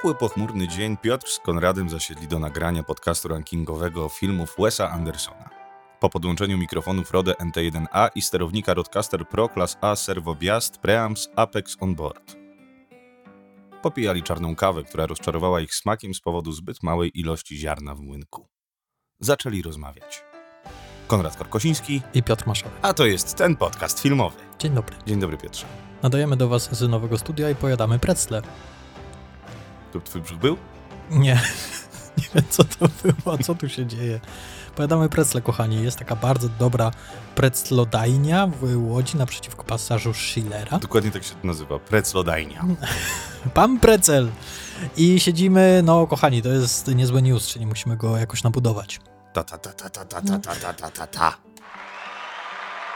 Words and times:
ciepły, 0.00 0.14
pochmurny 0.14 0.68
dzień 0.68 0.96
Piotr 0.96 1.28
z 1.28 1.38
Konradem 1.38 1.90
zasiedli 1.90 2.28
do 2.28 2.38
nagrania 2.38 2.82
podcastu 2.82 3.28
rankingowego 3.28 4.08
filmów 4.08 4.54
Wesa 4.58 4.90
Andersona. 4.90 5.50
Po 6.00 6.10
podłączeniu 6.10 6.58
mikrofonów 6.58 7.10
Rode 7.10 7.32
NT1A 7.32 8.08
i 8.14 8.22
sterownika 8.22 8.74
Rodecaster 8.74 9.28
Pro 9.28 9.48
Class 9.48 9.76
A 9.80 9.96
Servo 9.96 10.34
Biast 10.34 10.78
Preamps 10.78 11.28
Apex 11.36 11.76
On 11.80 11.94
Board. 11.94 12.36
Popijali 13.82 14.22
czarną 14.22 14.56
kawę, 14.56 14.84
która 14.84 15.06
rozczarowała 15.06 15.60
ich 15.60 15.74
smakiem 15.74 16.14
z 16.14 16.20
powodu 16.20 16.52
zbyt 16.52 16.82
małej 16.82 17.18
ilości 17.20 17.56
ziarna 17.56 17.94
w 17.94 18.00
młynku. 18.00 18.46
Zaczęli 19.20 19.62
rozmawiać. 19.62 20.22
Konrad 21.06 21.36
Korkosiński, 21.36 22.02
i 22.14 22.22
Piotr 22.22 22.46
Maszowy. 22.46 22.74
a 22.82 22.94
to 22.94 23.06
jest 23.06 23.34
ten 23.34 23.56
podcast 23.56 24.00
filmowy. 24.00 24.36
Dzień 24.58 24.74
dobry. 24.74 24.96
Dzień 25.06 25.20
dobry 25.20 25.36
Piotrze. 25.36 25.66
Nadajemy 26.02 26.36
do 26.36 26.48
Was 26.48 26.74
z 26.74 26.88
nowego 26.88 27.18
studia 27.18 27.50
i 27.50 27.54
pojadamy 27.54 27.98
precle. 27.98 28.42
Tu 29.92 30.00
twój 30.00 30.22
brzuch 30.22 30.38
był? 30.38 30.56
Nie, 31.10 31.40
nie 32.18 32.24
wiem 32.34 32.44
co 32.50 32.64
to 32.64 32.86
było, 33.02 33.38
co 33.38 33.54
tu 33.54 33.68
się 33.68 33.86
dzieje. 33.86 34.20
Pojadamy 34.76 35.08
precle, 35.08 35.40
kochani. 35.42 35.82
Jest 35.82 35.98
taka 35.98 36.16
bardzo 36.16 36.48
dobra 36.58 36.90
preclodajnia 37.34 38.46
w 38.46 38.90
Łodzi 38.90 39.16
naprzeciwko 39.16 39.64
pasażu 39.64 40.14
Schillera. 40.14 40.78
Dokładnie 40.78 41.10
tak 41.10 41.24
się 41.24 41.34
to 41.34 41.46
nazywa. 41.46 41.78
Preclodajnia. 41.78 42.64
Pan 43.54 43.78
Precel. 43.80 44.30
I 44.96 45.20
siedzimy, 45.20 45.80
no 45.84 46.06
kochani, 46.06 46.42
to 46.42 46.48
jest 46.48 46.94
niezły 46.94 47.22
news, 47.22 47.46
czyli 47.46 47.66
musimy 47.66 47.96
go 47.96 48.16
jakoś 48.16 48.42
nabudować. 48.42 49.00
Ta, 49.32 49.44
ta, 49.44 49.58
ta, 49.58 49.72
ta, 49.72 49.90
ta, 49.90 50.04
ta, 50.04 50.38
ta, 50.38 50.54
ta, 50.54 50.72
ta, 50.72 50.90
ta, 50.90 51.06
ta. 51.06 51.36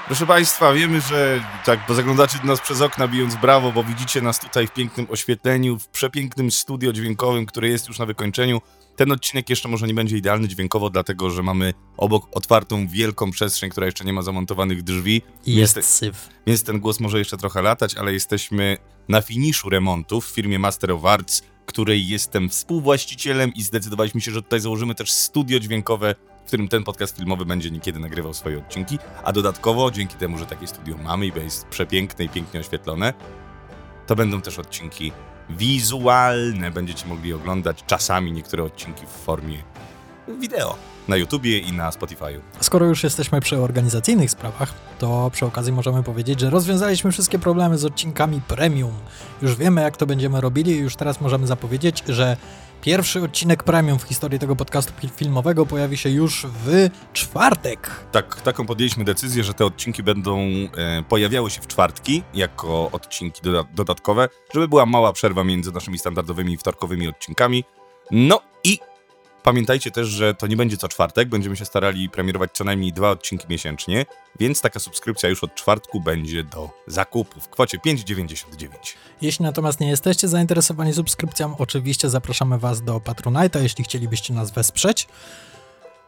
Proszę 0.06 0.26
Państwa, 0.26 0.72
wiemy, 0.72 1.00
że 1.00 1.44
tak, 1.64 1.80
bo 1.88 1.94
zaglądacie 1.94 2.38
do 2.38 2.44
nas 2.44 2.60
przez 2.60 2.80
okna 2.80 3.08
bijąc 3.08 3.34
brawo, 3.36 3.72
bo 3.72 3.84
widzicie 3.84 4.20
nas 4.22 4.38
tutaj 4.38 4.66
w 4.66 4.72
pięknym 4.72 5.06
oświetleniu, 5.10 5.78
w 5.78 5.88
przepięknym 5.88 6.50
studio 6.50 6.92
dźwiękowym, 6.92 7.46
które 7.46 7.68
jest 7.68 7.88
już 7.88 7.98
na 7.98 8.06
wykończeniu. 8.06 8.60
Ten 8.96 9.12
odcinek 9.12 9.50
jeszcze 9.50 9.68
może 9.68 9.86
nie 9.86 9.94
będzie 9.94 10.16
idealny 10.16 10.48
dźwiękowo, 10.48 10.90
dlatego 10.90 11.30
że 11.30 11.42
mamy 11.42 11.74
obok 11.96 12.26
otwartą, 12.32 12.88
wielką 12.88 13.30
przestrzeń, 13.30 13.70
która 13.70 13.86
jeszcze 13.86 14.04
nie 14.04 14.12
ma 14.12 14.22
zamontowanych 14.22 14.82
drzwi. 14.82 15.22
I 15.46 15.54
jest 15.54 15.76
Niestety- 15.76 15.86
syf. 15.86 16.28
więc 16.46 16.62
ten 16.64 16.80
głos 16.80 17.00
może 17.00 17.18
jeszcze 17.18 17.36
trochę 17.36 17.62
latać, 17.62 17.94
ale 17.94 18.12
jesteśmy 18.12 18.76
na 19.08 19.22
finiszu 19.22 19.70
remontu 19.70 20.20
w 20.20 20.26
firmie 20.26 20.58
Master 20.58 20.90
of 20.92 21.04
Arts, 21.04 21.42
której 21.66 22.08
jestem 22.08 22.48
współwłaścicielem 22.48 23.54
i 23.54 23.62
zdecydowaliśmy 23.62 24.20
się, 24.20 24.30
że 24.30 24.42
tutaj 24.42 24.60
założymy 24.60 24.94
też 24.94 25.10
studio 25.12 25.60
dźwiękowe, 25.60 26.14
w 26.44 26.46
którym 26.46 26.68
ten 26.68 26.84
podcast 26.84 27.16
filmowy 27.16 27.44
będzie 27.44 27.70
niekiedy 27.70 27.98
nagrywał 27.98 28.34
swoje 28.34 28.58
odcinki, 28.58 28.98
a 29.24 29.32
dodatkowo 29.32 29.90
dzięki 29.90 30.16
temu, 30.16 30.38
że 30.38 30.46
takie 30.46 30.66
studio 30.66 30.96
mamy 31.04 31.26
i 31.26 31.32
jest 31.36 31.66
przepiękne 31.66 32.24
i 32.24 32.28
pięknie 32.28 32.60
oświetlone, 32.60 33.14
to 34.06 34.16
będą 34.16 34.40
też 34.40 34.58
odcinki 34.58 35.12
wizualne. 35.50 36.70
Będziecie 36.70 37.06
mogli 37.06 37.32
oglądać 37.32 37.84
czasami 37.86 38.32
niektóre 38.32 38.64
odcinki 38.64 39.06
w 39.06 39.24
formie 39.24 39.58
wideo 40.40 40.76
na 41.08 41.16
YouTubie 41.16 41.58
i 41.58 41.72
na 41.72 41.90
Spotify'u. 41.90 42.40
Skoro 42.60 42.86
już 42.86 43.04
jesteśmy 43.04 43.40
przy 43.40 43.58
organizacyjnych 43.58 44.30
sprawach, 44.30 44.74
to 44.98 45.30
przy 45.32 45.46
okazji 45.46 45.72
możemy 45.72 46.02
powiedzieć, 46.02 46.40
że 46.40 46.50
rozwiązaliśmy 46.50 47.12
wszystkie 47.12 47.38
problemy 47.38 47.78
z 47.78 47.84
odcinkami 47.84 48.40
premium. 48.40 48.94
Już 49.42 49.56
wiemy, 49.56 49.82
jak 49.82 49.96
to 49.96 50.06
będziemy 50.06 50.40
robili 50.40 50.76
już 50.76 50.96
teraz 50.96 51.20
możemy 51.20 51.46
zapowiedzieć, 51.46 52.02
że 52.08 52.36
pierwszy 52.82 53.22
odcinek 53.22 53.62
premium 53.62 53.98
w 53.98 54.02
historii 54.02 54.38
tego 54.38 54.56
podcastu 54.56 54.92
filmowego 55.16 55.66
pojawi 55.66 55.96
się 55.96 56.10
już 56.10 56.46
w 56.64 56.88
czwartek. 57.12 57.90
Tak, 58.12 58.40
taką 58.40 58.66
podjęliśmy 58.66 59.04
decyzję, 59.04 59.44
że 59.44 59.54
te 59.54 59.64
odcinki 59.66 60.02
będą 60.02 60.38
e, 60.40 61.02
pojawiały 61.08 61.50
się 61.50 61.60
w 61.60 61.66
czwartki 61.66 62.22
jako 62.34 62.90
odcinki 62.90 63.42
doda- 63.42 63.64
dodatkowe, 63.74 64.28
żeby 64.54 64.68
była 64.68 64.86
mała 64.86 65.12
przerwa 65.12 65.44
między 65.44 65.72
naszymi 65.72 65.98
standardowymi 65.98 66.56
wtorkowymi 66.56 67.08
odcinkami. 67.08 67.64
No 68.10 68.40
pamiętajcie 69.44 69.90
też, 69.90 70.08
że 70.08 70.34
to 70.34 70.46
nie 70.46 70.56
będzie 70.56 70.76
co 70.76 70.88
czwartek, 70.88 71.28
będziemy 71.28 71.56
się 71.56 71.64
starali 71.64 72.08
premierować 72.08 72.50
co 72.52 72.64
najmniej 72.64 72.92
dwa 72.92 73.10
odcinki 73.10 73.46
miesięcznie, 73.48 74.06
więc 74.40 74.60
taka 74.60 74.80
subskrypcja 74.80 75.28
już 75.28 75.44
od 75.44 75.54
czwartku 75.54 76.00
będzie 76.00 76.44
do 76.44 76.70
zakupu 76.86 77.40
w 77.40 77.48
kwocie 77.48 77.78
5,99. 77.78 78.68
Jeśli 79.22 79.42
natomiast 79.42 79.80
nie 79.80 79.88
jesteście 79.88 80.28
zainteresowani 80.28 80.92
subskrypcją, 80.92 81.56
oczywiście 81.58 82.10
zapraszamy 82.10 82.58
Was 82.58 82.82
do 82.82 82.98
Patronite'a, 82.98 83.62
jeśli 83.62 83.84
chcielibyście 83.84 84.34
nas 84.34 84.50
wesprzeć. 84.50 85.08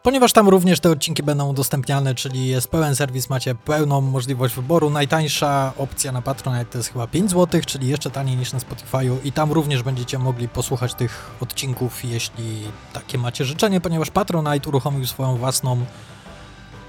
Ponieważ 0.07 0.33
tam 0.33 0.49
również 0.49 0.79
te 0.79 0.89
odcinki 0.89 1.23
będą 1.23 1.49
udostępniane, 1.49 2.15
czyli 2.15 2.47
jest 2.47 2.67
pełen 2.67 2.95
serwis, 2.95 3.29
macie 3.29 3.55
pełną 3.55 4.01
możliwość 4.01 4.55
wyboru. 4.55 4.89
Najtańsza 4.89 5.73
opcja 5.77 6.11
na 6.11 6.21
Patronite 6.21 6.65
to 6.65 6.77
jest 6.77 6.93
chyba 6.93 7.07
5 7.07 7.31
zł, 7.31 7.61
czyli 7.65 7.87
jeszcze 7.87 8.11
taniej 8.11 8.37
niż 8.37 8.53
na 8.53 8.59
Spotify'u 8.59 9.17
i 9.23 9.31
tam 9.31 9.51
również 9.51 9.83
będziecie 9.83 10.19
mogli 10.19 10.47
posłuchać 10.47 10.93
tych 10.93 11.31
odcinków, 11.41 12.05
jeśli 12.05 12.63
takie 12.93 13.17
macie 13.17 13.45
życzenie, 13.45 13.81
ponieważ 13.81 14.09
Patronite 14.09 14.69
uruchomił 14.69 15.07
swoją 15.07 15.37
własną 15.37 15.85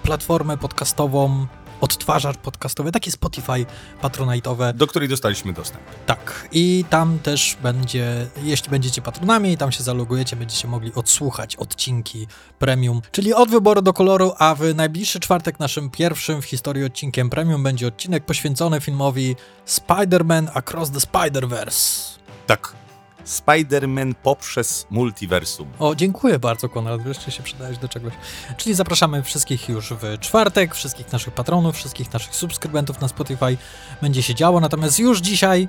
platformę 0.03 0.59
podcastową, 0.59 1.47
odtwarzacz 1.81 2.37
podcastowy, 2.37 2.93
takie 2.93 3.11
Spotify 3.11 3.67
patronite'owe. 4.03 4.73
Do 4.73 4.87
której 4.87 5.09
dostaliśmy 5.09 5.53
dostęp. 5.53 5.83
Tak, 6.07 6.49
i 6.53 6.85
tam 6.91 7.19
też 7.19 7.57
będzie, 7.63 8.27
jeśli 8.43 8.71
będziecie 8.71 9.03
patronami 9.03 9.53
i 9.53 9.57
tam 9.57 9.73
się 9.73 9.83
zalogujecie, 9.83 10.37
będziecie 10.37 10.69
mogli 10.69 10.93
odsłuchać 10.95 11.57
odcinki 11.57 12.27
premium, 12.59 13.03
czyli 13.13 13.35
od 13.35 13.51
wyboru 13.51 13.83
do 13.83 13.93
koloru, 13.93 14.33
a 14.39 14.55
w 14.55 14.75
najbliższy 14.75 15.21
czwartek 15.21 15.59
naszym 15.59 15.91
pierwszym 15.91 16.43
w 16.43 16.45
historii 16.45 16.85
odcinkiem 16.85 17.31
premium 17.31 17.63
będzie 17.63 17.87
odcinek 17.87 18.25
poświęcony 18.25 18.81
filmowi 18.81 19.37
Spider-Man 19.67 20.49
Across 20.55 20.91
the 20.91 20.99
Spider-Verse. 20.99 22.19
Tak. 22.47 22.78
Spider-Man 23.29 24.15
poprzez 24.23 24.87
multiversum. 24.91 25.69
O, 25.79 25.95
dziękuję 25.95 26.39
bardzo, 26.39 26.69
Konrad, 26.69 27.03
wreszcie 27.03 27.31
się 27.31 27.43
przydałeś 27.43 27.79
do 27.79 27.89
czegoś. 27.89 28.13
Czyli 28.57 28.75
zapraszamy 28.75 29.23
wszystkich 29.23 29.69
już 29.69 29.93
w 29.93 30.19
czwartek, 30.21 30.75
wszystkich 30.75 31.13
naszych 31.13 31.35
patronów, 31.35 31.77
wszystkich 31.77 32.13
naszych 32.13 32.35
subskrybentów 32.35 33.01
na 33.01 33.09
Spotify. 33.09 33.57
Będzie 34.03 34.23
się 34.23 34.35
działo, 34.35 34.61
natomiast 34.61 34.99
już 34.99 35.19
dzisiaj 35.21 35.69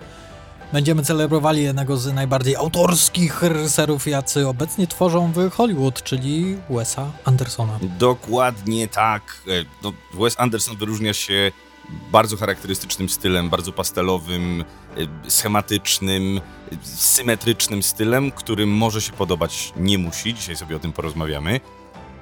będziemy 0.73 1.03
celebrowali 1.03 1.63
jednego 1.63 1.97
z 1.97 2.13
najbardziej 2.13 2.55
autorskich 2.55 3.43
reżyserów, 3.43 4.07
jacy 4.07 4.47
obecnie 4.47 4.87
tworzą 4.87 5.31
w 5.31 5.49
Hollywood, 5.51 6.03
czyli 6.03 6.57
Wesa 6.69 7.11
Andersona. 7.25 7.79
Dokładnie 7.99 8.87
tak. 8.87 9.41
E, 9.47 9.51
No, 9.83 9.93
Wes 10.13 10.39
Anderson 10.39 10.77
wyróżnia 10.77 11.13
się 11.13 11.51
bardzo 12.11 12.37
charakterystycznym 12.37 13.09
stylem, 13.09 13.49
bardzo 13.49 13.71
pastelowym, 13.71 14.63
e, 15.25 15.29
schematycznym, 15.29 16.41
symetrycznym 16.83 17.83
stylem, 17.83 18.31
który 18.31 18.65
może 18.65 19.01
się 19.01 19.11
podobać, 19.11 19.73
nie 19.77 19.97
musi. 19.97 20.33
Dzisiaj 20.33 20.55
sobie 20.55 20.75
o 20.75 20.79
tym 20.79 20.93
porozmawiamy. 20.93 21.59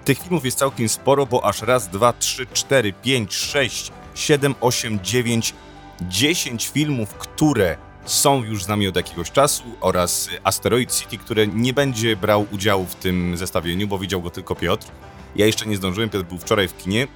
Tych 0.05 0.19
filmów 0.19 0.45
jest 0.45 0.57
całkiem 0.57 0.89
sporo, 0.89 1.25
bo 1.25 1.45
aż 1.45 1.61
raz, 1.61 1.87
dwa, 1.87 2.13
trzy, 2.13 2.47
cztery, 2.53 2.93
pięć, 2.93 3.33
sześć, 3.33 3.91
siedem, 4.15 4.55
osiem, 4.61 4.99
dziewięć, 5.03 5.53
dziesięć 6.01 6.67
filmów, 6.67 7.13
które 7.13 7.77
są 8.05 8.43
już 8.43 8.63
z 8.63 8.67
nami 8.67 8.87
od 8.87 8.95
jakiegoś 8.95 9.31
czasu 9.31 9.63
oraz 9.81 10.29
Asteroid 10.43 10.95
City, 10.95 11.17
które 11.17 11.47
nie 11.47 11.73
będzie 11.73 12.15
brał 12.15 12.45
udziału 12.51 12.85
w 12.85 12.95
tym 12.95 13.37
zestawieniu, 13.37 13.87
bo 13.87 13.99
widział 13.99 14.21
go 14.21 14.29
tylko 14.29 14.55
Piotr. 14.55 14.87
Ja 15.35 15.45
jeszcze 15.45 15.65
nie 15.65 15.77
zdążyłem, 15.77 16.09
Piotr 16.09 16.25
był 16.25 16.37
wczoraj 16.37 16.67
w 16.67 16.77
kinie. 16.77 17.07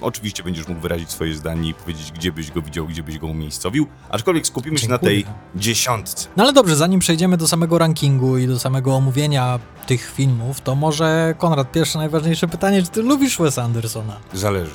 Oczywiście 0.00 0.42
będziesz 0.42 0.68
mógł 0.68 0.80
wyrazić 0.80 1.10
swoje 1.10 1.34
zdanie 1.34 1.68
i 1.68 1.74
powiedzieć, 1.74 2.12
gdzie 2.12 2.32
byś 2.32 2.50
go 2.50 2.62
widział, 2.62 2.86
gdzie 2.86 3.02
byś 3.02 3.18
go 3.18 3.26
umiejscowił. 3.26 3.86
Aczkolwiek 4.10 4.46
skupimy 4.46 4.78
się 4.78 4.88
na 4.88 4.98
tej 4.98 5.16
Dziękuję. 5.24 5.36
dziesiątce. 5.56 6.28
No 6.36 6.42
ale 6.44 6.52
dobrze, 6.52 6.76
zanim 6.76 7.00
przejdziemy 7.00 7.36
do 7.36 7.48
samego 7.48 7.78
rankingu 7.78 8.38
i 8.38 8.46
do 8.46 8.58
samego 8.58 8.94
omówienia 8.96 9.58
tych 9.86 10.12
filmów, 10.16 10.60
to 10.60 10.74
może 10.74 11.34
Konrad, 11.38 11.72
pierwsze 11.72 11.98
najważniejsze 11.98 12.48
pytanie, 12.48 12.82
czy 12.82 12.88
ty 12.88 13.02
lubisz 13.02 13.38
Wesa 13.38 13.62
Andersona? 13.62 14.16
Zależy. 14.32 14.70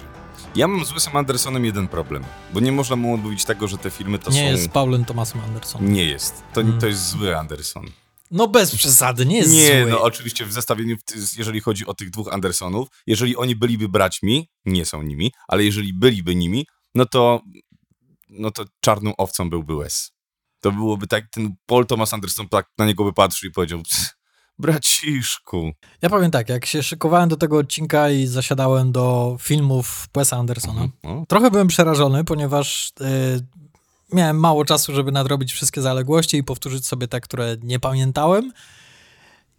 Ja 0.56 0.68
mam 0.68 0.86
z 0.86 0.92
Wesem 0.92 1.16
Andersonem 1.18 1.66
jeden 1.66 1.88
problem, 1.88 2.24
bo 2.54 2.60
nie 2.60 2.72
można 2.72 2.96
mu 2.96 3.14
odmówić 3.14 3.46
tego, 3.46 3.68
że 3.68 3.78
te 3.78 3.90
filmy 3.90 4.19
to 4.19 4.31
nie 4.31 4.38
są... 4.38 4.44
jest 4.46 4.69
Paulem 4.72 5.06
Thomasem 5.06 5.42
Andersonem. 5.42 5.94
Nie 5.94 6.06
jest. 6.06 6.44
To, 6.54 6.62
Mm. 6.62 6.80
to 6.80 6.88
jest 6.88 7.10
zły 7.10 7.38
Anderson. 7.38 7.86
No 8.31 8.48
bez 8.48 8.76
przesady, 8.76 9.26
nie 9.26 9.38
jest 9.38 9.52
Nie, 9.54 9.81
zły. 9.81 9.92
no 9.92 10.02
oczywiście 10.02 10.46
w 10.46 10.54
zestawieniu, 10.54 10.96
jeżeli 11.38 11.60
chodzi 11.60 11.86
o 11.86 11.94
tych 11.94 12.10
dwóch 12.10 12.34
Andersonów, 12.34 12.88
jeżeli 13.08 13.36
oni 13.38 13.56
byliby 13.56 13.90
braćmi, 13.90 14.50
nie 14.66 14.86
są 14.86 15.04
nimi, 15.04 15.31
ale 15.48 15.64
jeżeli 15.64 15.94
byliby 15.94 16.36
nimi, 16.36 16.68
no 16.96 17.06
to, 17.06 17.42
no 18.30 18.52
to 18.52 18.66
czarną 18.81 19.16
owcą 19.16 19.50
byłby 19.50 19.76
Wes. 19.78 20.12
To 20.62 20.72
byłoby 20.72 21.08
tak, 21.08 21.26
ten 21.31 21.56
Paul 21.66 21.86
Thomas 21.86 22.14
Anderson 22.14 22.50
tak 22.50 22.66
na 22.78 22.86
niego 22.86 23.04
by 23.04 23.14
patrzył 23.14 23.50
i 23.50 23.54
powiedział, 23.54 23.81
"Ps, 23.84 24.14
braciszku. 24.60 25.72
Ja 26.02 26.10
powiem 26.10 26.31
tak, 26.31 26.50
jak 26.50 26.66
się 26.66 26.84
szykowałem 26.84 27.30
do 27.30 27.38
tego 27.38 27.58
odcinka 27.58 28.10
i 28.10 28.28
zasiadałem 28.28 28.92
do 28.92 29.38
filmów 29.42 30.08
Wesa 30.16 30.38
Andersona, 30.38 30.88
O, 31.04 31.26
trochę 31.28 31.52
byłem 31.52 31.68
przerażony, 31.68 32.24
ponieważ 32.24 32.92
e, 33.02 33.06
miałem 34.14 34.40
mało 34.40 34.66
czasu, 34.66 34.96
żeby 34.96 35.12
nadrobić 35.12 35.54
wszystkie 35.54 35.82
zaległości 35.82 36.38
i 36.38 36.44
powtórzyć 36.44 36.86
sobie 36.86 37.08
te, 37.08 37.22
które 37.22 37.56
nie 37.64 37.80
pamiętałem. 37.80 38.52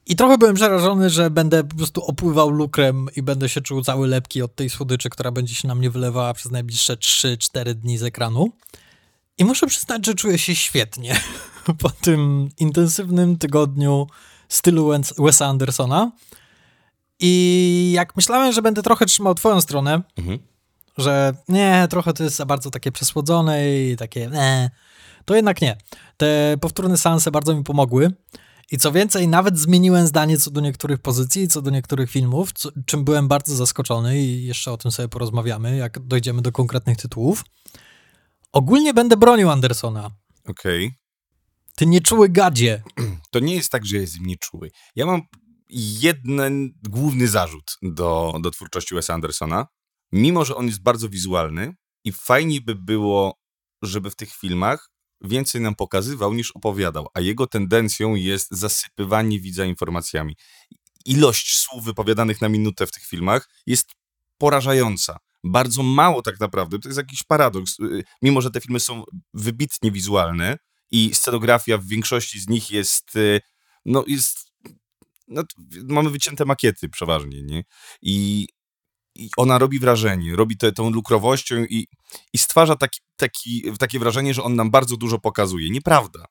I 0.07 0.17
trochę 0.17 0.39
byłem 0.39 0.55
przerażony, 0.55 1.11
że 1.11 1.31
będę 1.31 1.65
po 1.65 1.77
prostu 1.77 2.05
opływał 2.05 2.51
lukrem 2.51 3.07
i 3.17 3.23
będę 3.23 3.49
się 3.49 3.61
czuł 3.61 3.83
cały 3.83 4.09
lepki 4.09 4.43
od 4.43 4.55
tej 4.55 4.71
słodyczy, 4.71 5.11
która 5.11 5.31
będzie 5.31 5.55
się 5.55 5.69
na 5.69 5.75
mnie 5.75 5.91
wylewała 5.91 6.35
przez 6.35 6.53
najbliższe 6.53 6.97
3-4 6.97 7.75
dni 7.75 7.99
z 7.99 8.03
ekranu. 8.03 8.53
I 9.39 9.45
muszę 9.45 9.67
przyznać, 9.67 10.07
że 10.07 10.15
czuję 10.15 10.39
się 10.39 10.55
świetnie 10.55 11.21
po 11.83 11.91
tym 11.91 12.49
intensywnym 12.59 13.39
tygodniu 13.39 14.07
stylu 14.49 14.91
Wesa 15.19 15.47
Andersona. 15.47 16.13
I 17.21 17.93
jak 17.95 18.17
myślałem, 18.17 18.53
że 18.53 18.63
będę 18.63 18.83
trochę 18.83 19.07
trzymał 19.07 19.35
twoją 19.35 19.61
stronę, 19.61 20.03
mhm. 20.19 20.39
Że 20.99 21.35
nie, 21.49 21.87
trochę 21.91 22.13
to 22.13 22.25
jest 22.25 22.37
za 22.37 22.47
bardzo 22.47 22.71
takie 22.71 22.93
przesłodzone 22.93 23.81
i 23.81 23.97
takie 23.97 24.27
nie, 24.27 24.71
to 25.25 25.35
jednak 25.35 25.63
nie. 25.63 25.77
Te 26.17 26.57
powtórne 26.61 26.97
seanse 26.97 27.31
bardzo 27.31 27.55
mi 27.55 27.65
pomogły. 27.65 28.13
I 28.73 28.79
co 28.79 28.93
więcej, 28.93 29.29
nawet 29.29 29.59
zmieniłem 29.59 30.07
zdanie 30.07 30.39
co 30.39 30.51
do 30.51 30.61
niektórych 30.61 30.99
pozycji, 30.99 31.49
co 31.49 31.63
do 31.63 31.71
niektórych 31.71 32.11
filmów, 32.11 32.53
co, 32.53 32.69
czym 32.87 33.05
byłem 33.05 33.29
bardzo 33.29 33.57
zaskoczony 33.57 34.21
i 34.21 34.45
jeszcze 34.45 34.73
o 34.73 34.77
tym 34.77 34.91
sobie 34.91 35.09
porozmawiamy, 35.09 35.77
jak 35.77 35.99
dojdziemy 35.99 36.43
do 36.43 36.53
konkretnych 36.53 36.97
tytułów. 36.97 37.45
Ogólnie 38.53 38.95
będę 38.95 39.17
bronił 39.17 39.51
Andersona. 39.51 40.11
Okej. 40.49 40.87
Okay. 40.87 40.99
Ty 41.77 41.87
nieczuły 41.87 42.29
gadzie. 42.29 42.83
To 43.31 43.39
nie 43.39 43.55
jest 43.55 43.71
tak, 43.71 43.87
że 43.87 43.97
jest 43.97 44.21
nieczuły. 44.21 44.71
Ja 44.97 45.07
mam 45.07 45.23
jeden 46.01 46.71
główny 46.89 47.29
zarzut 47.29 47.77
do, 47.83 48.35
do 48.43 48.51
twórczości 48.51 48.95
Wesa 48.95 49.15
Andersona. 49.15 49.67
Mimo, 50.13 50.45
że 50.45 50.57
on 50.57 50.67
jest 50.67 50.83
bardzo 50.83 51.09
wizualny 51.09 51.75
i 52.05 52.13
fajnie 52.13 52.61
by 52.61 52.75
było, 52.75 53.39
żeby 53.83 54.11
w 54.11 54.17
tych 54.17 54.35
filmach 54.35 54.91
więcej 55.21 55.61
nam 55.61 55.75
pokazywał 55.75 56.35
niż 56.35 56.51
opowiadał, 56.51 57.07
a 57.15 57.21
jego 57.21 57.47
tendencją 57.47 58.15
jest 58.15 58.51
zasypywanie 58.51 59.41
widza 59.41 59.65
informacjami. 59.65 60.37
Ilość 61.05 61.57
słów 61.57 61.85
wypowiadanych 61.85 62.41
na 62.41 62.49
minutę 62.49 62.87
w 62.87 62.91
tych 62.91 63.05
filmach 63.05 63.49
jest 63.67 63.91
porażająca. 64.39 65.17
Bardzo 65.45 65.83
mało 65.83 66.23
tak 66.23 66.41
naprawdę, 66.41 66.79
to 66.79 66.89
jest 66.89 66.99
jakiś 66.99 67.23
paradoks. 67.23 67.81
Y, 67.81 68.05
mimo, 68.23 68.41
że 68.41 68.51
te 68.51 68.61
filmy 68.61 68.81
są 68.81 69.05
wybitnie 69.35 69.91
wizualne 69.93 70.57
i 70.91 71.15
scenografia 71.15 71.79
w 71.79 71.87
większości 71.87 72.41
z 72.41 72.49
nich 72.49 72.71
jest, 72.71 73.17
y, 73.17 73.41
no 73.85 74.05
jest, 74.07 74.53
no, 75.29 75.43
mamy 75.89 76.11
wycięte 76.11 76.45
makiety 76.45 76.89
przeważnie, 76.89 77.43
nie? 77.43 77.65
I 78.03 78.49
i 79.15 79.31
ona 79.37 79.59
robi 79.59 79.79
wrażenie, 79.79 80.37
robi 80.37 80.57
te, 80.57 80.73
tą 80.73 80.91
lukrowością 80.91 81.57
i, 81.57 81.87
i 82.33 82.39
stwarza 82.39 82.77
taki, 82.77 83.01
taki, 83.17 83.63
takie 83.79 83.99
wrażenie, 83.99 84.35
że 84.35 84.43
on 84.43 84.55
nam 84.55 84.71
bardzo 84.71 84.97
dużo 84.97 85.19
pokazuje. 85.19 85.71
Nieprawda. 85.71 86.25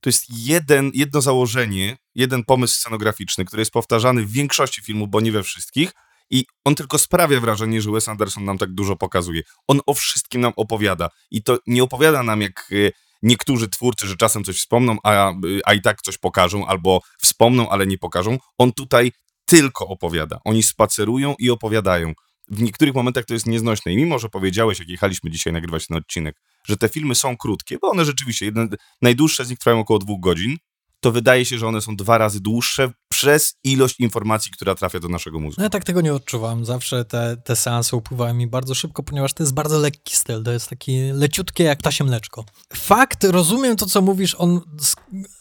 To 0.00 0.08
jest 0.08 0.24
jeden, 0.28 0.90
jedno 0.94 1.20
założenie, 1.20 1.96
jeden 2.14 2.44
pomysł 2.44 2.74
scenograficzny, 2.74 3.44
który 3.44 3.60
jest 3.60 3.70
powtarzany 3.70 4.22
w 4.22 4.32
większości 4.32 4.82
filmów, 4.82 5.08
bo 5.10 5.20
nie 5.20 5.32
we 5.32 5.42
wszystkich, 5.42 5.92
i 6.30 6.44
on 6.64 6.74
tylko 6.74 6.98
sprawia 6.98 7.40
wrażenie, 7.40 7.82
że 7.82 7.90
Wes 7.90 8.08
Anderson 8.08 8.44
nam 8.44 8.58
tak 8.58 8.72
dużo 8.72 8.96
pokazuje. 8.96 9.42
On 9.68 9.80
o 9.86 9.94
wszystkim 9.94 10.40
nam 10.40 10.52
opowiada. 10.56 11.08
I 11.30 11.42
to 11.42 11.58
nie 11.66 11.82
opowiada 11.82 12.22
nam 12.22 12.40
jak 12.40 12.70
e, 12.72 12.90
niektórzy 13.22 13.68
twórcy, 13.68 14.06
że 14.06 14.16
czasem 14.16 14.44
coś 14.44 14.58
wspomną, 14.58 14.96
a, 15.04 15.32
a 15.64 15.74
i 15.74 15.82
tak 15.82 16.02
coś 16.02 16.18
pokażą, 16.18 16.66
albo 16.66 17.00
wspomną, 17.22 17.68
ale 17.68 17.86
nie 17.86 17.98
pokażą. 17.98 18.38
On 18.58 18.72
tutaj 18.72 19.12
tylko 19.52 19.88
opowiada. 19.88 20.40
Oni 20.44 20.62
spacerują 20.62 21.34
i 21.38 21.50
opowiadają. 21.50 22.12
W 22.48 22.62
niektórych 22.62 22.94
momentach 22.94 23.24
to 23.24 23.34
jest 23.34 23.46
nieznośne. 23.46 23.92
I 23.92 23.96
mimo, 23.96 24.18
że 24.18 24.28
powiedziałeś, 24.28 24.78
jak 24.78 24.88
jechaliśmy 24.88 25.30
dzisiaj 25.30 25.52
nagrywać 25.52 25.86
ten 25.86 25.96
odcinek, 25.96 26.36
że 26.66 26.76
te 26.76 26.88
filmy 26.88 27.14
są 27.14 27.36
krótkie, 27.36 27.78
bo 27.78 27.90
one 27.90 28.04
rzeczywiście, 28.04 28.46
jeden, 28.46 28.68
najdłuższe 29.02 29.44
z 29.44 29.50
nich 29.50 29.58
trwają 29.58 29.80
około 29.80 29.98
dwóch 29.98 30.20
godzin, 30.20 30.56
to 31.00 31.12
wydaje 31.12 31.44
się, 31.44 31.58
że 31.58 31.66
one 31.66 31.80
są 31.80 31.96
dwa 31.96 32.18
razy 32.18 32.40
dłuższe 32.40 32.92
przez 33.12 33.54
ilość 33.64 34.00
informacji, 34.00 34.52
która 34.52 34.74
trafia 34.74 35.00
do 35.00 35.08
naszego 35.08 35.40
mózgu. 35.40 35.60
No 35.60 35.64
ja 35.64 35.70
tak 35.70 35.84
tego 35.84 36.00
nie 36.00 36.14
odczuwam. 36.14 36.64
Zawsze 36.64 37.04
te, 37.04 37.36
te 37.44 37.56
seanse 37.56 37.96
upływają 37.96 38.34
mi 38.34 38.46
bardzo 38.46 38.74
szybko, 38.74 39.02
ponieważ 39.02 39.32
to 39.32 39.42
jest 39.42 39.54
bardzo 39.54 39.78
lekki 39.78 40.16
styl. 40.16 40.42
To 40.42 40.52
jest 40.52 40.68
taki 40.68 41.12
leciutkie 41.12 41.64
jak 41.64 41.82
tasie 41.82 42.04
mleczko. 42.04 42.44
Fakt, 42.74 43.24
rozumiem 43.24 43.76
to, 43.76 43.86
co 43.86 44.02
mówisz, 44.02 44.34
on, 44.38 44.60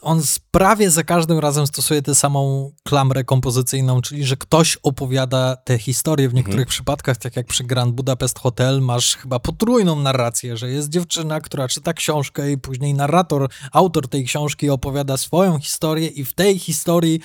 on 0.01 0.21
prawie 0.51 0.91
za 0.91 1.03
każdym 1.03 1.39
razem 1.39 1.67
stosuje 1.67 2.01
tę 2.01 2.15
samą 2.15 2.71
klamrę 2.83 3.23
kompozycyjną, 3.23 4.01
czyli 4.01 4.25
że 4.25 4.37
ktoś 4.37 4.77
opowiada 4.83 5.55
te 5.55 5.77
historie. 5.77 6.29
W 6.29 6.33
niektórych 6.33 6.59
mhm. 6.59 6.69
przypadkach, 6.69 7.17
tak 7.17 7.35
jak 7.35 7.47
przy 7.47 7.63
Grand 7.63 7.95
Budapest 7.95 8.39
Hotel, 8.39 8.81
masz 8.81 9.15
chyba 9.15 9.39
potrójną 9.39 9.95
narrację, 9.99 10.57
że 10.57 10.69
jest 10.69 10.89
dziewczyna, 10.89 11.41
która 11.41 11.67
czyta 11.67 11.93
książkę 11.93 12.51
i 12.51 12.57
później 12.57 12.93
narrator, 12.93 13.49
autor 13.71 14.07
tej 14.07 14.25
książki 14.25 14.69
opowiada 14.69 15.17
swoją 15.17 15.59
historię 15.59 16.07
i 16.07 16.25
w 16.25 16.33
tej 16.33 16.59
historii 16.59 17.19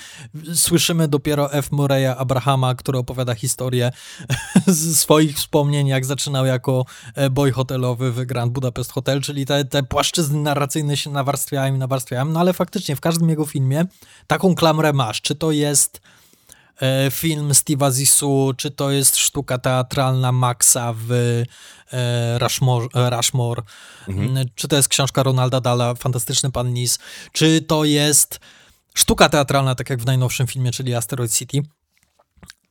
słyszymy 0.55 1.09
dopiero 1.09 1.53
F. 1.53 1.71
Murray'a 1.71 2.15
Abrahama, 2.19 2.75
który 2.75 2.99
opowiada 2.99 3.35
historię 3.35 3.93
z 4.67 4.99
swoich 4.99 5.37
wspomnień, 5.37 5.87
jak 5.87 6.05
zaczynał 6.05 6.47
jako 6.47 6.85
e, 7.15 7.31
boy 7.31 7.53
hotelowy 7.53 8.13
w 8.13 8.25
Grand 8.25 8.53
Budapest 8.53 8.93
Hotel, 8.93 9.21
czyli 9.21 9.47
te, 9.47 9.65
te 9.65 9.83
płaszczyzny 9.83 10.39
narracyjne 10.39 10.97
się 10.97 11.11
nawarstwiają 11.11 11.75
i 11.75 11.79
nawarstwiają, 11.79 12.25
no 12.25 12.41
ale 12.41 12.53
faktycznie 12.53 12.97
w 12.97 13.01
każdym 13.01 13.29
jego 13.29 13.47
filmie 13.47 13.85
taką 14.27 14.55
klamrę 14.55 14.93
masz, 14.93 15.21
czy 15.21 15.35
to 15.35 15.51
jest 15.51 16.01
e, 16.81 17.11
film 17.11 17.49
Steve'a 17.49 17.93
Zissou, 17.93 18.53
czy 18.57 18.71
to 18.71 18.91
jest 18.91 19.17
sztuka 19.17 19.59
teatralna 19.59 20.33
Maxa 20.33 20.95
w 20.97 21.13
e, 21.93 22.39
Rushmore, 22.39 22.87
Rushmore 23.11 23.63
mhm. 24.09 24.49
czy 24.55 24.69
to 24.69 24.77
jest 24.77 24.89
książka 24.89 25.23
Ronalda 25.23 25.61
Dala, 25.61 25.95
Fantastyczny 25.95 26.51
Pan 26.51 26.73
Nis, 26.73 26.99
czy 27.33 27.61
to 27.61 27.85
jest 27.85 28.41
sztuka 28.97 29.29
teatralna, 29.29 29.75
tak 29.75 29.91
jak 29.91 30.03
w 30.03 30.07
najnowszym 30.07 30.47
filmie, 30.47 30.73
czyli 30.73 30.95
Asteroid 30.95 31.35
City, 31.35 31.63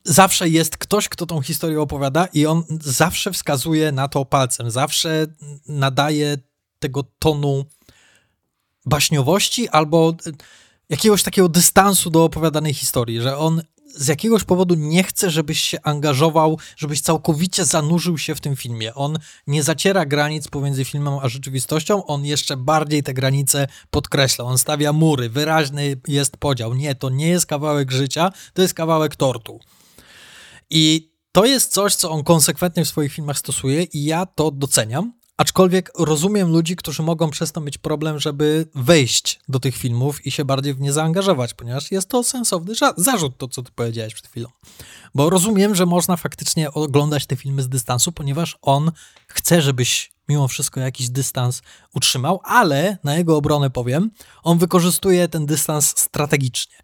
zawsze 0.04 0.50
jest 0.50 0.78
ktoś, 0.78 1.10
kto 1.10 1.26
tą 1.26 1.42
historię 1.42 1.82
opowiada 1.82 2.26
i 2.26 2.46
on 2.46 2.64
zawsze 2.82 3.32
wskazuje 3.32 3.92
na 3.92 4.08
to 4.08 4.26
palcem, 4.26 4.72
zawsze 4.72 5.28
nadaje 5.68 6.38
tego 6.80 7.04
tonu 7.20 7.66
baśniowości 8.86 9.70
albo 9.70 10.14
jakiegoś 10.90 11.24
takiego 11.24 11.50
dystansu 11.50 12.10
do 12.10 12.24
opowiadanej 12.24 12.74
historii, 12.74 13.22
że 13.22 13.38
on 13.38 13.62
z 13.96 14.08
jakiegoś 14.08 14.44
powodu 14.44 14.76
nie 14.76 15.04
chce, 15.04 15.30
żebyś 15.30 15.62
się 15.62 15.78
angażował, 15.84 16.60
żebyś 16.78 17.02
całkowicie 17.02 17.66
zanurzył 17.66 18.18
się 18.18 18.36
w 18.36 18.42
tym 18.42 18.56
filmie. 18.56 18.94
On 18.94 19.18
nie 19.48 19.64
zaciera 19.64 20.06
granic 20.06 20.48
pomiędzy 20.48 20.86
filmem 20.86 21.14
a 21.22 21.30
rzeczywistością, 21.30 22.06
on 22.06 22.26
jeszcze 22.26 22.58
bardziej 22.58 23.04
te 23.04 23.14
granice 23.14 23.68
podkreśla. 23.90 24.46
On 24.46 24.58
stawia 24.58 24.94
mury, 24.94 25.30
wyraźny 25.30 25.98
jest 26.08 26.38
podział. 26.38 26.74
Nie, 26.74 26.96
to 26.96 27.10
nie 27.10 27.28
jest 27.28 27.46
kawałek 27.46 27.92
życia, 27.92 28.30
to 28.54 28.62
jest 28.62 28.74
kawałek 28.74 29.16
tortu. 29.16 29.60
I 30.70 31.12
to 31.32 31.46
jest 31.46 31.74
coś, 31.74 31.96
co 31.96 32.12
on 32.12 32.24
konsekwentnie 32.24 32.86
w 32.86 32.88
swoich 32.88 33.14
filmach 33.14 33.38
stosuje 33.38 33.84
i 33.84 34.04
ja 34.04 34.26
to 34.26 34.52
doceniam. 34.52 35.14
Aczkolwiek 35.38 35.92
rozumiem 35.98 36.52
ludzi, 36.52 36.76
którzy 36.76 37.04
mogą 37.04 37.30
przez 37.30 37.52
to 37.52 37.62
mieć 37.62 37.78
problem, 37.78 38.20
żeby 38.20 38.68
wejść 38.76 39.40
do 39.48 39.60
tych 39.60 39.76
filmów 39.76 40.26
i 40.26 40.32
się 40.32 40.46
bardziej 40.46 40.74
w 40.74 40.82
nie 40.82 40.94
zaangażować, 40.94 41.54
ponieważ 41.54 41.92
jest 41.92 42.10
to 42.10 42.24
sensowny 42.24 42.74
zarzut, 42.98 43.38
to 43.38 43.48
co 43.48 43.64
ty 43.64 43.72
powiedziałeś 43.76 44.14
przed 44.14 44.28
chwilą. 44.28 44.50
Bo 45.16 45.30
rozumiem, 45.30 45.76
że 45.76 45.86
można 45.86 46.18
faktycznie 46.18 46.72
oglądać 46.72 47.26
te 47.26 47.36
filmy 47.36 47.64
z 47.64 47.70
dystansu, 47.70 48.12
ponieważ 48.12 48.58
on 48.62 48.92
chce, 49.28 49.62
żebyś 49.62 50.12
mimo 50.30 50.48
wszystko 50.48 50.80
jakiś 50.80 51.10
dystans 51.10 51.62
utrzymał, 51.94 52.40
ale 52.44 52.98
na 53.04 53.16
jego 53.16 53.38
obronę 53.38 53.70
powiem, 53.70 54.12
on 54.44 54.58
wykorzystuje 54.58 55.28
ten 55.28 55.46
dystans 55.46 55.98
strategicznie. 55.98 56.76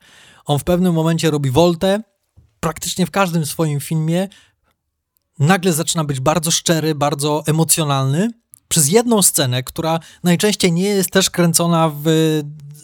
On 0.45 0.59
w 0.59 0.63
pewnym 0.63 0.93
momencie 0.93 1.31
robi 1.31 1.51
woltę, 1.51 2.03
praktycznie 2.59 3.05
w 3.05 3.11
każdym 3.11 3.45
swoim 3.45 3.79
filmie 3.79 4.27
nagle 5.39 5.73
zaczyna 5.73 6.03
być 6.03 6.19
bardzo 6.19 6.51
szczery, 6.51 6.95
bardzo 6.95 7.43
emocjonalny, 7.47 8.40
przez 8.71 8.89
jedną 8.89 9.21
scenę, 9.21 9.63
która 9.63 9.99
najczęściej 10.23 10.71
nie 10.71 10.83
jest 10.83 11.11
też 11.11 11.29
kręcona 11.29 11.91
w 12.03 12.05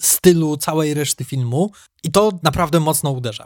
stylu 0.02 0.58
całej 0.58 0.94
reszty 0.94 1.24
filmu 1.26 1.72
i 2.04 2.12
to 2.12 2.32
naprawdę 2.44 2.80
mocno 2.80 3.12
uderza. 3.12 3.46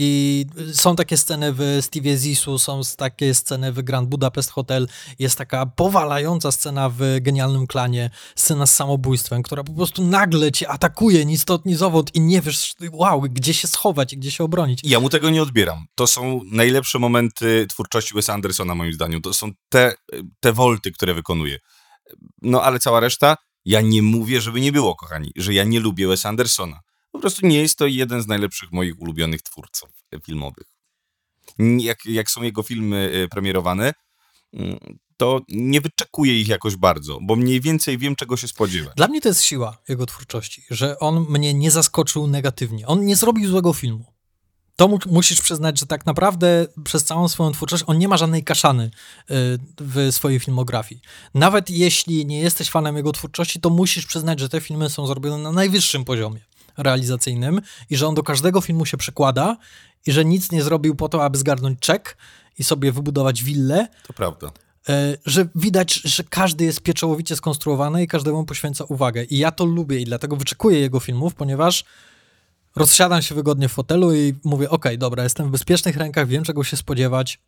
I 0.00 0.46
są 0.72 0.96
takie 0.96 1.16
sceny 1.16 1.52
w 1.52 1.78
Steve 1.80 2.16
Zisu, 2.16 2.58
są 2.58 2.80
takie 2.96 3.34
sceny 3.34 3.72
w 3.72 3.82
Grand 3.82 4.08
Budapest 4.08 4.50
Hotel, 4.50 4.88
jest 5.18 5.38
taka 5.38 5.66
powalająca 5.66 6.52
scena 6.52 6.90
w 6.90 7.00
Genialnym 7.20 7.66
Klanie, 7.66 8.10
scena 8.36 8.66
z 8.66 8.74
samobójstwem, 8.74 9.42
która 9.42 9.64
po 9.64 9.72
prostu 9.72 10.04
nagle 10.04 10.52
cię 10.52 10.68
atakuje, 10.68 11.24
ni 11.24 11.38
stąd, 11.38 11.66
ni 11.66 11.74
zowąd 11.74 12.14
i 12.14 12.20
nie 12.20 12.40
wiesz, 12.40 12.74
wow, 12.92 13.20
gdzie 13.20 13.54
się 13.54 13.68
schować 13.68 14.16
gdzie 14.16 14.30
się 14.30 14.44
obronić. 14.44 14.80
Ja 14.84 15.00
mu 15.00 15.08
tego 15.08 15.30
nie 15.30 15.42
odbieram. 15.42 15.86
To 15.94 16.06
są 16.06 16.40
najlepsze 16.52 16.98
momenty 16.98 17.66
twórczości 17.68 18.14
Wes 18.14 18.30
Andersona, 18.30 18.74
moim 18.74 18.92
zdaniem. 18.92 19.22
To 19.22 19.34
są 19.34 19.50
te, 19.68 19.94
te 20.40 20.52
wolty, 20.52 20.92
które 20.92 21.14
wykonuje. 21.14 21.58
No 22.42 22.62
ale 22.62 22.78
cała 22.78 23.00
reszta, 23.00 23.36
ja 23.64 23.80
nie 23.80 24.02
mówię, 24.02 24.40
żeby 24.40 24.60
nie 24.60 24.72
było, 24.72 24.94
kochani, 24.94 25.32
że 25.36 25.54
ja 25.54 25.64
nie 25.64 25.80
lubię 25.80 26.08
Wes 26.08 26.26
Andersona. 26.26 26.80
Po 27.18 27.22
prostu 27.22 27.46
nie 27.46 27.60
jest 27.62 27.78
to 27.78 27.86
jeden 27.86 28.22
z 28.22 28.26
najlepszych 28.26 28.72
moich 28.72 29.00
ulubionych 29.00 29.42
twórców 29.42 29.90
filmowych. 30.24 30.66
Jak, 31.78 32.06
jak 32.06 32.30
są 32.30 32.42
jego 32.42 32.62
filmy 32.62 33.10
e, 33.24 33.28
premierowane, 33.28 33.92
mm, 34.52 34.78
to 35.16 35.40
nie 35.48 35.80
wyczekuję 35.80 36.40
ich 36.40 36.48
jakoś 36.48 36.76
bardzo, 36.76 37.18
bo 37.22 37.36
mniej 37.36 37.60
więcej 37.60 37.98
wiem, 37.98 38.16
czego 38.16 38.36
się 38.36 38.48
spodziewać. 38.48 38.94
Dla 38.96 39.08
mnie 39.08 39.20
to 39.20 39.28
jest 39.28 39.42
siła 39.42 39.78
jego 39.88 40.06
twórczości, 40.06 40.62
że 40.70 40.98
on 40.98 41.26
mnie 41.28 41.54
nie 41.54 41.70
zaskoczył 41.70 42.26
negatywnie. 42.26 42.86
On 42.86 43.04
nie 43.04 43.16
zrobił 43.16 43.48
złego 43.48 43.72
filmu. 43.72 44.04
to 44.76 44.88
mu 44.88 44.98
musisz 45.06 45.40
przyznać, 45.40 45.80
że 45.80 45.86
tak 45.86 46.06
naprawdę 46.06 46.66
przez 46.84 47.04
całą 47.04 47.28
swoją 47.28 47.52
twórczość 47.52 47.84
on 47.86 47.98
nie 47.98 48.08
ma 48.08 48.16
żadnej 48.16 48.44
kaszany 48.44 48.84
y, 48.84 48.90
w 49.80 50.08
swojej 50.10 50.40
filmografii. 50.40 51.00
Nawet 51.34 51.70
jeśli 51.70 52.26
nie 52.26 52.40
jesteś 52.40 52.70
fanem 52.70 52.96
jego 52.96 53.12
twórczości, 53.12 53.60
to 53.60 53.70
musisz 53.70 54.06
przyznać, 54.06 54.40
że 54.40 54.48
te 54.48 54.60
filmy 54.60 54.90
są 54.90 55.06
zrobione 55.06 55.42
na 55.42 55.52
najwyższym 55.52 56.04
poziomie 56.04 56.48
realizacyjnym 56.78 57.60
i 57.90 57.96
że 57.96 58.06
on 58.06 58.14
do 58.14 58.22
każdego 58.22 58.60
filmu 58.60 58.86
się 58.86 58.96
przykłada 58.96 59.56
i 60.06 60.12
że 60.12 60.24
nic 60.24 60.52
nie 60.52 60.62
zrobił 60.62 60.94
po 60.94 61.08
to, 61.08 61.24
aby 61.24 61.38
zgarnąć 61.38 61.78
czek 61.78 62.16
i 62.58 62.64
sobie 62.64 62.92
wybudować 62.92 63.44
willę. 63.44 63.88
To 64.06 64.12
prawda. 64.12 64.50
E, 64.88 65.16
że 65.26 65.48
widać, 65.54 65.94
że 65.94 66.24
każdy 66.24 66.64
jest 66.64 66.80
pieczołowicie 66.80 67.36
skonstruowany 67.36 68.02
i 68.02 68.06
każdemu 68.06 68.44
poświęca 68.44 68.84
uwagę. 68.84 69.24
I 69.24 69.38
ja 69.38 69.50
to 69.50 69.64
lubię 69.64 70.00
i 70.00 70.04
dlatego 70.04 70.36
wyczekuję 70.36 70.80
jego 70.80 71.00
filmów, 71.00 71.34
ponieważ 71.34 71.84
rozsiadam 72.76 73.22
się 73.22 73.34
wygodnie 73.34 73.68
w 73.68 73.72
fotelu 73.72 74.14
i 74.14 74.34
mówię, 74.44 74.70
ok, 74.70 74.84
dobra, 74.98 75.22
jestem 75.22 75.48
w 75.48 75.50
bezpiecznych 75.50 75.96
rękach, 75.96 76.26
wiem 76.26 76.44
czego 76.44 76.64
się 76.64 76.76
spodziewać. 76.76 77.40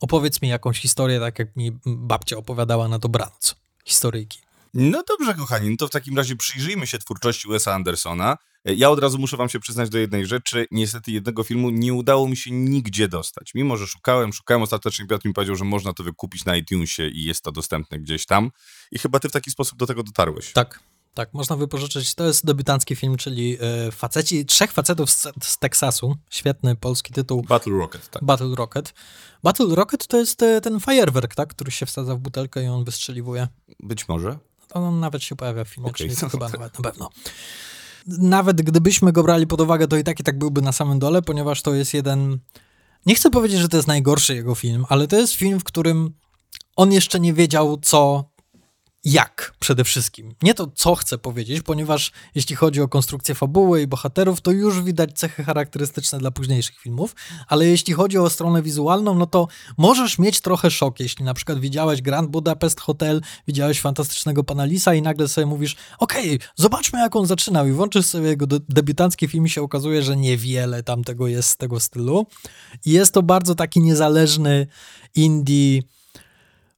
Opowiedz 0.00 0.42
mi 0.42 0.48
jakąś 0.48 0.80
historię, 0.80 1.20
tak 1.20 1.38
jak 1.38 1.56
mi 1.56 1.72
babcia 1.86 2.36
opowiadała 2.36 2.88
na 2.88 2.98
dobranoc. 2.98 3.54
Historyjki. 3.84 4.51
No 4.74 5.02
dobrze, 5.08 5.34
kochani, 5.34 5.70
no 5.70 5.76
to 5.76 5.88
w 5.88 5.90
takim 5.90 6.16
razie 6.16 6.36
przyjrzyjmy 6.36 6.86
się 6.86 6.98
twórczości 6.98 7.48
Wesa 7.48 7.74
Andersona. 7.74 8.36
Ja 8.64 8.90
od 8.90 8.98
razu 8.98 9.18
muszę 9.18 9.36
wam 9.36 9.48
się 9.48 9.60
przyznać 9.60 9.90
do 9.90 9.98
jednej 9.98 10.26
rzeczy. 10.26 10.66
Niestety 10.70 11.12
jednego 11.12 11.44
filmu 11.44 11.70
nie 11.70 11.94
udało 11.94 12.28
mi 12.28 12.36
się 12.36 12.50
nigdzie 12.50 13.08
dostać. 13.08 13.54
Mimo, 13.54 13.76
że 13.76 13.86
szukałem, 13.86 14.32
szukałem, 14.32 14.62
ostatecznie 14.62 15.06
Piotr 15.06 15.26
mi 15.26 15.34
powiedział, 15.34 15.56
że 15.56 15.64
można 15.64 15.92
to 15.92 16.04
wykupić 16.04 16.44
na 16.44 16.56
iTunesie 16.56 17.08
i 17.08 17.24
jest 17.24 17.44
to 17.44 17.52
dostępne 17.52 17.98
gdzieś 17.98 18.26
tam. 18.26 18.50
I 18.92 18.98
chyba 18.98 19.18
ty 19.18 19.28
w 19.28 19.32
taki 19.32 19.50
sposób 19.50 19.78
do 19.78 19.86
tego 19.86 20.02
dotarłeś. 20.02 20.52
Tak, 20.52 20.80
tak, 21.14 21.34
można 21.34 21.56
wypożyczyć. 21.56 22.14
To 22.14 22.26
jest 22.26 22.46
debiutancki 22.46 22.96
film, 22.96 23.16
czyli 23.16 23.58
y, 23.88 23.92
faceci, 23.92 24.46
trzech 24.46 24.72
facetów 24.72 25.10
z, 25.10 25.28
z, 25.42 25.58
Teksasu. 25.58 26.16
Świetny 26.30 26.76
polski 26.76 27.12
tytuł. 27.12 27.42
Battle 27.42 27.72
Rocket, 27.72 28.10
tak. 28.10 28.24
Battle 28.24 28.54
Rocket. 28.56 28.94
Battle 29.42 29.74
Rocket 29.74 30.06
to 30.06 30.16
jest 30.16 30.42
y, 30.42 30.60
ten 30.60 30.80
fajerwerk, 30.80 31.34
tak, 31.34 31.48
który 31.48 31.70
się 31.70 31.86
wsadza 31.86 32.14
w 32.14 32.18
butelkę 32.18 32.64
i 32.64 32.66
on 32.66 32.84
wystrzeliwuje. 32.84 33.48
Być 33.80 34.08
może. 34.08 34.38
On 34.74 35.00
nawet 35.00 35.22
się 35.22 35.36
pojawia 35.36 35.64
w 35.64 35.68
filmie, 35.68 35.88
okay. 35.88 35.98
czyli 35.98 36.16
to 36.16 36.28
chyba 36.28 36.48
nawet 36.48 36.78
na 36.78 36.90
pewno. 36.90 37.10
Nawet 38.06 38.62
gdybyśmy 38.62 39.12
go 39.12 39.22
brali 39.22 39.46
pod 39.46 39.60
uwagę, 39.60 39.88
to 39.88 39.96
i 39.96 40.04
tak 40.04 40.20
i 40.20 40.22
tak 40.22 40.38
byłby 40.38 40.62
na 40.62 40.72
samym 40.72 40.98
dole, 40.98 41.22
ponieważ 41.22 41.62
to 41.62 41.74
jest 41.74 41.94
jeden... 41.94 42.38
Nie 43.06 43.14
chcę 43.14 43.30
powiedzieć, 43.30 43.60
że 43.60 43.68
to 43.68 43.76
jest 43.76 43.88
najgorszy 43.88 44.34
jego 44.34 44.54
film, 44.54 44.84
ale 44.88 45.08
to 45.08 45.16
jest 45.16 45.34
film, 45.34 45.60
w 45.60 45.64
którym 45.64 46.14
on 46.76 46.92
jeszcze 46.92 47.20
nie 47.20 47.34
wiedział, 47.34 47.78
co 47.82 48.30
jak 49.04 49.54
przede 49.58 49.84
wszystkim. 49.84 50.34
Nie 50.42 50.54
to, 50.54 50.66
co 50.74 50.94
chcę 50.94 51.18
powiedzieć, 51.18 51.62
ponieważ 51.62 52.12
jeśli 52.34 52.56
chodzi 52.56 52.80
o 52.80 52.88
konstrukcję 52.88 53.34
fabuły 53.34 53.82
i 53.82 53.86
bohaterów, 53.86 54.40
to 54.40 54.50
już 54.50 54.82
widać 54.82 55.12
cechy 55.12 55.44
charakterystyczne 55.44 56.18
dla 56.18 56.30
późniejszych 56.30 56.78
filmów, 56.78 57.14
ale 57.48 57.66
jeśli 57.66 57.94
chodzi 57.94 58.18
o 58.18 58.30
stronę 58.30 58.62
wizualną, 58.62 59.14
no 59.14 59.26
to 59.26 59.48
możesz 59.78 60.18
mieć 60.18 60.40
trochę 60.40 60.70
szok, 60.70 61.00
jeśli 61.00 61.24
na 61.24 61.34
przykład 61.34 61.58
widziałeś 61.60 62.02
Grand 62.02 62.30
Budapest 62.30 62.80
Hotel, 62.80 63.20
widziałeś 63.48 63.80
fantastycznego 63.80 64.44
pana 64.44 64.64
Lisa 64.64 64.94
i 64.94 65.02
nagle 65.02 65.28
sobie 65.28 65.46
mówisz, 65.46 65.76
okej, 65.98 66.36
okay, 66.36 66.48
zobaczmy 66.56 66.98
jak 66.98 67.16
on 67.16 67.26
zaczynał 67.26 67.68
i 67.68 67.72
włączysz 67.72 68.06
sobie 68.06 68.28
jego 68.28 68.46
debiutancki 68.68 69.28
film 69.28 69.46
i 69.46 69.50
się 69.50 69.62
okazuje, 69.62 70.02
że 70.02 70.16
niewiele 70.16 70.82
tam 70.82 71.04
tego 71.04 71.26
jest 71.26 71.48
z 71.48 71.56
tego 71.56 71.80
stylu. 71.80 72.26
I 72.84 72.90
jest 72.90 73.14
to 73.14 73.22
bardzo 73.22 73.54
taki 73.54 73.80
niezależny 73.80 74.66
indie 75.14 75.82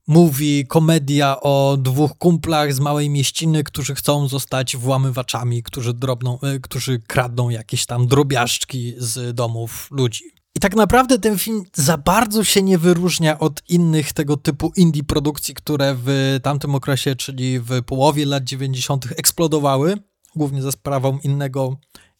mówi 0.06 0.66
komedia 0.66 1.40
o 1.40 1.76
dwóch 1.80 2.18
kumplach 2.18 2.74
z 2.74 2.80
małej 2.80 3.10
mieściny, 3.10 3.64
którzy 3.64 3.94
chcą 3.94 4.28
zostać 4.28 4.76
włamywaczami, 4.76 5.62
którzy, 5.62 5.94
drobną, 5.94 6.40
e, 6.40 6.60
którzy 6.60 7.00
kradną 7.06 7.50
jakieś 7.50 7.86
tam 7.86 8.06
drobiażdżki 8.06 8.94
z 8.98 9.34
domów 9.34 9.88
ludzi. 9.90 10.24
I 10.56 10.60
tak 10.60 10.76
naprawdę 10.76 11.18
ten 11.18 11.38
film 11.38 11.64
za 11.74 11.98
bardzo 11.98 12.44
się 12.44 12.62
nie 12.62 12.78
wyróżnia 12.78 13.38
od 13.38 13.62
innych 13.68 14.12
tego 14.12 14.36
typu 14.36 14.72
indie 14.76 15.04
produkcji, 15.04 15.54
które 15.54 15.96
w 16.04 16.38
tamtym 16.42 16.74
okresie, 16.74 17.16
czyli 17.16 17.60
w 17.60 17.82
połowie 17.82 18.26
lat 18.26 18.44
90., 18.44 19.06
eksplodowały, 19.16 19.96
głównie 20.36 20.62
za 20.62 20.72
sprawą 20.72 21.18
innego 21.18 21.76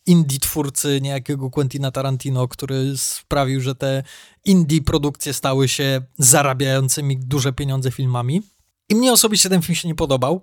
indie 0.07 0.39
twórcy 0.39 1.01
niejakiego 1.01 1.51
Quentina 1.51 1.91
Tarantino, 1.91 2.49
który 2.49 2.97
sprawił, 2.97 3.61
że 3.61 3.75
te 3.75 4.03
indie 4.45 4.83
produkcje 4.83 5.33
stały 5.33 5.69
się 5.69 6.03
zarabiającymi 6.19 7.19
duże 7.19 7.53
pieniądze 7.53 7.91
filmami. 7.91 8.43
I 8.89 8.95
mnie 8.95 9.13
osobiście 9.13 9.49
ten 9.49 9.63
film 9.63 9.77
się 9.77 9.89
nie 9.89 9.95
podobał, 9.95 10.43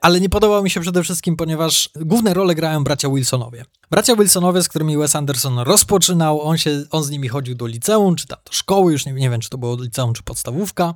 ale 0.00 0.20
nie 0.20 0.28
podobał 0.28 0.62
mi 0.62 0.70
się 0.70 0.80
przede 0.80 1.02
wszystkim, 1.02 1.36
ponieważ 1.36 1.90
główne 1.96 2.34
role 2.34 2.54
grają 2.54 2.84
bracia 2.84 3.08
Wilsonowie. 3.08 3.64
Bracia 3.90 4.16
Wilsonowie, 4.16 4.62
z 4.62 4.68
którymi 4.68 4.96
Wes 4.96 5.16
Anderson 5.16 5.58
rozpoczynał, 5.58 6.42
on, 6.42 6.58
się, 6.58 6.84
on 6.90 7.04
z 7.04 7.10
nimi 7.10 7.28
chodził 7.28 7.54
do 7.54 7.66
liceum, 7.66 8.16
czy 8.16 8.26
tam 8.26 8.38
do 8.44 8.52
szkoły, 8.52 8.92
już 8.92 9.06
nie, 9.06 9.12
nie 9.12 9.30
wiem, 9.30 9.40
czy 9.40 9.50
to 9.50 9.58
było 9.58 9.82
liceum, 9.82 10.14
czy 10.14 10.22
podstawówka. 10.22 10.94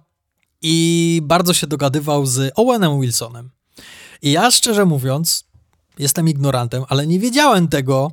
I 0.63 1.21
bardzo 1.25 1.55
się 1.55 1.67
dogadywał 1.67 2.27
z 2.27 2.53
Owenem 2.57 3.01
Wilsonem. 3.01 3.51
I 4.23 4.33
ja 4.33 4.51
szczerze 4.51 4.85
mówiąc, 4.85 5.45
jestem 5.99 6.29
ignorantem, 6.29 6.85
ale 6.89 7.07
nie 7.07 7.19
wiedziałem 7.19 7.69
tego, 7.69 8.11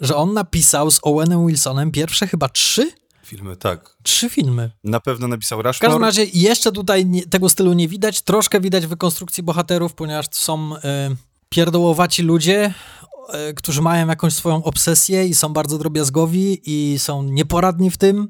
że 0.00 0.16
on 0.16 0.32
napisał 0.32 0.90
z 0.90 1.00
Owenem 1.02 1.46
Wilsonem 1.46 1.90
pierwsze 1.90 2.26
chyba 2.26 2.48
trzy 2.48 2.92
Filmy, 3.32 3.56
tak. 3.56 3.96
Trzy 4.02 4.30
filmy. 4.30 4.70
Na 4.84 5.00
pewno 5.00 5.28
napisał 5.28 5.58
Rushmore. 5.58 5.76
W 5.76 5.80
każdym 5.80 6.04
razie 6.04 6.24
jeszcze 6.24 6.72
tutaj 6.72 7.06
nie, 7.06 7.26
tego 7.26 7.48
stylu 7.48 7.72
nie 7.72 7.88
widać. 7.88 8.22
Troszkę 8.22 8.60
widać 8.60 8.86
w 8.86 8.96
konstrukcji 8.96 9.42
bohaterów, 9.42 9.94
ponieważ 9.94 10.28
to 10.28 10.36
są 10.36 10.76
y, 10.76 10.80
pierdołowaci 11.48 12.22
ludzie, 12.22 12.74
y, 13.50 13.54
którzy 13.54 13.82
mają 13.82 14.06
jakąś 14.06 14.34
swoją 14.34 14.64
obsesję 14.64 15.26
i 15.26 15.34
są 15.34 15.48
bardzo 15.48 15.78
drobiazgowi 15.78 16.60
i 16.66 16.98
są 16.98 17.22
nieporadni 17.22 17.90
w 17.90 17.96
tym. 17.96 18.28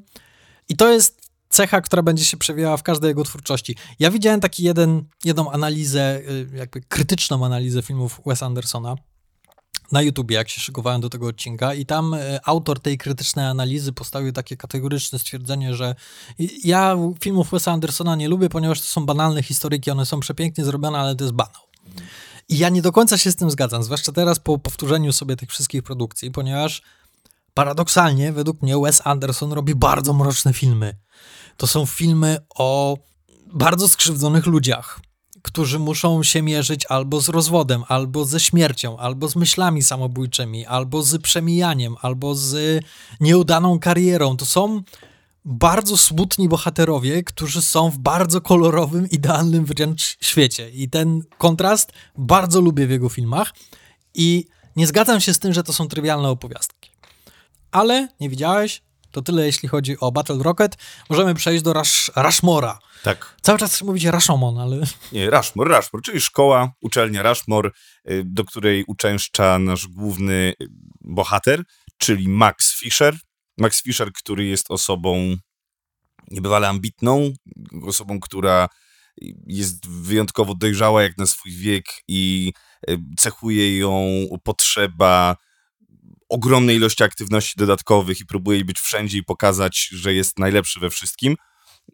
I 0.69 0.75
to 0.75 0.91
jest 0.91 1.22
cecha, 1.53 1.81
która 1.81 2.03
będzie 2.03 2.25
się 2.25 2.37
przewijała 2.37 2.77
w 2.77 2.83
każdej 2.83 3.07
jego 3.07 3.23
twórczości. 3.23 3.75
Ja 3.99 4.11
widziałem 4.11 4.39
taki 4.39 4.63
jeden, 4.63 5.05
jedną 5.25 5.51
analizę, 5.51 6.19
y, 6.19 6.49
jakby 6.53 6.81
krytyczną 6.81 7.45
analizę 7.45 7.81
filmów 7.81 8.21
Wes 8.25 8.43
Andersona 8.43 8.95
na 9.91 10.01
YouTubie, 10.01 10.35
jak 10.35 10.49
się 10.49 10.61
szykowałem 10.61 11.01
do 11.01 11.09
tego 11.09 11.27
odcinka 11.27 11.73
i 11.73 11.85
tam 11.85 12.13
y, 12.13 12.39
autor 12.45 12.79
tej 12.79 12.97
krytycznej 12.97 13.45
analizy 13.45 13.93
postawił 13.93 14.31
takie 14.31 14.57
kategoryczne 14.57 15.19
stwierdzenie, 15.19 15.75
że 15.75 15.95
ja 16.63 16.97
filmów 17.21 17.51
Wesa 17.51 17.71
Andersona 17.71 18.15
nie 18.15 18.29
lubię, 18.29 18.49
ponieważ 18.49 18.81
to 18.81 18.87
są 18.87 19.05
banalne 19.05 19.43
historyki, 19.43 19.91
one 19.91 20.05
są 20.05 20.19
przepięknie 20.19 20.65
zrobione, 20.65 20.99
ale 20.99 21.15
to 21.15 21.23
jest 21.23 21.35
banał. 21.35 21.61
I 22.49 22.57
ja 22.57 22.69
nie 22.69 22.81
do 22.81 22.91
końca 22.91 23.17
się 23.17 23.31
z 23.31 23.35
tym 23.35 23.51
zgadzam, 23.51 23.83
zwłaszcza 23.83 24.11
teraz 24.11 24.39
po 24.39 24.57
powtórzeniu 24.57 25.13
sobie 25.13 25.35
tych 25.35 25.49
wszystkich 25.49 25.83
produkcji, 25.83 26.31
ponieważ 26.31 26.81
paradoksalnie, 27.53 28.31
według 28.31 28.61
mnie, 28.61 28.77
Wes 28.77 29.01
Anderson 29.03 29.53
robi 29.53 29.75
bardzo 29.75 30.13
mroczne 30.13 30.53
filmy 30.53 30.95
to 31.57 31.67
są 31.67 31.85
filmy 31.85 32.37
o 32.55 32.97
bardzo 33.53 33.89
skrzywdzonych 33.89 34.45
ludziach, 34.45 34.99
którzy 35.41 35.79
muszą 35.79 36.23
się 36.23 36.41
mierzyć 36.41 36.85
albo 36.85 37.21
z 37.21 37.29
rozwodem, 37.29 37.83
albo 37.87 38.25
ze 38.25 38.39
śmiercią, 38.39 38.97
albo 38.97 39.27
z 39.27 39.35
myślami 39.35 39.83
samobójczymi, 39.83 40.65
albo 40.65 41.03
z 41.03 41.21
przemijaniem, 41.21 41.95
albo 42.01 42.35
z 42.35 42.83
nieudaną 43.19 43.79
karierą. 43.79 44.37
To 44.37 44.45
są 44.45 44.81
bardzo 45.45 45.97
smutni 45.97 46.49
bohaterowie, 46.49 47.23
którzy 47.23 47.61
są 47.61 47.89
w 47.89 47.97
bardzo 47.97 48.41
kolorowym, 48.41 49.09
idealnym 49.09 49.65
wręcz 49.65 50.17
świecie. 50.21 50.69
I 50.69 50.89
ten 50.89 51.21
kontrast 51.37 51.91
bardzo 52.17 52.61
lubię 52.61 52.87
w 52.87 52.91
jego 52.91 53.09
filmach. 53.09 53.53
I 54.13 54.45
nie 54.75 54.87
zgadzam 54.87 55.21
się 55.21 55.33
z 55.33 55.39
tym, 55.39 55.53
że 55.53 55.63
to 55.63 55.73
są 55.73 55.87
trywialne 55.87 56.29
opowiastki. 56.29 56.91
Ale 57.71 58.07
nie 58.19 58.29
widziałeś? 58.29 58.81
To 59.13 59.21
tyle, 59.21 59.45
jeśli 59.45 59.69
chodzi 59.69 59.99
o 59.99 60.11
Battle 60.11 60.37
Rocket. 60.43 60.77
Możemy 61.09 61.33
przejść 61.33 61.63
do 61.63 61.73
Rush, 61.73 62.11
Rushmora. 62.15 62.79
Tak. 63.03 63.35
Cały 63.41 63.59
czas 63.59 63.81
mówić 63.81 64.05
Rashomon, 64.05 64.57
ale... 64.57 64.77
Nie, 65.11 65.29
Rushmore, 65.29 65.77
Rushmore, 65.77 66.03
czyli 66.03 66.21
szkoła, 66.21 66.71
uczelnia 66.81 67.23
Rushmore, 67.23 67.69
y, 68.09 68.23
do 68.25 68.45
której 68.45 68.83
uczęszcza 68.87 69.59
nasz 69.59 69.87
główny 69.87 70.53
y, 70.61 70.67
bohater, 71.01 71.63
czyli 71.97 72.29
Max 72.29 72.79
Fisher. 72.79 73.17
Max 73.57 73.83
Fisher, 73.83 74.11
który 74.13 74.45
jest 74.45 74.71
osobą 74.71 75.35
niebywale 76.31 76.67
ambitną, 76.67 77.33
osobą, 77.87 78.19
która 78.19 78.67
jest 79.47 79.87
wyjątkowo 79.87 80.55
dojrzała 80.55 81.03
jak 81.03 81.17
na 81.17 81.25
swój 81.25 81.51
wiek 81.51 81.85
i 82.07 82.53
y, 82.89 82.97
cechuje 83.17 83.77
ją 83.77 84.07
potrzeba 84.43 85.35
ogromnej 86.29 86.75
ilości 86.75 87.03
aktywności 87.03 87.53
dodatkowych 87.57 88.19
i 88.19 88.25
próbuje 88.25 88.65
być 88.65 88.79
wszędzie 88.79 89.17
i 89.17 89.23
pokazać, 89.23 89.89
że 89.91 90.13
jest 90.13 90.39
najlepszy 90.39 90.79
we 90.79 90.89
wszystkim. 90.89 91.35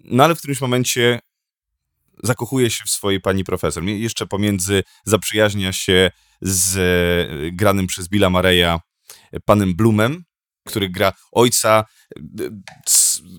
No 0.04 0.24
ale 0.24 0.36
w 0.36 0.38
którymś 0.38 0.62
momencie 0.62 1.20
zakochuje 2.24 2.70
się 2.70 2.84
w 2.86 2.90
swojej 2.90 3.22
pani 3.22 3.44
profesor. 3.44 3.84
Jeszcze 3.84 4.28
pomiędzy 4.28 4.84
zaprzyjaźnia 5.06 5.74
się 5.74 6.12
z 6.42 6.78
e, 6.78 7.52
granym 7.52 7.88
przez 7.88 8.08
Billa 8.08 8.30
Mareya 8.30 8.80
e, 9.32 9.40
panem 9.46 9.76
Blumem, 9.76 10.24
który 10.68 10.90
gra 10.90 11.14
ojca 11.32 11.86
e, 12.16 12.22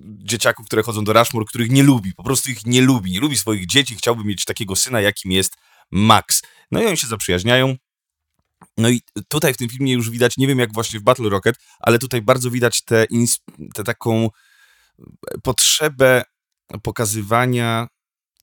dzieciaków, 0.04 0.66
które 0.66 0.82
chodzą 0.82 1.04
do 1.04 1.12
Rushmore, 1.12 1.46
których 1.46 1.70
nie 1.70 1.82
lubi, 1.82 2.14
po 2.14 2.22
prostu 2.22 2.50
ich 2.50 2.66
nie 2.66 2.82
lubi, 2.82 3.12
nie 3.12 3.20
lubi 3.20 3.36
swoich 3.36 3.66
dzieci, 3.66 3.94
chciałby 3.94 4.24
mieć 4.24 4.44
takiego 4.44 4.76
syna, 4.76 5.00
jakim 5.00 5.32
jest 5.32 5.56
Max. 5.90 6.42
No 6.70 6.82
i 6.82 6.86
oni 6.86 6.96
się 6.96 7.06
zaprzyjaźniają 7.06 7.76
No 8.76 8.88
i 8.88 9.00
tutaj 9.28 9.54
w 9.54 9.56
tym 9.56 9.68
filmie 9.68 9.92
już 9.92 10.10
widać, 10.10 10.36
nie 10.36 10.46
wiem 10.46 10.58
jak 10.58 10.74
właśnie 10.74 11.00
w 11.00 11.02
Battle 11.02 11.28
Rocket, 11.28 11.56
ale 11.80 11.98
tutaj 11.98 12.22
bardzo 12.22 12.50
widać 12.50 12.84
tę 12.84 13.06
te, 13.74 13.84
taką 13.84 14.28
potrzebę 15.42 16.22
pokazywania 16.82 17.88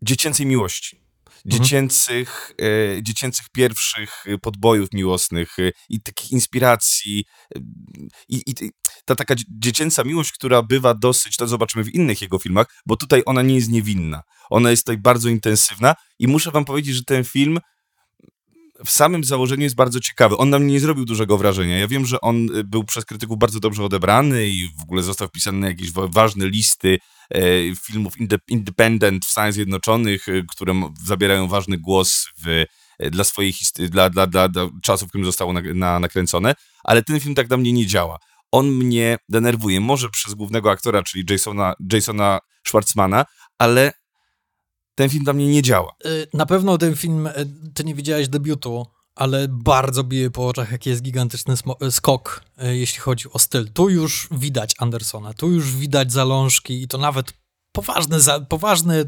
dziecięcej 0.02 0.46
miłości. 0.46 1.08
Mhm. 1.46 1.64
Dziecięcych, 1.64 2.52
mhm. 2.58 2.98
e, 2.98 3.04
dziecięcych 3.04 3.50
pierwszych 3.50 4.26
podbojów 4.42 4.94
miłosnych 4.94 5.60
e, 5.60 5.72
i 5.90 6.02
takich 6.02 6.32
inspiracji. 6.32 7.26
E, 7.56 7.60
I, 8.30 8.44
I, 8.46 8.72
ta 9.06 9.16
taka 9.16 9.36
dziecięca 9.50 10.04
miłość, 10.04 10.32
która 10.32 10.64
bywa 10.64 10.94
dosyć, 10.94 11.38
to 11.38 11.48
zobaczymy 11.48 11.84
w 11.84 11.96
innych 11.96 12.22
jego 12.22 12.40
filmach, 12.40 12.68
bo 12.86 12.96
tutaj 12.96 13.24
ona 13.26 13.42
nie 13.42 13.56
jest 13.56 13.70
niewinna. 13.70 14.22
Ona 14.50 14.72
jest 14.72 14.84
tutaj 14.84 14.98
bardzo 14.98 15.30
intensywna 15.30 15.96
i 16.20 16.28
muszę 16.28 16.52
wam 16.52 16.66
powiedzieć, 16.66 16.96
że 16.96 17.04
ten 17.04 17.24
film 17.24 17.60
w 18.86 18.92
samym 18.92 19.24
założeniu 19.24 19.64
jest 19.64 19.76
bardzo 19.76 20.00
ciekawy. 20.00 20.38
On 20.38 20.50
na 20.50 20.60
mnie 20.60 20.74
nie 20.74 20.80
zrobił 20.80 21.06
dużego 21.06 21.38
wrażenia. 21.38 21.78
Ja 21.78 21.88
wiem, 21.88 22.06
że 22.06 22.22
on 22.22 22.56
y, 22.56 22.64
był 22.64 22.84
przez 22.84 23.06
krytyków 23.06 23.38
bardzo 23.38 23.60
dobrze 23.60 23.84
odebrany 23.84 24.48
i 24.48 24.70
w 24.80 24.84
ogóle 24.84 25.04
został 25.04 25.28
wpisany 25.28 25.58
na 25.58 25.68
jakieś 25.68 25.92
ważne 25.92 26.48
listy 26.48 27.00
e, 27.30 27.42
filmów 27.76 28.14
independent 28.48 29.26
w 29.26 29.32
Stanach 29.32 29.54
Zjednoczonych, 29.54 30.28
y, 30.28 30.46
które 30.50 30.92
zabierają 31.06 31.48
ważny 31.48 31.78
głos 31.78 32.28
w, 32.46 32.66
e, 33.00 33.10
dla 33.10 33.24
swoich 33.24 33.58
dla, 33.80 34.10
dla, 34.10 34.28
dla, 34.28 34.50
dla 34.50 34.70
czasów, 34.84 35.08
w 35.08 35.10
którym 35.10 35.26
zostało 35.26 35.54
na, 35.54 35.62
na, 35.74 36.00
nakręcone, 36.00 36.56
ale 36.84 37.04
ten 37.04 37.20
film 37.20 37.36
tak 37.36 37.48
dla 37.48 37.58
mnie 37.58 37.74
nie 37.74 37.86
działa. 37.86 38.18
On 38.52 38.68
mnie 38.68 39.18
denerwuje, 39.30 39.82
może 39.82 40.10
przez 40.10 40.34
głównego 40.34 40.72
aktora, 40.72 41.04
czyli 41.04 41.24
Jasona, 41.30 41.74
Jasona 41.94 42.40
Schwartzmana, 42.68 43.26
ale 43.60 43.92
ten 44.98 45.10
film 45.10 45.24
dla 45.24 45.34
mnie 45.34 45.48
nie 45.48 45.62
działa. 45.62 45.96
Y, 46.06 46.28
na 46.34 46.46
pewno 46.46 46.78
ten 46.78 46.96
film, 46.96 47.28
y, 47.28 47.34
ty 47.74 47.84
nie 47.84 47.96
widziałeś 47.96 48.28
debiutu, 48.28 48.86
ale 49.16 49.48
bardzo 49.48 50.04
bije 50.04 50.32
po 50.32 50.48
oczach, 50.48 50.72
jaki 50.72 50.90
jest 50.90 51.02
gigantyczny 51.02 51.56
y, 51.84 51.92
skok, 51.92 52.44
jeśli 52.58 53.00
chodzi 53.00 53.30
o 53.32 53.40
styl. 53.40 53.70
Tu 53.74 53.90
już 53.90 54.28
widać 54.32 54.76
Andersona, 54.78 55.34
tu 55.34 55.52
już 55.52 55.76
widać 55.76 56.12
zalążki 56.12 56.84
i 56.84 56.88
to 56.88 56.98
nawet 56.98 57.34
poważne, 57.72 58.18
poważne 58.50 59.04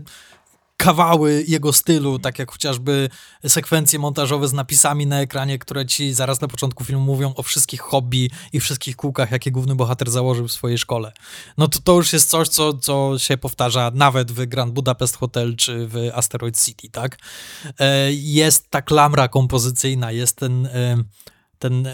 kawały 0.79 1.43
jego 1.47 1.73
stylu, 1.73 2.19
tak 2.19 2.39
jak 2.39 2.51
chociażby 2.51 3.09
sekwencje 3.47 3.99
montażowe 3.99 4.47
z 4.47 4.53
napisami 4.53 5.07
na 5.07 5.21
ekranie, 5.21 5.59
które 5.59 5.85
ci 5.85 6.13
zaraz 6.13 6.41
na 6.41 6.47
początku 6.47 6.83
filmu 6.83 7.05
mówią 7.05 7.33
o 7.35 7.43
wszystkich 7.43 7.81
hobby 7.81 8.31
i 8.53 8.59
wszystkich 8.59 8.95
kółkach, 8.95 9.31
jakie 9.31 9.51
główny 9.51 9.75
bohater 9.75 10.11
założył 10.11 10.47
w 10.47 10.51
swojej 10.51 10.77
szkole. 10.77 11.11
No 11.57 11.67
to 11.67 11.79
to 11.79 11.93
już 11.93 12.13
jest 12.13 12.29
coś, 12.29 12.47
co, 12.47 12.73
co 12.73 13.19
się 13.19 13.37
powtarza 13.37 13.91
nawet 13.93 14.31
w 14.31 14.45
Grand 14.45 14.73
Budapest 14.73 15.17
Hotel 15.17 15.55
czy 15.55 15.87
w 15.87 15.95
Asteroid 16.13 16.63
City, 16.65 16.89
tak? 16.89 17.17
E, 17.79 18.13
jest 18.13 18.69
ta 18.69 18.81
klamra 18.81 19.27
kompozycyjna, 19.27 20.11
jest 20.11 20.35
ten 20.35 20.65
e, 20.65 21.03
ten 21.59 21.87
e, 21.87 21.93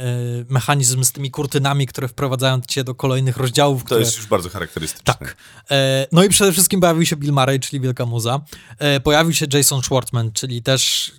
mechanizm 0.49 1.03
z 1.03 1.11
tymi 1.11 1.31
kurtynami, 1.31 1.87
które 1.87 2.07
wprowadzają 2.07 2.61
cię 2.67 2.83
do 2.83 2.95
kolejnych 2.95 3.37
rozdziałów. 3.37 3.81
To 3.81 3.85
które... 3.85 3.99
jest 3.99 4.17
już 4.17 4.27
bardzo 4.27 4.49
charakterystyczne. 4.49 5.13
Tak. 5.13 5.37
E, 5.71 6.07
no 6.11 6.23
i 6.23 6.29
przede 6.29 6.51
wszystkim 6.51 6.79
pojawił 6.79 7.05
się 7.05 7.15
Bill 7.15 7.33
Murray, 7.33 7.59
czyli 7.59 7.79
Wielka 7.79 8.05
Muza. 8.05 8.41
E, 8.79 8.99
pojawił 8.99 9.33
się 9.33 9.45
Jason 9.53 9.81
Schwartzman, 9.81 10.31
czyli 10.31 10.63
też 10.63 11.11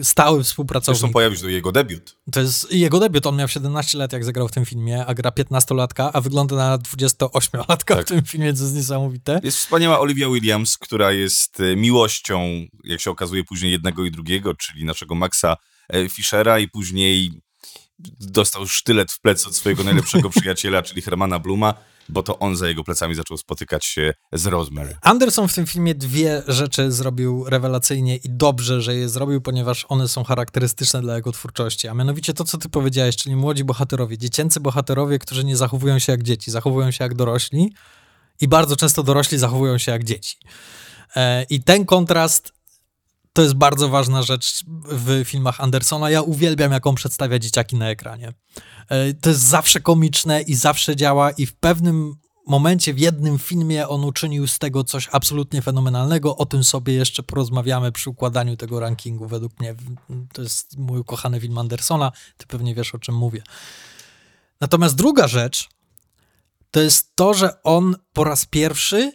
e, 0.00 0.04
stały 0.04 0.44
współpracownik. 0.44 1.00
Zresztą 1.00 1.12
pojawił 1.12 1.38
się 1.38 1.50
jego 1.50 1.72
debiut. 1.72 2.16
To 2.32 2.40
jest 2.40 2.72
jego 2.72 3.00
debiut. 3.00 3.26
On 3.26 3.36
miał 3.36 3.48
17 3.48 3.98
lat, 3.98 4.12
jak 4.12 4.24
zagrał 4.24 4.48
w 4.48 4.52
tym 4.52 4.64
filmie, 4.64 5.06
a 5.06 5.14
gra 5.14 5.30
15-latka, 5.30 6.10
a 6.12 6.20
wygląda 6.20 6.56
na 6.56 6.78
28-latka 6.78 7.94
tak. 7.94 8.06
w 8.06 8.08
tym 8.08 8.22
filmie, 8.24 8.54
co 8.54 8.62
jest 8.62 8.74
niesamowite. 8.74 9.40
Jest 9.42 9.58
wspaniała 9.58 10.00
Olivia 10.00 10.28
Williams, 10.28 10.78
która 10.78 11.12
jest 11.12 11.60
e, 11.60 11.76
miłością, 11.76 12.66
jak 12.84 13.00
się 13.00 13.10
okazuje, 13.10 13.44
później 13.44 13.72
jednego 13.72 14.04
i 14.04 14.10
drugiego, 14.10 14.54
czyli 14.54 14.84
naszego 14.84 15.14
Maxa 15.14 15.56
Fischera 16.08 16.58
i 16.58 16.68
później 16.68 17.40
dostał 18.20 18.66
sztylet 18.66 19.12
w 19.12 19.20
plec 19.20 19.46
od 19.46 19.56
swojego 19.56 19.84
najlepszego 19.84 20.30
przyjaciela, 20.40 20.82
czyli 20.82 21.02
Hermana 21.02 21.38
Bluma, 21.38 21.74
bo 22.08 22.22
to 22.22 22.38
on 22.38 22.56
za 22.56 22.68
jego 22.68 22.84
plecami 22.84 23.14
zaczął 23.14 23.36
spotykać 23.36 23.86
się 23.86 24.14
z 24.32 24.46
Rosemary. 24.46 24.96
Anderson 25.02 25.48
w 25.48 25.54
tym 25.54 25.66
filmie 25.66 25.94
dwie 25.94 26.42
rzeczy 26.48 26.92
zrobił 26.92 27.44
rewelacyjnie 27.48 28.16
i 28.16 28.28
dobrze, 28.28 28.82
że 28.82 28.94
je 28.94 29.08
zrobił, 29.08 29.40
ponieważ 29.40 29.86
one 29.88 30.08
są 30.08 30.24
charakterystyczne 30.24 31.02
dla 31.02 31.16
jego 31.16 31.32
twórczości, 31.32 31.88
a 31.88 31.94
mianowicie 31.94 32.34
to, 32.34 32.44
co 32.44 32.58
ty 32.58 32.68
powiedziałeś, 32.68 33.16
czyli 33.16 33.36
młodzi 33.36 33.64
bohaterowie, 33.64 34.18
dziecięcy 34.18 34.60
bohaterowie, 34.60 35.18
którzy 35.18 35.44
nie 35.44 35.56
zachowują 35.56 35.98
się 35.98 36.12
jak 36.12 36.22
dzieci, 36.22 36.50
zachowują 36.50 36.90
się 36.90 37.04
jak 37.04 37.14
dorośli 37.14 37.72
i 38.40 38.48
bardzo 38.48 38.76
często 38.76 39.02
dorośli 39.02 39.38
zachowują 39.38 39.78
się 39.78 39.92
jak 39.92 40.04
dzieci. 40.04 40.36
E, 41.16 41.42
I 41.50 41.62
ten 41.62 41.84
kontrast 41.84 42.57
to 43.38 43.42
jest 43.42 43.54
bardzo 43.54 43.88
ważna 43.88 44.22
rzecz 44.22 44.64
w 44.90 45.24
filmach 45.24 45.60
Andersona. 45.60 46.10
Ja 46.10 46.22
uwielbiam, 46.22 46.72
jak 46.72 46.86
on 46.86 46.94
przedstawia 46.94 47.38
dzieciaki 47.38 47.76
na 47.76 47.90
ekranie. 47.90 48.32
E, 48.88 49.14
to 49.14 49.30
jest 49.30 49.42
zawsze 49.42 49.80
komiczne 49.80 50.42
i 50.42 50.54
zawsze 50.54 50.96
działa 50.96 51.30
i 51.30 51.46
w 51.46 51.54
pewnym 51.54 52.14
momencie 52.46 52.94
w 52.94 52.98
jednym 52.98 53.38
filmie 53.38 53.88
on 53.88 54.04
uczynił 54.04 54.46
z 54.46 54.58
tego 54.58 54.84
coś 54.84 55.08
absolutnie 55.12 55.62
fenomenalnego. 55.62 56.36
O 56.36 56.46
tym 56.46 56.64
sobie 56.64 56.94
jeszcze 56.94 57.22
porozmawiamy 57.22 57.92
przy 57.92 58.10
układaniu 58.10 58.56
tego 58.56 58.80
rankingu. 58.80 59.26
Według 59.26 59.60
mnie 59.60 59.74
to 60.32 60.42
jest 60.42 60.78
mój 60.78 60.98
ukochany 60.98 61.40
film 61.40 61.58
Andersona. 61.58 62.12
Ty 62.36 62.46
pewnie 62.46 62.74
wiesz, 62.74 62.94
o 62.94 62.98
czym 62.98 63.14
mówię. 63.14 63.42
Natomiast 64.60 64.94
druga 64.94 65.28
rzecz 65.28 65.68
to 66.70 66.80
jest 66.80 67.16
to, 67.16 67.34
że 67.34 67.62
on 67.62 67.96
po 68.12 68.24
raz 68.24 68.46
pierwszy 68.46 69.12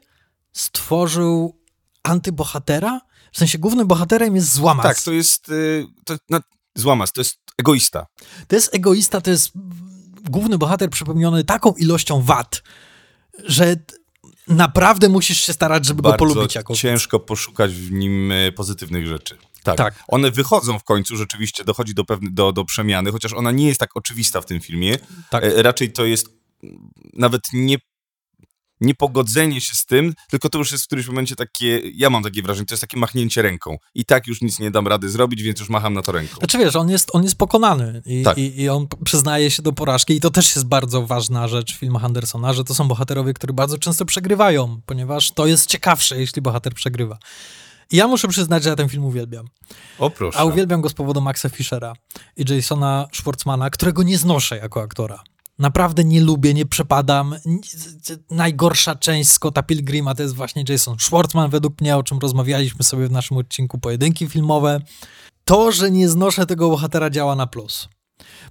stworzył 0.54 1.60
antybohatera, 2.04 3.02
w 3.34 3.38
sensie 3.38 3.58
głównym 3.58 3.88
bohaterem 3.88 4.36
jest 4.36 4.54
Złamas. 4.54 4.86
Tak, 4.86 5.02
to 5.02 5.12
jest 5.12 5.50
y, 5.50 5.86
to, 6.06 6.16
no, 6.30 6.40
Złamas, 6.76 7.14
to 7.14 7.22
jest 7.22 7.38
egoista. 7.58 8.06
To 8.48 8.56
jest 8.56 8.76
egoista, 8.76 9.22
to 9.22 9.32
jest 9.32 9.52
główny 10.30 10.58
bohater 10.58 10.90
przepełniony 10.90 11.44
taką 11.44 11.74
ilością 11.74 12.22
wad, 12.22 12.64
że 13.46 13.76
naprawdę 14.48 15.10
musisz 15.10 15.42
się 15.42 15.54
starać, 15.54 15.86
żeby 15.86 16.02
Bardzo 16.02 16.26
go 16.26 16.34
polubić 16.34 16.56
jako 16.56 16.76
ciężko 16.76 17.20
poszukać 17.20 17.74
w 17.74 17.92
nim 17.92 18.32
y, 18.32 18.52
pozytywnych 18.52 19.08
rzeczy. 19.08 19.38
Tak. 19.64 19.78
tak. 19.78 20.04
One 20.08 20.32
wychodzą 20.32 20.80
w 20.80 20.84
końcu, 20.84 21.18
rzeczywiście 21.18 21.64
dochodzi 21.64 21.94
do, 21.94 22.06
pewne, 22.06 22.30
do, 22.32 22.52
do 22.52 22.66
przemiany, 22.66 23.12
chociaż 23.12 23.34
ona 23.34 23.52
nie 23.52 23.68
jest 23.68 23.80
tak 23.80 23.98
oczywista 23.98 24.42
w 24.42 24.46
tym 24.46 24.60
filmie. 24.60 24.98
Tak. 25.30 25.44
E, 25.44 25.64
raczej 25.64 25.92
to 25.92 26.06
jest 26.06 26.30
nawet 27.14 27.42
nie 27.54 27.78
niepogodzenie 28.84 29.62
się 29.62 29.76
z 29.76 29.86
tym, 29.86 30.14
tylko 30.30 30.50
to 30.50 30.58
już 30.58 30.72
jest 30.72 30.84
w 30.84 30.88
którymś 30.88 31.08
momencie 31.08 31.36
takie, 31.36 31.82
ja 31.94 32.10
mam 32.10 32.24
takie 32.24 32.42
wrażenie, 32.42 32.66
to 32.66 32.74
jest 32.74 32.82
takie 32.82 32.98
machnięcie 32.98 33.42
ręką. 33.42 33.78
I 33.96 34.06
tak 34.06 34.28
już 34.28 34.42
nic 34.42 34.60
nie 34.60 34.72
dam 34.72 34.88
rady 34.88 35.10
zrobić, 35.10 35.42
więc 35.42 35.60
już 35.60 35.70
macham 35.70 35.94
na 35.94 36.02
to 36.02 36.12
ręką. 36.12 36.36
Znaczy 36.38 36.58
wiesz, 36.58 36.76
on 36.76 36.90
jest, 36.90 37.10
on 37.14 37.24
jest 37.24 37.36
pokonany 37.36 38.02
i, 38.06 38.24
tak. 38.24 38.38
i, 38.38 38.62
i 38.62 38.70
on 38.70 38.88
przyznaje 39.06 39.52
się 39.52 39.62
do 39.62 39.74
porażki 39.74 40.14
i 40.14 40.20
to 40.20 40.30
też 40.30 40.56
jest 40.56 40.68
bardzo 40.68 41.06
ważna 41.06 41.48
rzecz 41.48 41.76
w 41.76 41.80
filmach 41.80 42.06
Andersona, 42.06 42.54
że 42.54 42.64
to 42.64 42.76
są 42.76 42.88
bohaterowie, 42.88 43.34
którzy 43.34 43.54
bardzo 43.54 43.78
często 43.78 44.06
przegrywają, 44.06 44.82
ponieważ 44.86 45.32
to 45.32 45.48
jest 45.48 45.66
ciekawsze, 45.66 46.20
jeśli 46.20 46.42
bohater 46.42 46.74
przegrywa. 46.74 47.18
I 47.92 47.98
ja 47.98 48.08
muszę 48.08 48.28
przyznać, 48.28 48.64
że 48.64 48.70
ja 48.70 48.76
ten 48.76 48.90
film 48.90 49.06
uwielbiam. 49.06 49.48
O 50.00 50.10
proszę. 50.10 50.40
A 50.40 50.44
uwielbiam 50.44 50.82
go 50.82 50.90
z 50.90 50.94
powodu 50.94 51.22
Maxa 51.22 51.50
Fischera 51.50 51.94
i 52.38 52.56
Jasona 52.56 53.08
Schwartzmana, 53.14 53.70
którego 53.70 54.04
nie 54.04 54.18
znoszę 54.18 54.58
jako 54.58 54.82
aktora. 54.82 55.24
Naprawdę 55.60 56.04
nie 56.04 56.22
lubię, 56.22 56.54
nie 56.54 56.66
przepadam. 56.66 57.36
Najgorsza 58.32 58.96
część 58.96 59.30
Scotta 59.30 59.64
Pilgrima 59.64 60.16
to 60.16 60.24
jest 60.24 60.36
właśnie 60.36 60.64
Jason 60.70 61.00
Schwartzman, 61.00 61.50
według 61.50 61.82
mnie, 61.82 61.98
o 61.98 62.04
czym 62.04 62.20
rozmawialiśmy 62.20 62.84
sobie 62.84 63.08
w 63.08 63.12
naszym 63.12 63.38
odcinku 63.38 63.80
Pojedynki 63.80 64.30
Filmowe. 64.30 64.82
To, 65.46 65.72
że 65.72 65.92
nie 65.92 66.10
znoszę 66.10 66.46
tego 66.46 66.70
bohatera 66.70 67.10
działa 67.10 67.36
na 67.36 67.48
plus. 67.48 67.90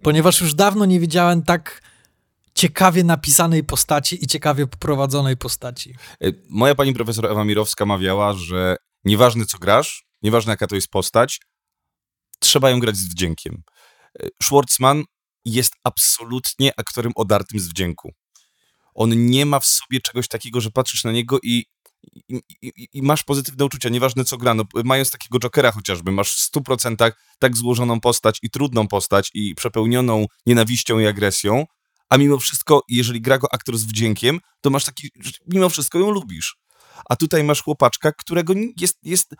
Ponieważ 0.03 0.41
już 0.41 0.55
dawno 0.55 0.85
nie 0.85 1.01
widziałem 1.01 1.43
tak 1.43 1.83
ciekawie 2.55 3.05
napisanej 3.05 3.65
postaci 3.65 4.25
i 4.25 4.27
ciekawie 4.27 4.67
poprowadzonej 4.67 5.37
postaci. 5.37 5.95
E, 6.25 6.33
moja 6.51 6.75
pani 6.75 6.95
profesor 6.95 7.27
Ewa 7.27 7.45
Mirowska 7.45 7.87
mawiała, 7.87 8.33
że 8.35 8.77
nieważne 9.05 9.47
co 9.47 9.59
grasz, 9.59 10.05
nieważne 10.23 10.51
jaka 10.51 10.67
to 10.67 10.75
jest 10.75 10.88
postać, 10.88 11.41
trzeba 12.38 12.71
ją 12.71 12.81
grać 12.81 12.97
z 12.97 13.09
wdziękiem. 13.09 13.62
E, 14.21 14.29
Schwartzman 14.43 15.05
jest 15.44 15.72
absolutnie 15.85 16.72
aktorem 16.76 17.12
odartym 17.14 17.61
z 17.61 17.68
wdzięku. 17.68 18.12
On 18.94 19.26
nie 19.26 19.46
ma 19.46 19.61
w 19.61 19.66
sobie 19.66 20.00
czegoś 20.00 20.28
takiego, 20.28 20.61
że 20.61 20.70
patrzysz 20.70 21.05
na 21.05 21.12
niego 21.12 21.38
i, 21.42 21.64
i, 22.28 22.40
i, 22.62 22.88
i 22.92 23.02
masz 23.02 23.22
pozytywne 23.22 23.64
uczucia, 23.64 23.88
nieważne 23.88 24.24
co 24.24 24.37
gra. 24.37 24.55
No, 24.55 24.64
mając 24.85 25.11
takiego 25.11 25.38
Jokera 25.38 25.72
chociażby, 25.72 26.12
masz 26.12 26.35
w 26.35 26.52
100% 26.57 27.12
tak 27.38 27.57
złożoną 27.57 28.00
postać 28.00 28.38
i 28.42 28.50
trudną 28.50 28.88
postać 28.88 29.31
i 29.35 29.55
przepełnioną 29.55 30.26
nienawiścią 30.46 30.98
i 30.98 31.07
agresją, 31.07 31.66
a 32.09 32.18
mimo 32.18 32.38
wszystko, 32.38 32.83
jeżeli 32.88 33.20
gra 33.20 33.38
go 33.38 33.48
aktor 33.52 33.78
z 33.78 33.85
wdziękiem, 33.85 34.40
to 34.61 34.70
masz 34.70 34.85
taki, 34.85 35.11
mimo 35.46 35.68
wszystko 35.68 35.98
ją 35.98 36.11
lubisz. 36.11 36.57
A 37.09 37.16
tutaj 37.16 37.44
masz 37.44 37.62
chłopaczka, 37.62 38.12
którego 38.12 38.55
jest, 38.81 38.98
jest 39.02 39.35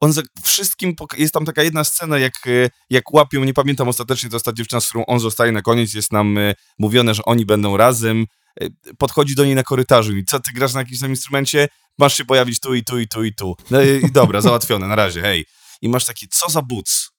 on 0.00 0.12
za 0.12 0.22
wszystkim, 0.42 0.94
jest 1.18 1.34
tam 1.34 1.44
taka 1.44 1.62
jedna 1.62 1.84
scena, 1.84 2.18
jak, 2.18 2.32
e, 2.46 2.70
jak 2.90 3.14
łapią, 3.14 3.44
nie 3.44 3.54
pamiętam 3.54 3.88
ostatecznie, 3.88 4.30
to 4.30 4.36
jest 4.36 4.46
ta 4.46 4.52
dziewczyna, 4.52 4.80
z 4.80 4.88
którą 4.88 5.06
on 5.06 5.20
zostaje 5.20 5.52
na 5.52 5.62
koniec, 5.62 5.94
jest 5.94 6.12
nam 6.12 6.38
e, 6.38 6.54
mówione, 6.78 7.14
że 7.14 7.24
oni 7.24 7.46
będą 7.46 7.76
razem, 7.76 8.26
e, 8.60 8.66
podchodzi 8.98 9.34
do 9.34 9.44
niej 9.44 9.54
na 9.54 9.62
korytarzu 9.62 10.16
i 10.16 10.24
co, 10.24 10.40
ty 10.40 10.52
grasz 10.52 10.74
na 10.74 10.80
jakimś 10.80 11.00
tam 11.00 11.10
instrumencie? 11.10 11.68
Masz 11.98 12.16
się 12.16 12.24
pojawić 12.24 12.60
tu 12.60 12.74
i 12.74 12.84
tu 12.84 12.98
i 12.98 13.08
tu 13.08 13.24
i 13.24 13.34
tu. 13.34 13.56
No 13.70 13.82
i, 13.82 14.12
dobra, 14.12 14.40
załatwione, 14.50 14.88
na 14.88 14.94
razie, 14.94 15.22
hej. 15.22 15.46
I 15.82 15.88
masz 15.88 16.04
takie, 16.04 16.26
co 16.30 16.50
za 16.50 16.62
buc? 16.62 17.10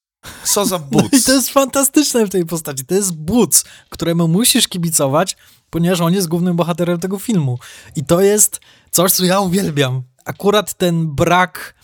Co 0.44 0.66
za 0.66 0.80
No 0.80 1.02
but. 1.02 1.14
i 1.14 1.24
to 1.24 1.34
jest 1.34 1.50
fantastyczne 1.50 2.26
w 2.26 2.30
tej 2.30 2.46
postaci. 2.46 2.86
To 2.86 2.96
jest 2.96 3.16
Boots, 3.16 3.64
któremu 3.90 4.28
musisz 4.28 4.68
kibicować, 4.68 5.38
ponieważ 5.70 6.02
on 6.02 6.14
jest 6.14 6.28
głównym 6.28 6.56
bohaterem 6.56 7.00
tego 7.00 7.20
filmu. 7.20 7.60
I 7.96 8.06
to 8.06 8.22
jest 8.22 8.60
coś, 8.92 9.12
co 9.12 9.26
ja 9.26 9.40
uwielbiam. 9.40 10.04
Akurat 10.26 10.74
ten 10.74 11.16
brak 11.16 11.76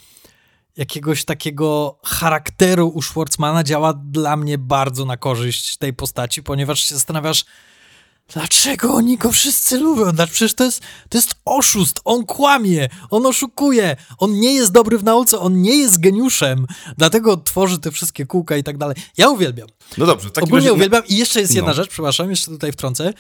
jakiegoś 0.78 1.26
takiego 1.26 2.00
charakteru 2.04 2.88
u 2.88 3.02
Schwartzmana 3.02 3.64
działa 3.64 3.94
dla 3.94 4.38
mnie 4.38 4.58
bardzo 4.58 5.06
na 5.06 5.18
korzyść 5.18 5.78
tej 5.78 5.94
postaci, 5.94 6.44
ponieważ 6.44 6.80
się 6.80 6.96
zastanawiasz, 6.96 7.46
dlaczego 8.34 8.94
oni 8.94 9.18
go 9.18 9.32
wszyscy 9.32 9.80
lubią? 9.80 10.04
Przecież 10.32 10.54
to 10.54 10.64
jest, 10.64 10.82
to 11.10 11.18
jest 11.18 11.36
oszust, 11.46 12.02
on 12.06 12.26
kłamie, 12.26 12.90
on 13.10 13.26
oszukuje, 13.26 13.96
on 14.18 14.40
nie 14.40 14.54
jest 14.54 14.72
dobry 14.72 14.98
w 14.98 15.04
nauce, 15.04 15.40
on 15.40 15.62
nie 15.62 15.76
jest 15.78 16.00
geniuszem, 16.00 16.68
dlatego 16.98 17.38
tworzy 17.38 17.80
te 17.80 17.92
wszystkie 17.92 18.26
kółka 18.26 18.58
i 18.58 18.64
tak 18.64 18.78
dalej. 18.78 18.96
Ja 19.18 19.30
uwielbiam. 19.30 19.68
No 19.98 20.06
dobrze, 20.06 20.30
w 20.30 20.32
takim 20.32 20.48
Ogólnie 20.48 20.66
razie... 20.66 20.74
uwielbiam. 20.74 21.04
I 21.08 21.18
jeszcze 21.18 21.40
jest 21.42 21.56
jedna 21.56 21.70
No. 21.70 21.76
rzecz, 21.76 21.90
przepraszam, 21.90 22.30
jeszcze 22.30 22.52
tutaj 22.52 22.72
wtrącę. 22.72 23.14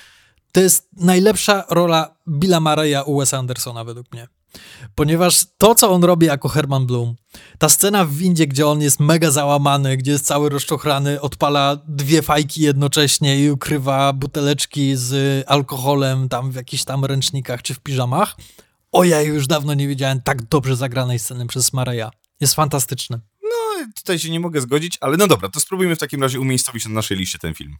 To 0.51 0.59
jest 0.61 0.87
najlepsza 0.97 1.63
rola 1.69 2.15
Billa 2.29 2.57
Murray'a 2.57 3.03
u 3.05 3.19
Wesa 3.19 3.37
Andersona 3.37 3.83
według 3.83 4.11
mnie. 4.11 4.27
Ponieważ 4.95 5.45
to, 5.57 5.75
co 5.75 5.91
on 5.91 6.03
robi 6.03 6.25
jako 6.25 6.49
Herman 6.49 6.85
Bloom, 6.85 7.15
ta 7.57 7.69
scena 7.69 8.05
w 8.05 8.13
windzie, 8.13 8.47
gdzie 8.47 8.67
on 8.67 8.81
jest 8.81 8.99
mega 8.99 9.31
załamany, 9.31 9.97
gdzie 9.97 10.11
jest 10.11 10.25
cały 10.25 10.49
rozczochrany, 10.49 11.21
odpala 11.21 11.77
dwie 11.87 12.21
fajki 12.21 12.61
jednocześnie 12.61 13.43
i 13.43 13.51
ukrywa 13.51 14.13
buteleczki 14.13 14.95
z 14.95 15.43
alkoholem 15.47 16.29
tam 16.29 16.51
w 16.51 16.55
jakichś 16.55 16.83
tam 16.83 17.05
ręcznikach 17.05 17.61
czy 17.61 17.73
w 17.73 17.79
piżamach. 17.79 18.35
O 18.91 19.03
ja 19.03 19.21
już 19.21 19.47
dawno 19.47 19.73
nie 19.73 19.87
widziałem 19.87 20.21
tak 20.21 20.43
dobrze 20.43 20.75
zagranej 20.75 21.19
sceny 21.19 21.47
przez 21.47 21.73
Murray'a. 21.73 22.09
Jest 22.39 22.55
fantastyczny. 22.55 23.19
No, 23.43 23.85
tutaj 23.95 24.19
się 24.19 24.29
nie 24.29 24.39
mogę 24.39 24.61
zgodzić, 24.61 24.97
ale 25.01 25.17
no 25.17 25.27
dobra, 25.27 25.49
to 25.49 25.59
spróbujmy 25.59 25.95
w 25.95 25.99
takim 25.99 26.23
razie 26.23 26.39
umiejscowić 26.39 26.85
na 26.85 26.93
naszej 26.93 27.17
liście 27.17 27.39
ten 27.39 27.53
film. 27.53 27.75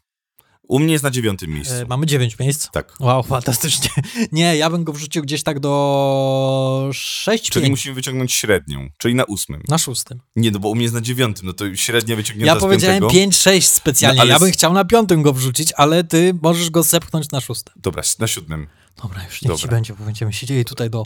U 0.67 0.79
mnie 0.79 0.91
jest 0.93 1.03
na 1.03 1.11
dziewiątym 1.11 1.49
miejscu. 1.53 1.73
E, 1.73 1.85
mamy 1.85 2.05
dziewięć 2.05 2.39
miejsc. 2.39 2.69
Tak. 2.71 2.93
Wow, 2.99 3.23
fantastycznie. 3.33 3.89
Nie, 4.31 4.57
ja 4.57 4.69
bym 4.69 4.83
go 4.83 4.93
wrzucił 4.93 5.23
gdzieś 5.23 5.43
tak 5.43 5.59
do 5.59 6.89
6 6.93 7.49
Czyli 7.49 7.63
5 7.63 7.69
musimy 7.71 7.95
wyciągnąć 7.95 8.33
średnią, 8.33 8.89
czyli 8.97 9.15
na 9.15 9.23
ósmym. 9.23 9.63
na 9.67 9.77
szóstym. 9.77 10.19
Nie, 10.35 10.51
no 10.51 10.59
bo 10.59 10.69
u 10.69 10.75
mnie 10.75 10.83
jest 10.83 10.95
na 10.95 11.01
dziewiątym, 11.01 11.45
no 11.45 11.53
to 11.53 11.75
średnia 11.75 12.15
wyciągnięta 12.15 12.53
Ja 12.53 12.59
powiedziałem 12.59 12.99
piątego. 13.01 13.29
5-6 13.29 13.61
specjalnie. 13.61 14.15
No, 14.17 14.21
ale 14.21 14.31
ja 14.31 14.39
bym 14.39 14.49
z- 14.49 14.53
chciał 14.53 14.73
na 14.73 14.85
piątym 14.85 15.21
go 15.21 15.33
wrzucić, 15.33 15.73
ale 15.77 16.03
ty 16.03 16.33
możesz 16.41 16.69
go 16.69 16.83
zepchnąć 16.83 17.31
na 17.31 17.41
szóstym. 17.41 17.73
Dobra, 17.77 18.03
na 18.19 18.27
siódmym. 18.27 18.67
Dobra, 19.03 19.23
już 19.23 19.41
niech 19.41 19.55
ci 19.55 19.61
Dobra. 19.61 19.67
będzie, 19.77 19.93
bo 19.93 20.05
będziemy 20.05 20.33
siedzieli 20.33 20.65
tutaj 20.65 20.89
do... 20.89 21.03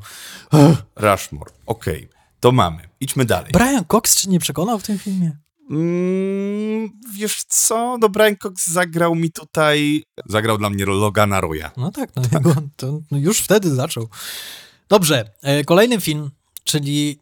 Rushmore. 0.96 1.52
Okej, 1.66 2.10
to 2.40 2.52
mamy. 2.52 2.90
Idźmy 3.00 3.26
dalej. 3.26 3.52
Brian 3.52 3.86
Cox 3.86 4.22
czy 4.22 4.30
nie 4.30 4.40
przekonał 4.40 4.80
w 4.80 4.84
tym 4.84 5.00
filmie? 5.00 5.38
Mm, 5.72 6.90
wiesz 7.16 7.44
co? 7.48 7.98
No 8.02 8.10
Brian 8.10 8.36
Cox 8.38 8.68
zagrał 8.68 9.16
mi 9.16 9.32
tutaj... 9.32 10.04
Zagrał 10.26 10.58
dla 10.58 10.70
mnie 10.70 10.86
Logana 10.86 11.42
Roya. 11.42 11.72
No 11.78 11.92
tak, 11.92 12.10
no, 12.16 12.24
jego, 12.32 12.56
to, 12.76 13.00
no 13.12 13.18
już 13.18 13.40
wtedy 13.40 13.76
zaczął. 13.76 14.10
Dobrze, 14.90 15.32
e, 15.42 15.64
kolejny 15.64 16.02
film, 16.02 16.32
czyli 16.64 17.20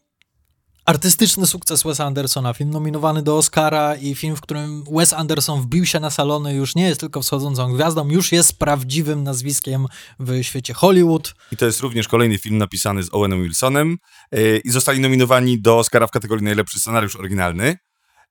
artystyczny 0.86 1.48
sukces 1.48 1.84
Wesa 1.84 2.06
Andersona. 2.06 2.54
Film 2.54 2.70
nominowany 2.70 3.24
do 3.24 3.38
Oscara 3.38 3.96
i 3.96 4.16
film, 4.16 4.36
w 4.36 4.42
którym 4.42 4.84
Wes 4.92 5.14
Anderson 5.14 5.62
wbił 5.62 5.86
się 5.86 6.00
na 6.00 6.10
salony, 6.10 6.54
już 6.54 6.76
nie 6.76 6.84
jest 6.84 7.00
tylko 7.00 7.22
wschodzącą 7.22 7.74
gwiazdą, 7.74 8.10
już 8.10 8.32
jest 8.32 8.60
prawdziwym 8.60 9.24
nazwiskiem 9.24 9.86
w 10.20 10.44
świecie 10.44 10.74
Hollywood. 10.74 11.34
I 11.52 11.58
to 11.58 11.66
jest 11.66 11.82
również 11.82 12.08
kolejny 12.08 12.38
film 12.38 12.58
napisany 12.58 13.04
z 13.04 13.14
Owenem 13.14 13.44
Wilsonem 13.44 13.98
yy, 14.32 14.62
i 14.64 14.70
zostali 14.72 15.00
nominowani 15.00 15.62
do 15.62 15.78
Oscara 15.78 16.08
w 16.08 16.12
kategorii 16.12 16.44
najlepszy 16.44 16.80
scenariusz 16.80 17.16
oryginalny. 17.16 17.78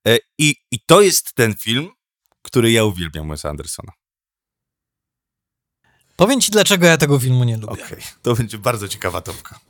Yy, 0.05 0.19
I, 0.39 0.55
I 0.71 0.81
to 0.87 1.01
jest 1.01 1.35
ten 1.35 1.55
film, 1.55 1.89
który 2.43 2.73
ja 2.73 2.85
uwielbiam 2.85 3.29
Wesa 3.29 3.49
Andersona. 3.49 3.93
Powiem 6.17 6.41
ci, 6.41 6.53
dlaczego 6.53 6.87
ja 6.87 6.97
tego 6.97 7.19
filmu 7.19 7.45
nie 7.45 7.57
lubię. 7.57 7.85
Okej, 7.85 7.99
to 8.23 8.35
będzie 8.35 8.59
bardzo 8.59 8.89
ciekawa 8.89 9.21
topka. 9.21 9.61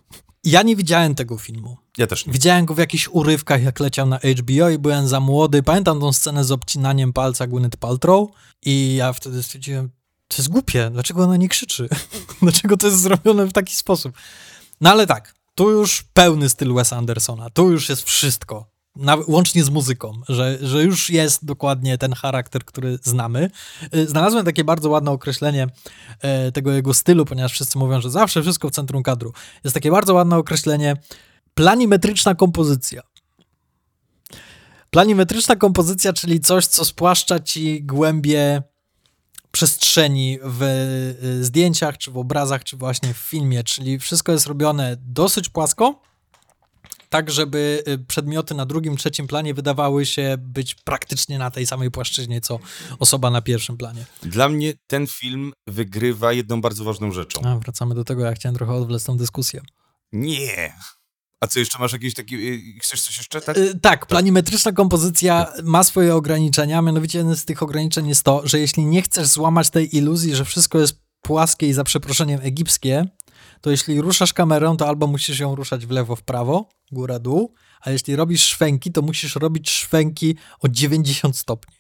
Ja 0.45 0.63
nie 0.63 0.77
widziałem 0.77 1.15
tego 1.15 1.39
filmu. 1.39 1.77
Ja 1.99 2.07
też 2.07 2.27
nie. 2.27 2.33
Widziałem 2.33 2.67
go 2.67 2.75
w 2.75 2.79
jakichś 2.79 3.09
urywkach, 3.09 3.63
jak 3.63 3.81
leciał 3.81 4.07
na 4.07 4.19
HBO 4.19 4.71
i 4.71 4.79
byłem 4.79 5.09
za 5.09 5.21
młody. 5.21 5.63
Pamiętam 5.63 6.01
tą 6.01 6.13
scenę 6.13 6.45
z 6.45 6.53
obcinaniem 6.53 7.13
palca 7.13 7.47
Gwyneth 7.47 7.77
Paltrow 7.77 8.29
i 8.63 8.95
ja 8.97 9.13
wtedy 9.13 9.43
stwierdziłem, 9.43 9.91
to 10.29 10.37
jest 10.39 10.49
głupie, 10.49 10.91
dlaczego 10.91 11.25
ona 11.25 11.37
nie 11.37 11.49
krzyczy? 11.49 11.89
dlaczego 12.43 12.77
to 12.77 12.87
jest 12.87 13.01
zrobione 13.01 13.47
w 13.47 13.53
taki 13.53 13.77
sposób? 13.77 14.13
No 14.81 14.91
ale 14.91 15.07
tak, 15.07 15.35
tu 15.55 15.71
już 15.71 16.03
pełny 16.03 16.49
styl 16.49 16.75
Wesa 16.75 16.97
Andersona, 16.97 17.51
tu 17.51 17.71
już 17.71 17.89
jest 17.89 18.03
wszystko. 18.03 18.71
Nawet, 18.99 19.29
łącznie 19.29 19.65
z 19.65 19.71
muzyką, 19.71 20.13
że, 20.29 20.59
że 20.63 20.83
już 20.83 21.11
jest 21.11 21.45
dokładnie 21.45 21.99
ten 21.99 22.13
charakter, 22.13 22.65
który 22.65 22.99
znamy. 23.03 23.51
Y, 23.95 24.07
Znalazłem 24.07 24.45
takie 24.45 24.65
bardzo 24.65 24.91
ładne 24.91 25.11
określenie 25.11 25.67
e, 26.21 26.53
tego 26.53 26.73
jego 26.73 26.95
stylu, 26.95 27.25
ponieważ 27.25 27.53
wszyscy 27.53 27.79
mówią, 27.79 28.01
że 28.01 28.11
zawsze 28.11 28.43
wszystko 28.43 28.69
w 28.69 28.73
centrum 28.73 29.03
kadru. 29.03 29.33
Jest 29.65 29.75
takie 29.75 29.91
bardzo 29.91 30.15
ładne 30.15 30.37
określenie 30.37 30.97
planimetryczna 31.55 32.35
kompozycja. 32.35 33.03
Planimetryczna 34.91 35.57
kompozycja, 35.57 36.13
czyli 36.13 36.41
coś, 36.41 36.67
co 36.67 36.85
spłaszcza 36.85 37.41
ci 37.41 37.83
głębie 37.85 38.63
przestrzeni 39.51 40.39
w 40.45 40.63
y, 41.25 41.45
zdjęciach, 41.45 41.99
czy 41.99 42.11
w 42.11 42.19
obrazach, 42.19 42.65
czy 42.65 42.77
właśnie 42.77 43.15
w 43.15 43.17
filmie, 43.17 43.65
czyli 43.65 43.99
wszystko 43.99 44.33
jest 44.33 44.47
robione 44.47 44.97
dosyć 45.01 45.49
płasko, 45.49 46.01
tak 47.09 47.31
żeby 47.31 47.83
y, 47.89 47.99
przedmioty 47.99 48.55
na 48.55 48.67
drugim, 48.67 48.97
trzecim 48.97 49.27
planie 49.27 49.55
wydawały 49.55 50.07
się 50.07 50.37
być 50.39 50.75
praktycznie 50.75 51.39
na 51.39 51.51
tej 51.51 51.67
samej 51.67 51.91
płaszczyźnie, 51.91 52.41
co 52.41 52.59
osoba 52.99 53.31
na 53.31 53.43
pierwszym 53.43 53.77
planie. 53.77 54.05
Dla 54.23 54.49
mnie 54.49 54.73
ten 54.87 55.07
film 55.07 55.53
wygrywa 55.67 56.33
jedną 56.33 56.61
bardzo 56.61 56.85
ważną 56.85 57.13
rzeczą. 57.13 57.41
A, 57.45 57.59
wracamy 57.59 57.95
do 57.95 58.05
tego, 58.05 58.25
ja 58.25 58.33
chciałem 58.33 58.57
trochę 58.57 58.73
odwlec 58.73 59.05
tą 59.05 59.17
dyskusję. 59.17 59.61
Nie. 60.13 60.73
A 61.41 61.47
co, 61.47 61.59
jeszcze 61.59 61.79
masz 61.79 61.93
jakieś 61.93 62.15
takie... 62.15 62.37
y, 62.37 62.61
Chcesz 62.81 63.03
coś 63.03 63.17
jeszcze? 63.19 63.41
Tak? 63.41 63.57
Y, 63.59 63.81
Tak, 63.81 64.07
planimetryczna 64.07 64.73
kompozycja 64.73 65.53
ma 65.63 65.85
swoje 65.85 66.15
ograniczenia, 66.15 66.83
mianowicie 66.83 67.19
jednym 67.19 67.37
z 67.37 67.45
tych 67.45 67.63
ograniczeń 67.63 68.09
jest 68.09 68.23
to, 68.23 68.43
że 68.45 68.59
jeśli 68.59 68.85
nie 68.87 69.03
chcesz 69.03 69.27
złamać 69.27 69.71
tej 69.71 69.97
iluzji, 69.97 70.35
że 70.35 70.45
wszystko 70.45 70.79
jest 70.79 71.01
płaskie 71.23 71.69
i 71.69 71.73
za 71.73 71.85
przeproszeniem 71.85 72.41
egipskie, 72.43 73.07
to 73.61 73.71
jeśli 73.71 74.01
ruszasz 74.01 74.33
kamerą, 74.33 74.77
to 74.77 74.89
albo 74.89 75.07
musisz 75.07 75.39
ją 75.39 75.55
ruszać 75.55 75.87
w 75.87 75.91
lewo, 75.91 76.17
w 76.17 76.23
prawo, 76.23 76.69
góra, 76.93 77.19
dół, 77.19 77.55
a 77.81 77.91
jeśli 77.91 78.17
robisz 78.17 78.43
szwęki, 78.43 78.93
to 78.93 79.03
musisz 79.03 79.37
robić 79.37 79.71
szwęki 79.71 80.37
o 80.61 80.69
90 80.69 81.37
stopni. 81.37 81.79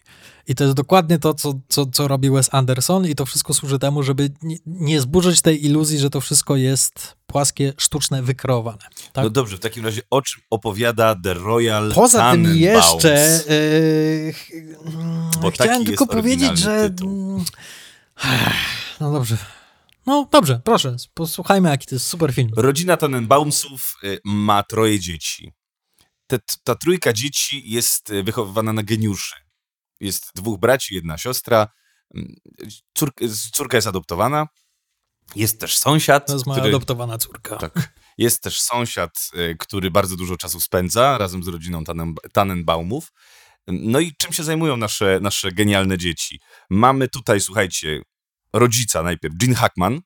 I 0.48 0.54
to 0.54 0.64
jest 0.64 0.76
dokładnie 0.76 1.18
to, 1.18 1.34
co, 1.34 1.54
co, 1.68 1.86
co 1.86 2.08
robi 2.08 2.30
Wes 2.30 2.48
Anderson 2.52 3.06
i 3.06 3.14
to 3.14 3.26
wszystko 3.26 3.54
służy 3.54 3.78
temu, 3.78 4.02
żeby 4.02 4.30
nie, 4.42 4.56
nie 4.66 5.00
zburzyć 5.00 5.40
tej 5.42 5.64
iluzji, 5.64 5.98
że 5.98 6.10
to 6.10 6.20
wszystko 6.20 6.56
jest 6.56 7.14
płaskie, 7.26 7.72
sztuczne, 7.78 8.22
wykreowane. 8.22 8.78
Tak? 9.12 9.24
No 9.24 9.30
dobrze, 9.30 9.56
w 9.56 9.60
takim 9.60 9.84
razie 9.84 10.02
o 10.10 10.22
czym 10.22 10.42
opowiada 10.50 11.14
The 11.22 11.34
Royal 11.34 11.92
Poza 11.94 12.32
tym 12.32 12.56
jeszcze 12.56 13.40
yy, 13.48 14.34
Bo 15.42 15.50
chciałem 15.50 15.84
tylko 15.84 16.04
jest 16.04 16.12
powiedzieć, 16.12 16.58
że 16.58 16.90
tytuł. 16.90 17.10
mm, 17.10 17.44
no 19.00 19.12
dobrze. 19.12 19.36
No 20.08 20.28
dobrze, 20.32 20.60
proszę, 20.64 20.96
posłuchajmy 21.14 21.68
jaki 21.68 21.86
to 21.86 21.94
jest 21.94 22.06
super 22.06 22.34
film. 22.34 22.50
Rodzina 22.56 22.96
Tannenbaumsów 22.96 23.96
y, 24.04 24.18
ma 24.24 24.62
troje 24.62 25.00
dzieci. 25.00 25.52
Te, 26.26 26.38
ta 26.64 26.74
trójka 26.74 27.12
dzieci 27.12 27.70
jest 27.70 28.10
y, 28.10 28.22
wychowywana 28.22 28.72
na 28.72 28.82
geniuszy. 28.82 29.34
Jest 30.00 30.30
dwóch 30.34 30.60
braci, 30.60 30.94
jedna 30.94 31.18
siostra. 31.18 31.68
Mm, 32.14 32.34
Córka, 33.52 33.76
jest 33.76 33.86
adoptowana. 33.86 34.46
Jest 35.36 35.60
też 35.60 35.78
sąsiad, 35.78 36.26
To 36.26 36.32
jest 36.32 36.46
moja 36.46 36.60
który, 36.60 36.74
adoptowana 36.74 37.18
córka. 37.18 37.56
tak, 37.56 37.92
jest 38.18 38.42
też 38.42 38.60
sąsiad, 38.60 39.30
y, 39.34 39.56
który 39.58 39.90
bardzo 39.90 40.16
dużo 40.16 40.36
czasu 40.36 40.60
spędza 40.60 41.18
razem 41.18 41.42
z 41.42 41.48
rodziną 41.48 41.84
Tannen, 41.84 42.14
Tannenbaumów. 42.32 43.12
No 43.66 44.00
i 44.00 44.12
czym 44.18 44.32
się 44.32 44.44
zajmują 44.44 44.76
nasze, 44.76 45.18
nasze 45.22 45.52
genialne 45.52 45.98
dzieci? 45.98 46.40
Mamy 46.70 47.08
tutaj, 47.08 47.40
słuchajcie, 47.40 48.02
rodzica 48.52 49.02
najpierw, 49.02 49.34
Gene 49.36 49.54
Hackman. 49.54 50.00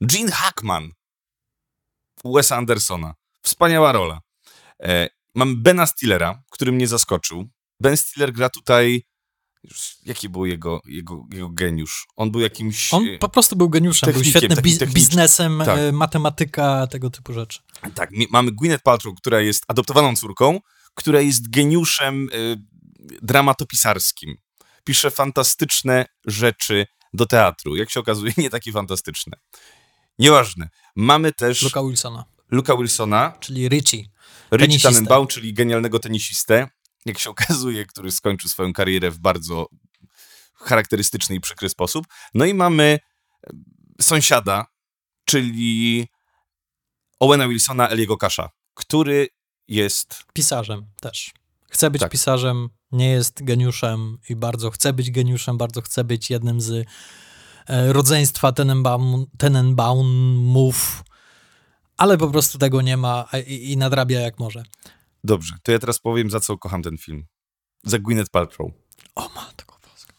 Gene 0.00 0.32
Hackman! 0.32 0.90
Wesa 2.24 2.56
Andersona. 2.56 3.14
Wspaniała 3.42 3.92
rola. 3.92 4.20
E, 4.82 5.08
mam 5.34 5.62
Bena 5.62 5.86
Stillera, 5.86 6.42
który 6.50 6.72
mnie 6.72 6.88
zaskoczył. 6.88 7.48
Ben 7.80 7.96
Stiller 7.96 8.32
gra 8.32 8.48
tutaj... 8.48 9.02
Jaki 10.06 10.28
był 10.28 10.46
jego, 10.46 10.80
jego, 10.86 11.26
jego 11.32 11.48
geniusz? 11.48 12.06
On 12.16 12.30
był 12.30 12.40
jakimś... 12.40 12.94
On 12.94 13.08
e, 13.08 13.18
po 13.18 13.28
prostu 13.28 13.56
był 13.56 13.68
geniuszem, 13.70 14.12
był 14.12 14.24
świetnym 14.24 14.56
technicznym. 14.56 14.92
biznesem, 14.92 15.62
Tak. 15.66 15.78
e, 15.78 15.92
matematyka, 15.92 16.86
tego 16.86 17.10
typu 17.10 17.32
rzeczy. 17.32 17.58
Tak, 17.94 18.10
mamy 18.30 18.52
Gwyneth 18.52 18.82
Paltrow, 18.82 19.14
która 19.16 19.40
jest 19.40 19.64
adoptowaną 19.68 20.16
córką, 20.16 20.60
która 20.94 21.20
jest 21.20 21.50
geniuszem 21.50 22.28
y, 22.34 22.56
dramatopisarskim. 23.22 24.36
Pisze 24.84 25.10
fantastyczne 25.10 26.06
rzeczy 26.26 26.86
do 27.14 27.26
teatru. 27.26 27.76
Jak 27.76 27.90
się 27.90 28.00
okazuje, 28.00 28.32
nie 28.38 28.50
takie 28.50 28.72
fantastyczne. 28.72 29.36
Nieważne. 30.18 30.68
Mamy 30.96 31.32
też 31.32 31.62
Luka 31.62 31.82
Wilsona, 31.82 32.24
Luka 32.50 32.76
Wilsona, 32.76 33.32
czyli 33.40 33.68
Richie. 33.68 34.04
Richie. 34.52 34.80
Tannenbaum, 34.80 35.26
czyli 35.26 35.54
genialnego 35.54 35.98
tenisistę. 35.98 36.68
jak 37.06 37.18
się 37.18 37.30
okazuje, 37.36 37.86
który 37.86 38.12
skończył 38.12 38.50
swoją 38.50 38.72
karierę 38.72 39.10
w 39.10 39.18
bardzo 39.18 39.66
charakterystyczny 40.54 41.36
i 41.36 41.40
przykry 41.40 41.68
sposób. 41.68 42.06
No 42.34 42.44
i 42.44 42.54
mamy 42.54 42.98
e, 43.46 43.50
sąsiada, 44.02 44.66
czyli 45.24 46.08
Owena 47.20 47.48
Wilsona, 47.48 47.88
Eliego 47.88 48.16
Kasza, 48.16 48.50
który 48.74 49.28
jest... 49.68 50.24
Pisarzem 50.32 50.86
też. 51.00 51.30
Chce 51.70 51.90
być 51.90 52.00
Tak. 52.00 52.12
pisarzem, 52.12 52.68
nie 52.94 53.10
jest 53.10 53.44
geniuszem 53.44 54.18
i 54.28 54.36
bardzo 54.36 54.70
chce 54.70 54.92
być 54.92 55.10
geniuszem, 55.10 55.58
bardzo 55.58 55.80
chce 55.80 56.04
być 56.04 56.30
jednym 56.30 56.60
z 56.60 56.86
e, 57.66 57.92
rodzeństwa 57.92 58.52
Tenenbaum, 58.52 59.26
Tenenbaumów, 59.38 61.04
ale 61.96 62.18
po 62.18 62.28
prostu 62.28 62.58
tego 62.58 62.82
nie 62.82 62.96
ma 62.96 63.28
i, 63.46 63.72
i 63.72 63.76
nadrabia 63.76 64.20
jak 64.20 64.38
może. 64.38 64.62
Dobrze, 65.24 65.54
to 65.62 65.72
ja 65.72 65.78
teraz 65.78 65.98
powiem, 65.98 66.30
za 66.30 66.40
co 66.40 66.58
kocham 66.58 66.82
ten 66.82 66.98
film. 66.98 67.26
Za 67.82 67.98
Gwyneth 67.98 68.30
Paltrow. 68.30 68.70
O 69.14 69.28
matko 69.34 69.78
boska. 69.90 70.14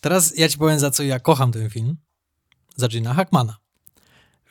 Teraz 0.00 0.38
ja 0.38 0.48
ci 0.48 0.58
powiem, 0.58 0.78
za 0.78 0.90
co 0.90 1.02
ja 1.02 1.20
kocham 1.20 1.52
ten 1.52 1.70
film. 1.70 1.96
Za 2.76 2.88
Gina 2.88 3.14
Hackmana. 3.14 3.56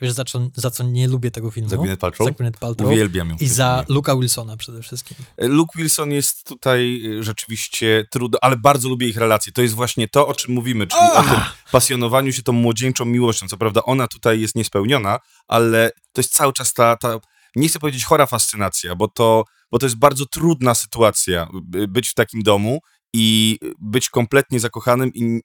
Wiesz, 0.00 0.12
za 0.12 0.24
co, 0.24 0.50
za 0.54 0.70
co 0.70 0.84
nie 0.84 1.08
lubię 1.08 1.30
tego 1.30 1.50
filmu? 1.50 1.68
Za 1.68 1.76
Gwyneth 1.76 2.00
Paltrow? 2.00 2.28
Za 2.28 2.34
Gwyneth 2.34 2.58
Paltrow. 2.58 2.92
Uwielbiam 2.92 3.30
ją. 3.30 3.36
I 3.40 3.46
za 3.46 3.76
filmie. 3.78 3.94
Luka 3.94 4.16
Wilsona 4.16 4.56
przede 4.56 4.82
wszystkim. 4.82 5.16
Luke 5.38 5.78
Wilson 5.78 6.12
jest 6.12 6.46
tutaj 6.46 7.02
y, 7.04 7.22
rzeczywiście 7.22 8.04
trudny, 8.10 8.38
ale 8.42 8.56
bardzo 8.56 8.88
lubię 8.88 9.08
ich 9.08 9.16
relacje. 9.16 9.52
To 9.52 9.62
jest 9.62 9.74
właśnie 9.74 10.08
to, 10.08 10.28
o 10.28 10.34
czym 10.34 10.54
mówimy, 10.54 10.86
czyli 10.86 11.02
o 11.14 11.22
tym 11.22 11.40
pasjonowaniu 11.72 12.32
się 12.32 12.42
tą 12.42 12.52
młodzieńczą 12.52 13.04
miłością. 13.04 13.48
Co 13.48 13.56
prawda 13.56 13.82
ona 13.82 14.08
tutaj 14.08 14.40
jest 14.40 14.54
niespełniona, 14.54 15.18
ale 15.48 15.90
to 16.12 16.20
jest 16.20 16.34
cały 16.34 16.52
czas 16.52 16.72
ta, 16.72 16.96
ta 16.96 17.18
nie 17.56 17.68
chcę 17.68 17.78
powiedzieć 17.78 18.04
chora 18.04 18.26
fascynacja, 18.26 18.94
bo 18.94 19.08
to, 19.08 19.44
bo 19.70 19.78
to 19.78 19.86
jest 19.86 19.96
bardzo 19.96 20.26
trudna 20.26 20.74
sytuacja 20.74 21.48
y, 21.74 21.88
być 21.88 22.08
w 22.08 22.14
takim 22.14 22.42
domu 22.42 22.80
i 23.12 23.58
być 23.78 24.08
kompletnie 24.08 24.60
zakochanym 24.60 25.10
i 25.14 25.40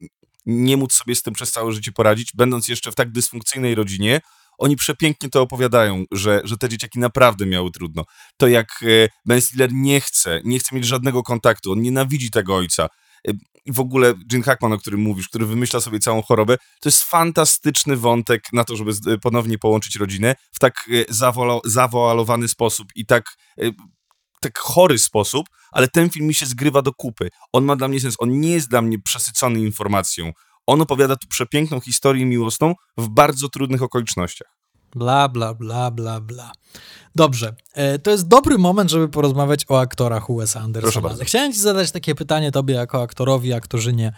nie 0.45 0.77
móc 0.77 0.93
sobie 0.93 1.15
z 1.15 1.21
tym 1.21 1.33
przez 1.33 1.51
całe 1.51 1.71
życie 1.71 1.91
poradzić, 1.91 2.31
będąc 2.35 2.67
jeszcze 2.67 2.91
w 2.91 2.95
tak 2.95 3.11
dysfunkcyjnej 3.11 3.75
rodzinie. 3.75 4.21
Oni 4.57 4.75
przepięknie 4.75 5.29
to 5.29 5.41
opowiadają, 5.41 6.03
że, 6.11 6.41
że 6.43 6.57
te 6.57 6.69
dzieciaki 6.69 6.99
naprawdę 6.99 7.45
miały 7.45 7.71
trudno. 7.71 8.03
To 8.37 8.47
jak 8.47 8.67
e, 8.83 9.07
Ben 9.25 9.41
Stiller 9.41 9.69
nie 9.73 10.01
chce, 10.01 10.41
nie 10.43 10.59
chce 10.59 10.75
mieć 10.75 10.85
żadnego 10.85 11.23
kontaktu, 11.23 11.71
on 11.71 11.81
nienawidzi 11.81 12.31
tego 12.31 12.55
ojca. 12.55 12.87
E, 13.27 13.31
I 13.65 13.71
w 13.71 13.79
ogóle 13.79 14.13
Gene 14.31 14.43
Hackman, 14.43 14.73
o 14.73 14.77
którym 14.77 14.99
mówisz, 15.01 15.27
który 15.29 15.45
wymyśla 15.45 15.79
sobie 15.81 15.99
całą 15.99 16.21
chorobę, 16.21 16.57
to 16.81 16.89
jest 16.89 17.03
fantastyczny 17.03 17.97
wątek 17.97 18.43
na 18.53 18.63
to, 18.63 18.75
żeby 18.75 18.93
z- 18.93 19.21
ponownie 19.21 19.57
połączyć 19.57 19.95
rodzinę 19.95 20.35
w 20.51 20.59
tak 20.59 20.73
e, 20.91 21.05
zawoalowany 21.65 22.47
sposób 22.47 22.87
i 22.95 23.05
tak, 23.05 23.25
e, 23.61 23.71
tak 24.41 24.59
chory 24.59 24.97
sposób, 24.99 25.47
ale 25.71 25.87
ten 25.87 26.09
film 26.09 26.27
mi 26.27 26.33
się 26.33 26.45
zgrywa 26.45 26.81
do 26.81 26.93
kupy. 26.93 27.29
On 27.53 27.65
ma 27.65 27.75
dla 27.75 27.87
mnie 27.87 27.99
sens, 27.99 28.15
on 28.19 28.39
nie 28.39 28.51
jest 28.51 28.69
dla 28.69 28.81
mnie 28.81 28.99
przesycony 28.99 29.59
informacją. 29.59 30.31
On 30.67 30.81
opowiada 30.81 31.15
tu 31.15 31.27
przepiękną 31.27 31.79
historię 31.79 32.25
miłosną 32.25 32.73
w 32.97 33.09
bardzo 33.09 33.49
trudnych 33.49 33.81
okolicznościach. 33.83 34.47
Bla, 34.95 35.29
bla, 35.29 35.53
bla, 35.53 35.91
bla, 35.91 36.21
bla. 36.21 36.51
Dobrze. 37.15 37.55
E, 37.73 37.99
to 37.99 38.11
jest 38.11 38.27
dobry 38.27 38.57
moment, 38.57 38.91
żeby 38.91 39.09
porozmawiać 39.09 39.65
o 39.69 39.79
aktorach 39.79 40.25
Proszę 40.27 40.59
Andersona. 40.59 41.01
bardzo. 41.07 41.25
Chciałem 41.25 41.53
ci 41.53 41.59
zadać 41.59 41.91
takie 41.91 42.15
pytanie 42.15 42.51
tobie 42.51 42.73
jako 42.73 43.01
aktorowi, 43.01 43.53
aktorzynie. 43.53 44.13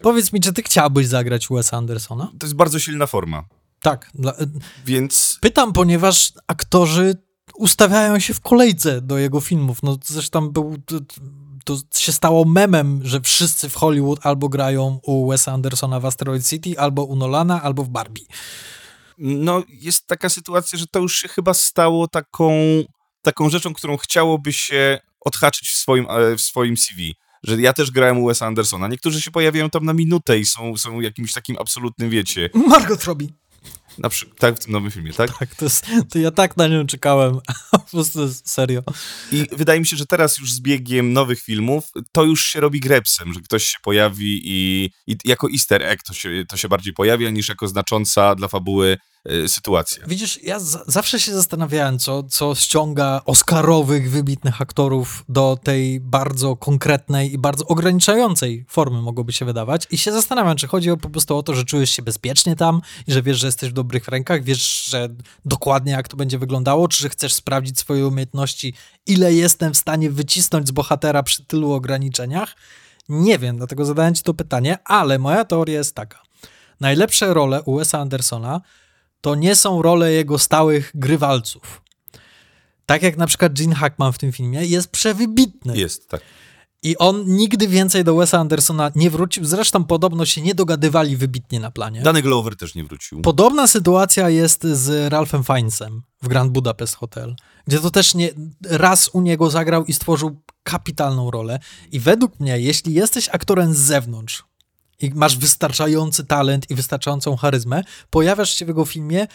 Powiedz 0.00 0.32
mi, 0.32 0.40
czy 0.40 0.52
ty 0.52 0.62
chciałbyś 0.62 1.06
zagrać 1.06 1.48
Wes'a 1.48 1.76
Andersona? 1.76 2.32
To 2.38 2.46
jest 2.46 2.56
bardzo 2.56 2.78
silna 2.78 3.06
forma, 3.06 3.44
Tak. 3.80 4.10
Dla, 4.14 4.32
e, 4.32 4.46
więc 4.86 5.38
pytam, 5.40 5.72
ponieważ 5.72 6.32
aktorzy 6.46 7.14
ustawiają 7.56 8.18
się 8.18 8.34
w 8.34 8.40
kolejce 8.40 9.00
do 9.00 9.18
jego 9.18 9.40
filmów. 9.40 9.82
No 9.82 9.98
zresztą 10.04 10.48
był, 10.50 10.76
to, 11.64 11.78
się 11.94 12.12
stało 12.12 12.44
memem, 12.44 13.00
że 13.04 13.20
wszyscy 13.20 13.68
w 13.68 13.74
Hollywood 13.74 14.26
albo 14.26 14.48
grają 14.48 15.00
u 15.02 15.30
Wes'a 15.32 15.50
Andersona 15.52 16.00
w 16.00 16.06
Asteroid 16.06 16.48
City, 16.48 16.78
albo 16.78 17.04
u 17.04 17.16
Nolana, 17.16 17.62
albo 17.62 17.84
w 17.84 17.88
Barbie. 17.88 18.24
no, 19.18 19.62
jest 19.68 20.06
taka 20.06 20.28
sytuacja, 20.28 20.78
że 20.78 20.86
to 20.86 20.98
już 20.98 21.18
się 21.18 21.28
chyba 21.28 21.54
stało 21.54 22.08
taką, 22.08 22.52
taką 23.22 23.50
rzeczą, 23.50 23.74
którą 23.74 23.96
chciałoby 23.96 24.52
się 24.52 24.98
odhaczyć 25.20 25.68
w 25.68 25.76
swoim, 25.76 26.06
e, 26.10 26.36
w 26.36 26.40
swoim 26.40 26.76
CV. 26.76 27.14
Że 27.42 27.60
ja 27.60 27.72
też 27.72 27.90
grałem 27.90 28.18
u 28.18 28.30
Wes'a 28.30 28.44
Andersona. 28.44 28.88
Niektórzy 28.88 29.20
się 29.20 29.30
pojawiają 29.30 29.70
tam 29.70 29.84
na 29.84 29.92
minutę 29.92 30.38
i 30.38 30.44
są, 30.44 30.76
są 30.76 31.00
jakimś 31.00 31.32
takim 31.32 31.56
absolutnym, 31.60 32.10
wiecie, 32.10 32.50
Margot 32.54 33.04
Robbie. 33.04 33.28
Na 33.98 34.08
przykład, 34.08 34.38
tak, 34.38 34.56
w 34.56 34.64
tym 34.64 34.72
nowym 34.72 34.90
filmie, 34.90 35.12
tak? 35.12 35.38
Tak, 35.38 35.54
to, 35.54 35.64
jest, 35.64 35.86
to 36.10 36.18
ja 36.18 36.30
tak 36.30 36.56
na 36.56 36.68
nią 36.68 36.86
czekałem. 36.86 37.38
po 37.70 37.90
prostu 37.90 38.28
serio. 38.44 38.82
I 39.32 39.46
wydaje 39.52 39.80
mi 39.80 39.86
się, 39.86 39.96
że 39.96 40.06
teraz 40.06 40.38
już 40.38 40.52
z 40.52 40.60
biegiem 40.60 41.12
nowych 41.12 41.40
filmów 41.42 41.90
to 42.12 42.24
już 42.24 42.46
się 42.46 42.60
robi 42.60 42.80
grepsem, 42.80 43.32
że 43.32 43.40
ktoś 43.40 43.64
się 43.64 43.78
pojawi 43.82 44.40
i, 44.44 44.90
i 45.06 45.16
jako 45.24 45.48
easter 45.50 45.82
egg 45.82 46.02
to 46.02 46.14
się, 46.14 46.44
to 46.48 46.56
się 46.56 46.68
bardziej 46.68 46.92
pojawia 46.92 47.30
niż 47.30 47.48
jako 47.48 47.68
znacząca 47.68 48.34
dla 48.34 48.48
fabuły 48.48 48.96
e, 49.24 49.48
sytuacja. 49.48 50.06
Widzisz, 50.06 50.42
ja 50.42 50.58
z- 50.60 50.84
zawsze 50.86 51.20
się 51.20 51.32
zastanawiałem, 51.34 51.98
co, 51.98 52.22
co 52.22 52.54
ściąga 52.54 53.20
oscarowych, 53.24 54.10
wybitnych 54.10 54.60
aktorów 54.62 55.24
do 55.28 55.58
tej 55.62 56.00
bardzo 56.00 56.56
konkretnej 56.56 57.32
i 57.32 57.38
bardzo 57.38 57.64
ograniczającej 57.66 58.64
formy, 58.68 59.02
mogłoby 59.02 59.32
się 59.32 59.44
wydawać. 59.44 59.86
I 59.90 59.98
się 59.98 60.12
zastanawiam, 60.12 60.56
czy 60.56 60.66
chodzi 60.66 60.90
po 61.02 61.10
prostu 61.10 61.36
o 61.36 61.42
to, 61.42 61.54
że 61.54 61.64
czujesz 61.64 61.90
się 61.90 62.02
bezpiecznie 62.02 62.56
tam 62.56 62.80
i 63.06 63.12
że 63.12 63.22
wiesz, 63.22 63.38
że 63.38 63.46
jesteś 63.46 63.70
w 63.70 63.72
dobrych 63.72 64.08
rękach, 64.08 64.42
wiesz, 64.44 64.84
że 64.84 65.08
dokładnie 65.44 65.92
jak 65.92 66.08
to 66.08 66.16
będzie 66.16 66.38
wyglądało, 66.38 66.88
czy 66.88 67.02
że 67.02 67.08
chcesz 67.08 67.34
sprawdzić 67.34 67.78
swoje 67.78 68.06
umiejętności, 68.06 68.74
ile 69.06 69.34
jestem 69.34 69.74
w 69.74 69.76
stanie 69.76 70.10
wycisnąć 70.10 70.68
z 70.68 70.70
bohatera 70.70 71.22
przy 71.22 71.44
tylu 71.44 71.72
ograniczeniach. 71.72 72.56
Nie 73.08 73.38
wiem, 73.38 73.56
dlatego 73.56 73.84
zadałem 73.84 74.14
ci 74.14 74.22
to 74.22 74.34
pytanie, 74.34 74.78
ale 74.84 75.18
moja 75.18 75.44
teoria 75.44 75.78
jest 75.78 75.94
taka. 75.94 76.22
Najlepsze 76.80 77.34
role 77.34 77.62
u 77.62 77.78
Wes'a 77.80 77.98
Andersona 77.98 78.60
to 79.24 79.34
nie 79.34 79.54
są 79.54 79.82
role 79.82 80.12
jego 80.12 80.38
stałych 80.38 80.92
grywalców. 80.94 81.82
Tak 82.86 83.02
jak 83.02 83.16
na 83.16 83.26
przykład 83.26 83.52
Gene 83.52 83.74
Hackman 83.74 84.12
w 84.12 84.18
tym 84.18 84.32
filmie 84.32 84.66
jest 84.66 84.88
przewybitny. 84.88 85.76
Jest, 85.76 86.08
tak. 86.08 86.20
I 86.82 86.98
on 86.98 87.24
nigdy 87.26 87.68
więcej 87.68 88.04
do 88.04 88.14
Wes'a 88.14 88.38
Andersona 88.38 88.90
nie 88.94 89.10
wrócił. 89.10 89.44
Zresztą 89.44 89.84
podobno 89.84 90.26
się 90.26 90.40
nie 90.40 90.54
dogadywali 90.54 91.16
wybitnie 91.16 91.60
na 91.60 91.70
planie. 91.70 92.02
Dany 92.02 92.22
Glover 92.22 92.56
też 92.56 92.74
nie 92.74 92.84
wrócił. 92.84 93.20
Podobna 93.20 93.66
sytuacja 93.66 94.30
jest 94.30 94.64
z 94.64 95.12
Ralphem 95.12 95.44
Fiennesem 95.44 96.02
w 96.22 96.28
Grand 96.28 96.52
Budapest 96.52 96.94
Hotel, 96.94 97.36
gdzie 97.66 97.78
to 97.78 97.90
też 97.90 98.14
nie, 98.14 98.30
raz 98.64 99.08
u 99.08 99.20
niego 99.20 99.50
zagrał 99.50 99.84
i 99.84 99.92
stworzył 99.92 100.42
kapitalną 100.62 101.30
rolę. 101.30 101.58
I 101.92 102.00
według 102.00 102.40
mnie, 102.40 102.60
jeśli 102.60 102.94
jesteś 102.94 103.28
aktorem 103.32 103.74
z 103.74 103.78
zewnątrz 103.78 104.44
i 105.04 105.10
masz 105.14 105.38
wystarczający 105.38 106.24
talent 106.24 106.70
i 106.70 106.74
wystarczającą 106.74 107.36
charyzmę, 107.36 107.82
pojawiasz 108.10 108.54
się 108.54 108.64
w 108.64 108.68
jego 108.68 108.84
filmie, 108.84 109.26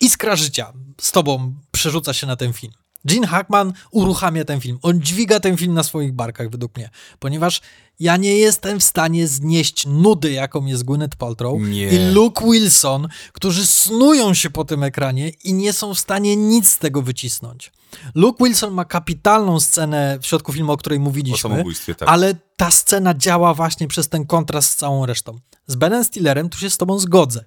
iskra 0.00 0.36
życia 0.36 0.72
z 1.00 1.12
tobą 1.12 1.54
przerzuca 1.70 2.12
się 2.12 2.26
na 2.26 2.36
ten 2.36 2.52
film. 2.52 2.72
Gene 3.04 3.26
Hackman 3.26 3.72
uruchamia 3.90 4.44
ten 4.44 4.60
film. 4.60 4.78
On 4.82 5.00
dźwiga 5.00 5.40
ten 5.40 5.56
film 5.56 5.74
na 5.74 5.82
swoich 5.82 6.12
barkach, 6.12 6.50
według 6.50 6.76
mnie. 6.76 6.90
Ponieważ 7.18 7.60
ja 8.00 8.16
nie 8.16 8.38
jestem 8.38 8.80
w 8.80 8.84
stanie 8.84 9.28
znieść 9.28 9.86
nudy, 9.86 10.32
jaką 10.32 10.66
jest 10.66 10.84
Gwyneth 10.84 11.16
Paltrow 11.16 11.60
Nie. 11.60 11.88
i 11.88 12.12
Luke 12.12 12.44
Wilson, 12.44 13.08
którzy 13.32 13.66
snują 13.66 14.34
się 14.34 14.50
po 14.50 14.64
tym 14.64 14.82
ekranie 14.82 15.28
i 15.28 15.54
nie 15.54 15.72
są 15.72 15.94
w 15.94 15.98
stanie 15.98 16.36
nic 16.36 16.70
z 16.70 16.78
tego 16.78 17.02
wycisnąć. 17.02 17.72
Luke 18.14 18.44
Wilson 18.44 18.74
ma 18.74 18.84
kapitalną 18.84 19.60
scenę 19.60 20.18
w 20.22 20.26
środku 20.26 20.52
filmu, 20.52 20.72
o 20.72 20.76
której 20.76 20.98
O 20.98 21.02
mówiliśmy, 21.02 21.50
samobójstwie, 21.50 21.94
tak. 21.94 22.08
ale 22.08 22.34
ta 22.56 22.70
scena 22.70 23.14
działa 23.14 23.54
właśnie 23.54 23.88
przez 23.88 24.08
ten 24.08 24.26
kontrast 24.26 24.70
z 24.70 24.76
całą 24.76 25.06
resztą. 25.06 25.38
Z 25.66 25.74
Benem 25.74 26.04
Stillerem 26.04 26.48
tu 26.48 26.58
się 26.58 26.70
z 26.70 26.76
tobą 26.76 26.98
zgodzę. 26.98 27.44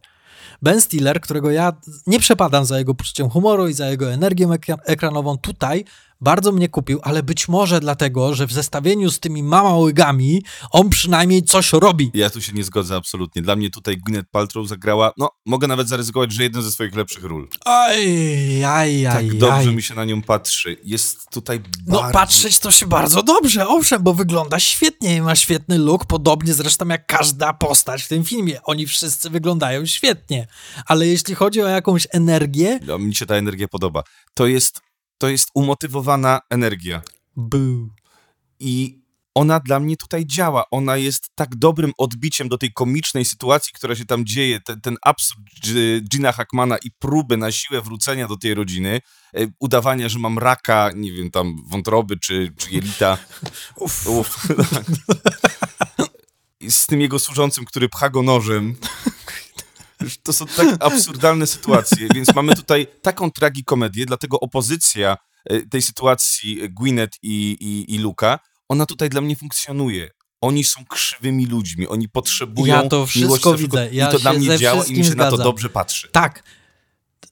Ben 0.61 0.81
Stiller, 0.81 1.21
którego 1.21 1.51
ja 1.51 1.73
nie 2.07 2.19
przepadam 2.19 2.65
za 2.65 2.79
jego 2.79 2.95
poczuciem 2.95 3.29
humoru 3.29 3.67
i 3.67 3.73
za 3.73 3.89
jego 3.89 4.11
energię 4.13 4.47
ekra- 4.47 4.77
ekranową, 4.85 5.37
tutaj 5.37 5.85
bardzo 6.21 6.51
mnie 6.51 6.69
kupił, 6.69 6.99
ale 7.04 7.23
być 7.23 7.47
może 7.47 7.80
dlatego, 7.80 8.36
że 8.36 8.47
w 8.47 8.51
zestawieniu 8.54 9.12
z 9.12 9.19
tymi 9.19 9.43
mamałygami 9.43 10.43
on 10.71 10.89
przynajmniej 10.89 11.43
coś 11.43 11.73
robi. 11.73 12.12
Ja 12.13 12.30
tu 12.30 12.41
się 12.41 12.54
nie 12.54 12.63
zgodzę 12.63 12.95
absolutnie. 12.95 13.41
Dla 13.41 13.56
mnie 13.56 13.69
tutaj 13.69 13.97
Gwyneth 13.97 14.30
Paltrow 14.32 14.67
zagrała, 14.67 15.12
no, 15.17 15.30
mogę 15.45 15.67
nawet 15.67 15.89
zaryzykować, 15.89 16.32
że 16.34 16.43
jeden 16.43 16.62
ze 16.63 16.71
swoich 16.71 16.95
lepszych 16.95 17.23
ról. 17.23 17.47
Aj, 17.65 18.63
aj, 18.65 19.04
Tak 19.04 19.15
aj, 19.15 19.30
dobrze 19.30 19.69
aj. 19.69 19.75
mi 19.75 19.84
się 19.84 19.95
na 19.95 20.06
nią 20.06 20.21
patrzy. 20.21 20.78
Jest 20.84 21.30
tutaj 21.32 21.62
No 21.88 21.97
bardzo... 21.99 22.13
patrzeć 22.13 22.60
to 22.60 22.71
się 22.71 22.88
bardzo 22.88 23.23
dobrze, 23.23 23.67
owszem, 23.67 24.04
bo 24.04 24.13
wygląda 24.13 24.60
świetnie 24.60 25.15
i 25.15 25.21
ma 25.21 25.36
świetny 25.36 25.78
look, 25.78 26.06
podobnie 26.06 26.54
zresztą 26.54 26.88
jak 26.88 27.06
każda 27.08 27.54
postać 27.54 28.04
w 28.04 28.08
tym 28.08 28.23
filmie. 28.23 28.60
Oni 28.63 28.88
wszyscy 28.88 29.30
wyglądają 29.30 29.86
świetnie, 29.86 30.47
ale 30.86 31.08
jeśli 31.08 31.36
chodzi 31.36 31.62
o 31.62 31.67
jakąś 31.67 32.08
energię, 32.12 32.80
No, 32.86 32.99
mi 32.99 33.15
się 33.15 33.25
ta 33.25 33.36
energia 33.36 33.67
podoba. 33.67 34.04
To 34.34 34.47
jest, 34.47 34.82
to 35.17 35.30
jest 35.30 35.49
umotywowana 35.54 36.39
energia. 36.49 37.01
boo. 37.36 37.89
I 38.60 39.06
ona 39.36 39.60
dla 39.60 39.80
mnie 39.80 39.97
tutaj 39.97 40.25
działa. 40.25 40.63
Ona 40.71 40.97
jest 40.97 41.30
tak 41.36 41.56
dobrym 41.56 41.91
odbiciem 41.97 42.49
do 42.49 42.58
tej 42.58 42.73
komicznej 42.73 43.25
sytuacji, 43.25 43.73
która 43.73 43.95
się 43.95 44.06
tam 44.06 44.25
dzieje, 44.25 44.62
ten, 44.62 44.82
ten 44.82 44.97
absurd 45.01 45.41
Gina 46.10 46.32
Hackmana 46.32 46.78
i 46.78 46.91
próby 46.91 47.38
na 47.38 47.51
siłę 47.51 47.82
wrócenia 47.82 48.28
do 48.28 48.38
tej 48.38 48.54
rodziny, 48.54 49.01
e, 49.36 49.47
udawania, 49.60 50.10
że 50.10 50.19
mam 50.19 50.39
raka, 50.39 50.91
nie 50.95 51.12
wiem, 51.12 51.32
tam 51.32 51.56
wątroby 51.67 52.19
czy, 52.19 52.54
czy 52.58 52.71
jelita. 52.71 53.17
Uf. 53.75 54.08
Uf. 54.08 54.47
Z 56.69 56.86
tym 56.86 57.01
jego 57.01 57.19
służącym, 57.19 57.65
który 57.65 57.89
pcha 57.89 58.10
go 58.10 58.23
nożem. 58.23 58.75
To 60.23 60.33
są 60.33 60.45
tak 60.45 60.67
absurdalne 60.87 61.47
sytuacje, 61.47 62.07
więc 62.15 62.35
mamy 62.35 62.55
tutaj 62.55 62.87
taką 63.01 63.31
tragikomedię, 63.31 64.05
dlatego 64.05 64.39
opozycja 64.39 65.17
e, 65.45 65.61
tej 65.61 65.81
sytuacji 65.81 66.69
Gwyneth 66.69 67.17
i, 67.21 67.57
i, 67.59 67.95
i 67.95 67.97
Luka, 67.97 68.39
ona 68.69 68.85
tutaj 68.85 69.09
dla 69.09 69.21
mnie 69.21 69.35
funkcjonuje. 69.35 70.09
Oni 70.41 70.63
są 70.63 70.85
krzywymi 70.85 71.45
ludźmi, 71.45 71.87
oni 71.87 72.09
potrzebują 72.09 72.75
Ja 72.75 72.89
to 72.89 73.05
wszystko 73.05 73.53
widzę. 73.57 73.89
Ja 73.91 74.09
I 74.09 74.11
to 74.11 74.19
dla 74.19 74.33
mnie 74.33 74.57
działa 74.57 74.85
i 74.85 74.93
mi 74.93 75.05
się 75.05 75.15
na 75.15 75.23
to 75.23 75.29
zgadzam. 75.29 75.43
dobrze 75.43 75.69
patrzy. 75.69 76.09
Tak. 76.11 76.43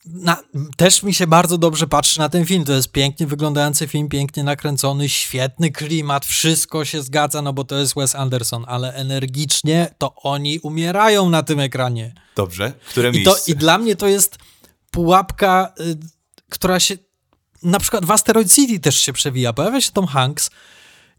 Na, 0.06 0.38
też 0.78 1.04
mi 1.04 1.14
się 1.14 1.28
bardzo 1.28 1.58
dobrze 1.58 1.88
patrzy 1.88 2.20
na 2.20 2.30
ten 2.30 2.46
film. 2.46 2.66
To 2.66 2.74
jest 2.74 2.92
pięknie 2.92 3.28
wyglądający 3.28 3.88
film, 3.88 4.10
pięknie 4.10 4.44
nakręcony, 4.44 5.10
świetny 5.10 5.72
klimat, 5.72 6.26
wszystko 6.26 6.86
się 6.86 7.02
zgadza, 7.02 7.42
no 7.42 7.54
bo 7.54 7.64
to 7.64 7.78
jest 7.78 7.96
Wes 7.96 8.16
Anderson, 8.16 8.66
ale 8.68 8.94
energicznie 8.94 9.96
to 9.98 10.16
oni 10.16 10.60
umierają 10.60 11.30
na 11.30 11.44
tym 11.44 11.60
ekranie. 11.60 12.14
Dobrze, 12.36 12.74
które 12.90 13.10
I, 13.10 13.24
to, 13.24 13.32
miejsce? 13.32 13.52
I 13.52 13.56
dla 13.56 13.78
mnie 13.78 13.96
to 13.96 14.08
jest 14.08 14.38
pułapka, 14.92 15.74
y, 15.80 15.98
która 16.50 16.80
się 16.80 16.98
na 17.64 17.80
przykład 17.80 18.06
w 18.06 18.12
Asteroid 18.12 18.54
City 18.54 18.80
też 18.80 18.98
się 18.98 19.14
przewija. 19.14 19.54
Pojawia 19.54 19.82
się 19.82 19.92
Tom 19.92 20.08
Hanks 20.08 20.50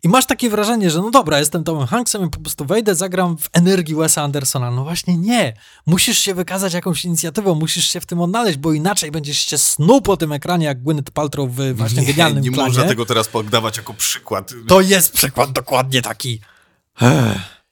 i 0.04 0.08
masz 0.08 0.26
takie 0.26 0.50
wrażenie, 0.50 0.90
że 0.90 0.98
no 0.98 1.10
dobra, 1.10 1.38
jestem 1.38 1.64
Tomem 1.64 1.86
Hanksem 1.86 2.26
i 2.26 2.30
po 2.30 2.40
prostu 2.40 2.64
wejdę, 2.64 2.94
zagram 2.94 3.38
w 3.38 3.48
energii 3.52 3.94
Wesa 3.94 4.22
Andersona. 4.22 4.70
No 4.70 4.84
właśnie 4.84 5.16
nie. 5.16 5.56
Musisz 5.86 6.18
się 6.18 6.34
wykazać 6.34 6.74
jakąś 6.74 7.04
inicjatywą, 7.04 7.54
musisz 7.54 7.90
się 7.90 8.00
w 8.00 8.06
tym 8.06 8.20
odnaleźć, 8.20 8.58
bo 8.58 8.72
inaczej 8.72 9.10
będziesz 9.10 9.38
się 9.38 9.58
snuł 9.58 10.00
po 10.00 10.16
tym 10.16 10.32
ekranie 10.32 10.66
jak 10.66 10.82
Gwyneth 10.82 11.10
Paltrow 11.10 11.50
w 11.50 11.74
właśnie 11.76 12.00
nie, 12.00 12.06
genialnym 12.06 12.44
nie 12.44 12.50
planie. 12.50 12.68
można 12.68 12.84
tego 12.84 13.06
teraz 13.06 13.28
podawać 13.28 13.76
jako 13.76 13.94
przykład. 13.94 14.54
To 14.68 14.80
jest 14.80 15.12
przykład 15.12 15.52
dokładnie 15.52 16.02
taki. 16.02 16.40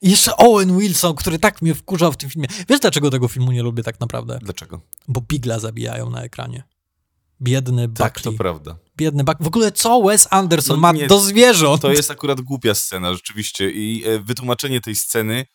I 0.01 0.09
jeszcze 0.09 0.37
Owen 0.37 0.79
Wilson, 0.79 1.15
który 1.15 1.39
tak 1.39 1.61
mnie 1.61 1.75
wkurzał 1.75 2.11
w 2.11 2.17
tym 2.17 2.29
filmie. 2.29 2.47
Wiesz, 2.69 2.79
dlaczego 2.79 3.09
tego 3.09 3.27
filmu 3.27 3.51
nie 3.51 3.63
lubię 3.63 3.83
tak 3.83 3.99
naprawdę? 3.99 4.39
Dlaczego? 4.41 4.81
Bo 5.07 5.21
Bigla 5.21 5.59
zabijają 5.59 6.09
na 6.09 6.23
ekranie. 6.23 6.63
Biedny 7.43 7.89
Tak, 7.89 8.13
Buckley. 8.13 8.33
to 8.33 8.37
prawda. 8.37 8.77
Biedny 8.97 9.23
Buckley. 9.23 9.43
W 9.43 9.47
ogóle 9.47 9.71
co 9.71 10.01
Wes 10.01 10.27
Anderson 10.31 10.75
No 10.75 10.81
ma 10.81 10.91
nie, 10.91 11.07
do 11.07 11.19
zwierząt? 11.19 11.81
To 11.81 11.91
jest 11.91 12.11
akurat 12.11 12.41
głupia 12.41 12.75
scena, 12.75 13.13
rzeczywiście. 13.13 13.71
I 13.71 14.03
e, 14.05 14.19
wytłumaczenie 14.19 14.81
tej 14.81 14.95
sceny, 14.95 15.45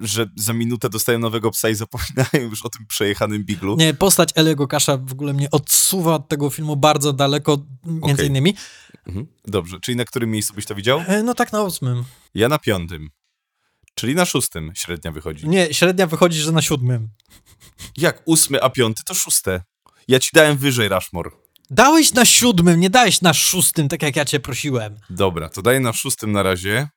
że 0.00 0.26
za 0.36 0.52
minutę 0.52 0.88
dostają 0.90 1.18
nowego 1.18 1.50
psa 1.50 1.68
i 1.68 1.74
zapominają 1.74 2.50
już 2.50 2.64
o 2.64 2.68
tym 2.68 2.86
przejechanym 2.86 3.44
biglu. 3.44 3.76
Nie, 3.76 3.94
postać 3.94 4.30
Eliego 4.34 4.68
Kasza 4.68 4.96
w 4.96 5.12
ogóle 5.12 5.32
mnie 5.32 5.50
odsuwa 5.50 6.14
od 6.14 6.28
tego 6.28 6.50
filmu 6.50 6.76
bardzo 6.76 7.12
daleko, 7.12 7.66
między 7.84 8.12
Okej. 8.14 8.26
innymi. 8.26 8.54
Mhm. 9.06 9.26
Dobrze, 9.46 9.80
czyli 9.80 9.96
na 9.96 10.04
którym 10.04 10.30
miejscu 10.30 10.54
byś 10.54 10.66
to 10.66 10.74
widział? 10.74 11.02
E, 11.06 11.22
No 11.22 11.34
tak 11.34 11.52
na 11.52 11.62
ósmym. 11.62 12.04
Ja 12.34 12.48
na 12.48 12.58
piątym. 12.58 13.10
Czyli 13.94 14.14
na 14.14 14.24
szóstym 14.24 14.72
średnia 14.74 15.12
wychodzi. 15.12 15.48
Nie, 15.48 15.74
średnia 15.74 16.06
wychodzi, 16.06 16.38
że 16.40 16.52
na 16.52 16.62
siódmym. 16.62 17.08
Jak 17.96 18.22
ósmy, 18.24 18.62
a 18.62 18.70
piąty 18.70 19.02
to 19.06 19.14
szóste. 19.14 19.62
Ja 20.10 20.18
ci 20.18 20.30
dałem 20.34 20.56
wyżej 20.56 20.88
Rushmore. 20.88 21.30
Dałeś 21.70 22.12
na 22.14 22.24
siódmym, 22.24 22.80
nie 22.80 22.90
dałeś 22.90 23.22
na 23.22 23.34
szóstym, 23.34 23.88
tak 23.88 24.02
jak 24.02 24.16
ja 24.16 24.24
cię 24.24 24.40
prosiłem. 24.40 24.96
Dobra, 25.10 25.48
to 25.48 25.62
daję 25.62 25.80
na 25.80 25.92
szóstym 25.92 26.32
na 26.32 26.42
razie. 26.42 26.88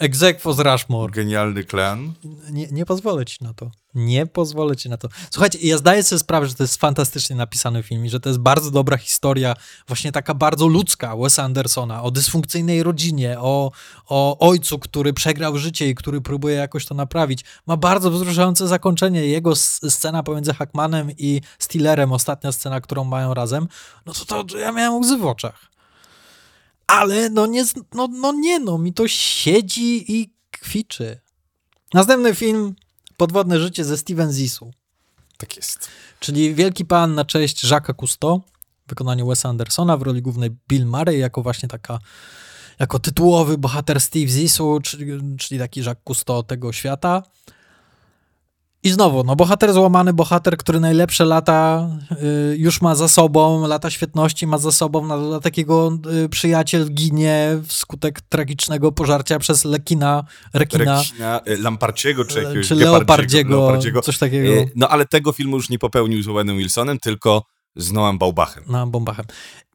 Egzekwo 0.00 0.52
z 0.52 0.60
Rushmore. 0.60 1.12
Genialny 1.12 1.64
klan. 1.64 2.12
Nie, 2.50 2.68
nie 2.72 2.86
pozwolę 2.86 3.24
ci 3.24 3.44
na 3.44 3.54
to. 3.54 3.70
Nie 3.94 4.26
pozwolę 4.26 4.76
ci 4.76 4.88
na 4.88 4.96
to. 4.96 5.08
Słuchajcie, 5.30 5.58
ja 5.62 5.78
zdaję 5.78 6.02
sobie 6.02 6.18
sprawę, 6.18 6.46
że 6.46 6.54
to 6.54 6.64
jest 6.64 6.76
fantastycznie 6.76 7.36
napisany 7.36 7.82
film 7.82 8.06
i 8.06 8.10
że 8.10 8.20
to 8.20 8.28
jest 8.28 8.38
bardzo 8.38 8.70
dobra 8.70 8.96
historia, 8.96 9.54
właśnie 9.88 10.12
taka 10.12 10.34
bardzo 10.34 10.66
ludzka 10.66 11.16
Wesa 11.16 11.42
Andersona, 11.42 12.02
o 12.02 12.10
dysfunkcyjnej 12.10 12.82
rodzinie, 12.82 13.36
o, 13.40 13.70
o 14.08 14.38
ojcu, 14.48 14.78
który 14.78 15.12
przegrał 15.12 15.58
życie 15.58 15.88
i 15.88 15.94
który 15.94 16.20
próbuje 16.20 16.54
jakoś 16.54 16.86
to 16.86 16.94
naprawić. 16.94 17.44
Ma 17.66 17.76
bardzo 17.76 18.10
wzruszające 18.10 18.68
zakończenie. 18.68 19.26
Jego 19.26 19.56
scena 19.56 20.22
pomiędzy 20.22 20.54
Hackmanem 20.54 21.10
i 21.18 21.40
Stillerem, 21.58 22.12
ostatnia 22.12 22.52
scena, 22.52 22.80
którą 22.80 23.04
mają 23.04 23.34
razem, 23.34 23.68
no 24.06 24.12
to, 24.12 24.44
to 24.44 24.58
ja 24.58 24.72
miałem 24.72 25.00
łzy 25.00 25.16
w 25.16 25.26
oczach. 25.26 25.69
Ale 26.90 27.30
no 27.30 27.46
nie, 27.46 27.64
no, 27.94 28.08
no 28.08 28.32
nie 28.32 28.58
no, 28.58 28.78
mi 28.78 28.92
to 28.92 29.08
siedzi 29.08 30.20
i 30.20 30.34
kwiczy. 30.50 31.20
Następny 31.94 32.34
film 32.34 32.74
Podwodne 33.16 33.60
życie 33.60 33.84
ze 33.84 33.96
Steven 33.96 34.32
Zisu, 34.32 34.70
Tak 35.38 35.56
jest. 35.56 35.88
czyli 36.20 36.54
Wielki 36.54 36.84
Pan 36.84 37.14
na 37.14 37.24
cześć 37.24 37.64
Jacques'a 37.64 37.94
Cousteau 37.94 38.40
w 38.86 38.88
wykonaniu 38.88 39.26
Wesa 39.26 39.48
Andersona, 39.48 39.96
w 39.96 40.02
roli 40.02 40.22
głównej 40.22 40.50
Bill 40.68 40.86
Murray, 40.86 41.18
jako 41.18 41.42
właśnie 41.42 41.68
taka, 41.68 41.98
jako 42.78 42.98
tytułowy 42.98 43.58
bohater 43.58 44.00
Steve 44.00 44.28
Zisu, 44.28 44.80
czyli, 44.82 45.36
czyli 45.38 45.58
taki 45.58 45.80
Jacques 45.80 46.04
Cousteau 46.04 46.42
tego 46.42 46.72
świata. 46.72 47.22
I 48.82 48.90
znowu, 48.90 49.24
no 49.24 49.36
bohater 49.36 49.72
złamany, 49.72 50.12
bohater, 50.12 50.56
który 50.56 50.80
najlepsze 50.80 51.24
lata 51.24 51.88
y, 52.52 52.56
już 52.56 52.80
ma 52.80 52.94
za 52.94 53.08
sobą, 53.08 53.66
lata 53.66 53.90
świetności 53.90 54.46
ma 54.46 54.58
za 54.58 54.72
sobą, 54.72 55.06
na 55.06 55.16
dodatek 55.18 55.58
jego 55.58 55.92
y, 56.24 56.28
przyjaciel 56.28 56.90
ginie 56.94 57.58
wskutek 57.66 58.20
tragicznego 58.20 58.92
pożarcia 58.92 59.38
przez 59.38 59.64
lekina, 59.64 60.24
rekina. 60.54 60.98
Rekina, 61.02 61.40
Lamparciego 61.58 62.24
czy 62.24 62.42
jakiegoś 62.42 62.68
Czy 62.68 62.74
Leopardziego, 62.74 63.56
Leopardziego. 63.56 64.00
coś 64.00 64.18
takiego. 64.18 64.60
E, 64.62 64.66
No 64.76 64.88
ale 64.88 65.06
tego 65.06 65.32
filmu 65.32 65.56
już 65.56 65.68
nie 65.70 65.78
popełnił 65.78 66.22
z 66.22 66.28
Owenem 66.28 66.58
Wilsonem, 66.58 66.98
tylko 66.98 67.44
z 67.76 67.92
Noam 67.92 68.18
Baubachem. 68.18 68.64
na 68.66 68.86
bombachem. 68.86 69.24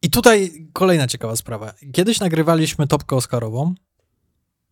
I 0.02 0.10
tutaj 0.10 0.68
kolejna 0.74 1.08
ciekawa 1.08 1.36
sprawa. 1.36 1.74
Kiedyś 1.94 2.20
nagrywaliśmy 2.20 2.88
topkę 2.88 3.16
Oscarową, 3.16 3.74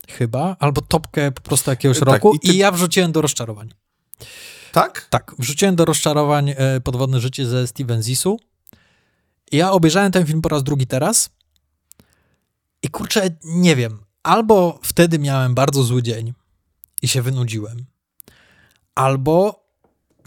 chyba, 0.09 0.55
albo 0.59 0.81
topkę 0.81 1.31
po 1.31 1.41
prostu 1.41 1.69
jakiegoś 1.69 1.99
Tak, 1.99 2.07
roku 2.07 2.33
i 2.33 2.37
i, 2.37 2.39
ty- 2.49 2.55
ja 2.55 2.71
wrzuciłem 2.71 3.11
do 3.11 3.21
rozczarowań. 3.21 3.69
Tak? 4.71 5.07
Tak, 5.09 5.35
wrzuciłem 5.39 5.75
do 5.75 5.85
rozczarowań 5.85 6.49
e, 6.49 6.81
Podwodne 6.81 7.19
życie 7.19 7.45
ze 7.45 7.67
Steven 7.67 8.03
Zisu. 8.03 8.39
Ja 9.51 9.71
obejrzałem 9.71 10.11
ten 10.11 10.25
film 10.25 10.41
po 10.41 10.49
raz 10.49 10.63
drugi 10.63 10.87
teraz 10.87 11.29
i 12.81 12.89
kurczę, 12.89 13.29
nie 13.43 13.75
wiem, 13.75 13.99
albo 14.23 14.79
wtedy 14.83 15.19
miałem 15.19 15.55
bardzo 15.55 15.83
zły 15.83 16.03
dzień 16.03 16.33
i 17.01 17.07
się 17.07 17.21
wynudziłem, 17.21 17.85
albo 18.95 19.63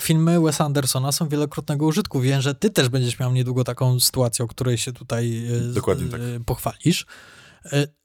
filmy 0.00 0.40
Wesa 0.40 0.64
Andersona 0.64 1.12
są 1.12 1.28
wielokrotnego 1.28 1.86
użytku. 1.86 2.20
Wiem, 2.20 2.40
że 2.40 2.54
ty 2.54 2.70
też 2.70 2.88
będziesz 2.88 3.18
miał 3.18 3.32
niedługo 3.32 3.64
taką 3.64 4.00
sytuację, 4.00 4.44
o 4.44 4.48
której 4.48 4.78
się 4.78 4.92
tutaj 4.92 5.46
e, 5.70 5.72
Dokładnie 5.72 6.08
tak. 6.08 6.20
e, 6.20 6.40
pochwalisz. 6.46 7.06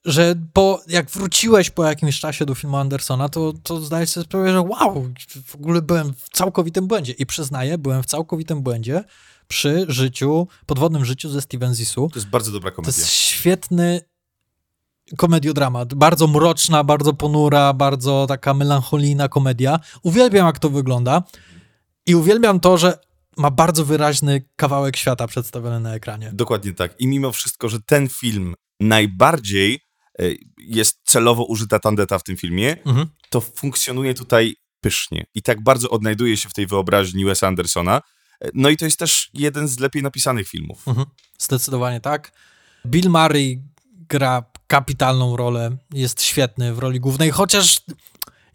Że 0.05 0.35
po, 0.53 0.81
jak 0.87 1.09
wróciłeś 1.09 1.69
po 1.69 1.83
jakimś 1.83 2.19
czasie 2.19 2.45
do 2.45 2.55
filmu 2.55 2.77
Andersona, 2.77 3.29
to, 3.29 3.53
to 3.63 3.81
zdajesz 3.81 4.09
sobie 4.09 4.23
sprawę, 4.23 4.51
że 4.51 4.61
wow, 4.61 5.09
w 5.45 5.55
ogóle 5.55 5.81
byłem 5.81 6.13
w 6.13 6.29
całkowitym 6.29 6.87
błędzie. 6.87 7.13
I 7.13 7.25
przyznaję, 7.25 7.77
byłem 7.77 8.03
w 8.03 8.05
całkowitym 8.05 8.61
błędzie 8.61 9.03
przy 9.47 9.85
życiu, 9.87 10.47
podwodnym 10.65 11.05
życiu 11.05 11.29
ze 11.29 11.41
Steven 11.41 11.75
Zisu. 11.75 12.09
To 12.13 12.19
jest 12.19 12.29
bardzo 12.29 12.51
dobra 12.51 12.71
To 12.71 12.75
komedia. 12.75 12.97
jest 12.97 13.09
świetny 13.11 14.01
komediodramat. 15.17 15.93
Bardzo 15.93 16.27
mroczna, 16.27 16.83
bardzo 16.83 17.13
ponura, 17.13 17.73
bardzo 17.73 18.25
taka 18.27 18.53
melancholijna 18.53 19.27
komedia. 19.29 19.79
Uwielbiam, 20.03 20.45
jak 20.45 20.59
to 20.59 20.69
wygląda. 20.69 21.23
I 22.05 22.15
uwielbiam 22.15 22.59
to, 22.59 22.77
że 22.77 22.99
ma 23.37 23.51
bardzo 23.51 23.85
wyraźny 23.85 24.45
kawałek 24.55 24.97
świata 24.97 25.27
przedstawiony 25.27 25.79
na 25.79 25.93
ekranie. 25.95 26.29
Dokładnie 26.33 26.73
tak. 26.73 26.99
I 27.01 27.07
mimo 27.07 27.31
wszystko, 27.31 27.69
że 27.69 27.79
ten 27.81 28.09
film 28.09 28.55
najbardziej 28.79 29.79
e, 30.19 30.23
jest 30.57 30.99
celowo 31.03 31.43
użyta 31.43 31.79
tandeta 31.79 32.19
w 32.19 32.23
tym 32.23 32.37
filmie, 32.37 32.77
Mhm. 32.85 33.07
to 33.29 33.41
funkcjonuje 33.41 34.13
tutaj 34.13 34.55
pysznie. 34.81 35.25
I 35.35 35.41
tak 35.41 35.63
bardzo 35.63 35.89
odnajduje 35.89 36.37
się 36.37 36.49
w 36.49 36.53
tej 36.53 36.67
wyobraźni 36.67 37.25
Wesa 37.25 37.47
Andersona. 37.47 38.01
E, 38.41 38.49
No 38.53 38.69
i 38.69 38.77
to 38.77 38.85
jest 38.85 38.99
też 38.99 39.29
jeden 39.33 39.67
z 39.67 39.79
lepiej 39.79 40.03
napisanych 40.03 40.47
filmów. 40.47 40.87
Mhm. 40.87 41.07
Zdecydowanie 41.39 41.99
tak. 42.01 42.31
Bill 42.85 43.09
Murray 43.09 43.63
gra 44.09 44.43
kapitalną 44.67 45.37
rolę, 45.37 45.77
jest 45.93 46.21
świetny 46.23 46.73
w 46.73 46.79
roli 46.79 46.99
głównej, 46.99 47.31
chociaż 47.31 47.81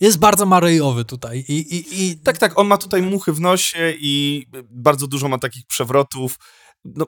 jest 0.01 0.19
bardzo 0.19 0.47
Murrayowy 0.47 1.05
tutaj. 1.05 1.45
I, 1.49 1.53
i, 1.53 2.05
i 2.05 2.19
Tak, 2.19 2.39
tak, 2.39 2.59
on 2.59 2.67
ma 2.67 2.79
tutaj 2.79 3.03
muchy 3.03 3.33
w 3.33 3.41
nosie 3.41 3.95
i 3.99 4.47
bardzo 4.71 5.07
dużo 5.07 5.29
ma 5.29 5.39
takich 5.39 5.67
przewrotów. 5.67 6.37
No, 6.85 7.07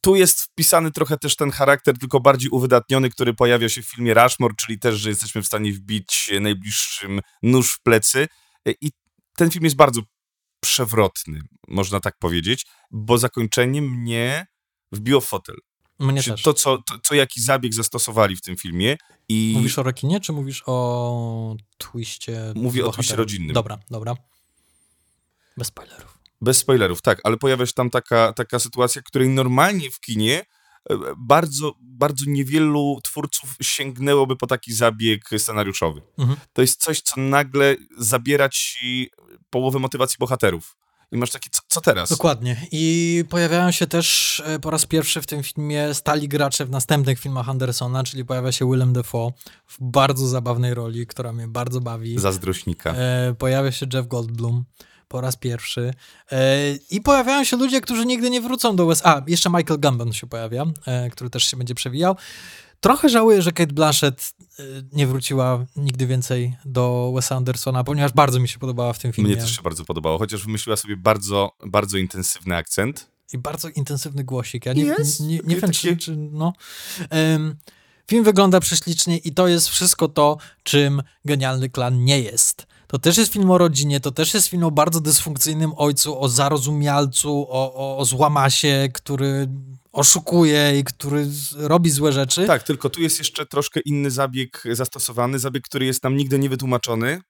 tu 0.00 0.16
jest 0.16 0.40
wpisany 0.40 0.90
trochę 0.90 1.18
też 1.18 1.36
ten 1.36 1.50
charakter, 1.50 1.98
tylko 1.98 2.20
bardziej 2.20 2.50
uwydatniony, 2.50 3.10
który 3.10 3.34
pojawia 3.34 3.68
się 3.68 3.82
w 3.82 3.90
filmie 3.90 4.14
Rushmore, 4.14 4.54
czyli 4.54 4.78
też, 4.78 4.96
że 4.96 5.08
jesteśmy 5.08 5.42
w 5.42 5.46
stanie 5.46 5.72
wbić 5.72 6.30
najbliższym 6.40 7.20
nóż 7.42 7.72
w 7.72 7.82
plecy. 7.82 8.28
E, 8.68 8.72
I 8.80 8.90
ten 9.36 9.50
film 9.50 9.64
jest 9.64 9.76
bardzo 9.76 10.00
przewrotny, 10.60 11.40
można 11.68 12.00
tak 12.00 12.18
powiedzieć, 12.18 12.66
bo 12.90 13.18
zakończenie 13.18 13.82
mnie 13.82 14.46
wbiło 14.92 15.20
w 15.20 15.26
fotel. 15.26 15.56
Mnie 15.98 16.22
Czy 16.22 16.30
też. 16.30 16.42
to, 16.42 16.54
co, 16.54 16.78
to, 16.78 16.98
co 17.02 17.14
jaki 17.14 17.40
zabieg 17.40 17.74
zastosowali 17.74 18.36
w 18.36 18.40
tym 18.40 18.56
filmie 18.56 18.96
i 19.28 19.52
Mówisz 19.56 19.78
o 19.78 19.82
rekinie, 19.82 20.20
czy 20.20 20.32
mówisz 20.32 20.62
o 20.66 21.56
twiście? 21.78 22.52
Mówię 22.54 22.86
o 22.86 22.92
twiście 22.92 23.16
rodzinnym. 23.16 23.54
Dobra, 23.54 23.78
dobra. 23.90 24.14
Bez 25.56 25.66
spoilerów. 25.68 26.18
bez 26.40 26.58
spoilerów, 26.58 27.02
tak, 27.02 27.20
ale 27.24 27.36
pojawia 27.36 27.66
się 27.66 27.72
tam 27.72 27.90
taka, 27.90 28.32
taka 28.32 28.58
sytuacja, 28.58 29.02
której 29.02 29.28
normalnie 29.28 29.90
w 29.90 30.00
kinie 30.00 30.44
e, 30.90 30.96
bardzo, 31.16 31.72
bardzo 31.80 32.24
niewielu 32.28 32.98
twórców 33.04 33.56
sięgnęłoby 33.62 34.36
po 34.36 34.46
taki 34.46 34.72
zabieg 34.72 35.28
scenariuszowy. 35.38 36.02
Mhm. 36.18 36.38
To 36.52 36.60
jest 36.62 36.80
coś, 36.82 37.00
co 37.00 37.20
nagle 37.20 37.76
zabiera 37.98 38.48
ci 38.48 39.10
połowę 39.50 39.78
motywacji 39.78 40.16
bohaterów. 40.20 40.76
I 41.12 41.16
masz 41.16 41.30
takie, 41.30 41.50
co, 41.50 41.60
co 41.68 41.80
teraz? 41.80 42.10
Dokładnie. 42.10 42.66
I 42.72 43.24
pojawiają 43.28 43.70
się 43.70 43.86
też 43.86 44.42
e, 44.46 44.58
po 44.58 44.70
raz 44.70 44.86
pierwszy 44.86 45.22
w 45.22 45.26
tym 45.26 45.42
filmie 45.42 45.94
stali 45.94 46.28
gracze 46.28 46.64
w 46.66 46.70
następnych 46.70 47.18
filmach 47.18 47.48
Andersona, 47.48 48.04
czyli 48.04 48.24
pojawia 48.24 48.52
się 48.52 48.70
Willem 48.70 48.92
Dafoe 48.92 49.32
w 49.66 49.76
bardzo 49.80 50.26
zabawnej 50.26 50.74
roli, 50.74 51.06
która 51.06 51.32
mnie 51.32 51.48
bardzo 51.48 51.80
bawi. 51.80 52.18
Zazdrośnika. 52.18 52.94
E, 52.94 53.34
pojawia 53.38 53.72
się 53.72 53.86
Jeff 53.92 54.06
Goldblum 54.06 54.64
po 55.08 55.20
raz 55.20 55.36
pierwszy. 55.36 55.94
E, 56.32 56.56
I 56.90 57.00
pojawiają 57.00 57.44
się 57.44 57.56
ludzie, 57.56 57.80
którzy 57.80 58.06
nigdy 58.06 58.30
nie 58.30 58.40
wrócą 58.40 58.76
do 58.76 58.86
West... 58.86 59.06
A, 59.06 59.22
jeszcze 59.26 59.50
Michael 59.50 59.80
Gambon 59.80 60.12
się 60.12 60.26
pojawia, 60.26 60.64
e, 60.86 61.10
który 61.10 61.30
też 61.30 61.44
się 61.44 61.56
będzie 61.56 61.74
przewijał. 61.74 62.16
Trochę 62.80 63.08
żałuję, 63.08 63.42
że 63.42 63.52
Kate 63.52 63.72
Blanchett 63.72 64.32
e, 64.58 64.62
nie 64.92 65.06
wróciła 65.06 65.66
nigdy 65.76 66.06
więcej 66.06 66.56
do 66.64 67.12
Wesa 67.14 67.36
Andersona, 67.36 67.84
ponieważ 67.84 68.12
bardzo 68.12 68.40
mi 68.40 68.48
się 68.48 68.58
podobała 68.58 68.92
w 68.92 68.98
tym 68.98 69.12
filmie. 69.12 69.30
Mnie 69.32 69.40
też 69.40 69.56
się 69.56 69.62
bardzo 69.62 69.84
podobało, 69.84 70.18
chociaż 70.18 70.44
wymyśliła 70.44 70.76
sobie 70.76 70.96
bardzo, 70.96 71.50
bardzo 71.66 71.98
intensywny 71.98 72.56
akcent. 72.56 73.10
I 73.32 73.38
bardzo 73.38 73.68
intensywny 73.68 74.24
głosik. 74.24 74.66
Ja 74.66 74.72
nie, 74.72 74.82
Jest. 74.84 75.20
nie, 75.20 75.26
nie, 75.26 75.38
Takie- 75.38 75.60
wiem, 75.60 75.72
czy, 75.72 75.96
czy 75.96 76.16
no. 76.16 76.52
Em, 77.10 77.56
film 78.10 78.24
wygląda 78.24 78.60
prześlicznie 78.60 79.18
i 79.18 79.32
to 79.34 79.48
jest 79.48 79.68
wszystko 79.68 80.08
to, 80.08 80.36
czym 80.62 81.02
Genialny 81.24 81.70
Klan 81.70 82.04
nie 82.04 82.20
jest. 82.20 82.66
To 82.88 82.98
też 82.98 83.18
jest 83.18 83.32
film 83.32 83.50
o 83.50 83.58
rodzinie, 83.58 84.00
to 84.00 84.10
też 84.10 84.34
jest 84.34 84.46
film 84.46 84.64
o 84.64 84.70
bardzo 84.70 85.00
dysfunkcyjnym 85.00 85.72
ojcu, 85.76 86.20
o 86.20 86.28
zarozumialcu, 86.28 87.46
o, 87.50 87.74
o, 87.74 87.98
o 87.98 88.04
złamasie, 88.04 88.88
który 88.94 89.48
oszukuje 89.92 90.78
i 90.78 90.84
który 90.84 91.26
robi 91.56 91.90
złe 91.90 92.12
rzeczy. 92.12 92.46
Tak, 92.46 92.62
tylko 92.62 92.90
tu 92.90 93.00
jest 93.00 93.18
jeszcze 93.18 93.46
troszkę 93.46 93.80
inny 93.80 94.10
zabieg 94.10 94.62
zastosowany, 94.72 95.38
zabieg, 95.38 95.64
który 95.64 95.86
jest 95.86 96.04
nam 96.04 96.16
nigdy 96.16 96.38
nie 96.38 96.48
wytłumaczony, 96.48 97.20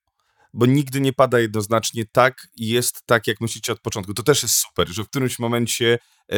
bo 0.55 0.67
nigdy 0.67 1.01
nie 1.01 1.13
pada 1.13 1.41
jednoznacznie 1.41 2.05
tak 2.13 2.49
i 2.57 2.69
jest 2.69 3.03
tak, 3.07 3.27
jak 3.27 3.41
myślicie 3.41 3.73
od 3.73 3.81
początku. 3.81 4.15
To 4.15 4.23
też 4.23 4.43
jest 4.43 4.55
super, 4.55 4.89
że 4.89 5.05
w 5.05 5.09
którymś 5.09 5.39
momencie 5.39 5.99
e, 6.33 6.37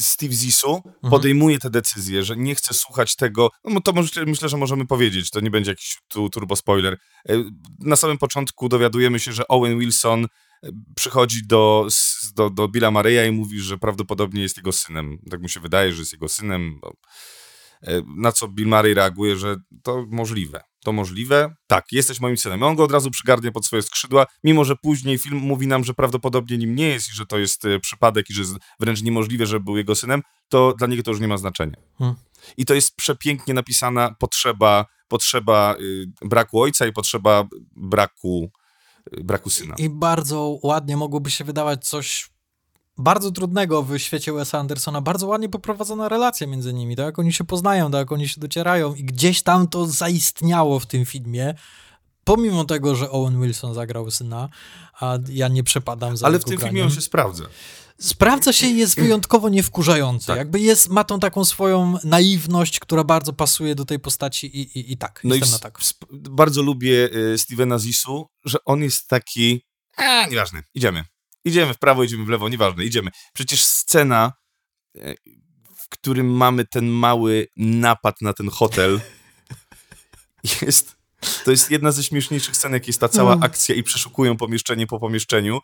Steve 0.00 0.32
Zissou 0.34 0.82
podejmuje 1.10 1.58
te 1.58 1.70
decyzje, 1.70 2.22
że 2.22 2.36
nie 2.36 2.54
chce 2.54 2.74
słuchać 2.74 3.16
tego, 3.16 3.50
no 3.64 3.80
to 3.80 3.92
może, 3.92 4.24
myślę, 4.26 4.48
że 4.48 4.56
możemy 4.56 4.86
powiedzieć, 4.86 5.30
to 5.30 5.40
nie 5.40 5.50
będzie 5.50 5.70
jakiś 5.70 5.96
tu 6.08 6.30
turbo 6.30 6.56
spoiler. 6.56 6.98
E, 7.28 7.34
Na 7.78 7.96
samym 7.96 8.18
początku 8.18 8.68
dowiadujemy 8.68 9.20
się, 9.20 9.32
że 9.32 9.48
Owen 9.48 9.78
Wilson 9.78 10.24
e, 10.24 10.68
przychodzi 10.96 11.46
do, 11.46 11.88
do, 12.36 12.50
do 12.50 12.68
Billa 12.68 12.90
Mareya 12.90 13.28
i 13.28 13.32
mówi, 13.32 13.60
że 13.60 13.78
prawdopodobnie 13.78 14.42
jest 14.42 14.56
jego 14.56 14.72
synem. 14.72 15.18
Tak 15.30 15.40
mu 15.42 15.48
się 15.48 15.60
wydaje, 15.60 15.92
że 15.92 15.98
jest 16.02 16.12
jego 16.12 16.28
synem. 16.28 16.78
bo- 16.80 16.92
e, 17.82 18.02
Na 18.16 18.32
co 18.32 18.48
Bill 18.48 18.68
Murray 18.68 18.94
reaguje, 18.94 19.36
że 19.36 19.56
to 19.82 20.06
możliwe. 20.10 20.60
To 20.88 20.92
możliwe? 20.92 21.54
Tak, 21.66 21.92
jesteś 21.92 22.20
moim 22.20 22.36
synem. 22.36 22.60
I 22.60 22.62
on 22.62 22.76
go 22.76 22.84
od 22.84 22.92
razu 22.92 23.10
przygarnie 23.10 23.52
pod 23.52 23.66
swoje 23.66 23.82
skrzydła, 23.82 24.26
mimo 24.44 24.64
że 24.64 24.76
później 24.76 25.18
film 25.18 25.38
mówi 25.38 25.66
nam, 25.66 25.84
że 25.84 25.94
prawdopodobnie 25.94 26.58
nim 26.58 26.74
nie 26.74 26.88
jest 26.88 27.08
i 27.08 27.14
że 27.14 27.26
to 27.26 27.38
jest 27.38 27.64
e, 27.64 27.80
przypadek 27.80 28.30
i 28.30 28.34
że 28.34 28.40
jest 28.40 28.54
wręcz 28.80 29.02
niemożliwe, 29.02 29.46
żeby 29.46 29.64
był 29.64 29.76
jego 29.76 29.94
synem, 29.94 30.22
to 30.48 30.74
dla 30.78 30.86
niego 30.86 31.02
to 31.02 31.10
już 31.10 31.20
nie 31.20 31.28
ma 31.28 31.38
znaczenia. 31.38 31.76
Hmm. 31.98 32.16
I 32.56 32.64
to 32.64 32.74
jest 32.74 32.96
przepięknie 32.96 33.54
napisana 33.54 34.14
potrzeba, 34.18 34.86
potrzeba 35.08 35.76
y, 35.80 36.06
braku 36.22 36.60
ojca 36.60 36.86
i 36.86 36.92
potrzeba 36.92 37.48
braku, 37.76 38.50
y, 39.18 39.24
braku 39.24 39.50
syna. 39.50 39.74
I 39.78 39.90
bardzo 39.90 40.58
ładnie 40.62 40.96
mogłoby 40.96 41.30
się 41.30 41.44
wydawać 41.44 41.88
coś 41.88 42.30
bardzo 42.98 43.30
trudnego 43.32 43.82
w 43.82 43.98
świecie 43.98 44.32
Wesa 44.32 44.58
Andersona. 44.58 45.00
Bardzo 45.00 45.26
ładnie 45.26 45.48
poprowadzona 45.48 46.08
relacja 46.08 46.46
między 46.46 46.72
nimi, 46.74 46.96
tak 46.96 47.06
jak 47.06 47.18
oni 47.18 47.32
się 47.32 47.44
poznają, 47.44 47.90
tak 47.90 47.98
jak 47.98 48.12
oni 48.12 48.28
się 48.28 48.40
docierają 48.40 48.94
i 48.94 49.04
gdzieś 49.04 49.42
tam 49.42 49.68
to 49.68 49.86
zaistniało 49.86 50.80
w 50.80 50.86
tym 50.86 51.04
filmie. 51.04 51.54
Pomimo 52.24 52.64
tego, 52.64 52.94
że 52.96 53.10
Owen 53.10 53.40
Wilson 53.42 53.74
zagrał 53.74 54.10
syna, 54.10 54.48
a 55.00 55.18
ja 55.28 55.48
nie 55.48 55.62
przepadam 55.64 56.16
za 56.16 56.26
Ale 56.26 56.38
w 56.38 56.44
tym 56.44 56.50
filmie 56.58 56.64
graniem. 56.72 56.86
on 56.86 56.90
się 56.94 57.00
sprawdza. 57.00 57.44
Sprawdza 58.00 58.52
się 58.52 58.66
i 58.66 58.78
jest 58.78 58.96
wyjątkowo 59.02 59.48
niewkurzający. 59.48 60.26
Tak. 60.26 60.36
Jakby 60.36 60.60
jest, 60.60 60.88
ma 60.88 61.04
tą 61.04 61.20
taką 61.20 61.44
swoją 61.44 61.98
naiwność, 62.04 62.80
która 62.80 63.04
bardzo 63.04 63.32
pasuje 63.32 63.74
do 63.74 63.84
tej 63.84 63.98
postaci 63.98 64.46
i, 64.60 64.78
i, 64.78 64.92
i 64.92 64.96
tak, 64.96 65.20
No 65.24 65.34
i 65.34 65.38
jestem 65.38 65.50
na 65.52 65.56
s- 65.78 65.94
tak. 65.98 66.08
bardzo 66.10 66.62
lubię 66.62 67.08
y, 67.34 67.38
Stevena 67.38 67.78
Zissou, 67.78 68.26
że 68.44 68.58
on 68.64 68.82
jest 68.82 69.08
taki, 69.08 69.62
a 69.96 70.26
nieważne, 70.26 70.62
idziemy. 70.74 71.04
Idziemy 71.44 71.74
w 71.74 71.78
prawo, 71.78 72.04
idziemy 72.04 72.24
w 72.24 72.28
lewo, 72.28 72.48
nieważne, 72.48 72.84
idziemy. 72.84 73.10
Przecież 73.34 73.64
scena, 73.64 74.32
y, 74.96 75.14
w 75.78 75.88
którym 75.88 76.36
mamy 76.36 76.64
ten 76.64 76.86
mały 76.86 77.46
napad 77.56 78.20
na 78.20 78.32
ten 78.32 78.50
hotel, 78.50 79.00
jest, 80.62 80.96
to 81.44 81.50
jest 81.50 81.70
jedna 81.70 81.92
ze 81.92 82.02
śmieszniejszych 82.04 82.56
scen, 82.56 82.72
jak 82.72 82.86
jest 82.86 83.00
ta 83.00 83.08
cała 83.08 83.32
Mm. 83.32 83.42
akcja 83.42 83.74
i 83.74 83.82
przeszukują 83.82 84.36
pomieszczenie 84.36 84.86
po 84.86 85.00
pomieszczeniu. 85.00 85.60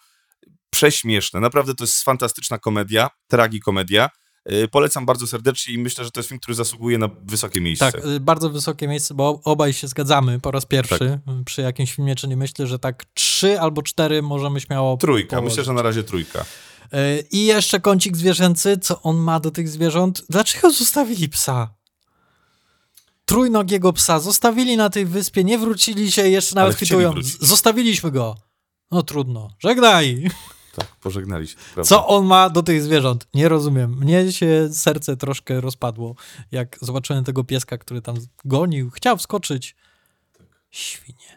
Prześmieszne, 0.71 1.41
naprawdę 1.41 1.75
to 1.75 1.85
jest 1.85 2.03
fantastyczna 2.03 2.59
komedia, 2.59 3.11
tragikomedia. 3.29 4.11
Y, 4.53 4.69
Polecam 4.69 5.07
bardzo 5.07 5.27
serdecznie 5.27 5.75
i 5.75 5.79
myślę, 5.79 6.05
że 6.05 6.11
to 6.11 6.21
jest 6.21 6.29
film, 6.29 6.41
który 6.41 6.55
zasługuje 6.55 6.99
na 6.99 7.09
wysokie 7.23 7.61
miejsce. 7.61 7.93
Tak, 7.93 8.05
y, 8.07 8.21
bardzo 8.21 8.51
wysokie 8.51 8.89
miejsce, 8.89 9.15
bo 9.15 9.41
obaj 9.45 9.73
się 9.73 9.89
zgadzamy 9.89 10.41
po 10.41 10.51
raz 10.51 10.67
pierwszy 10.67 10.99
Tak. 10.99 11.35
y, 11.41 11.45
przy 11.45 11.63
jakimś 11.63 11.95
filmie, 11.95 12.15
czyli 12.17 12.37
myślę, 12.37 12.67
że 12.67 12.79
tak 12.79 13.05
trzy 13.15 13.61
albo 13.61 13.83
cztery 13.83 14.23
możemy 14.23 14.61
śmiało 14.61 14.97
Trójka, 14.97 15.37
położyć. 15.37 15.53
myślę, 15.53 15.65
że 15.65 15.73
na 15.73 15.83
razie 15.83 16.03
trójka. 16.05 16.45
I 17.31 17.45
jeszcze 17.47 17.81
kącik 17.81 18.17
zwierzęcy, 18.17 18.79
co 18.79 19.03
on 19.03 19.17
ma 19.17 19.41
do 19.41 19.51
tych 19.51 19.69
zwierząt? 19.69 20.23
Dlaczego 20.31 20.71
zostawili 20.71 21.29
psa? 21.29 21.75
Trójnogiego 23.25 23.93
psa 23.93 24.21
zostawili 24.21 24.77
na 24.77 24.91
tej 24.91 25.07
wyspie, 25.07 25.45
nie 25.45 25.59
wrócili 25.59 26.13
się 26.13 26.29
jeszcze 26.29 26.55
nawet 26.55 26.77
kwitują. 26.77 27.11
wrócić. 27.13 27.33
"Z- 27.33 27.47
Zostawiliśmy 27.47 28.11
go. 28.11 28.37
No 28.91 29.03
trudno. 29.03 29.51
Żegnaj. 29.59 30.31
Tak, 31.05 31.13
pożegnali 31.13 31.49
się. 31.49 31.57
Prawda? 31.75 31.89
Co 31.89 32.07
on 32.07 32.27
ma 32.27 32.51
do 32.51 32.63
tych 32.63 32.83
zwierząt? 32.83 33.27
Nie 33.35 33.49
rozumiem. 33.49 33.97
Mnie 33.99 34.33
się 34.33 34.69
serce 34.73 35.17
troszkę 35.17 35.61
rozpadło, 35.61 36.15
jak 36.53 36.79
zobaczyłem 36.81 37.25
tego 37.25 37.45
pieska, 37.45 37.79
który 37.79 38.03
tam 38.03 38.17
gonił, 38.45 38.91
chciał 38.91 39.17
wskoczyć. 39.17 39.77
Świnie. 40.71 41.37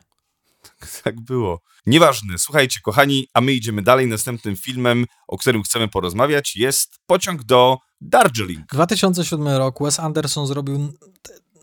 Tak 1.04 1.22
było. 1.32 1.62
Nieważne, 1.86 2.38
słuchajcie, 2.38 2.80
kochani, 2.84 3.28
a 3.34 3.42
my 3.42 3.54
idziemy 3.54 3.82
dalej. 3.82 4.08
Następnym 4.08 4.56
filmem, 4.56 5.06
o 5.28 5.38
którym 5.38 5.64
chcemy 5.64 5.88
porozmawiać, 5.88 6.56
jest 6.56 7.00
Pociąg 7.06 7.44
do 7.44 7.78
Darjeeling. 8.02 8.66
2007 8.74 9.48
rok 9.48 9.84
Wes 9.84 10.00
Anderson 10.00 10.48
zrobił 10.48 10.94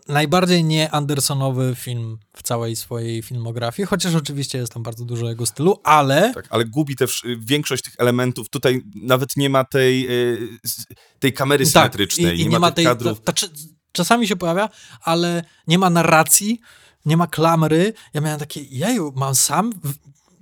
najbardziej 0.07 0.63
nie 0.63 0.91
Andersonowy 0.91 1.75
film 1.75 2.17
w 2.35 2.43
całej 2.43 2.75
swojej 2.75 3.21
filmografii, 3.21 3.85
chociaż 3.85 4.15
oczywiście 4.15 4.57
jest 4.57 4.73
tam 4.73 4.83
bardzo 4.83 5.05
dużo 5.05 5.29
jego 5.29 5.45
stylu, 5.45 5.79
ale 5.83 6.31
Tak, 6.33 6.47
ale 6.49 6.65
gubi 6.65 6.95
też 6.95 7.23
większość 7.39 7.83
tych 7.83 7.93
elementów. 7.97 8.49
Tutaj 8.49 8.81
nawet 8.95 9.37
nie 9.37 9.49
ma 9.49 9.63
tej, 9.63 10.11
y, 10.11 10.49
tej 11.19 11.33
kamery 11.33 11.65
symetrycznej, 11.65 12.25
Tak, 12.25 12.35
i, 12.35 12.41
i 12.41 12.49
nie, 12.49 12.59
ma, 12.59 12.71
tych 12.71 12.85
kadrów. 12.85 13.21
ta, 13.21 13.33
ta, 13.33 13.47
czasami 13.91 14.27
się 14.27 14.35
pojawia, 14.35 14.69
ale 15.01 15.43
nie 15.67 15.79
ma 15.79 15.89
narracji, 15.89 16.59
nie 17.05 17.17
ma 17.17 17.27
klamry. 17.27 17.93
Ja 18.13 18.21
miałem 18.21 18.39
takie, 18.39 18.61
jeju, 18.61 19.13
mam 19.15 19.35
sam 19.35 19.73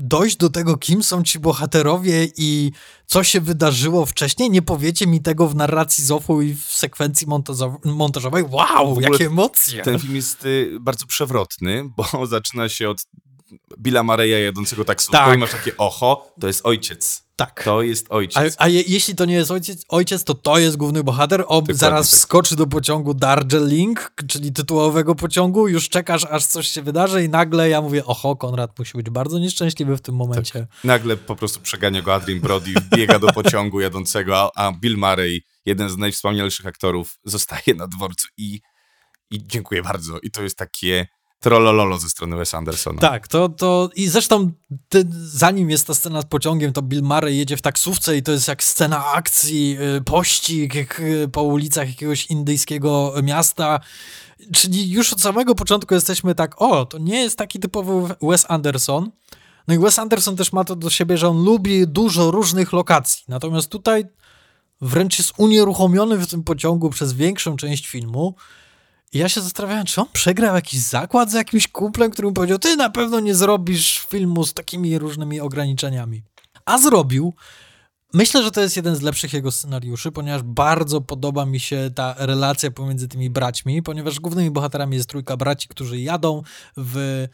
dojść 0.04 0.38
do 0.38 0.49
tego, 0.49 0.78
kim 0.78 1.04
są 1.04 1.24
ci 1.24 1.39
bohaterowie 1.39 2.28
i 2.38 2.72
co 3.06 3.24
się 3.24 3.41
wydarzyło 3.41 4.06
wcześniej. 4.06 4.49
Nie 4.49 4.62
powiecie 4.62 5.08
mi 5.08 5.22
tego 5.22 5.47
w 5.47 5.56
narracji 5.56 6.04
Zofu 6.04 6.41
i 6.41 6.54
w 6.54 6.64
sekwencji 6.64 7.28
montażo- 7.28 7.78
montażowej. 7.86 8.43
Wow, 8.43 9.01
jakie 9.01 9.26
emocje! 9.26 9.84
Ten 9.84 9.99
film 9.99 10.16
jest 10.16 10.45
y, 10.45 10.78
bardzo 10.82 11.06
przewrotny, 11.06 11.89
bo 11.97 12.26
zaczyna 12.28 12.70
się 12.70 12.89
od 12.89 12.97
Billa 13.80 14.04
Mareya 14.04 14.43
jadącego 14.43 14.86
taksówką 14.86 15.18
Tak. 15.18 15.36
i 15.36 15.38
masz 15.38 15.51
takie, 15.51 15.78
oho, 15.78 16.34
to 16.41 16.47
jest 16.47 16.62
ojciec. 16.66 17.23
Tak. 17.36 17.64
To 17.64 17.82
jest 17.82 18.08
A, 18.10 18.14
ojciec. 18.16 18.56
a 18.58 18.68
je, 18.68 18.84
jeśli 18.88 19.16
to 19.16 19.26
nie 19.26 19.34
jest 19.34 19.52
ojciec, 19.52 19.86
ojciec, 19.90 20.24
to 20.24 20.34
to 20.34 20.58
jest 20.60 20.78
główny 20.78 21.04
bohater. 21.04 21.42
O, 21.42 21.44
Dokładnie 21.44 21.76
zaraz 21.76 22.12
tak. 22.12 22.20
wskoczy 22.20 22.56
do 22.56 22.68
pociągu 22.68 23.14
Darjeeling, 23.14 24.12
czyli 24.28 24.54
tytułowego 24.54 25.16
pociągu, 25.16 25.68
już 25.68 25.90
czekasz, 25.90 26.26
aż 26.26 26.46
coś 26.46 26.68
się 26.68 26.82
wydarzy 26.82 27.24
i 27.24 27.30
nagle 27.30 27.70
ja 27.70 27.82
mówię, 27.82 28.06
oho, 28.06 28.36
Konrad 28.36 28.80
musi 28.80 28.98
być 28.98 29.10
bardzo 29.10 29.40
nieszczęśliwy 29.40 29.98
w 29.98 30.02
tym 30.02 30.16
momencie. 30.16 30.68
Nagle 30.84 31.18
po 31.18 31.36
prostu 31.36 31.60
przegania 31.60 32.02
go 32.02 32.14
Adrian 32.14 32.40
Brody, 32.40 32.74
biega 32.96 33.20
do 33.20 33.28
pociągu 33.28 33.82
jadącego, 33.82 34.38
a, 34.38 34.68
a 34.68 34.72
Bill 34.72 34.98
Murray, 34.98 35.44
jeden 35.66 35.90
z 35.90 35.98
najwspanialszych 35.98 36.66
aktorów, 36.68 37.18
zostaje 37.26 37.76
na 37.76 37.88
dworcu 37.88 38.28
i, 38.38 38.62
i 39.32 39.48
dziękuję 39.48 39.84
bardzo. 39.84 40.20
I 40.20 40.32
to 40.32 40.44
jest 40.44 40.58
takie, 40.58 41.08
trollololo 41.44 41.98
ze 41.98 42.10
strony 42.10 42.36
Wes 42.36 42.54
Andersona. 42.54 43.02
Tak, 43.02 43.28
to, 43.28 43.50
to 43.50 43.89
i 43.96 44.08
zresztą 44.08 44.52
ty, 44.89 45.06
zanim 45.22 45.70
jest 45.70 45.88
ta 45.88 45.94
scena 45.94 46.22
z 46.22 46.26
pociągiem, 46.26 46.74
to 46.74 46.82
Bill 46.82 47.04
Murray 47.04 47.38
jedzie 47.38 47.58
w 47.58 47.62
taksówce 47.62 48.18
i 48.18 48.24
to 48.24 48.32
jest 48.32 48.48
jak 48.48 48.64
scena 48.64 49.06
akcji, 49.06 49.78
y, 49.98 50.02
pościg 50.02 51.00
y, 51.00 51.30
po 51.32 51.44
ulicach 51.44 51.88
jakiegoś 51.88 52.26
indyjskiego 52.26 53.14
miasta. 53.24 53.80
Czyli 54.54 54.89
już 54.89 55.14
od 55.14 55.22
samego 55.22 55.56
początku 55.56 55.94
jesteśmy 55.94 56.36
tak, 56.36 56.62
o, 56.62 56.86
to 56.86 56.98
nie 56.98 57.22
jest 57.22 57.38
taki 57.38 57.60
typowy 57.60 58.16
Wes 58.22 58.46
Anderson. 58.50 59.12
No 59.68 59.74
i 59.74 59.80
Wes 59.80 60.00
Anderson 60.00 60.36
też 60.36 60.54
ma 60.54 60.64
to 60.64 60.76
do 60.76 60.89
siebie, 60.89 61.18
że 61.18 61.28
on 61.28 61.44
lubi 61.44 61.88
dużo 61.88 62.32
różnych 62.32 62.74
lokacji. 62.74 63.24
Natomiast 63.28 63.70
tutaj 63.70 64.06
wręcz 64.82 65.18
jest 65.18 65.34
unieruchomiony 65.38 66.18
w 66.18 66.28
tym 66.28 66.44
pociągu 66.44 66.89
przez 66.89 67.14
większą 67.14 67.56
część 67.56 67.88
filmu. 67.88 68.36
Ja 69.14 69.30
się 69.30 69.41
zastanawiałem, 69.41 69.86
czy 69.86 70.01
on 70.01 70.07
przegrał 70.14 70.55
jakiś 70.55 70.80
zakład 70.80 71.32
z 71.32 71.34
jakimś 71.34 71.68
kumplem, 71.68 72.11
który 72.11 72.28
mu 72.28 72.34
powiedział, 72.34 72.59
ty 72.59 72.76
na 72.76 72.89
pewno 72.89 73.20
nie 73.20 73.36
zrobisz 73.36 74.05
filmu 74.09 74.45
z 74.45 74.53
takimi 74.53 74.99
różnymi 74.99 75.39
ograniczeniami. 75.39 76.24
A 76.66 76.78
zrobił. 76.78 77.34
Myślę, 78.14 78.43
że 78.43 78.51
to 78.51 78.61
jest 78.61 78.76
jeden 78.76 78.95
z 78.95 79.01
lepszych 79.01 79.34
jego 79.34 79.51
scenariuszy, 79.51 80.11
ponieważ 80.11 80.41
bardzo 80.43 81.01
podoba 81.01 81.45
mi 81.45 81.59
się 81.59 81.91
ta 81.95 82.16
relacja 82.18 82.72
pomiędzy 82.72 83.07
tymi 83.07 83.30
braćmi, 83.30 83.84
ponieważ 83.84 84.20
głównymi 84.20 84.51
bohaterami 84.51 84.95
jest 84.95 85.09
trójka 85.09 85.38
braci, 85.38 85.68
którzy 85.68 85.99
jadą 85.99 86.41
w 86.78 87.28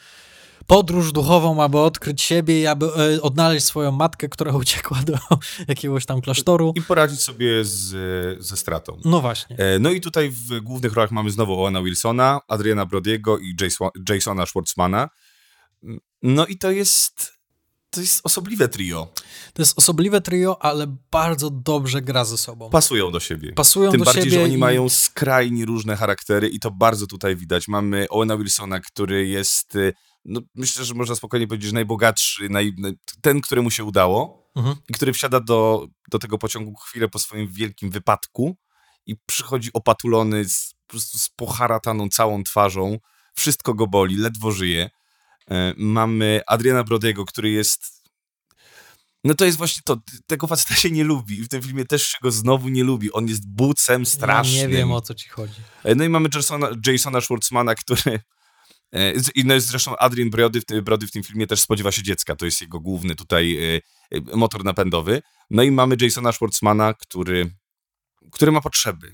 podróż 0.69 1.11
duchową, 1.11 1.63
aby 1.63 1.79
odkryć 1.79 2.21
siebie 2.21 2.61
i 2.61 2.67
aby 2.67 2.85
e, 2.85 3.21
odnaleźć 3.21 3.65
swoją 3.65 3.91
matkę, 3.91 4.29
która 4.29 4.51
uciekła 4.51 4.97
do 5.03 5.17
jakiegoś 5.67 6.05
tam 6.05 6.21
klasztoru. 6.21 6.73
I 6.75 6.81
poradzić 6.81 7.21
sobie 7.21 7.65
z, 7.65 8.43
ze 8.43 8.57
stratą. 8.57 8.97
No 9.05 9.21
właśnie. 9.21 9.57
E, 9.57 9.79
no 9.79 9.91
i 9.91 10.01
tutaj 10.01 10.29
w 10.29 10.59
głównych 10.59 10.93
rolach 10.93 11.11
mamy 11.11 11.31
znowu 11.31 11.61
Owena 11.61 11.81
Wilsona, 11.81 12.39
Adriana 12.47 12.85
Brodiego 12.85 13.37
i 13.37 13.55
Jasona 14.09 14.45
Schwartzmana. 14.45 15.09
No 16.23 16.45
i 16.45 16.57
to 16.57 16.71
jest 16.71 17.39
to 17.89 18.01
jest 18.01 18.21
osobliwe 18.23 18.67
trio. 18.67 19.07
To 19.53 19.61
jest 19.61 19.77
osobliwe 19.77 20.21
trio, 20.21 20.61
ale 20.61 20.97
bardzo 21.11 21.49
dobrze 21.49 22.01
gra 22.01 22.25
ze 22.25 22.37
sobą. 22.37 22.69
Pasują 22.69 23.11
do 23.11 23.19
siebie. 23.19 23.53
Pasują 23.53 23.91
Tym 23.91 23.99
do 23.99 24.05
bardziej, 24.05 24.23
siebie 24.23 24.37
że 24.37 24.43
oni 24.43 24.53
i... 24.53 24.57
mają 24.57 24.89
skrajnie 24.89 25.65
różne 25.65 25.95
charaktery 25.95 26.49
i 26.49 26.59
to 26.59 26.71
bardzo 26.71 27.07
tutaj 27.07 27.35
widać. 27.35 27.67
Mamy 27.67 28.07
Owena 28.09 28.37
Wilsona, 28.37 28.79
który 28.79 29.27
jest 29.27 29.75
y, 29.75 29.93
no, 30.25 30.41
myślę, 30.55 30.85
że 30.85 30.93
można 30.93 31.15
spokojnie 31.15 31.47
powiedzieć, 31.47 31.71
najbogatszy, 31.71 32.49
naj, 32.49 32.73
ten, 33.21 33.41
któremu 33.41 33.71
się 33.71 33.83
udało 33.83 34.49
mhm. 34.55 34.75
i 34.89 34.93
który 34.93 35.13
wsiada 35.13 35.39
do, 35.39 35.87
do 36.11 36.19
tego 36.19 36.37
pociągu 36.37 36.75
chwilę 36.75 37.09
po 37.09 37.19
swoim 37.19 37.47
wielkim 37.47 37.89
wypadku 37.89 38.57
i 39.05 39.15
przychodzi 39.25 39.69
opatulony 39.73 40.45
z, 40.45 40.73
po 40.87 40.91
prostu 40.91 41.17
z 41.17 41.29
poharataną 41.29 42.09
całą 42.09 42.43
twarzą, 42.43 42.97
wszystko 43.35 43.73
go 43.73 43.87
boli, 43.87 44.17
ledwo 44.17 44.51
żyje. 44.51 44.89
E, 45.51 45.73
mamy 45.77 46.41
Adriana 46.47 46.83
Brodiego, 46.83 47.25
który 47.25 47.49
jest 47.49 47.99
no 49.23 49.33
to 49.33 49.45
jest 49.45 49.57
właśnie 49.57 49.81
to, 49.85 49.97
tego 50.27 50.47
faceta 50.47 50.75
się 50.75 50.91
nie 50.91 51.03
lubi 51.03 51.39
i 51.39 51.43
w 51.43 51.47
tym 51.47 51.61
filmie 51.61 51.85
też 51.85 52.03
się 52.03 52.17
go 52.21 52.31
znowu 52.31 52.69
nie 52.69 52.83
lubi. 52.83 53.11
On 53.11 53.27
jest 53.27 53.47
bucem 53.47 54.05
strasznym. 54.05 54.61
Ja 54.61 54.67
nie 54.67 54.73
wiem, 54.73 54.91
o 54.91 55.01
co 55.01 55.13
ci 55.15 55.29
chodzi. 55.29 55.61
E, 55.83 55.95
no 55.95 56.03
i 56.03 56.09
mamy 56.09 56.29
Jasona, 56.35 56.69
Jasona 56.87 57.21
Schwartzmana, 57.21 57.75
który 57.75 58.19
I 59.35 59.45
no 59.45 59.59
zresztą 59.59 59.97
Adrian 59.97 60.29
Brody 60.29 60.61
w, 60.61 60.81
Brody 60.81 61.07
w 61.07 61.11
tym 61.11 61.23
filmie 61.23 61.47
też 61.47 61.61
spodziewa 61.61 61.91
się 61.91 62.03
dziecka. 62.03 62.35
To 62.35 62.45
jest 62.45 62.61
jego 62.61 62.79
główny 62.79 63.15
tutaj 63.15 63.75
e, 63.75 63.81
e, 64.11 64.35
motor 64.35 64.63
napędowy. 64.63 65.21
No 65.49 65.63
i 65.63 65.71
mamy 65.71 65.95
Jasona 66.01 66.31
Schwartzmana, 66.31 66.93
który, 66.93 67.51
który 68.31 68.51
ma 68.51 68.61
potrzeby. 68.61 69.11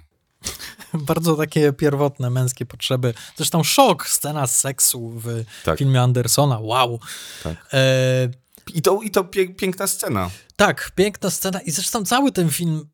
Bardzo 0.94 1.36
takie 1.36 1.74
pierwotne, 1.74 2.30
męskie 2.30 2.66
potrzeby. 2.66 3.14
Zresztą 3.36 3.64
szok, 3.64 4.08
scena 4.08 4.48
seksu 4.48 5.10
w 5.10 5.44
tak. 5.64 5.80
filmie 5.80 6.02
Andersona. 6.02 6.60
Wow. 6.60 7.00
Tak. 7.44 7.70
E... 7.74 8.30
I 8.74 8.82
to, 8.82 9.02
i 9.02 9.12
to 9.12 9.24
piękna 9.58 9.88
scena. 9.88 10.30
Tak, 10.56 10.92
piękna 10.96 11.30
scena. 11.30 11.62
I 11.62 11.72
zresztą 11.72 12.06
cały 12.06 12.32
ten 12.32 12.50
film, 12.50 12.90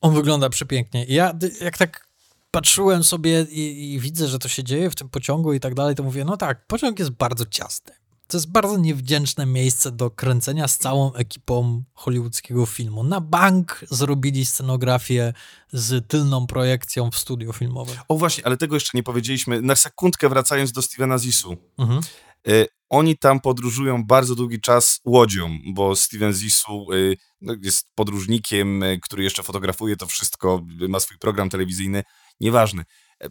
on 0.00 0.14
wygląda 0.14 0.48
przepięknie. 0.48 1.04
I 1.04 1.14
ja, 1.14 1.34
jak 1.60 1.78
tak 1.78 2.09
patrzyłem 2.50 3.04
sobie 3.04 3.46
i, 3.50 3.92
i, 3.92 4.00
widzę, 4.00 4.28
że 4.28 4.38
to 4.38 4.48
się 4.48 4.64
dzieje 4.64 4.90
w 4.90 4.94
tym 4.94 5.08
pociągu 5.08 5.52
i 5.52 5.60
tak 5.60 5.74
dalej, 5.74 5.94
to 5.94 6.02
mówię, 6.02 6.24
no 6.24 6.36
tak, 6.36 6.66
pociąg 6.66 6.98
jest 6.98 7.10
bardzo 7.10 7.46
ciasny. 7.46 7.92
To 8.26 8.36
jest 8.36 8.50
bardzo 8.50 8.78
niewdzięczne 8.78 9.46
miejsce 9.46 9.92
do 9.92 10.10
kręcenia 10.10 10.68
z 10.68 10.78
całą 10.78 11.12
ekipą 11.14 11.82
hollywoodzkiego 11.94 12.66
filmu. 12.66 13.04
Na 13.04 13.20
bank 13.20 13.84
zrobili 13.90 14.46
scenografię 14.46 15.32
z 15.72 16.08
tylną 16.08 16.46
projekcją 16.46 17.10
w 17.10 17.18
studio 17.18 17.52
filmowym. 17.52 17.96
O 18.08 18.16
właśnie, 18.16 18.46
ale 18.46 18.56
tego 18.56 18.76
jeszcze 18.76 18.90
nie 18.94 19.02
powiedzieliśmy. 19.02 19.62
Na 19.62 19.76
sekundkę 19.76 20.28
wracając 20.28 20.72
do 20.72 20.82
Stevena 20.82 21.18
Zisu. 21.18 21.56
Mhm. 21.78 22.00
Y 22.48 22.66
oni 22.90 23.18
tam 23.18 23.40
podróżują 23.40 24.04
bardzo 24.04 24.34
długi 24.34 24.60
czas 24.60 25.00
łodzią, 25.04 25.58
bo 25.66 25.96
Steven 25.96 26.32
Zissou 26.32 26.92
y, 26.92 27.16
no, 27.40 27.54
jest 27.62 27.88
podróżnikiem, 27.94 28.82
y, 28.82 28.98
który 29.02 29.24
jeszcze 29.24 29.42
fotografuje 29.42 29.96
to 29.96 30.06
wszystko, 30.06 30.62
ma 30.88 31.00
swój 31.00 31.18
program 31.18 31.50
telewizyjny 31.50 32.02
nieważne. 32.40 32.84
E, 33.24 33.28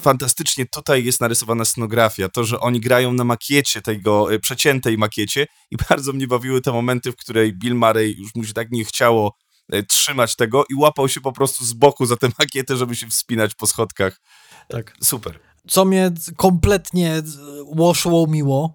fantastycznie 0.00 0.66
tutaj 0.66 1.04
jest 1.04 1.20
narysowana 1.20 1.64
scenografia, 1.64 2.28
to, 2.28 2.44
że 2.44 2.60
oni 2.60 2.80
grają 2.80 3.12
na 3.12 3.24
makiecie 3.24 3.82
tego, 3.82 4.34
e, 4.34 4.38
przeciętej 4.38 4.98
makiecie 4.98 5.46
i 5.70 5.76
bardzo 5.90 6.12
mnie 6.12 6.26
bawiły 6.26 6.60
te 6.60 6.72
momenty, 6.72 7.12
w 7.12 7.16
której 7.16 7.52
Bill 7.52 7.74
Murray 7.74 8.16
już 8.18 8.34
mu 8.34 8.44
się 8.44 8.52
tak 8.52 8.70
nie 8.70 8.84
chciało 8.84 9.34
e, 9.72 9.82
trzymać 9.82 10.36
tego 10.36 10.64
i 10.70 10.74
łapał 10.74 11.08
się 11.08 11.20
po 11.20 11.32
prostu 11.32 11.64
z 11.64 11.72
boku 11.72 12.06
za 12.06 12.16
tę 12.16 12.28
makietę, 12.38 12.76
żeby 12.76 12.96
się 12.96 13.06
wspinać 13.06 13.54
po 13.54 13.66
schodkach. 13.66 14.20
Tak. 14.68 14.96
Super. 15.02 15.38
Co 15.68 15.84
mnie 15.84 16.10
kompletnie 16.36 17.22
łoszyło 17.64 18.26
miło, 18.26 18.74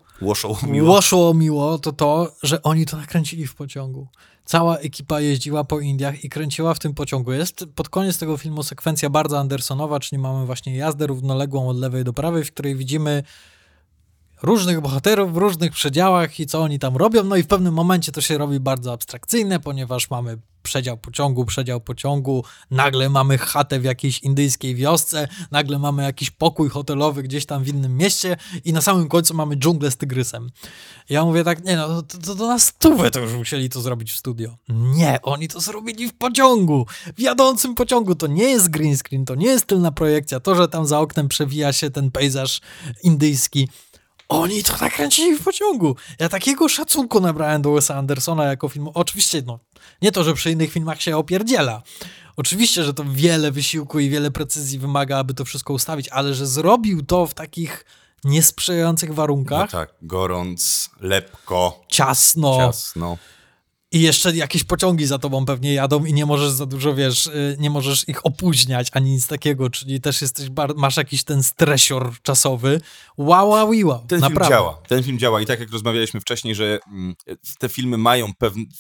łoszyło 0.87 1.33
miło, 1.33 1.79
to 1.79 1.91
to, 1.91 2.35
że 2.43 2.63
oni 2.63 2.85
to 2.85 2.97
nakręcili 2.97 3.47
w 3.47 3.55
pociągu 3.55 4.07
cała 4.45 4.77
ekipa 4.77 5.21
jeździła 5.21 5.63
po 5.63 5.79
Indiach 5.79 6.23
i 6.23 6.29
kręciła 6.29 6.73
w 6.73 6.79
tym 6.79 6.93
pociągu. 6.93 7.31
Jest 7.31 7.65
pod 7.75 7.89
koniec 7.89 8.17
tego 8.17 8.37
filmu 8.37 8.63
sekwencja 8.63 9.09
bardzo 9.09 9.39
Andersonowa, 9.39 9.99
czyli 9.99 10.21
mamy 10.21 10.45
właśnie 10.45 10.75
jazdę 10.75 11.07
równoległą 11.07 11.69
od 11.69 11.77
lewej 11.77 12.03
do 12.03 12.13
prawej, 12.13 12.43
w 12.43 12.51
której 12.51 12.75
widzimy 12.75 13.23
różnych 14.41 14.81
bohaterów 14.81 15.33
w 15.33 15.38
różnych 15.38 15.71
przedziałach 15.71 16.39
i 16.39 16.45
co 16.45 16.61
oni 16.61 16.79
tam 16.79 16.97
robią. 16.97 17.23
No 17.23 17.36
i 17.36 17.43
w 17.43 17.47
pewnym 17.47 17.73
momencie 17.73 18.11
to 18.11 18.21
się 18.21 18.38
robi 18.38 18.59
bardzo 18.59 18.93
abstrakcyjne, 18.93 19.59
ponieważ 19.59 20.09
mamy 20.09 20.38
przedział 20.65 20.97
pociągu, 20.97 21.45
przedział 21.45 21.81
pociągu, 21.81 22.43
nagle 22.71 23.09
mamy 23.09 23.38
chatę 23.38 23.79
w 23.79 23.83
jakiejś 23.83 24.19
indyjskiej 24.19 24.75
wiosce, 24.75 25.27
nagle 25.51 25.79
mamy 25.79 26.03
jakiś 26.03 26.31
pokój 26.31 26.69
hotelowy 26.69 27.23
gdzieś 27.23 27.45
tam 27.45 27.63
w 27.63 27.67
innym 27.67 27.97
mieście 27.97 28.38
i 28.65 28.73
na 28.73 28.81
samym 28.81 29.07
końcu 29.07 29.33
mamy 29.33 29.55
dżunglę 29.55 29.91
z 29.91 29.97
tygrysem. 29.97 30.49
Ja 31.09 31.25
mówię 31.25 31.43
tak, 31.43 31.63
nie 31.65 31.75
no, 31.75 32.01
to, 32.01 32.17
to, 32.17 32.36
to 32.36 32.47
na 32.47 32.59
stówę 32.59 33.11
to 33.11 33.19
już 33.19 33.33
musieli 33.33 33.69
to 33.69 33.81
zrobić 33.81 34.11
w 34.11 34.15
studio. 34.15 34.57
Nie, 34.69 35.19
oni 35.21 35.47
to 35.47 35.59
zrobili 35.59 36.09
w 36.09 36.13
pociągu, 36.13 36.86
w 37.17 37.19
jadącym 37.19 37.75
pociągu. 37.75 38.15
To 38.15 38.27
nie 38.27 38.43
jest 38.43 38.69
green 38.69 38.97
screen, 38.97 39.25
to 39.25 39.36
nie 39.36 39.47
jest 39.47 39.65
tylna 39.65 39.91
projekcja. 39.91 40.39
To, 40.39 40.55
że 40.55 40.67
tam 40.67 40.86
za 40.86 40.99
oknem 40.99 41.27
przewija 41.27 41.73
się 41.73 41.91
ten 41.91 42.11
pejzaż 42.11 42.61
indyjski, 43.03 43.69
oni 44.30 44.63
to 44.63 44.73
nakręcili 44.82 45.38
w 45.38 45.43
pociągu. 45.43 45.95
Ja 46.19 46.30
takiego 46.30 46.69
szacunku 46.69 47.19
nabrałem 47.19 47.61
do 47.61 47.69
Wes'a 47.69 47.93
Andersona 47.93 48.45
jako 48.45 48.69
filmu. 48.69 48.91
Oczywiście, 48.93 49.41
no, 49.45 49.59
nie 50.01 50.11
to, 50.11 50.23
że 50.23 50.34
przy 50.34 50.51
innych 50.51 50.71
filmach 50.71 51.01
się 51.01 51.17
opierdziela. 51.17 51.82
Oczywiście, 52.38 52.84
że 52.84 52.93
to 52.93 53.03
wiele 53.09 53.51
wysiłku 53.51 53.99
i 53.99 54.09
wiele 54.09 54.32
precyzji 54.32 54.80
wymaga, 54.80 55.17
aby 55.17 55.34
to 55.34 55.45
wszystko 55.45 55.73
ustawić, 55.73 56.09
ale 56.09 56.34
że 56.34 56.47
zrobił 56.47 57.05
to 57.05 57.26
w 57.26 57.34
takich 57.34 57.86
niesprzyjających 58.23 59.13
warunkach. 59.13 59.59
No 59.73 59.80
tak, 59.80 59.93
gorąc, 60.01 60.89
lepko. 60.99 61.84
Ciasno. 61.88 62.57
Ciasno. 62.57 63.17
I 63.95 64.01
jeszcze 64.01 64.35
jakieś 64.35 64.63
pociągi 64.63 65.05
za 65.05 65.19
tobą 65.19 65.45
pewnie 65.45 65.73
jadą 65.73 66.05
i 66.05 66.13
nie 66.13 66.25
możesz 66.25 66.51
za 66.51 66.65
dużo, 66.65 66.95
wiesz, 66.95 67.27
y, 67.27 67.57
nie 67.59 67.69
możesz 67.69 68.09
ich 68.09 68.25
opóźniać, 68.25 68.87
ani 68.91 69.11
nic 69.11 69.27
takiego, 69.27 69.69
czyli 69.69 70.01
też 70.01 70.21
jesteś, 70.21 70.47
masz 70.75 70.97
jakiś 70.97 71.23
ten 71.23 71.43
stresior 71.43 72.13
czasowy. 72.21 72.81
Wow, 73.17 73.49
wow, 73.49 73.71
wow. 73.83 74.05
Ten 74.07 74.19
Naprawdę. 74.19 74.45
film 74.45 74.49
działa, 74.49 74.81
ten 74.87 75.03
film 75.03 75.19
działa 75.19 75.41
i 75.41 75.45
tak 75.45 75.59
jak 75.59 75.71
rozmawialiśmy 75.71 76.19
wcześniej, 76.21 76.55
że 76.55 76.79
mm, 76.87 77.15
te 77.59 77.69
filmy 77.69 77.97
mają 77.97 78.31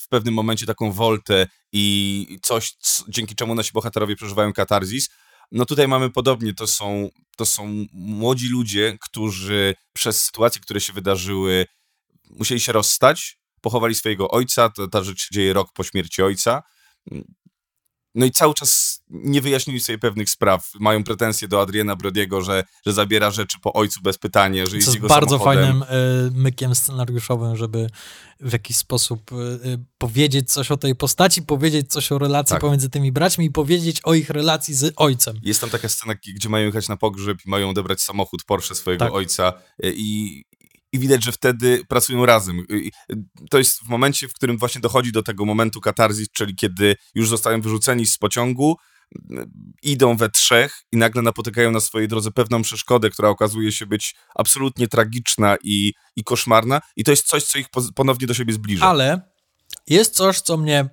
w 0.03 0.07
pewnym 0.09 0.33
momencie 0.33 0.65
taką 0.65 0.91
woltę 0.91 1.47
i 1.71 2.37
coś, 2.41 2.73
dzięki 3.09 3.35
czemu 3.35 3.55
nasi 3.55 3.71
bohaterowie 3.73 4.15
przeżywają 4.15 4.53
katarzis, 4.53 5.09
no 5.51 5.65
tutaj 5.65 5.87
mamy 5.87 6.09
podobnie, 6.09 6.53
to 6.53 6.67
są, 6.67 7.09
to 7.37 7.45
są 7.45 7.85
młodzi 7.93 8.49
ludzie, 8.49 8.97
którzy 9.01 9.75
przez 9.93 10.23
sytuacje, 10.23 10.61
które 10.61 10.81
się 10.81 10.93
wydarzyły, 10.93 11.65
musieli 12.29 12.59
się 12.59 12.71
rozstać, 12.71 13.37
pochowali 13.65 13.95
swojego 13.95 14.31
ojca, 14.31 14.69
ta, 14.69 14.87
ta 14.87 15.03
rzecz 15.03 15.21
się 15.21 15.27
dzieje 15.31 15.53
rok 15.53 15.73
po 15.73 15.83
śmierci 15.83 16.21
ojca. 16.23 16.63
no 18.15 18.25
i 18.25 18.31
cały 18.31 18.53
czas 18.53 19.01
nie 19.09 19.41
wyjaśnili 19.41 19.79
sobie 19.79 19.97
pewnych 19.97 20.29
spraw. 20.29 20.69
Mają 20.79 21.03
pretensje 21.03 21.47
do 21.47 21.61
Adriana 21.61 21.95
Brodiego, 21.95 22.41
że, 22.41 22.63
że 22.85 22.93
zabiera 22.93 23.31
rzeczy 23.31 23.57
po 23.61 23.73
ojcu 23.73 23.99
bez 24.01 24.17
pytania, 24.17 24.65
że 24.65 24.75
jest, 24.75 24.87
jest 24.87 24.95
jego 24.95 25.07
bardzo 25.07 25.29
samochodem. 25.39 25.65
fajnym 25.65 25.83
y, 26.27 26.31
mykiem 26.31 26.75
scenariuszowym, 26.75 27.55
żeby 27.55 27.89
w 28.39 28.53
jakiś 28.53 28.77
sposób 28.77 29.31
y, 29.31 29.79
powiedzieć 29.97 30.51
coś 30.53 30.71
o 30.71 30.77
tej 30.77 30.95
postaci, 30.95 31.41
powiedzieć 31.41 31.91
coś 31.91 32.11
o 32.11 32.17
relacji 32.17 32.53
Tak. 32.53 32.61
pomiędzy 32.61 32.89
tymi 32.89 33.11
braćmi 33.11 33.45
i 33.45 33.51
powiedzieć 33.51 34.01
o 34.03 34.13
ich 34.13 34.29
relacji 34.29 34.73
z 34.73 34.93
ojcem. 34.95 35.39
Jest 35.43 35.61
tam 35.61 35.69
taka 35.69 35.89
scena, 35.89 36.13
gdzie 36.35 36.49
mają 36.49 36.65
jechać 36.65 36.87
na 36.87 36.97
pogrzeb 36.97 37.37
i 37.45 37.49
mają 37.49 37.69
odebrać 37.69 38.01
samochód 38.01 38.43
Porsche 38.43 38.75
swojego 38.75 39.05
Tak. 39.05 39.13
ojca 39.13 39.53
i, 39.83 40.43
i 40.91 40.99
widać, 40.99 41.23
że 41.23 41.31
wtedy 41.31 41.81
pracują 41.87 42.25
razem. 42.25 42.65
To 43.49 43.57
jest 43.57 43.79
w 43.79 43.87
momencie, 43.87 44.27
w 44.27 44.33
którym 44.33 44.57
właśnie 44.57 44.81
dochodzi 44.81 45.11
do 45.11 45.23
tego 45.23 45.45
momentu 45.45 45.81
katarzis, 45.81 46.27
czyli 46.31 46.55
kiedy 46.55 46.95
już 47.15 47.29
zostają 47.29 47.61
wyrzuceni 47.61 48.05
z 48.05 48.17
pociągu, 48.17 48.77
y, 49.31 49.45
idą 49.83 50.17
we 50.17 50.29
trzech 50.29 50.81
i 50.91 50.97
nagle 50.97 51.21
napotykają 51.21 51.71
na 51.71 51.79
swojej 51.79 52.07
drodze 52.07 52.31
pewną 52.31 52.61
przeszkodę, 52.61 53.09
która 53.09 53.29
okazuje 53.29 53.71
się 53.71 53.85
być 53.85 54.15
absolutnie 54.35 54.87
tragiczna 54.87 55.57
i, 55.63 55.93
i 56.15 56.23
koszmarna 56.23 56.81
i 56.95 57.03
to 57.03 57.11
jest 57.11 57.27
coś, 57.27 57.43
co 57.43 57.59
ich 57.59 57.67
ponownie 57.95 58.27
do 58.27 58.33
siebie 58.33 58.53
zbliża. 58.53 58.85
Ale 58.85 59.21
jest 59.87 60.15
coś, 60.15 60.41
co 60.41 60.57
mnie 60.57 60.89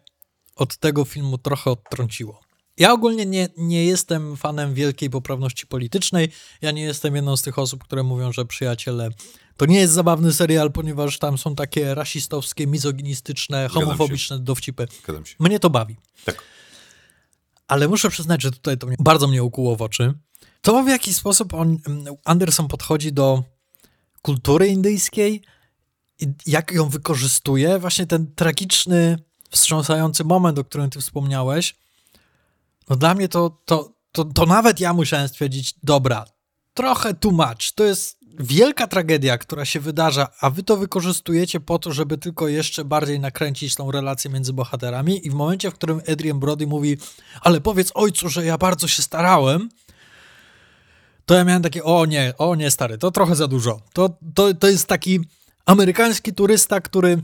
od 0.56 0.78
tego 0.78 1.04
filmu 1.04 1.38
trochę 1.38 1.70
odtrąciło. 1.70 2.40
Ja 2.76 2.92
ogólnie 2.92 3.26
nie, 3.26 3.48
nie 3.56 3.84
jestem 3.84 4.36
fanem 4.36 4.74
wielkiej 4.74 5.10
poprawności 5.10 5.66
politycznej. 5.66 6.28
Ja 6.62 6.70
nie 6.70 6.82
jestem 6.82 7.16
jedną 7.16 7.36
z 7.36 7.42
tych 7.42 7.58
osób, 7.58 7.84
które 7.84 8.02
mówią, 8.02 8.32
że 8.32 8.44
przyjaciele 8.44 9.10
to 9.56 9.66
nie 9.66 9.80
jest 9.80 9.92
zabawny 9.92 10.32
serial, 10.32 10.72
ponieważ 10.72 11.18
tam 11.18 11.38
są 11.38 11.54
takie 11.54 11.94
rasistowskie, 11.94 12.66
mizoginistyczne, 12.66 13.68
homofobiczne 13.68 14.38
dowcipy. 14.38 14.86
Zgadzam 15.02 15.26
się. 15.26 15.36
Mnie 15.40 15.60
to 15.60 15.70
bawi. 15.70 15.96
Tak. 16.24 16.42
Ale 17.68 17.88
muszę 17.88 18.10
przyznać, 18.10 18.42
że 18.42 18.50
tutaj 18.50 18.78
to 18.78 18.86
mnie, 18.86 18.96
bardzo 18.98 19.28
mnie 19.28 19.42
ukuło 19.42 19.76
w 19.76 19.82
oczy. 19.82 20.14
To 20.60 20.82
w 20.82 20.88
jaki 20.88 21.14
sposób 21.14 21.54
on, 21.54 21.78
Anderson 22.24 22.68
podchodzi 22.68 23.12
do 23.12 23.44
kultury 24.22 24.66
indyjskiej 24.66 25.42
i 26.20 26.26
jak 26.46 26.72
ją 26.72 26.88
wykorzystuje. 26.88 27.78
Właśnie 27.78 28.06
ten 28.06 28.34
tragiczny, 28.34 29.18
wstrząsający 29.50 30.24
moment, 30.24 30.58
o 30.58 30.64
którym 30.64 30.90
ty 30.90 31.00
wspomniałeś. 31.00 31.76
No 32.88 32.96
dla 32.96 33.14
mnie 33.14 33.28
to, 33.28 33.62
to, 33.64 33.92
to, 34.12 34.24
to 34.24 34.46
nawet 34.46 34.80
ja 34.80 34.92
musiałem 34.92 35.28
stwierdzić, 35.28 35.74
dobra, 35.82 36.24
trochę 36.74 37.14
too 37.14 37.30
much. 37.30 37.72
To 37.74 37.84
jest 37.84 38.18
wielka 38.38 38.86
tragedia, 38.86 39.38
która 39.38 39.64
się 39.64 39.80
wydarza, 39.80 40.28
a 40.40 40.50
wy 40.50 40.62
to 40.62 40.76
wykorzystujecie 40.76 41.60
po 41.60 41.78
to, 41.78 41.92
żeby 41.92 42.18
tylko 42.18 42.48
jeszcze 42.48 42.84
bardziej 42.84 43.20
nakręcić 43.20 43.74
tą 43.74 43.90
relację 43.90 44.30
między 44.30 44.52
bohaterami 44.52 45.26
i 45.26 45.30
w 45.30 45.34
momencie, 45.34 45.70
w 45.70 45.74
którym 45.74 46.00
Adrian 46.12 46.40
Brody 46.40 46.66
mówi, 46.66 46.96
ale 47.40 47.60
powiedz 47.60 47.90
ojcu, 47.94 48.28
że 48.28 48.44
ja 48.44 48.58
bardzo 48.58 48.88
się 48.88 49.02
starałem, 49.02 49.68
to 51.26 51.34
ja 51.34 51.44
miałem 51.44 51.62
takie, 51.62 51.84
o 51.84 52.06
nie, 52.06 52.32
o 52.38 52.54
nie 52.54 52.70
stary, 52.70 52.98
to 52.98 53.10
trochę 53.10 53.36
za 53.36 53.48
dużo. 53.48 53.80
To, 53.92 54.16
to, 54.34 54.54
to 54.54 54.68
jest 54.68 54.86
taki 54.86 55.20
amerykański 55.66 56.34
turysta, 56.34 56.80
który 56.80 57.22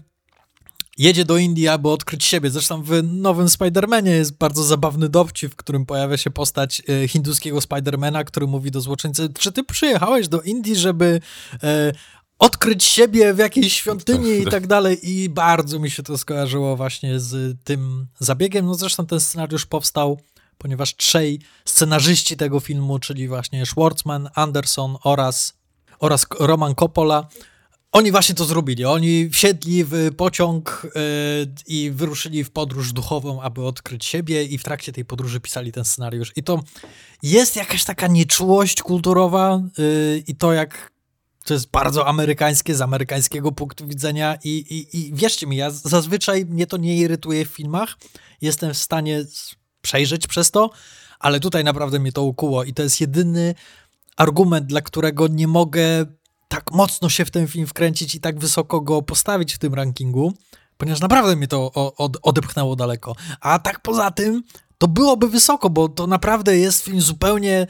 jedzie 0.98 1.24
do 1.24 1.36
Indii, 1.36 1.68
aby 1.68 1.88
odkryć 1.88 2.24
siebie. 2.24 2.50
Zresztą 2.50 2.82
w 2.82 3.02
nowym 3.02 3.46
Spider-Manie 3.46 4.10
jest 4.10 4.36
bardzo 4.36 4.64
zabawny 4.64 5.08
dowcip, 5.08 5.52
w 5.52 5.56
którym 5.56 5.86
pojawia 5.86 6.16
się 6.16 6.30
postać 6.30 6.82
e, 6.88 7.08
hinduskiego 7.08 7.60
Spidermana, 7.60 8.24
który 8.24 8.46
mówi 8.46 8.70
do 8.70 8.80
złoczyńcy, 8.80 9.28
czy 9.38 9.52
ty 9.52 9.64
przyjechałeś 9.64 10.28
do 10.28 10.40
Indii, 10.40 10.76
żeby 10.76 11.20
e, 11.62 11.92
odkryć 12.38 12.84
siebie 12.84 13.34
w 13.34 13.38
jakiejś 13.38 13.72
świątyni 13.72 14.30
i 14.30 14.46
tak 14.46 14.66
dalej 14.66 15.10
i 15.10 15.28
bardzo 15.28 15.78
mi 15.78 15.90
się 15.90 16.02
to 16.02 16.18
skojarzyło 16.18 16.76
właśnie 16.76 17.20
z 17.20 17.56
tym 17.64 18.06
zabiegiem. 18.18 18.66
No 18.66 18.74
zresztą 18.74 19.06
ten 19.06 19.20
scenariusz 19.20 19.66
powstał, 19.66 20.20
ponieważ 20.58 20.96
trzej 20.96 21.40
scenarzyści 21.64 22.36
tego 22.36 22.60
filmu, 22.60 22.98
czyli 22.98 23.28
właśnie 23.28 23.66
Schwartzman, 23.66 24.28
Anderson 24.34 24.96
oraz, 25.04 25.54
oraz 26.00 26.26
Roman 26.40 26.74
Coppola, 26.74 27.28
oni 27.92 28.12
właśnie 28.12 28.34
to 28.34 28.44
zrobili. 28.44 28.84
Oni 28.84 29.30
wsiedli 29.30 29.84
w 29.84 30.10
pociąg 30.16 30.86
yy, 30.94 31.54
i 31.66 31.90
wyruszyli 31.90 32.44
w 32.44 32.50
podróż 32.50 32.92
duchową, 32.92 33.42
aby 33.42 33.64
odkryć 33.64 34.04
siebie, 34.04 34.44
i 34.44 34.58
w 34.58 34.62
trakcie 34.62 34.92
tej 34.92 35.04
podróży 35.04 35.40
pisali 35.40 35.72
ten 35.72 35.84
scenariusz. 35.84 36.32
I 36.36 36.42
to 36.42 36.62
jest 37.22 37.56
jakaś 37.56 37.84
taka 37.84 38.06
nieczułość 38.06 38.82
kulturowa, 38.82 39.62
yy, 39.78 40.22
i 40.26 40.36
to 40.36 40.52
jak 40.52 40.92
to 41.44 41.54
jest 41.54 41.70
bardzo 41.70 42.06
amerykańskie 42.06 42.74
z 42.74 42.80
amerykańskiego 42.80 43.52
punktu 43.52 43.86
widzenia. 43.86 44.38
I, 44.44 44.48
i, 44.50 44.98
I 44.98 45.14
wierzcie 45.14 45.46
mi, 45.46 45.56
ja 45.56 45.70
zazwyczaj 45.70 46.44
mnie 46.44 46.66
to 46.66 46.76
nie 46.76 46.96
irytuje 46.96 47.44
w 47.44 47.48
filmach. 47.48 47.96
Jestem 48.40 48.74
w 48.74 48.78
stanie 48.78 49.24
przejrzeć 49.82 50.26
przez 50.26 50.50
to, 50.50 50.70
ale 51.18 51.40
tutaj 51.40 51.64
naprawdę 51.64 51.98
mnie 51.98 52.12
to 52.12 52.22
ukuło. 52.22 52.64
I 52.64 52.74
to 52.74 52.82
jest 52.82 53.00
jedyny 53.00 53.54
argument, 54.16 54.66
dla 54.66 54.80
którego 54.80 55.28
nie 55.28 55.46
mogę 55.46 56.06
tak 56.48 56.72
mocno 56.72 57.08
się 57.08 57.24
w 57.24 57.30
ten 57.30 57.48
film 57.48 57.66
wkręcić 57.66 58.14
i 58.14 58.20
tak 58.20 58.38
wysoko 58.38 58.80
go 58.80 59.02
postawić 59.02 59.54
w 59.54 59.58
tym 59.58 59.74
rankingu, 59.74 60.32
ponieważ 60.76 61.00
naprawdę 61.00 61.36
mnie 61.36 61.48
to 61.48 61.72
od, 61.96 62.16
odepchnęło 62.22 62.76
daleko. 62.76 63.16
A 63.40 63.58
tak 63.58 63.80
poza 63.80 64.10
tym, 64.10 64.42
to 64.78 64.88
byłoby 64.88 65.28
wysoko, 65.28 65.70
bo 65.70 65.88
to 65.88 66.06
naprawdę 66.06 66.58
jest 66.58 66.84
film 66.84 67.00
zupełnie 67.00 67.66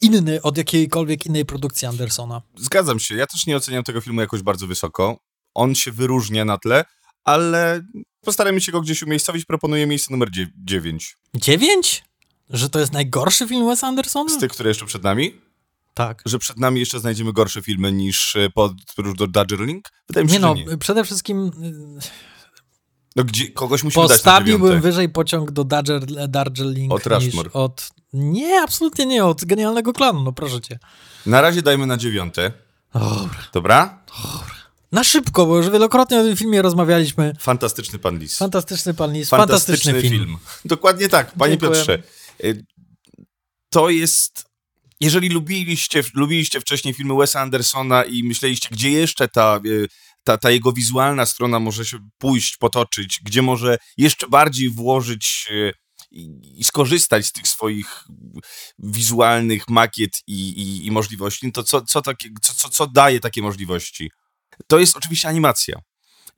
inny 0.00 0.42
od 0.42 0.56
jakiejkolwiek 0.56 1.26
innej 1.26 1.44
produkcji 1.44 1.88
Andersona. 1.88 2.42
Zgadzam 2.56 3.00
się, 3.00 3.14
ja 3.14 3.26
też 3.26 3.46
nie 3.46 3.56
oceniam 3.56 3.84
tego 3.84 4.00
filmu 4.00 4.20
jakoś 4.20 4.42
bardzo 4.42 4.66
wysoko. 4.66 5.18
On 5.54 5.74
się 5.74 5.92
wyróżnia 5.92 6.44
na 6.44 6.58
tle, 6.58 6.84
ale 7.24 7.82
postarajmy 8.20 8.60
się 8.60 8.72
go 8.72 8.80
gdzieś 8.80 9.02
umiejscowić. 9.02 9.44
Proponuję 9.44 9.86
miejsce 9.86 10.12
numer 10.12 10.28
9. 10.56 11.16
Dziewięć? 11.36 12.04
Że 12.50 12.70
to 12.70 12.78
jest 12.78 12.92
najgorszy 12.92 13.48
film 13.48 13.66
Wes 13.66 13.84
Andersona? 13.84 14.30
Z 14.30 14.38
tych, 14.38 14.52
które 14.52 14.70
jeszcze 14.70 14.86
przed 14.86 15.02
nami? 15.02 15.40
Tak. 15.94 16.22
Że 16.26 16.38
przed 16.38 16.58
nami 16.58 16.80
jeszcze 16.80 17.00
znajdziemy 17.00 17.32
gorsze 17.32 17.62
filmy 17.62 17.92
niż 17.92 18.36
e, 18.36 18.50
Podróż 18.50 19.14
do 19.16 19.26
Darjeeling? 19.26 19.88
Wydaje 20.08 20.24
mi 20.24 20.30
się, 20.30 20.34
Nie 20.36 20.40
no, 20.40 20.54
nie. 20.54 20.78
przede 20.78 21.04
wszystkim 21.04 21.50
No, 23.16 23.24
gdzie, 23.24 23.50
kogoś 23.50 23.82
musimy 23.82 24.02
dać 24.02 24.10
na 24.10 24.14
postawiłbym 24.14 24.68
dziewiąte. 24.68 24.88
wyżej 24.88 25.08
pociąg 25.08 25.50
do 25.50 25.64
Darjeeling 26.28 26.92
Od 26.92 27.04
niż 27.22 27.34
od... 27.52 27.88
Nie, 28.12 28.62
absolutnie 28.62 29.06
nie, 29.06 29.24
od 29.24 29.44
Genialnego 29.44 29.92
Klanu, 29.92 30.22
no 30.22 30.32
proszę 30.32 30.60
cię. 30.60 30.78
Na 31.26 31.40
razie 31.40 31.62
dajmy 31.62 31.86
na 31.86 31.96
dziewiąte. 31.96 32.52
Dobra. 32.94 33.44
Dobra? 33.52 34.02
Na 34.92 35.04
szybko, 35.04 35.46
bo 35.46 35.56
już 35.56 35.70
wielokrotnie 35.70 36.20
o 36.20 36.22
tym 36.22 36.36
filmie 36.36 36.62
rozmawialiśmy. 36.62 37.32
Fantastyczny 37.38 37.98
pan 37.98 38.18
Lis. 38.18 38.38
Fantastyczny 38.38 38.94
pan 38.94 39.12
Lis, 39.12 39.28
fantastyczny, 39.28 40.02
film. 40.02 40.36
Dokładnie 40.64 41.08
tak, 41.08 41.32
panie 41.32 41.50
Dziękuję. 41.58 41.70
Piotrze. 41.70 42.02
To 43.70 43.90
jest. 43.90 44.51
Jeżeli 45.02 45.28
lubiliście, 45.28 46.02
lubiliście 46.14 46.60
wcześniej 46.60 46.94
filmy 46.94 47.14
Wesa 47.14 47.40
Andersona 47.40 48.04
i 48.04 48.24
myśleliście, 48.24 48.68
gdzie 48.70 48.90
jeszcze 48.90 49.28
ta, 49.28 49.60
y, 49.66 49.88
ta, 50.24 50.38
ta 50.38 50.50
jego 50.50 50.72
wizualna 50.72 51.26
strona 51.26 51.60
może 51.60 51.84
się 51.84 51.98
pójść, 52.18 52.56
potoczyć, 52.56 53.20
gdzie 53.24 53.42
może 53.42 53.78
jeszcze 53.96 54.28
bardziej 54.28 54.70
włożyć 54.70 55.48
y, 55.50 55.72
i, 56.10 56.64
skorzystać 56.64 57.26
z 57.26 57.32
tych 57.32 57.48
swoich 57.48 58.04
wizualnych 58.78 59.68
makiet 59.68 60.10
i, 60.26 60.48
i, 60.48 60.86
i 60.86 60.90
możliwości, 60.90 61.52
to 61.52 61.62
co, 61.62 61.80
co, 61.80 62.02
takie, 62.02 62.28
co, 62.42 62.68
co 62.68 62.86
daje 62.86 63.20
takie 63.20 63.42
możliwości? 63.42 64.10
To 64.66 64.78
jest 64.78 64.96
oczywiście 64.96 65.28
animacja. 65.28 65.80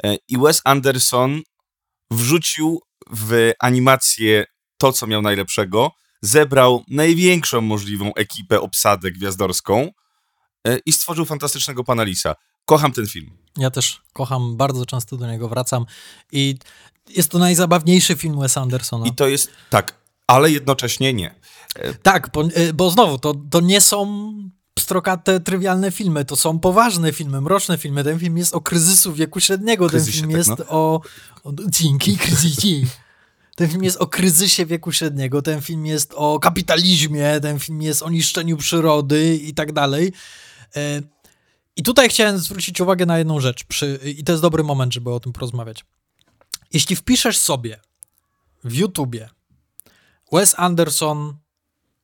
E, 0.04 0.16
I 0.28 0.38
Wes 0.38 0.60
Anderson 0.64 1.42
wrzucił 2.10 2.80
w 3.10 3.52
animację 3.58 4.44
to, 4.78 4.92
co 4.92 5.06
miał 5.06 5.22
najlepszego, 5.22 5.92
zebrał 6.25 6.85
największą 6.89 7.61
możliwą 7.61 8.14
ekipę, 8.14 8.61
obsadę 8.61 9.11
gwiazdorską 9.11 9.91
e, 10.66 10.79
i 10.87 10.93
stworzył 10.93 11.25
fantastycznego 11.25 11.85
pana 11.85 12.03
Lisa. 12.03 12.35
Kocham 12.66 12.93
ten 12.93 13.07
film. 13.07 13.31
Ja 13.57 13.70
też 13.70 14.03
kocham, 14.12 14.57
bardzo 14.57 14.87
często 14.87 15.16
do 15.16 15.27
niego 15.27 15.49
wracam 15.49 15.87
i 16.33 16.59
jest 17.09 17.31
to 17.31 17.39
najzabawniejszy 17.39 18.16
film 18.16 18.41
Wes 18.41 18.59
Andersona. 18.59 19.07
I 19.07 19.14
to 19.14 19.29
jest 19.29 19.51
tak, 19.70 19.95
ale 20.27 20.51
jednocześnie 20.51 21.12
nie. 21.12 21.35
Tak, 22.03 22.31
bo, 22.33 22.45
y, 22.45 22.72
bo 22.75 22.91
znowu, 22.91 23.18
to, 23.18 23.35
to 23.51 23.61
nie 23.61 23.81
są 23.81 24.33
pstrokate, 24.75 25.41
trywialne 25.41 25.91
filmy, 25.91 26.25
to 26.25 26.37
są 26.37 26.59
poważne 26.59 27.12
filmy, 27.12 27.41
mroczne 27.41 27.79
filmy. 27.79 28.05
Ten 28.05 28.18
film 28.18 28.39
jest 28.39 28.55
o 28.55 28.61
kryzysu 28.61 29.12
wieku 29.12 29.41
średniego, 29.41 29.89
Kryzysie, 29.89 30.20
ten 30.20 30.31
film 30.31 30.31
tak, 30.31 30.39
jest 30.39 30.59
no. 30.59 30.68
o, 30.68 31.01
o... 31.45 31.53
Dzięki 31.68 32.16
kryzysie. 32.18 32.87
Ten 33.57 33.68
film 33.68 33.84
jest 33.84 33.96
o 33.96 34.07
kryzysie 34.07 34.66
wieku 34.66 34.92
średniego, 34.92 35.42
ten 35.42 35.61
film 35.61 35.86
jest 35.86 36.14
o 36.16 36.38
kapitalizmie, 36.38 37.40
ten 37.40 37.59
film 37.59 37.82
jest 37.82 38.02
o 38.02 38.11
niszczeniu 38.11 38.57
przyrody 38.57 39.36
i 39.36 39.55
tak 39.55 39.72
dalej. 39.72 40.12
E, 40.76 41.02
I 41.76 41.82
tutaj 41.82 42.09
chciałem 42.09 42.38
zwrócić 42.38 42.80
uwagę 42.80 43.07
na 43.07 43.18
jedną 43.18 43.40
rzecz, 43.40 43.64
przy, 43.64 44.00
i 44.05 44.24
to 44.24 44.32
jest 44.32 44.42
dobry 44.42 44.64
moment, 44.64 44.94
żeby 44.94 45.11
o 45.11 45.20
tym 45.20 45.32
porozmawiać. 45.32 45.84
Jeśli 46.72 46.96
wpiszesz 46.96 47.38
sobie 47.38 47.80
w 48.64 48.74
YouTubie 48.74 49.28
Wes 50.32 50.55
Anderson 50.59 51.36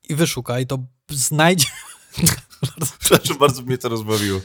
i 0.09 0.14
wyszukaj, 0.14 0.66
to 0.66 0.78
znajdzie... 1.11 1.66
Przepraszam, 3.00 3.38
bardzo 3.38 3.62
mnie 3.62 3.78
to 3.78 3.88
rozbawiło. 3.88 4.40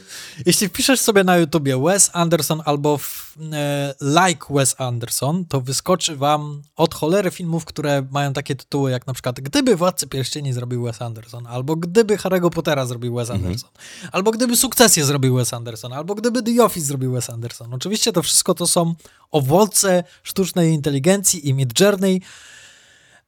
Jeśli 0.46 0.68
wpiszesz 0.68 1.00
sobie 1.00 1.24
na 1.24 1.36
YouTubie 1.36 1.82
Wes 1.82 2.10
Anderson 2.12 2.62
albo 2.64 2.98
w, 2.98 3.36
e, 3.52 3.94
like 4.00 4.46
Wes 4.50 4.74
Anderson, 4.78 5.44
to 5.44 5.60
wyskoczy 5.60 6.16
wam 6.16 6.62
od 6.76 6.94
cholery 6.94 7.30
filmów, 7.30 7.64
które 7.64 8.06
mają 8.10 8.32
takie 8.32 8.56
tytuły 8.56 8.90
jak 8.90 9.06
na 9.06 9.12
przykład 9.12 9.40
Gdyby 9.40 9.76
Władcy 9.76 10.06
Pierścieni 10.06 10.52
zrobił 10.52 10.82
Wes 10.82 11.02
Anderson, 11.02 11.46
albo 11.46 11.76
Gdyby 11.76 12.16
Harry'ego 12.16 12.50
Pottera 12.50 12.86
zrobił 12.86 13.14
Wes 13.14 13.30
Mhm. 13.30 13.46
Anderson, 13.46 13.70
albo 14.12 14.30
Gdyby 14.30 14.56
Sukcesję 14.56 15.04
zrobił 15.04 15.34
Wes 15.34 15.54
Anderson, 15.54 15.92
albo 15.92 16.14
Gdyby 16.14 16.42
The 16.42 16.64
Office 16.64 16.86
zrobił 16.86 17.12
Wes 17.12 17.30
Anderson. 17.30 17.74
Oczywiście 17.74 18.12
to 18.12 18.22
wszystko 18.22 18.54
to 18.54 18.66
są 18.66 18.94
owoce 19.30 20.04
sztucznej 20.22 20.72
inteligencji 20.72 21.48
i 21.48 21.54
Midjourney 21.54 22.20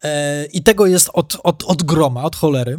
e, 0.02 0.44
i 0.46 0.62
tego 0.62 0.86
jest 0.86 1.10
od, 1.12 1.36
od, 1.42 1.64
od 1.64 1.82
groma, 1.82 2.22
od 2.24 2.36
cholery. 2.36 2.78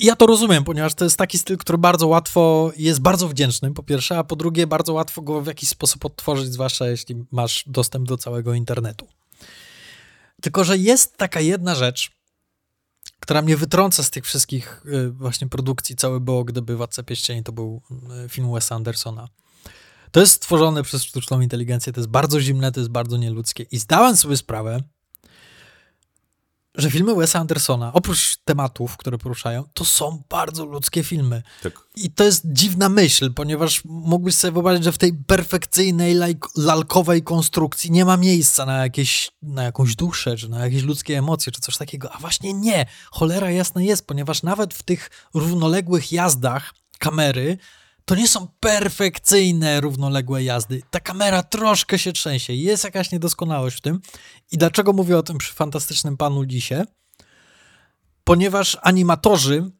Ja 0.00 0.16
to 0.16 0.26
rozumiem, 0.26 0.64
ponieważ 0.64 0.94
to 0.94 1.04
jest 1.04 1.16
taki 1.16 1.38
styl, 1.38 1.56
który 1.56 1.78
bardzo 1.78 2.06
łatwo 2.06 2.72
jest 2.76 3.00
bardzo 3.00 3.28
wdzięczny, 3.28 3.74
po 3.74 3.82
pierwsze, 3.82 4.18
a 4.18 4.24
po 4.24 4.36
drugie, 4.36 4.66
bardzo 4.66 4.92
łatwo 4.92 5.22
go 5.22 5.40
w 5.40 5.46
jakiś 5.46 5.68
sposób 5.68 6.04
odtworzyć, 6.04 6.52
zwłaszcza 6.52 6.88
jeśli 6.88 7.24
masz 7.30 7.64
dostęp 7.66 8.08
do 8.08 8.16
całego 8.16 8.54
internetu. 8.54 9.08
Tylko, 10.42 10.64
że 10.64 10.78
jest 10.78 11.16
taka 11.16 11.40
jedna 11.40 11.74
rzecz, 11.74 12.10
która 13.20 13.42
mnie 13.42 13.56
wytrąca 13.56 14.02
z 14.02 14.10
tych 14.10 14.24
wszystkich 14.24 14.82
y, 14.86 15.10
właśnie 15.10 15.48
produkcji, 15.48 15.96
cały 15.96 16.20
było, 16.20 16.44
gdyby 16.44 16.76
Władca 16.76 17.02
Pieścieni 17.02 17.42
to 17.42 17.52
był 17.52 17.82
y, 18.24 18.28
film 18.28 18.52
Wesa 18.52 18.74
Andersona. 18.74 19.28
To 20.10 20.20
jest 20.20 20.32
stworzone 20.32 20.82
przez 20.82 21.02
sztuczną 21.02 21.40
inteligencję, 21.40 21.92
to 21.92 22.00
jest 22.00 22.10
bardzo 22.10 22.40
zimne, 22.40 22.72
to 22.72 22.80
jest 22.80 22.90
bardzo 22.90 23.16
nieludzkie. 23.16 23.66
I 23.70 23.78
zdałem 23.78 24.16
sobie 24.16 24.36
sprawę, 24.36 24.82
że 26.78 26.90
filmy 26.90 27.14
Wesa 27.14 27.38
Andersona, 27.38 27.92
oprócz 27.92 28.36
tematów, 28.44 28.96
które 28.96 29.18
poruszają, 29.18 29.64
to 29.74 29.84
są 29.84 30.22
bardzo 30.28 30.64
ludzkie 30.64 31.04
filmy. 31.04 31.42
Tak. 31.62 31.72
I 31.96 32.10
to 32.10 32.24
jest 32.24 32.42
dziwna 32.44 32.88
myśl, 32.88 33.32
ponieważ 33.34 33.84
mógłbyś 33.84 34.34
sobie 34.34 34.52
wyobrazić, 34.52 34.84
że 34.84 34.92
w 34.92 34.98
tej 34.98 35.12
perfekcyjnej, 35.14 36.16
lajk- 36.16 36.48
lalkowej 36.56 37.22
konstrukcji 37.22 37.90
nie 37.90 38.04
ma 38.04 38.16
miejsca 38.16 38.66
na, 38.66 38.76
jakieś, 38.82 39.30
na 39.42 39.62
jakąś 39.62 39.96
duszę, 39.96 40.36
czy 40.36 40.48
na 40.48 40.58
jakieś 40.64 40.82
ludzkie 40.82 41.18
emocje, 41.18 41.52
czy 41.52 41.60
coś 41.60 41.76
takiego. 41.76 42.12
A 42.12 42.18
właśnie 42.18 42.52
nie. 42.52 42.86
Cholera 43.10 43.50
jasna 43.50 43.82
jest, 43.82 44.06
ponieważ 44.06 44.42
nawet 44.42 44.74
w 44.74 44.82
tych 44.82 45.10
równoległych 45.34 46.12
jazdach 46.12 46.74
kamery 46.98 47.58
to 48.08 48.14
nie 48.14 48.28
są 48.28 48.48
perfekcyjne, 48.60 49.80
równoległe 49.80 50.44
jazdy. 50.44 50.82
Ta 50.90 51.00
kamera 51.00 51.42
troszkę 51.42 51.98
się 51.98 52.12
trzęsie. 52.12 52.52
Jest 52.52 52.84
jakaś 52.84 53.12
niedoskonałość 53.12 53.76
w 53.76 53.80
tym. 53.80 54.00
I 54.52 54.58
dlaczego 54.58 54.92
mówię 54.92 55.18
o 55.18 55.22
tym 55.22 55.38
przy 55.38 55.54
fantastycznym 55.54 56.16
panu 56.16 56.42
Lisie? 56.42 56.84
Ponieważ 58.24 58.76
animatorzy, 58.82 59.70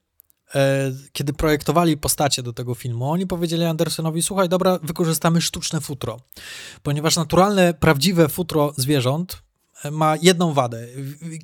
e, 0.55 0.93
kiedy 1.13 1.33
projektowali 1.33 1.97
postacie 1.97 2.43
do 2.43 2.53
tego 2.53 2.75
filmu, 2.75 3.11
oni 3.11 3.27
powiedzieli 3.27 3.65
Andersonowi: 3.65 4.23
Słuchaj, 4.23 4.49
dobra, 4.49 4.79
wykorzystamy 4.83 5.41
sztuczne 5.41 5.81
futro. 5.81 6.21
Ponieważ 6.83 7.17
naturalne, 7.17 7.75
prawdziwe 7.75 8.29
futro 8.29 8.73
zwierząt 8.77 9.43
e, 9.85 9.91
ma 9.91 10.17
jedną 10.23 10.53
wadę. 10.53 10.87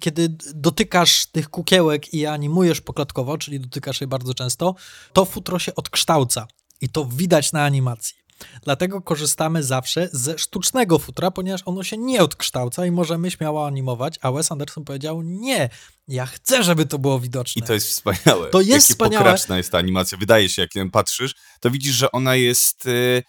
Kiedy 0.01 0.37
dotykasz 0.55 1.26
tych 1.26 1.49
kukiełek 1.49 2.14
i 2.14 2.18
je 2.18 2.32
animujesz 2.32 2.80
poklatkowo, 2.80 3.39
czyli 3.39 3.61
dotykasz 3.61 4.01
je 4.01 4.07
bardzo 4.07 4.35
często, 4.35 4.74
to 5.12 5.24
futro 5.24 5.59
się 5.59 5.74
odkształca 5.74 6.47
i 6.81 6.89
to 6.89 7.05
widać 7.05 7.53
na 7.53 7.64
animacji. 7.64 8.14
Dlatego 8.62 9.03
korzystamy 9.03 9.62
zawsze 9.62 10.09
ze 10.12 10.39
sztucznego 10.39 10.99
futra, 10.99 11.31
ponieważ 11.31 11.61
ono 11.64 11.83
się 11.83 11.97
nie 11.99 12.22
odkształca 12.22 12.87
i 12.87 12.91
możemy 12.91 13.31
śmiało 13.31 13.66
animować, 13.66 14.18
a 14.22 14.33
Wes 14.33 14.53
Anderson 14.53 14.85
powiedział 14.85 15.22
nie, 15.22 15.68
ja 16.09 16.27
chcę, 16.27 16.64
żeby 16.64 16.87
to 16.87 16.99
było 16.99 17.20
widoczne. 17.20 17.61
I 17.61 17.66
to 17.66 17.75
jest 17.75 17.89
wspaniałe. 17.89 18.51
To 18.51 18.61
jest 18.61 18.70
Jakie 18.70 18.81
wspaniałe. 18.95 19.25
pokraczna 19.25 19.57
jest 19.57 19.72
ta 19.72 19.79
animacja. 19.79 20.18
Wydaje 20.18 20.49
się, 20.49 20.62
jak 20.62 20.75
ją 20.75 20.91
patrzysz, 20.91 21.35
to 21.61 21.70
widzisz, 21.70 21.95
że 21.95 22.12
ona 22.12 22.35
jest 22.37 22.87
e, 22.87 23.22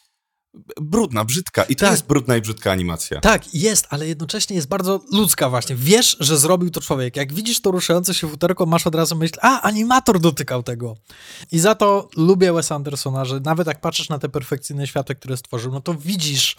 brudna, 0.82 1.26
brzydka. 1.26 1.64
I 1.64 1.76
to 1.76 1.80
Tak. 1.86 1.91
jest 1.91 2.06
brudna 2.06 2.38
i 2.38 2.41
brzydka 2.41 2.72
animacja. 2.72 3.22
Tak, 3.22 3.53
jest, 3.53 3.88
ale 3.89 4.08
jednocześnie 4.08 4.56
jest 4.56 4.68
bardzo 4.68 5.01
ludzka 5.12 5.49
właśnie. 5.49 5.76
Wiesz, 5.76 6.18
że 6.20 6.38
zrobił 6.38 6.70
to 6.70 6.82
człowiek. 6.82 7.16
Jak 7.16 7.34
widzisz 7.34 7.62
to 7.62 7.72
ruszające 7.72 8.14
się 8.14 8.30
futerko, 8.30 8.66
masz 8.66 8.88
od 8.88 8.95
razu 8.95 9.16
myśl, 9.16 9.34
a, 9.41 9.62
animator 9.62 10.20
dotykał 10.20 10.64
tego. 10.64 10.95
I 11.51 11.60
za 11.60 11.76
to 11.76 12.10
lubię 12.18 12.53
Wes 12.53 12.72
Andersona, 12.72 13.26
że 13.26 13.39
nawet 13.39 13.68
jak 13.68 13.82
patrzysz 13.82 14.10
na 14.10 14.20
te 14.20 14.30
perfekcyjne 14.30 14.88
światy, 14.88 15.16
które 15.16 15.38
stworzył, 15.38 15.72
no 15.72 15.82
to 15.82 15.93
widzisz 15.93 16.56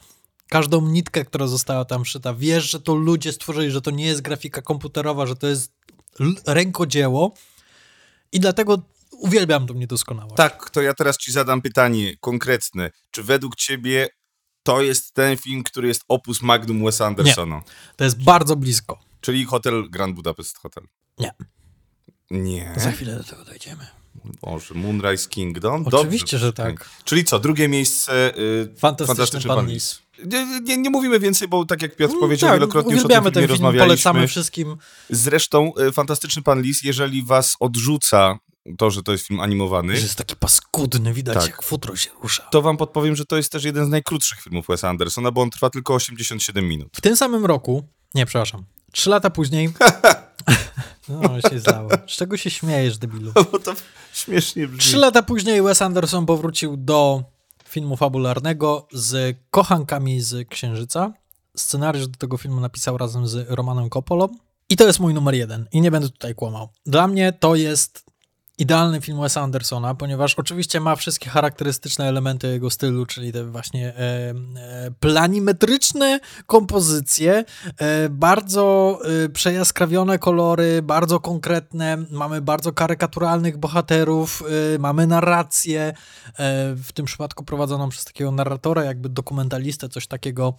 każdą 0.49 0.89
nitkę, 0.89 1.25
która 1.25 1.47
została 1.47 1.85
tam 1.85 2.05
szyta. 2.05 2.35
Wiesz, 2.35 2.71
że 2.71 2.81
to 2.81 2.95
ludzie 2.95 3.33
stworzyli, 3.33 3.71
że 3.71 3.81
to 3.81 3.91
nie 3.91 4.07
jest 4.07 4.21
grafika 4.23 4.63
komputerowa, 4.63 5.27
że 5.27 5.37
to 5.37 5.47
jest 5.47 5.73
rękodzieło 6.47 7.35
i 8.33 8.41
dlatego 8.41 8.83
uwielbiam 9.19 9.67
tą 9.67 9.75
niedoskonałość. 9.75 10.37
Tak, 10.37 10.71
to 10.71 10.83
ja 10.83 10.95
teraz 10.95 11.17
ci 11.17 11.33
zadam 11.33 11.63
pytanie 11.63 12.17
konkretne. 12.21 12.91
Czy 13.11 13.23
według 13.23 13.57
ciebie 13.57 14.09
to 14.63 14.83
jest 14.83 15.15
ten 15.15 15.37
film, 15.37 15.63
który 15.63 15.89
jest 15.89 16.03
opus 16.09 16.43
magnum 16.43 16.85
Wesa 16.85 17.07
Andersona? 17.07 17.63
To 17.97 18.05
jest 18.05 18.23
bardzo 18.23 18.57
blisko. 18.57 18.99
Czyli 19.21 19.45
Hotel 19.45 19.91
Grand 19.91 20.15
Budapest 20.15 20.59
Hotel? 20.59 20.85
Nie. 21.19 21.31
Nie. 22.31 22.75
Za 22.77 22.93
chwilę 22.93 23.17
do 23.17 23.25
tego 23.25 23.45
dojdziemy. 23.45 23.87
Boże, 24.43 24.75
Moonrise 24.75 25.29
Kingdom? 25.29 25.85
Oczywiście, 25.93 26.39
że 26.39 26.47
przeczytałem. 26.47 26.77
tak. 26.77 26.89
Czyli 27.05 27.25
co, 27.25 27.39
drugie 27.39 27.69
miejsce 27.69 28.39
y, 28.39 28.75
Fantastyczny 28.79 29.41
Pan 29.49 29.67
Lis. 29.67 30.03
Nie, 30.25 30.61
nie, 30.61 30.77
nie 30.77 30.91
mówimy 30.91 31.21
więcej, 31.21 31.49
bo 31.49 31.65
tak 31.65 31.83
jak 31.83 31.97
Piotr 31.97 32.13
Mm, 32.13 32.21
powiedział 32.21 32.49
tak, 32.51 32.57
wielokrotnie, 32.59 32.95
już 32.95 33.05
o 33.05 33.09
tym 33.09 33.25
filmie 33.25 33.47
rozmawialiśmy. 33.47 33.87
polecamy 33.87 34.29
wszystkim. 34.29 34.77
Zresztą 35.11 35.73
y, 35.89 35.93
Fantastyczny 35.93 36.43
Pan 36.43 36.63
Lis, 36.63 36.83
jeżeli 36.83 37.23
was 37.25 37.57
odrzuca 37.61 38.39
to, 38.79 38.91
że 38.91 39.03
to 39.03 39.13
jest 39.13 39.27
film 39.27 39.41
animowany, 39.41 39.97
Że 39.97 40.03
jest 40.03 40.19
taki 40.19 40.37
paskudny, 40.37 41.13
widać 41.13 41.35
Tak. 41.35 41.47
jak 41.47 41.63
futro 41.63 41.97
się 41.97 42.11
rusza. 42.23 42.43
to 42.51 42.63
wam 42.63 42.77
podpowiem, 42.77 43.17
że 43.17 43.25
to 43.25 43.37
jest 43.37 43.53
też 43.53 43.65
jeden 43.65 43.87
z 43.87 43.89
najkrótszych 43.89 44.41
filmów 44.41 44.67
Wesa 44.69 44.89
Andersona, 44.89 45.31
bo 45.31 45.43
on 45.43 45.51
trwa 45.51 45.71
tylko 45.71 45.95
87 45.95 46.69
minut. 46.69 46.89
W 46.97 47.01
tym 47.01 47.17
samym 47.17 47.47
roku, 47.47 47.83
nie, 48.15 48.27
przepraszam, 48.27 48.65
trzy 48.93 49.11
lata 49.11 49.31
później... 49.31 49.73
no, 51.09 51.41
się 51.51 51.59
zdało. 51.59 51.91
Z 52.07 52.11
czego 52.17 52.37
się 52.37 52.51
śmiejesz, 52.51 52.99
debilu? 52.99 53.33
Bo 53.53 53.59
to 53.59 53.75
śmiesznie 54.13 54.69
brzmi. 54.69 54.79
Trzy 54.81 54.97
lata 54.97 55.23
później 55.23 55.63
Wes 55.63 55.83
Anderson 55.83 56.27
powrócił 56.27 56.77
do 56.77 57.25
filmu 57.69 57.97
fabularnego 57.97 58.89
z 58.93 59.37
kochankami 59.51 60.21
z 60.21 60.49
Księżyca. 60.49 61.13
Scenariusz 61.57 62.09
do 62.09 62.19
tego 62.19 62.37
filmu 62.37 62.61
napisał 62.61 62.99
razem 62.99 63.29
z 63.29 63.47
Romanem 63.51 63.91
Coppolą. 63.91 64.29
I 64.69 64.77
to 64.77 64.87
jest 64.87 65.01
mój 65.01 65.15
numer 65.15 65.35
jeden. 65.35 65.67
I 65.73 65.81
nie 65.81 65.91
będę 65.91 66.09
tutaj 66.09 66.35
kłamał. 66.35 66.69
Dla 66.87 67.09
mnie 67.09 67.33
to 67.33 67.55
jest 67.55 68.05
idealny 68.59 69.01
film 69.01 69.21
Wesa 69.21 69.41
Andersona, 69.41 69.95
ponieważ 69.95 70.35
oczywiście 70.35 70.81
ma 70.81 70.97
wszystkie 70.97 71.31
charakterystyczne 71.31 72.09
elementy 72.09 72.49
jego 72.49 72.71
stylu, 72.71 73.07
czyli 73.07 73.33
te 73.33 73.45
właśnie 73.45 73.89
e, 73.89 73.99
e, 73.99 74.91
planimetryczne 75.01 76.21
kompozycje, 76.47 77.45
e, 77.79 78.09
bardzo 78.09 78.99
e, 79.25 79.29
przejaskrawione 79.29 80.19
kolory, 80.19 80.83
bardzo 80.83 81.21
konkretne, 81.21 81.97
mamy 82.11 82.41
bardzo 82.41 82.73
karykaturalnych 82.73 83.57
bohaterów, 83.59 84.43
e, 84.75 84.79
mamy 84.79 85.07
narrację, 85.07 85.81
e, 85.83 85.95
w 86.75 86.93
tym 86.95 87.07
przypadku 87.07 87.45
prowadzoną 87.45 87.89
przez 87.89 88.05
takiego 88.05 88.31
narratora, 88.31 88.85
jakby 88.85 89.09
dokumentalistę, 89.09 89.89
coś 89.89 90.07
takiego. 90.07 90.55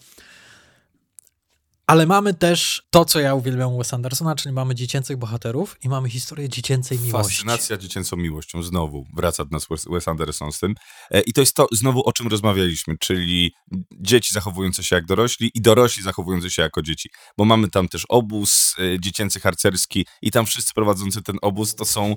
Ale 1.87 2.05
mamy 2.05 2.33
też 2.33 2.83
to, 2.89 3.05
co 3.05 3.19
ja 3.19 3.35
uwielbiam 3.35 3.77
Wes 3.77 3.93
Andersona, 3.93 4.35
czyli 4.35 4.53
mamy 4.53 4.75
dziecięcych 4.75 5.17
bohaterów 5.17 5.77
i 5.83 5.89
mamy 5.89 6.09
historię 6.09 6.49
dziecięcej 6.49 6.99
miłości. 6.99 7.33
Fascynacja 7.33 7.77
dziecięcą 7.77 8.15
miłością. 8.15 8.63
Znowu 8.63 9.05
wraca 9.13 9.45
do 9.45 9.49
nas 9.51 9.67
Wes, 9.89 10.07
Anderson 10.07 10.51
z 10.51 10.59
tym. 10.59 10.75
E, 11.11 11.21
I 11.21 11.33
to 11.33 11.41
jest 11.41 11.55
to 11.55 11.67
znowu, 11.71 12.03
o 12.03 12.13
czym 12.13 12.27
rozmawialiśmy, 12.27 12.97
czyli 12.99 13.53
dzieci 13.99 14.33
zachowujące 14.33 14.83
się 14.83 14.95
jak 14.95 15.05
dorośli 15.05 15.51
i 15.53 15.61
dorośli 15.61 16.03
zachowujący 16.03 16.49
się 16.49 16.61
jako 16.61 16.81
dzieci. 16.81 17.09
Bo 17.37 17.45
mamy 17.45 17.69
tam 17.69 17.87
też 17.87 18.05
obóz 18.09 18.75
e, 18.79 18.99
dziecięcy 18.99 19.39
harcerski 19.39 20.05
i 20.21 20.31
tam 20.31 20.45
wszyscy 20.45 20.73
prowadzący 20.73 21.21
ten 21.21 21.37
obóz 21.41 21.75
to 21.75 21.85
są 21.85 22.15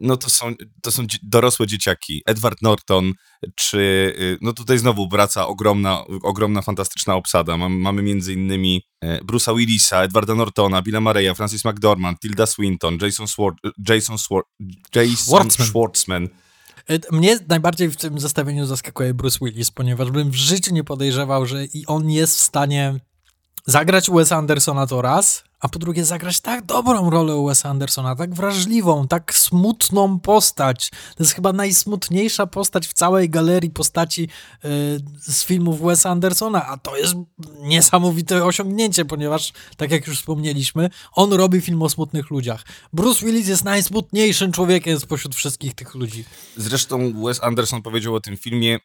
no 0.00 0.16
to 0.16 0.30
są, 0.30 0.54
to 0.82 0.90
są 0.90 1.06
dorosłe 1.22 1.66
dzieciaki. 1.66 2.22
Edward 2.26 2.62
Norton, 2.62 3.12
czy 3.56 3.78
y, 4.18 4.38
no 4.40 4.52
tutaj 4.52 4.78
znowu 4.78 5.08
wraca 5.08 5.46
ogromna, 5.46 6.04
ogromna 6.22 6.62
fantastyczna 6.62 7.14
obsada. 7.14 7.56
Mam, 7.56 7.72
mamy 7.72 8.02
między 8.02 8.32
innymi 8.32 8.82
e, 9.00 9.20
Bruce'a 9.24 9.56
Willisa, 9.56 10.02
Edwarda 10.02 10.34
Nortona, 10.34 10.82
Billa 10.82 11.00
Murray'a, 11.00 11.34
Francis 11.34 11.64
McDormand, 11.64 12.18
Tilda 12.20 12.46
Swinton, 12.46 12.98
Jason, 13.02 13.26
Swar- 13.26 13.54
Jason, 13.88 14.16
Swar- 14.16 14.42
Jason 14.94 15.16
Schwartzman. 15.16 15.68
Schwartzman. 15.68 16.28
E, 16.90 16.98
Mnie 17.12 17.38
najbardziej 17.48 17.88
w 17.90 17.96
tym 17.96 18.20
zestawieniu 18.20 18.66
zaskakuje 18.66 19.14
Bruce 19.14 19.38
Willis, 19.42 19.70
ponieważ 19.70 20.10
bym 20.10 20.30
w 20.30 20.34
życiu 20.34 20.74
nie 20.74 20.84
podejrzewał, 20.84 21.46
że 21.46 21.64
i 21.64 21.86
on 21.86 22.10
jest 22.10 22.36
w 22.36 22.40
stanie 22.40 22.94
zagrać 23.66 24.10
Wes 24.10 24.32
Andersona 24.32 24.86
to 24.86 25.02
raz, 25.02 25.44
a 25.60 25.68
po 25.68 25.78
drugie 25.78 26.04
zagrać 26.04 26.40
tak 26.40 26.64
dobrą 26.64 27.10
rolę 27.10 27.36
u 27.36 27.46
Wesa 27.46 27.68
Andersona, 27.68 28.16
tak 28.16 28.34
wrażliwą, 28.34 29.08
tak 29.08 29.34
smutną 29.34 30.20
postać. 30.20 30.90
To 30.90 31.22
jest 31.22 31.34
chyba 31.34 31.52
najsmutniejsza 31.52 32.46
postać 32.46 32.86
w 32.86 32.92
całej 32.92 33.30
galerii 33.30 33.70
postaci 33.70 34.22
yy, 34.22 34.70
z 35.20 35.44
filmów 35.44 35.80
Wesa 35.80 36.10
Andersona, 36.10 36.66
a 36.66 36.76
to 36.76 36.96
jest 36.96 37.14
niesamowite 37.60 38.44
osiągnięcie, 38.44 39.04
ponieważ, 39.04 39.52
tak 39.76 39.90
jak 39.90 40.06
już 40.06 40.18
wspomnieliśmy, 40.18 40.90
on 41.12 41.32
robi 41.32 41.60
film 41.60 41.82
o 41.82 41.88
smutnych 41.88 42.30
ludziach. 42.30 42.64
Bruce 42.92 43.26
Willis 43.26 43.48
jest 43.48 43.64
najsmutniejszym 43.64 44.52
człowiekiem 44.52 45.00
spośród 45.00 45.34
wszystkich 45.34 45.74
tych 45.74 45.94
ludzi. 45.94 46.24
Zresztą 46.56 47.22
Wes 47.24 47.42
Anderson 47.42 47.82
powiedział 47.82 48.14
o 48.14 48.20
tym 48.20 48.36
filmie, 48.36 48.78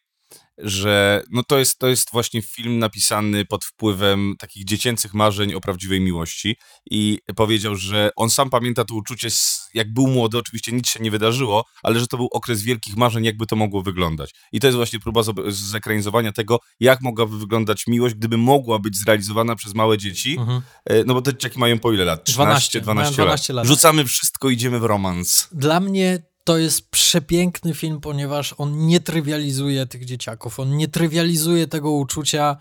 że 0.58 1.22
no 1.30 1.42
to, 1.42 1.58
jest, 1.58 1.78
to 1.78 1.88
jest 1.88 2.12
właśnie 2.12 2.42
film 2.42 2.78
napisany 2.78 3.44
pod 3.44 3.64
wpływem 3.64 4.34
takich 4.38 4.64
dziecięcych 4.64 5.14
marzeń 5.14 5.54
o 5.54 5.60
prawdziwej 5.60 6.00
miłości 6.00 6.56
i 6.90 7.18
powiedział, 7.36 7.76
że 7.76 8.10
on 8.16 8.30
sam 8.30 8.50
pamięta 8.50 8.84
to 8.84 8.94
uczucie, 8.94 9.28
jak 9.74 9.92
był 9.92 10.06
młody, 10.06 10.38
oczywiście 10.38 10.72
nic 10.72 10.88
się 10.88 11.00
nie 11.00 11.10
wydarzyło, 11.10 11.64
ale 11.82 12.00
że 12.00 12.06
to 12.06 12.16
był 12.16 12.28
okres 12.32 12.62
wielkich 12.62 12.96
marzeń, 12.96 13.24
jakby 13.24 13.46
to 13.46 13.56
mogło 13.56 13.82
wyglądać. 13.82 14.34
I 14.52 14.60
to 14.60 14.66
jest 14.66 14.76
właśnie 14.76 15.00
próba 15.00 15.22
zekranizowania 15.48 16.32
tego, 16.32 16.58
jak 16.80 17.00
mogłaby 17.00 17.38
wyglądać 17.38 17.86
miłość, 17.86 18.14
gdyby 18.14 18.36
mogła 18.36 18.78
być 18.78 18.96
zrealizowana 18.96 19.56
przez 19.56 19.74
małe 19.74 19.98
dzieci, 19.98 20.36
mhm. 20.38 20.62
E, 20.84 21.04
no 21.04 21.14
bo 21.14 21.22
te 21.22 21.32
dzieciaki 21.32 21.58
mają 21.58 21.78
po 21.78 21.92
ile 21.92 22.04
lat? 22.04 22.24
13, 22.24 22.80
12, 22.80 22.80
12, 22.80 23.14
12 23.14 23.52
lat. 23.52 23.56
lat. 23.56 23.66
Rzucamy 23.66 24.04
wszystko, 24.04 24.50
idziemy 24.50 24.80
w 24.80 24.84
romans. 24.84 25.48
Dla 25.52 25.80
mnie 25.80 26.22
to 26.46 26.58
jest 26.58 26.90
przepiękny 26.90 27.74
film, 27.74 28.00
ponieważ 28.00 28.54
on 28.58 28.86
nie 28.86 29.00
trywializuje 29.00 29.86
tych 29.86 30.04
dzieciaków, 30.04 30.60
on 30.60 30.76
nie 30.76 30.88
trywializuje 30.88 31.66
tego 31.66 31.90
uczucia 31.90 32.56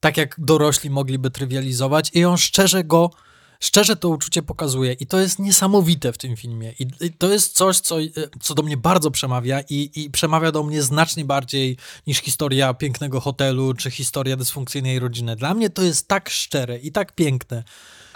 tak, 0.00 0.16
jak 0.16 0.34
dorośli 0.38 0.90
mogliby 0.90 1.30
trywializować 1.30 2.10
i 2.14 2.24
on 2.24 2.36
szczerze 2.36 2.84
go, 2.84 3.10
szczerze 3.60 3.96
to 3.96 4.08
uczucie 4.08 4.42
pokazuje 4.42 4.92
i 4.92 5.06
to 5.06 5.20
jest 5.20 5.38
niesamowite 5.38 6.12
w 6.12 6.18
tym 6.18 6.36
filmie 6.36 6.72
i, 6.78 6.86
i 7.00 7.12
to 7.12 7.32
jest 7.32 7.56
coś, 7.56 7.80
co, 7.80 7.96
co 8.40 8.54
do 8.54 8.62
mnie 8.62 8.76
bardzo 8.76 9.10
przemawia 9.10 9.60
i, 9.70 9.90
i 9.94 10.10
przemawia 10.10 10.52
do 10.52 10.62
mnie 10.62 10.82
znacznie 10.82 11.24
bardziej 11.24 11.76
niż 12.06 12.18
historia 12.18 12.74
pięknego 12.74 13.20
hotelu 13.20 13.74
czy 13.74 13.90
historia 13.90 14.36
dysfunkcyjnej 14.36 14.98
rodziny. 14.98 15.36
Dla 15.36 15.54
mnie 15.54 15.70
to 15.70 15.82
jest 15.82 16.08
tak 16.08 16.30
szczere 16.30 16.78
i 16.78 16.92
tak 16.92 17.14
piękne, 17.14 17.64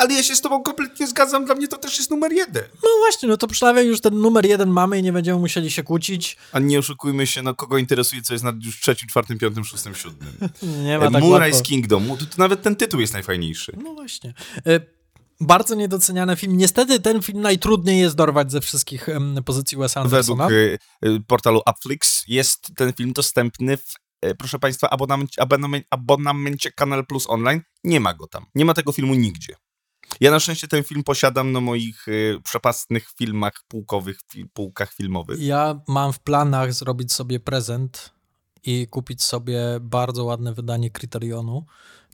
ale 0.01 0.15
ja 0.15 0.23
się 0.23 0.37
z 0.37 0.41
tobą 0.41 0.63
kompletnie 0.63 1.07
zgadzam, 1.07 1.45
dla 1.45 1.55
mnie 1.55 1.69
to 1.69 1.79
też 1.79 1.99
jest 1.99 2.11
numer 2.11 2.33
jeden. 2.33 2.65
No 2.83 2.89
właśnie, 2.99 3.29
no 3.29 3.37
to 3.37 3.47
przynajmniej 3.47 3.87
już 3.87 4.01
ten 4.01 4.21
numer 4.21 4.47
jeden 4.47 4.71
mamy 4.71 4.99
i 4.99 5.03
nie 5.03 5.13
będziemy 5.13 5.39
musieli 5.39 5.71
się 5.71 5.83
kłócić. 5.83 6.37
A 6.53 6.59
nie 6.59 6.79
oszukujmy 6.79 7.27
się, 7.27 7.43
no 7.43 7.55
kogo 7.55 7.79
interesuje, 7.79 8.23
co 8.23 8.33
jest 8.33 8.45
na 8.45 8.53
już 8.65 8.81
trzecim, 8.81 9.09
czwartym, 9.09 9.39
piątym, 9.39 9.65
szóstym, 9.65 9.95
siódmym. 9.95 10.33
nie 10.85 10.99
ma 10.99 11.11
tak 11.11 11.23
Moonrise 11.23 11.63
Kingdom, 11.63 12.09
to, 12.09 12.17
to 12.17 12.35
nawet 12.39 12.63
ten 12.63 12.77
tytuł 12.77 13.01
jest 13.01 13.13
najfajniejszy. 13.13 13.73
No 13.85 13.95
właśnie. 13.95 14.35
E 14.67 15.00
bardzo 15.41 15.75
niedoceniany 15.75 16.37
film. 16.37 16.57
Niestety 16.57 17.01
ten 17.01 17.23
film 17.23 17.41
najtrudniej 17.41 18.01
jest 18.01 18.17
dorwać 18.17 18.53
ze 18.53 18.61
wszystkich 18.61 19.07
pozycji 19.45 19.79
Wes 19.79 19.97
Andersona. 19.97 20.49
Według 20.49 20.81
y, 21.05 21.23
portalu 21.27 21.61
Upflix 21.71 22.25
jest 22.29 22.69
ten 22.77 22.93
film 22.93 23.13
dostępny 23.13 23.77
w 23.77 23.95
e, 24.21 24.35
proszę 24.35 24.59
Państwa, 24.59 24.91
abonamencie, 24.91 25.43
abonamencie, 25.43 25.87
abonamencie 25.91 26.73
Kanal 26.73 27.07
Plus 27.07 27.31
Online. 27.31 27.61
Nie 27.85 28.01
ma 28.01 28.15
go 28.15 28.27
tam. 28.27 28.47
Nie 28.55 28.65
ma 28.65 28.75
tego 28.75 28.93
filmu 28.93 29.15
nigdzie. 29.15 29.55
Ja 30.21 30.31
na 30.31 30.41
szczęście 30.41 30.69
ten 30.69 30.85
film 30.85 31.05
posiadam 31.05 31.53
na 31.53 31.61
moich 31.61 32.09
y, 32.09 32.39
przepastnych 32.45 33.09
filmach 33.19 33.53
półkowych, 33.69 34.19
fi, 34.33 34.47
półkach 34.47 34.93
filmowych. 34.93 35.41
Ja 35.41 35.81
mam 35.89 36.13
w 36.13 36.19
planach 36.19 36.75
zrobić 36.75 37.13
sobie 37.13 37.41
prezent 37.41 38.11
i 38.63 38.87
kupić 38.91 39.23
sobie 39.23 39.61
bardzo 39.81 40.25
ładne 40.25 40.55
wydanie 40.55 40.91
Kryterionu, 40.91 41.67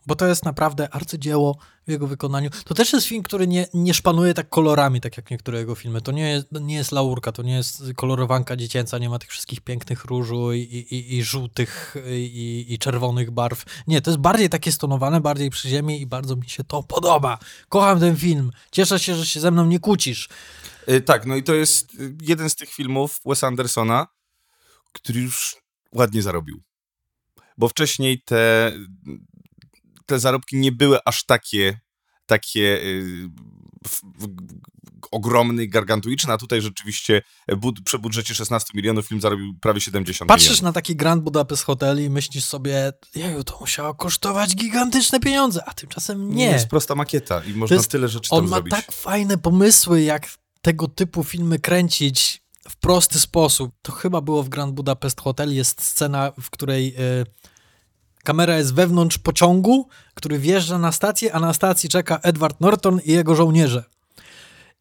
bo 0.07 0.17
to 0.17 0.27
jest 0.27 0.45
naprawdę 0.45 0.95
arcydzieło 0.95 1.59
w 1.87 1.91
jego 1.91 2.07
wykonaniu. 2.07 2.51
To 2.65 2.75
też 2.75 2.93
jest 2.93 3.07
film, 3.07 3.23
który 3.23 3.47
nie, 3.47 3.67
nie 3.75 3.95
szpanuje 3.95 4.35
tak 4.35 4.49
kolorami, 4.49 5.01
tak 5.01 5.17
jak 5.17 5.31
niektóre 5.31 5.59
jego 5.59 5.75
filmy. 5.75 6.01
To 6.01 6.13
nie 6.13 6.31
jest, 6.31 6.47
nie 6.53 6.75
jest 6.75 6.93
laurka, 6.93 7.33
to 7.33 7.43
nie 7.43 7.57
jest 7.57 7.83
kolorowanka 7.97 8.57
dziecięca, 8.57 8.99
nie 8.99 9.09
ma 9.09 9.19
tych 9.19 9.31
wszystkich 9.31 9.61
pięknych 9.61 10.05
różu 10.05 10.53
i, 10.53 10.61
i, 10.61 11.17
i 11.17 11.25
żółtych 11.25 11.95
i, 12.11 12.67
i 12.69 12.79
czerwonych 12.79 13.31
barw. 13.31 13.65
Nie, 13.87 14.03
to 14.03 14.11
jest 14.11 14.21
bardziej 14.21 14.49
takie 14.49 14.73
stonowane, 14.73 15.21
bardziej 15.21 15.51
przy 15.51 15.69
ziemi 15.69 16.01
i 16.01 16.07
bardzo 16.07 16.37
mi 16.37 16.49
się 16.49 16.65
to 16.65 16.83
podoba. 16.83 17.39
Kocham 17.69 18.01
ten 18.01 18.17
film. 18.17 18.51
Cieszę 18.71 18.99
się, 18.99 19.15
że 19.15 19.27
się 19.27 19.41
ze 19.41 19.51
mną 19.51 19.67
nie 19.67 19.79
kłócisz. 19.79 20.29
Yy, 20.87 21.01
tak, 21.01 21.27
no 21.27 21.37
i 21.37 21.43
to 21.43 21.55
jest 21.55 21.93
jeden 22.23 22.51
z 22.51 22.57
tych 22.57 22.69
filmów 22.69 23.21
Wes 23.27 23.45
Andersona, 23.45 24.07
który 24.93 25.21
już 25.21 25.57
ładnie 25.93 26.23
zarobił. 26.23 26.63
Bo 27.59 27.69
wcześniej 27.69 28.23
te 28.23 28.73
te 30.07 30.19
zarobki 30.19 30.57
nie 30.57 30.73
były 30.73 30.99
aż 31.05 31.25
takie, 31.25 31.81
takie 32.27 32.61
yy, 32.61 33.31
ogromne 35.11 35.65
i 35.65 35.69
gargantuiczne, 35.69 36.33
a 36.33 36.39
tutaj 36.39 36.61
rzeczywiście 36.63 37.23
bud- 37.49 37.83
przy 37.85 37.99
budżecie 37.99 38.35
16 38.35 38.69
milionów 38.75 39.07
film 39.07 39.21
zarobił 39.21 39.55
prawie 39.61 39.81
70 39.81 40.29
Patrzysz 40.29 40.49
milionów. 40.49 40.63
na 40.63 40.73
taki 40.73 40.97
Grand 40.97 41.23
Budapest 41.23 41.63
Hotel 41.65 42.05
i 42.05 42.11
myślisz 42.11 42.45
sobie, 42.45 42.93
jeju, 43.15 43.45
to 43.45 43.59
musiało 43.61 43.95
kosztować 43.95 44.55
gigantyczne 44.57 45.21
pieniądze, 45.21 45.65
a 45.67 45.75
tymczasem 45.75 46.35
nie. 46.35 46.49
To 46.49 46.53
jest 46.55 46.69
prosta 46.69 46.95
makieta 46.95 47.43
i 47.45 47.53
można 47.53 47.77
jest, 47.77 47.91
tyle 47.91 48.09
rzeczy 48.09 48.31
tam 48.31 48.49
zrobić. 48.49 48.73
On 48.73 48.79
ma 48.79 48.83
tak 48.83 48.93
fajne 48.93 49.39
pomysły, 49.39 50.03
jak 50.03 50.29
tego 50.63 50.89
typu 50.89 51.25
filmy 51.25 51.59
kręcić 51.59 52.43
w 52.69 52.77
prosty 52.77 53.21
sposób. 53.21 53.73
To 53.83 53.93
chyba 53.93 54.21
było 54.21 54.43
w 54.43 54.49
Grand 54.49 54.75
Budapest 54.75 55.21
Hotel, 55.21 55.55
jest 55.55 55.83
scena, 55.83 56.33
w 56.41 56.51
której... 56.51 56.93
Yy, 56.93 57.27
Kamera 58.27 58.57
jest 58.57 58.75
wewnątrz 58.75 59.19
pociągu, 59.19 59.89
który 60.15 60.39
wjeżdża 60.39 60.79
na 60.79 60.93
stację, 60.93 61.35
a 61.35 61.41
na 61.41 61.53
stacji 61.53 61.89
czeka 61.89 62.19
Edward 62.23 62.61
Norton 62.61 63.01
i 63.05 63.13
jego 63.13 63.35
żołnierze. 63.35 63.85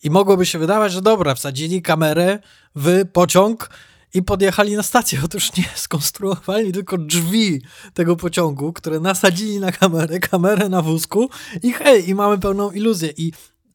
I 0.03 0.09
mogłoby 0.09 0.45
się 0.45 0.59
wydawać, 0.59 0.91
że 0.91 1.01
dobra, 1.01 1.35
wsadzili 1.35 1.81
kamerę 1.81 2.39
w 2.75 3.03
pociąg 3.13 3.69
i 4.13 4.23
podjechali 4.23 4.75
na 4.75 4.83
stację. 4.83 5.19
Otóż 5.25 5.57
nie, 5.57 5.63
skonstruowali 5.75 6.71
tylko 6.71 6.97
drzwi 6.97 7.61
tego 7.93 8.15
pociągu, 8.15 8.73
które 8.73 8.99
nasadzili 8.99 9.59
na 9.59 9.71
kamerę, 9.71 10.19
kamerę 10.19 10.69
na 10.69 10.81
wózku 10.81 11.29
i 11.63 11.73
hej, 11.73 12.09
i 12.09 12.15
mamy 12.15 12.37
pełną 12.37 12.71
iluzję. 12.71 13.13
I 13.17 13.31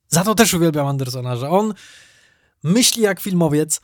za 0.08 0.24
to 0.24 0.34
też 0.34 0.54
uwielbiam 0.54 0.86
Andersona, 0.86 1.36
że 1.36 1.50
on 1.50 1.74
myśli 2.62 3.02
jak 3.02 3.20
filmowiec, 3.20 3.80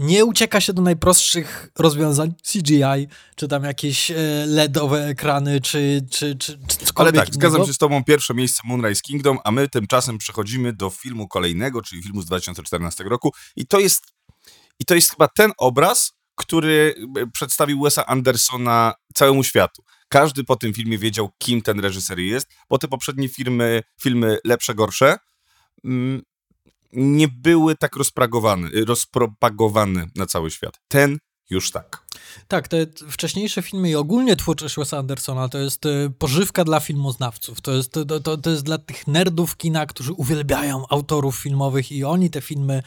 nie 0.00 0.24
ucieka 0.24 0.60
się 0.60 0.72
do 0.72 0.82
najprostszych 0.82 1.70
rozwiązań 1.78 2.34
CGI, 2.52 3.08
czy 3.36 3.48
tam 3.48 3.64
jakieś 3.64 4.10
e, 4.10 4.14
LEDowe 4.46 5.06
ekrany, 5.06 5.60
czy, 5.60 6.06
czy, 6.10 6.36
czy, 6.36 6.58
czy 6.66 6.76
Ale 6.94 7.12
tak, 7.12 7.28
innego. 7.28 7.48
zgadzam 7.48 7.66
się 7.66 7.72
z 7.72 7.78
tobą, 7.78 8.04
pierwsze 8.04 8.34
miejsce 8.34 8.62
Moonrise 8.64 9.00
Kingdom, 9.02 9.38
a 9.44 9.50
my 9.50 9.68
tymczasem 9.68 10.18
przechodzimy 10.18 10.72
do 10.72 10.90
filmu 10.90 11.28
kolejnego, 11.28 11.82
czyli 11.82 12.02
filmu 12.02 12.22
z 12.22 12.26
2014 12.26 13.04
roku 13.04 13.32
i 13.56 13.66
to 13.66 13.80
jest, 13.80 14.02
i 14.78 14.84
to 14.84 14.94
jest 14.94 15.10
chyba 15.10 15.28
ten 15.28 15.52
obraz, 15.58 16.12
który 16.34 16.94
e, 17.18 17.26
przedstawił 17.26 17.82
Wesa 17.82 18.06
Andersona 18.06 18.94
całemu 19.14 19.44
światu. 19.44 19.82
Każdy 20.08 20.44
po 20.44 20.56
tym 20.56 20.74
filmie 20.74 20.98
wiedział, 20.98 21.30
kim 21.38 21.62
ten 21.62 21.80
reżyser 21.80 22.18
jest, 22.18 22.48
bo 22.70 22.78
te 22.78 22.88
poprzednie 22.88 23.28
filmy, 23.28 23.82
filmy 24.02 24.38
lepsze, 24.44 24.74
gorsze, 24.74 25.16
mm, 25.84 26.22
nie 26.92 27.28
były 27.28 27.76
tak 27.76 27.96
rozpragowane, 27.96 28.68
rozpropagowane 28.86 30.06
na 30.16 30.26
cały 30.26 30.50
świat. 30.50 30.80
Ten 30.88 31.18
już 31.50 31.70
tak. 31.70 32.06
Tak, 32.48 32.68
te 32.68 32.86
wcześniejsze 33.10 33.62
filmy 33.62 33.90
i 33.90 33.94
ogólnie 33.94 34.36
twórczość 34.36 34.76
Wesa 34.76 34.98
Andersona 34.98 35.48
to 35.48 35.58
jest 35.58 35.86
e, 35.86 36.10
pożywka 36.18 36.64
dla 36.64 36.80
filmoznawców. 36.80 37.60
To 37.60 37.72
jest, 37.72 37.92
to, 37.92 38.20
to, 38.20 38.36
to 38.36 38.50
jest 38.50 38.62
dla 38.62 38.78
tych 38.78 39.06
nerdów 39.06 39.56
kina, 39.56 39.86
którzy 39.86 40.12
uwielbiają 40.12 40.84
autorów 40.88 41.36
filmowych 41.36 41.92
i 41.92 42.04
oni 42.04 42.30
te 42.30 42.40
filmy 42.40 42.82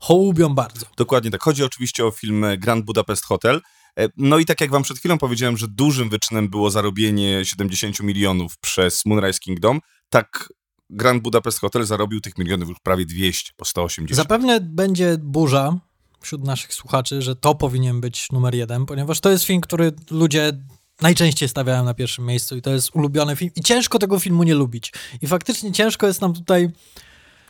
hołubią 0.00 0.54
bardzo. 0.54 0.86
Dokładnie 0.96 1.30
tak. 1.30 1.42
Chodzi 1.42 1.64
oczywiście 1.64 2.06
o 2.06 2.10
film 2.10 2.44
Grand 2.58 2.84
Budapest 2.84 3.24
Hotel. 3.24 3.60
E, 3.98 4.08
no 4.16 4.38
i 4.38 4.46
tak 4.46 4.60
jak 4.60 4.70
wam 4.70 4.82
przed 4.82 4.98
chwilą 4.98 5.18
powiedziałem, 5.18 5.56
że 5.56 5.68
dużym 5.68 6.08
wyczynem 6.08 6.48
było 6.48 6.70
zarobienie 6.70 7.44
70 7.44 8.00
milionów 8.00 8.58
przez 8.58 9.06
Moonrise 9.06 9.38
Kingdom, 9.38 9.80
tak 10.10 10.48
Grand 10.90 11.22
Budapest 11.22 11.60
Hotel 11.60 11.84
zarobił 11.84 12.20
tych 12.20 12.38
milionów 12.38 12.68
już 12.68 12.78
prawie 12.80 13.06
200, 13.06 13.52
po 13.56 13.64
180. 13.64 14.16
Zapewne 14.16 14.60
będzie 14.60 15.18
burza 15.18 15.78
wśród 16.20 16.44
naszych 16.44 16.74
słuchaczy, 16.74 17.22
że 17.22 17.36
to 17.36 17.54
powinien 17.54 18.00
być 18.00 18.32
numer 18.32 18.54
jeden, 18.54 18.86
ponieważ 18.86 19.20
to 19.20 19.30
jest 19.30 19.44
film, 19.44 19.60
który 19.60 19.92
ludzie 20.10 20.52
najczęściej 21.00 21.48
stawiają 21.48 21.84
na 21.84 21.94
pierwszym 21.94 22.26
miejscu 22.26 22.56
i 22.56 22.62
to 22.62 22.70
jest 22.70 22.90
ulubiony 22.96 23.36
film 23.36 23.50
i 23.56 23.60
ciężko 23.60 23.98
tego 23.98 24.18
filmu 24.18 24.42
nie 24.42 24.54
lubić. 24.54 24.92
I 25.22 25.26
faktycznie 25.26 25.72
ciężko 25.72 26.06
jest 26.06 26.20
nam 26.20 26.34
tutaj... 26.34 26.70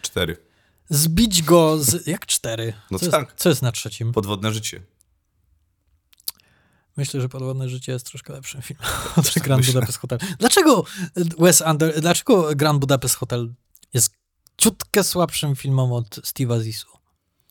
Cztery. 0.03 0.37
Zbić 0.91 1.43
go 1.43 1.79
z... 1.79 2.07
Jak 2.07 2.27
cztery? 2.27 2.73
No 2.91 2.99
co 2.99 3.11
tak. 3.11 3.29
Jest, 3.29 3.39
co 3.39 3.49
jest 3.49 3.63
na 3.63 3.73
trzecim? 3.73 4.13
Podwodne 4.13 4.53
życie. 4.53 4.83
Myślę, 6.99 7.21
że 7.21 7.29
Podwodne 7.29 7.69
Życie 7.69 7.93
jest 7.93 8.07
troszkę 8.07 8.33
lepszym 8.33 8.63
filmem 8.63 8.87
od 9.17 9.35
Grand 9.39 9.67
Budapest 9.67 9.99
Hotel. 9.99 10.19
Dlaczego 10.39 10.85
Wes 11.39 11.63
Under, 11.71 12.01
dlaczego 12.01 12.51
Grand 12.57 12.81
Budapest 12.81 13.15
Hotel 13.15 13.55
jest 13.95 14.11
ciutkę 14.57 15.05
słabszym 15.05 15.57
filmem 15.57 15.93
od 15.93 16.09
Steve'a 16.09 16.63
Zisu? 16.63 16.89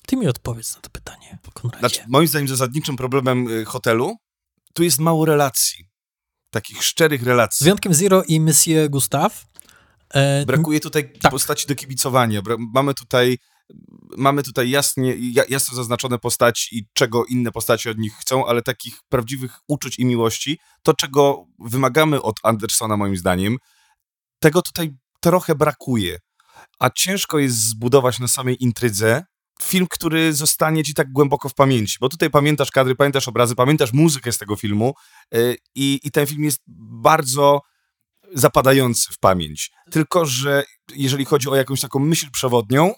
Ty 0.08 0.16
mi 0.16 0.28
odpowiedz 0.28 0.76
na 0.76 0.82
to 0.82 0.90
pytanie, 0.90 1.38
Konradzie. 1.54 1.80
Znaczy, 1.80 2.02
moim 2.08 2.28
zdaniem 2.28 2.48
zasadniczym 2.48 2.96
problemem 2.96 3.48
y, 3.50 3.66
hotelu 3.66 4.16
tu 4.74 4.84
jest 4.84 5.00
mało 5.00 5.26
relacji. 5.26 5.86
Takich 6.50 6.84
szczerych 6.84 7.24
relacji. 7.24 7.58
Z 7.60 7.64
wyjątkiem 7.64 7.94
Zero 7.94 8.24
i 8.24 8.40
Monsieur 8.40 8.90
Gustave, 8.90 9.46
E, 10.10 10.46
Brakuje 10.46 10.80
tutaj 10.80 11.14
tak. 11.22 11.32
postaci 11.32 11.68
do 11.68 11.76
kibicowania. 11.76 12.42
Mamy 12.74 12.94
tutaj 12.94 13.38
mamy 14.18 14.44
tutaj 14.44 14.70
jasnie, 14.70 15.16
jasno 15.50 15.76
zaznaczone 15.76 16.20
postaci 16.20 16.78
i 16.78 16.88
czego 16.94 17.26
inne 17.26 17.52
postacie 17.52 17.92
od 17.92 17.98
nich 17.98 18.14
chcą, 18.14 18.46
ale 18.46 18.62
takich 18.62 19.00
prawdziwych 19.10 19.60
uczuć 19.68 20.00
i 20.00 20.06
miłości, 20.06 20.60
to 20.84 20.94
czego 20.94 21.46
wymagamy 21.60 22.22
od 22.22 22.36
Andersona 22.44 22.98
moim 22.98 23.18
zdaniem, 23.18 23.58
tego 24.40 24.62
tutaj 24.62 24.90
trochę 25.22 25.56
brakuje. 25.56 26.18
A 26.80 26.90
ciężko 26.90 27.40
jest 27.40 27.70
zbudować 27.70 28.20
na 28.20 28.28
samej 28.28 28.64
intrydze 28.64 29.24
film, 29.62 29.88
który 29.90 30.34
zostanie 30.34 30.84
ci 30.84 30.94
tak 30.94 31.12
głęboko 31.12 31.50
w 31.50 31.54
pamięci, 31.54 31.98
bo 32.02 32.10
tutaj 32.10 32.30
pamiętasz 32.30 32.72
kadry, 32.72 32.96
pamiętasz 32.96 33.28
obrazy, 33.28 33.56
pamiętasz 33.56 33.94
muzykę 33.94 34.32
z 34.32 34.38
tego 34.38 34.56
filmu 34.56 34.94
yy, 35.32 35.56
i 35.76 36.12
ten 36.14 36.28
film 36.28 36.44
jest 36.44 36.60
bardzo 37.02 37.62
zapadający 38.34 39.14
w 39.14 39.20
pamięć. 39.20 39.72
Tylko, 39.92 40.26
że 40.26 40.64
jeżeli 40.96 41.26
chodzi 41.26 41.50
o 41.50 41.56
jakąś 41.56 41.82
taką 41.82 42.00
myśl 42.00 42.32
przewodnią, 42.32 42.94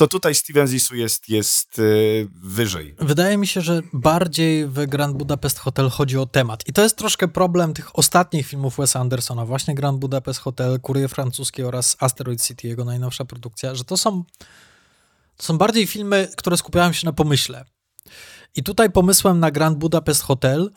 to 0.00 0.08
tutaj 0.08 0.34
Steven 0.34 0.66
Zissou 0.66 0.94
jest, 0.94 1.28
jest 1.28 1.78
yy, 1.78 2.28
wyżej. 2.42 2.94
Wydaje 2.98 3.36
mi 3.36 3.46
się, 3.46 3.60
że 3.60 3.82
bardziej 3.92 4.66
w 4.66 4.86
Grand 4.86 5.16
Budapest 5.16 5.58
Hotel 5.58 5.90
chodzi 5.90 6.18
o 6.18 6.26
temat. 6.26 6.68
I 6.68 6.72
to 6.72 6.82
jest 6.82 6.96
troszkę 6.96 7.28
problem 7.28 7.74
tych 7.74 7.98
ostatnich 7.98 8.46
filmów 8.46 8.76
Wesa 8.76 9.00
Andersona, 9.00 9.46
właśnie 9.46 9.74
Grand 9.74 9.98
Budapest 9.98 10.40
Hotel, 10.40 10.80
Kurie 10.80 11.08
Francuskie 11.08 11.68
oraz 11.68 11.96
Asteroid 12.00 12.42
City, 12.42 12.68
jego 12.68 12.84
najnowsza 12.84 13.24
produkcja, 13.24 13.74
że 13.74 13.84
to 13.84 13.96
są, 13.96 14.24
to 15.36 15.42
są 15.42 15.58
bardziej 15.58 15.86
filmy, 15.86 16.28
które 16.36 16.56
skupiają 16.56 16.92
się 16.92 17.06
na 17.06 17.12
pomyśle. 17.12 17.64
I 18.56 18.62
tutaj 18.62 18.90
pomysłem 18.90 19.40
na 19.40 19.50
Grand 19.50 19.78
Budapest 19.78 20.22
Hotel 20.22 20.70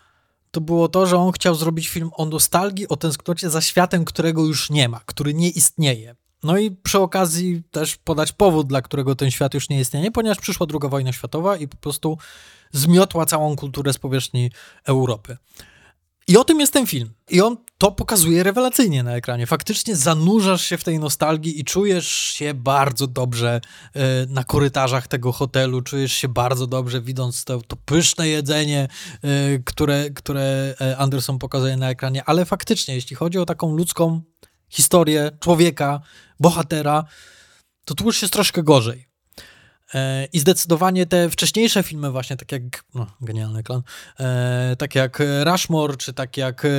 to 0.52 0.62
było 0.62 0.88
to, 0.88 1.06
że 1.06 1.18
on 1.18 1.32
chciał 1.32 1.56
zrobić 1.56 1.90
film 1.90 2.10
o 2.14 2.26
nostalgii, 2.26 2.88
o 2.88 2.96
tęsknocie 2.96 3.50
za 3.50 3.62
światem, 3.62 4.06
którego 4.06 4.46
już 4.46 4.70
nie 4.70 4.90
ma, 4.90 5.00
który 5.06 5.34
nie 5.34 5.50
istnieje. 5.50 6.16
No 6.44 6.58
i 6.58 6.72
przy 6.72 7.00
okazji 7.00 7.64
też 7.72 7.96
podać 7.96 8.32
powód, 8.32 8.68
dla 8.68 8.82
którego 8.82 9.16
ten 9.16 9.32
świat 9.32 9.54
już 9.54 9.70
nie 9.70 9.80
istnieje, 9.80 10.12
ponieważ 10.12 10.40
przyszła 10.40 10.68
druga 10.68 10.88
wojna 10.88 11.14
światowa 11.14 11.58
i 11.58 11.68
po 11.68 11.78
prostu 11.78 12.18
zmiotła 12.72 13.26
całą 13.26 13.56
kulturę 13.56 13.94
z 13.94 13.98
powierzchni 13.98 14.52
Europy. 14.86 15.38
I 16.28 16.38
o 16.38 16.44
tym 16.44 16.60
jest 16.60 16.74
ten 16.74 16.88
film. 16.88 17.10
I 17.30 17.42
on 17.42 17.58
to 17.78 17.92
pokazuje 17.92 18.44
rewelacyjnie 18.44 19.04
na 19.04 19.16
ekranie. 19.16 19.48
Faktycznie 19.48 19.96
zanurzasz 19.96 20.66
się 20.66 20.78
w 20.78 20.84
tej 20.84 21.00
nostalgii 21.00 21.60
i 21.60 21.64
czujesz 21.64 22.08
się 22.08 22.54
bardzo 22.54 23.08
dobrze 23.08 23.62
e, 23.94 24.26
na 24.26 24.44
korytarzach 24.44 25.08
tego 25.08 25.32
hotelu, 25.32 25.82
czujesz 25.82 26.14
się 26.14 26.28
bardzo 26.28 26.68
dobrze 26.68 27.02
widząc 27.02 27.44
to, 27.44 27.62
to 27.62 27.76
pyszne 27.76 28.28
jedzenie, 28.28 28.88
e, 29.22 29.60
które, 29.60 30.10
które 30.10 30.76
e, 30.82 30.98
Anderson 30.98 31.40
pokazuje 31.40 31.78
na 31.78 31.90
ekranie. 31.90 32.24
Ale 32.26 32.46
faktycznie, 32.46 32.96
jeśli 32.96 33.16
chodzi 33.16 33.40
o 33.40 33.46
taką 33.46 33.76
ludzką 33.76 34.22
historię 34.74 35.32
człowieka, 35.40 36.02
bohatera, 36.40 37.04
to 37.86 37.94
tu 37.94 38.06
już 38.06 38.22
jest 38.22 38.34
troszkę 38.34 38.64
gorzej. 38.64 39.08
E, 39.94 40.26
I 40.34 40.40
zdecydowanie 40.40 41.06
te 41.06 41.30
wcześniejsze 41.30 41.84
filmy, 41.84 42.12
właśnie 42.12 42.38
tak 42.38 42.52
jak, 42.52 42.84
no, 42.94 43.08
genialny 43.22 43.64
klan, 43.64 43.82
e, 44.20 44.76
tak 44.80 44.96
jak 44.96 45.24
Rushmore, 45.44 45.98
czy 45.98 46.14
tak 46.14 46.38
jak 46.38 46.66
e, 46.66 46.70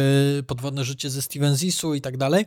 Podwodne 0.46 0.84
życie 0.84 1.10
ze 1.10 1.22
Steven 1.22 1.56
Zissou 1.56 1.94
i 1.94 2.00
tak 2.00 2.16
dalej, 2.16 2.46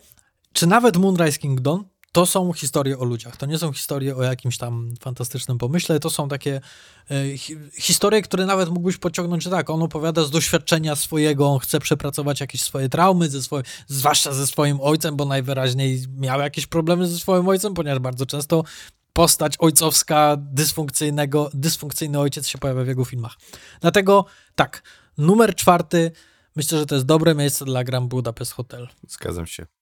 czy 0.54 0.68
nawet 0.68 0.98
Moonrise 0.98 1.40
Kingdom, 1.40 1.86
to 2.12 2.26
są 2.26 2.54
historie 2.54 3.00
o 3.00 3.04
ludziach. 3.04 3.38
To 3.38 3.46
nie 3.46 3.58
są 3.58 3.74
historie 3.74 4.16
o 4.16 4.24
jakimś 4.24 4.58
tam 4.58 4.94
fantastycznym 5.02 5.58
pomyśle, 5.58 6.00
to 6.00 6.10
są 6.10 6.28
takie 6.30 6.62
e, 7.12 7.38
hi 7.38 7.58
historie, 7.74 8.22
które 8.22 8.46
nawet 8.46 8.70
mógłbyś 8.70 8.98
pociągnąć, 8.98 9.44
że 9.44 9.50
tak, 9.50 9.70
on 9.70 9.84
opowiada 9.84 10.24
z 10.24 10.32
doświadczenia 10.32 10.96
swojego, 10.96 11.48
on 11.48 11.60
chce 11.60 11.80
przepracować 11.80 12.42
jakieś 12.42 12.62
swoje 12.62 12.90
traumy, 12.90 13.30
ze 13.30 13.44
swoim, 13.44 13.64
zwłaszcza 13.88 14.34
ze 14.34 14.48
swoim 14.48 14.82
ojcem, 14.82 15.16
bo 15.16 15.26
najwyraźniej 15.26 16.04
miał 16.18 16.40
jakieś 16.40 16.68
problemy 16.68 17.08
ze 17.08 17.20
swoim 17.20 17.48
ojcem, 17.48 17.74
ponieważ 17.74 18.00
bardzo 18.00 18.26
często 18.26 18.64
postać 19.14 19.54
ojcowska, 19.60 20.38
dysfunkcyjnego, 20.40 21.50
dysfunkcyjny 21.54 22.20
ojciec 22.20 22.48
się 22.48 22.58
pojawia 22.58 22.84
w 22.84 22.88
jego 22.88 23.06
filmach. 23.06 23.38
Dlatego 23.82 24.26
tak, 24.56 24.84
numer 25.18 25.56
czwarty, 25.56 26.12
myślę, 26.56 26.80
że 26.80 26.86
to 26.86 26.96
jest 26.96 27.08
dobre 27.08 27.36
miejsce 27.36 27.66
dla 27.66 27.84
Grand 27.84 28.10
Budapest 28.10 28.52
Hotel. 28.52 28.88
Zgadzam 29.08 29.48
się. 29.48 29.77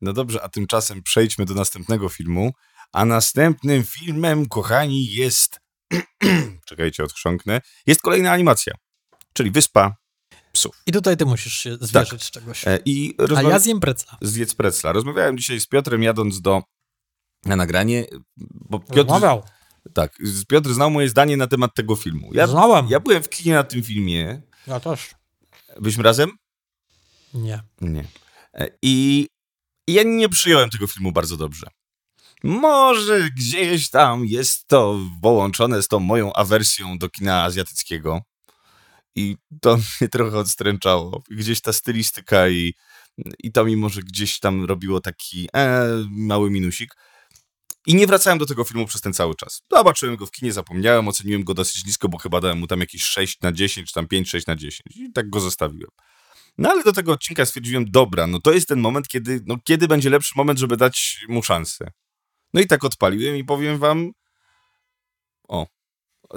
No 0.00 0.12
dobrze, 0.12 0.42
a 0.42 0.48
tymczasem 0.48 1.02
przejdźmy 1.02 1.44
do 1.44 1.54
następnego 1.54 2.08
filmu. 2.08 2.52
A 2.92 3.04
następnym 3.04 3.84
filmem, 3.84 4.48
kochani, 4.48 5.06
jest. 5.06 5.60
Czekajcie, 6.68 7.04
odchrząknę. 7.04 7.60
Jest 7.86 8.02
kolejna 8.02 8.32
animacja, 8.32 8.74
czyli 9.32 9.50
Wyspa 9.50 9.96
Psów. 10.52 10.82
I 10.86 10.92
tutaj 10.92 11.16
ty 11.16 11.26
musisz 11.26 11.54
się 11.54 11.76
zwierzyć 11.80 12.10
tak. 12.10 12.22
z 12.22 12.30
czegoś. 12.30 12.66
E, 12.66 12.78
I. 12.84 13.14
A 13.36 13.42
ja 13.42 13.58
zjem 13.58 13.80
precla. 13.80 14.18
Zjedz 14.20 14.54
precla. 14.54 14.92
Rozmawiałem 14.92 15.38
dzisiaj 15.38 15.60
z 15.60 15.66
Piotrem, 15.66 16.02
jadąc 16.02 16.40
do 16.40 16.62
na 17.44 17.56
nagranie, 17.56 18.04
bo 18.36 18.80
Piotr... 18.80 18.96
Rozmawiał. 18.96 19.42
Tak, 19.92 20.18
Piotr 20.48 20.74
znał 20.74 20.90
moje 20.90 21.08
zdanie 21.08 21.36
na 21.36 21.46
temat 21.46 21.74
tego 21.74 21.96
filmu. 21.96 22.30
Ja, 22.32 22.46
Znałem. 22.46 22.88
Ja 22.88 23.00
byłem 23.00 23.22
w 23.22 23.28
kinie 23.28 23.54
na 23.54 23.64
tym 23.64 23.82
filmie. 23.82 24.42
Ja 24.66 24.80
też. 24.80 25.10
Byliśmy 25.80 26.02
razem? 26.02 26.30
Nie. 27.34 27.62
Nie. 27.80 28.04
E, 28.54 28.68
I 28.82 29.26
ja 29.86 30.02
nie 30.02 30.28
przyjąłem 30.28 30.70
tego 30.70 30.86
filmu 30.86 31.12
bardzo 31.12 31.36
dobrze. 31.36 31.66
Może 32.42 33.30
gdzieś 33.30 33.90
tam 33.90 34.26
jest 34.26 34.66
to 34.66 35.00
połączone 35.22 35.82
z 35.82 35.88
tą 35.88 36.00
moją 36.00 36.32
awersją 36.32 36.98
do 36.98 37.08
kina 37.08 37.42
azjatyckiego. 37.42 38.20
I 39.14 39.36
to 39.60 39.76
mnie 40.00 40.08
trochę 40.08 40.38
odstręczało. 40.38 41.22
Gdzieś 41.30 41.60
ta 41.60 41.72
stylistyka 41.72 42.48
i, 42.48 42.74
i 43.38 43.52
to 43.52 43.64
mi 43.64 43.76
może 43.76 44.02
gdzieś 44.02 44.40
tam 44.40 44.64
robiło 44.64 45.00
taki 45.00 45.48
e, 45.56 45.88
mały 46.10 46.50
minusik. 46.50 46.94
I 47.86 47.94
nie 47.94 48.06
wracałem 48.06 48.38
do 48.38 48.46
tego 48.46 48.64
filmu 48.64 48.86
przez 48.86 49.00
ten 49.00 49.12
cały 49.12 49.34
czas. 49.34 49.62
Zobaczyłem 49.72 50.16
go 50.16 50.26
w 50.26 50.30
kinie, 50.30 50.52
zapomniałem, 50.52 51.08
oceniłem 51.08 51.44
go 51.44 51.54
dosyć 51.54 51.84
nisko, 51.86 52.08
bo 52.08 52.18
chyba 52.18 52.40
dałem 52.40 52.58
mu 52.58 52.66
tam 52.66 52.80
jakieś 52.80 53.02
6 53.02 53.40
na 53.40 53.52
10, 53.52 53.88
czy 53.88 53.94
tam 53.94 54.06
5-6 54.06 54.42
na 54.46 54.56
10. 54.56 54.80
I 54.96 55.12
tak 55.12 55.30
go 55.30 55.40
zostawiłem. 55.40 55.90
No 56.58 56.70
ale 56.70 56.82
do 56.84 56.92
tego 56.92 57.12
odcinka 57.12 57.46
stwierdziłem, 57.46 57.90
dobra, 57.90 58.26
no 58.26 58.40
to 58.40 58.52
jest 58.52 58.68
ten 58.68 58.80
moment, 58.80 59.08
kiedy, 59.08 59.40
no 59.46 59.56
kiedy 59.64 59.88
będzie 59.88 60.10
lepszy 60.10 60.32
moment, 60.36 60.58
żeby 60.58 60.76
dać 60.76 61.24
mu 61.28 61.42
szansę. 61.42 61.90
No 62.54 62.60
i 62.60 62.66
tak 62.66 62.84
odpaliłem 62.84 63.36
i 63.36 63.44
powiem 63.44 63.78
wam, 63.78 64.12
o, 65.48 65.66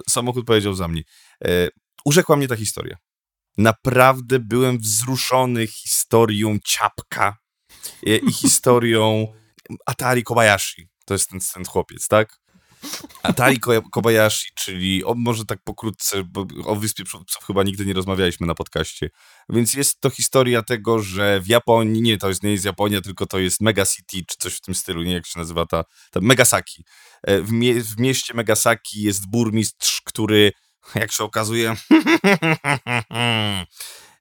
samochód 0.10 0.46
powiedział 0.46 0.74
za 0.74 0.88
mnie. 0.88 1.02
E, 1.46 1.68
urzekła 2.06 2.36
mnie 2.36 2.48
ta 2.48 2.56
historia. 2.56 2.98
Naprawdę 3.58 4.40
byłem 4.40 4.78
wzruszony 4.78 5.68
historią 5.68 6.58
Ciapka 6.66 7.38
e, 8.08 8.16
i 8.18 8.34
historią 8.34 9.34
Atari 9.86 10.24
Kobayashi. 10.24 10.90
To 11.06 11.14
jest 11.14 11.30
ten, 11.30 11.40
ten 11.54 11.66
chłopiec, 11.66 12.08
tak? 12.08 12.40
Atari 13.24 13.60
Kobayashi, 13.92 14.50
czyli 14.56 15.04
o, 15.04 15.14
może 15.18 15.46
tak 15.46 15.60
pokrótce, 15.64 16.24
bo 16.24 16.46
o 16.66 16.76
Wyspie 16.76 17.04
Psów 17.04 17.22
chyba 17.48 17.64
nigdy 17.64 17.86
nie 17.86 17.94
rozmawialiśmy 17.94 18.48
na 18.48 18.56
podcaście. 18.56 19.10
Więc 19.50 19.74
jest 19.74 20.02
to 20.02 20.10
historia 20.10 20.64
tego, 20.64 21.00
że 21.00 21.42
w 21.42 21.48
Japonii, 21.48 22.02
nie, 22.02 22.18
to 22.18 22.30
jest, 22.30 22.44
nie 22.44 22.52
jest 22.52 22.66
Japonia, 22.66 23.02
tylko 23.02 23.26
to 23.26 23.40
jest 23.40 23.62
Megacity, 23.62 24.18
czy 24.28 24.36
coś 24.40 24.54
w 24.54 24.62
tym 24.62 24.76
stylu, 24.76 25.04
nie 25.04 25.14
jak 25.14 25.26
się 25.26 25.40
nazywa 25.40 25.66
ta, 25.66 25.84
ta 26.12 26.20
Megasaki. 26.22 26.86
E, 27.24 27.42
w, 27.42 27.52
mie 27.52 27.82
w 27.82 28.00
mieście 28.00 28.34
Megasaki 28.34 29.02
jest 29.02 29.30
burmistrz, 29.30 30.02
który, 30.06 30.52
jak 30.96 31.12
się 31.12 31.24
okazuje, 31.24 31.76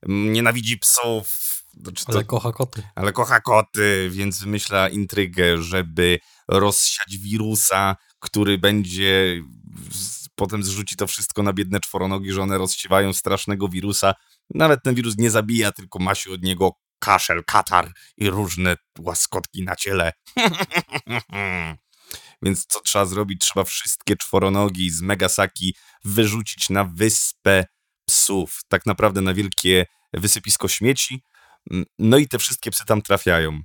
nienawidzi 0.07 0.79
psów, 0.79 1.49
znaczy 1.83 2.05
to, 2.05 2.13
ale 2.13 2.25
kocha 2.25 2.53
koty. 2.53 2.83
Ale 2.95 3.13
kocha 3.13 3.41
koty, 3.41 4.09
więc 4.13 4.41
wymyśla 4.41 4.89
intrygę, 4.89 5.63
żeby 5.63 6.19
rozsiać 6.49 7.19
wirusa, 7.19 7.97
który 8.19 8.59
będzie 8.59 9.43
potem 10.35 10.63
zrzuci 10.63 10.97
to 10.97 11.07
wszystko 11.07 11.43
na 11.43 11.53
biedne 11.53 11.81
czworonogi, 11.81 12.33
że 12.33 12.43
one 12.43 12.59
rozsiewają 12.59 13.13
strasznego 13.13 13.69
wirusa. 13.69 14.15
Nawet 14.55 14.83
ten 14.83 14.95
wirus 14.95 15.19
nie 15.19 15.31
zabija, 15.31 15.73
tylko 15.73 15.99
ma 15.99 16.15
się 16.15 16.31
od 16.31 16.43
niego 16.43 16.73
kaszel, 16.99 17.45
katar 17.45 17.93
i 18.17 18.31
różne 18.31 18.77
łaskotki 18.99 19.65
na 19.65 19.77
ciele. 19.77 20.13
Więc 22.43 22.67
co 22.67 22.81
trzeba 22.81 23.05
zrobić? 23.05 23.41
Trzeba 23.41 23.65
wszystkie 23.65 24.17
czworonogi 24.17 24.91
z 24.91 25.01
Megasaki 25.01 25.75
wyrzucić 26.05 26.71
na 26.71 26.85
wyspę 26.85 27.65
psów. 28.09 28.61
Tak 28.69 28.87
naprawdę 28.87 29.21
na 29.21 29.35
wielkie 29.35 29.87
wysypisko 30.13 30.69
śmieci. 30.69 31.23
No 31.99 32.19
i 32.19 32.29
te 32.29 32.39
wszystkie 32.39 32.71
psy 32.71 32.85
tam 32.87 33.03
trafiają. 33.03 33.61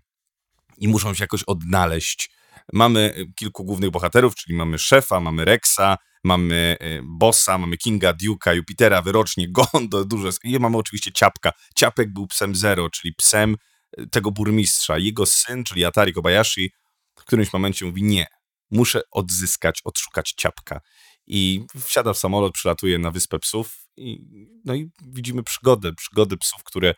I 0.77 0.87
muszą 0.87 1.13
się 1.13 1.23
jakoś 1.23 1.43
odnaleźć. 1.43 2.29
Mamy 2.73 3.13
y, 3.17 3.33
kilku 3.35 3.65
głównych 3.65 3.91
bohaterów, 3.91 4.35
czyli 4.35 4.57
mamy 4.57 4.79
szefa, 4.79 5.19
mamy 5.19 5.45
Rexa, 5.45 5.97
mamy 6.23 6.77
y, 6.81 7.01
Bossa, 7.03 7.57
mamy 7.57 7.77
Kinga, 7.77 8.13
Duke'a, 8.13 8.55
Jupitera, 8.55 9.01
Wyrocznie, 9.01 9.47
Gondo, 9.73 10.05
dużo. 10.05 10.29
I 10.43 10.59
mamy 10.59 10.77
oczywiście 10.77 11.11
Ciapka. 11.11 11.51
Ciapek 11.75 12.13
był 12.13 12.27
psem 12.27 12.55
Zero, 12.55 12.89
czyli 12.89 13.13
psem 13.15 13.55
y, 13.99 14.07
tego 14.07 14.31
burmistrza. 14.31 14.97
Jego 14.97 15.25
syn, 15.25 15.63
czyli 15.63 15.85
Atari 15.85 16.13
Kobayashi, 16.13 16.71
w 17.15 17.25
którymś 17.25 17.53
momencie 17.53 17.85
mówi 17.85 18.03
nie, 18.03 18.27
muszę 18.71 19.01
odzyskać, 19.11 19.81
odszukać 19.83 20.33
Ciapka. 20.37 20.81
I 21.27 21.65
wsiada 21.85 22.13
w 22.13 22.17
samolot, 22.17 22.53
przylatuje 22.53 22.99
na 22.99 23.11
Wyspę 23.11 23.39
Psów 23.39 23.87
i, 23.97 24.19
no 24.65 24.75
i 24.75 24.89
widzimy 25.01 25.43
przygodę, 25.43 25.93
przygody 25.93 26.37
psów, 26.37 26.63
które 26.63 26.93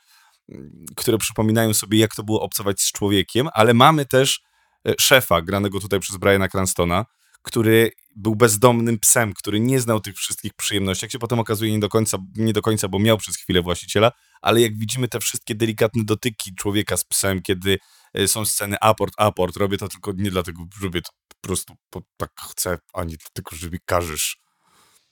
które 0.96 1.18
przypominają 1.18 1.74
sobie, 1.74 2.00
jak 2.00 2.16
to 2.16 2.24
było 2.24 2.42
obcować 2.42 2.82
z 2.82 2.92
człowiekiem, 2.92 3.50
ale 3.54 3.74
mamy 3.74 4.06
też 4.06 4.42
szefa, 5.00 5.42
granego 5.42 5.80
tutaj 5.80 6.00
przez 6.00 6.18
Briana 6.18 6.48
Cranstona, 6.48 7.06
który 7.42 7.92
był 8.16 8.36
bezdomnym 8.36 9.00
psem, 9.00 9.34
który 9.34 9.60
nie 9.60 9.80
znał 9.80 10.00
tych 10.00 10.16
wszystkich 10.16 10.54
przyjemności. 10.54 11.06
Jak 11.06 11.12
się 11.12 11.20
potem 11.20 11.40
okazuje, 11.40 11.72
nie 11.72 11.80
do 11.80 11.90
końca, 11.90 12.18
nie 12.36 12.54
do 12.54 12.62
końca 12.62 12.88
bo 12.88 13.00
miał 13.00 13.18
przez 13.18 13.38
chwilę 13.38 13.62
właściciela, 13.62 14.12
ale 14.42 14.62
jak 14.62 14.78
widzimy 14.78 15.08
te 15.08 15.20
wszystkie 15.20 15.56
delikatne 15.56 16.04
dotyki 16.04 16.56
człowieka 16.56 16.98
z 16.98 17.06
psem, 17.06 17.42
kiedy 17.42 17.78
e, 18.14 18.28
są 18.28 18.46
sceny 18.46 18.78
aport, 18.82 19.14
aport, 19.18 19.58
robię 19.58 19.78
to 19.78 19.88
tylko 19.88 20.12
nie 20.16 20.32
dlatego, 20.32 20.66
robię 20.82 21.02
to 21.02 21.12
po 21.28 21.36
prostu 21.48 21.74
tak 22.18 22.32
chcę, 22.50 22.78
ani 22.94 23.18
dlatego, 23.18 23.56
że 23.56 23.70
mi 23.70 23.80
każesz. 23.86 24.38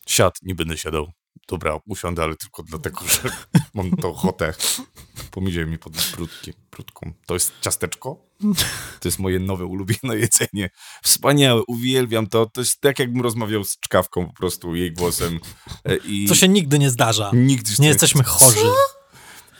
Siad, 0.07 0.37
nie 0.41 0.55
będę 0.55 0.77
siadał. 0.77 1.11
Dobra, 1.47 1.79
usiądę, 1.87 2.23
ale 2.23 2.35
tylko 2.35 2.63
dlatego, 2.63 2.99
że 3.07 3.29
mam 3.73 3.91
tą 3.91 4.09
ochotę. 4.09 4.53
Pomidzie 5.31 5.65
mi 5.65 5.77
pod 5.77 5.93
brudki, 6.15 6.53
brudką. 6.71 7.13
To 7.25 7.33
jest 7.33 7.53
ciasteczko? 7.61 8.17
To 8.99 9.07
jest 9.07 9.19
moje 9.19 9.39
nowe 9.39 9.65
ulubione 9.65 10.17
jedzenie. 10.17 10.69
Wspaniałe, 11.03 11.61
uwielbiam 11.67 12.27
to. 12.27 12.45
To 12.45 12.61
jest 12.61 12.81
tak, 12.81 12.99
jakbym 12.99 13.21
rozmawiał 13.21 13.63
z 13.63 13.79
czkawką 13.79 14.27
po 14.27 14.33
prostu, 14.33 14.75
jej 14.75 14.91
głosem. 14.93 15.39
E, 15.85 15.95
I 15.97 16.27
Co 16.27 16.35
się 16.35 16.47
nigdy 16.47 16.79
nie 16.79 16.89
zdarza. 16.89 17.31
nigdy 17.33 17.71
Nie 17.79 17.87
jesteśmy 17.87 18.23
chorzy. 18.23 18.67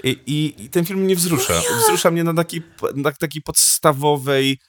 I, 0.03 0.09
i, 0.25 0.63
I 0.63 0.69
ten 0.69 0.85
film 0.85 0.99
mnie 0.99 1.15
wzrusza. 1.15 1.61
Wzrusza 1.83 2.11
mnie 2.11 2.23
na 2.23 2.33
takiej, 2.33 2.61
na 2.95 3.11
takiej 3.11 3.41
podstawowej 3.41 4.59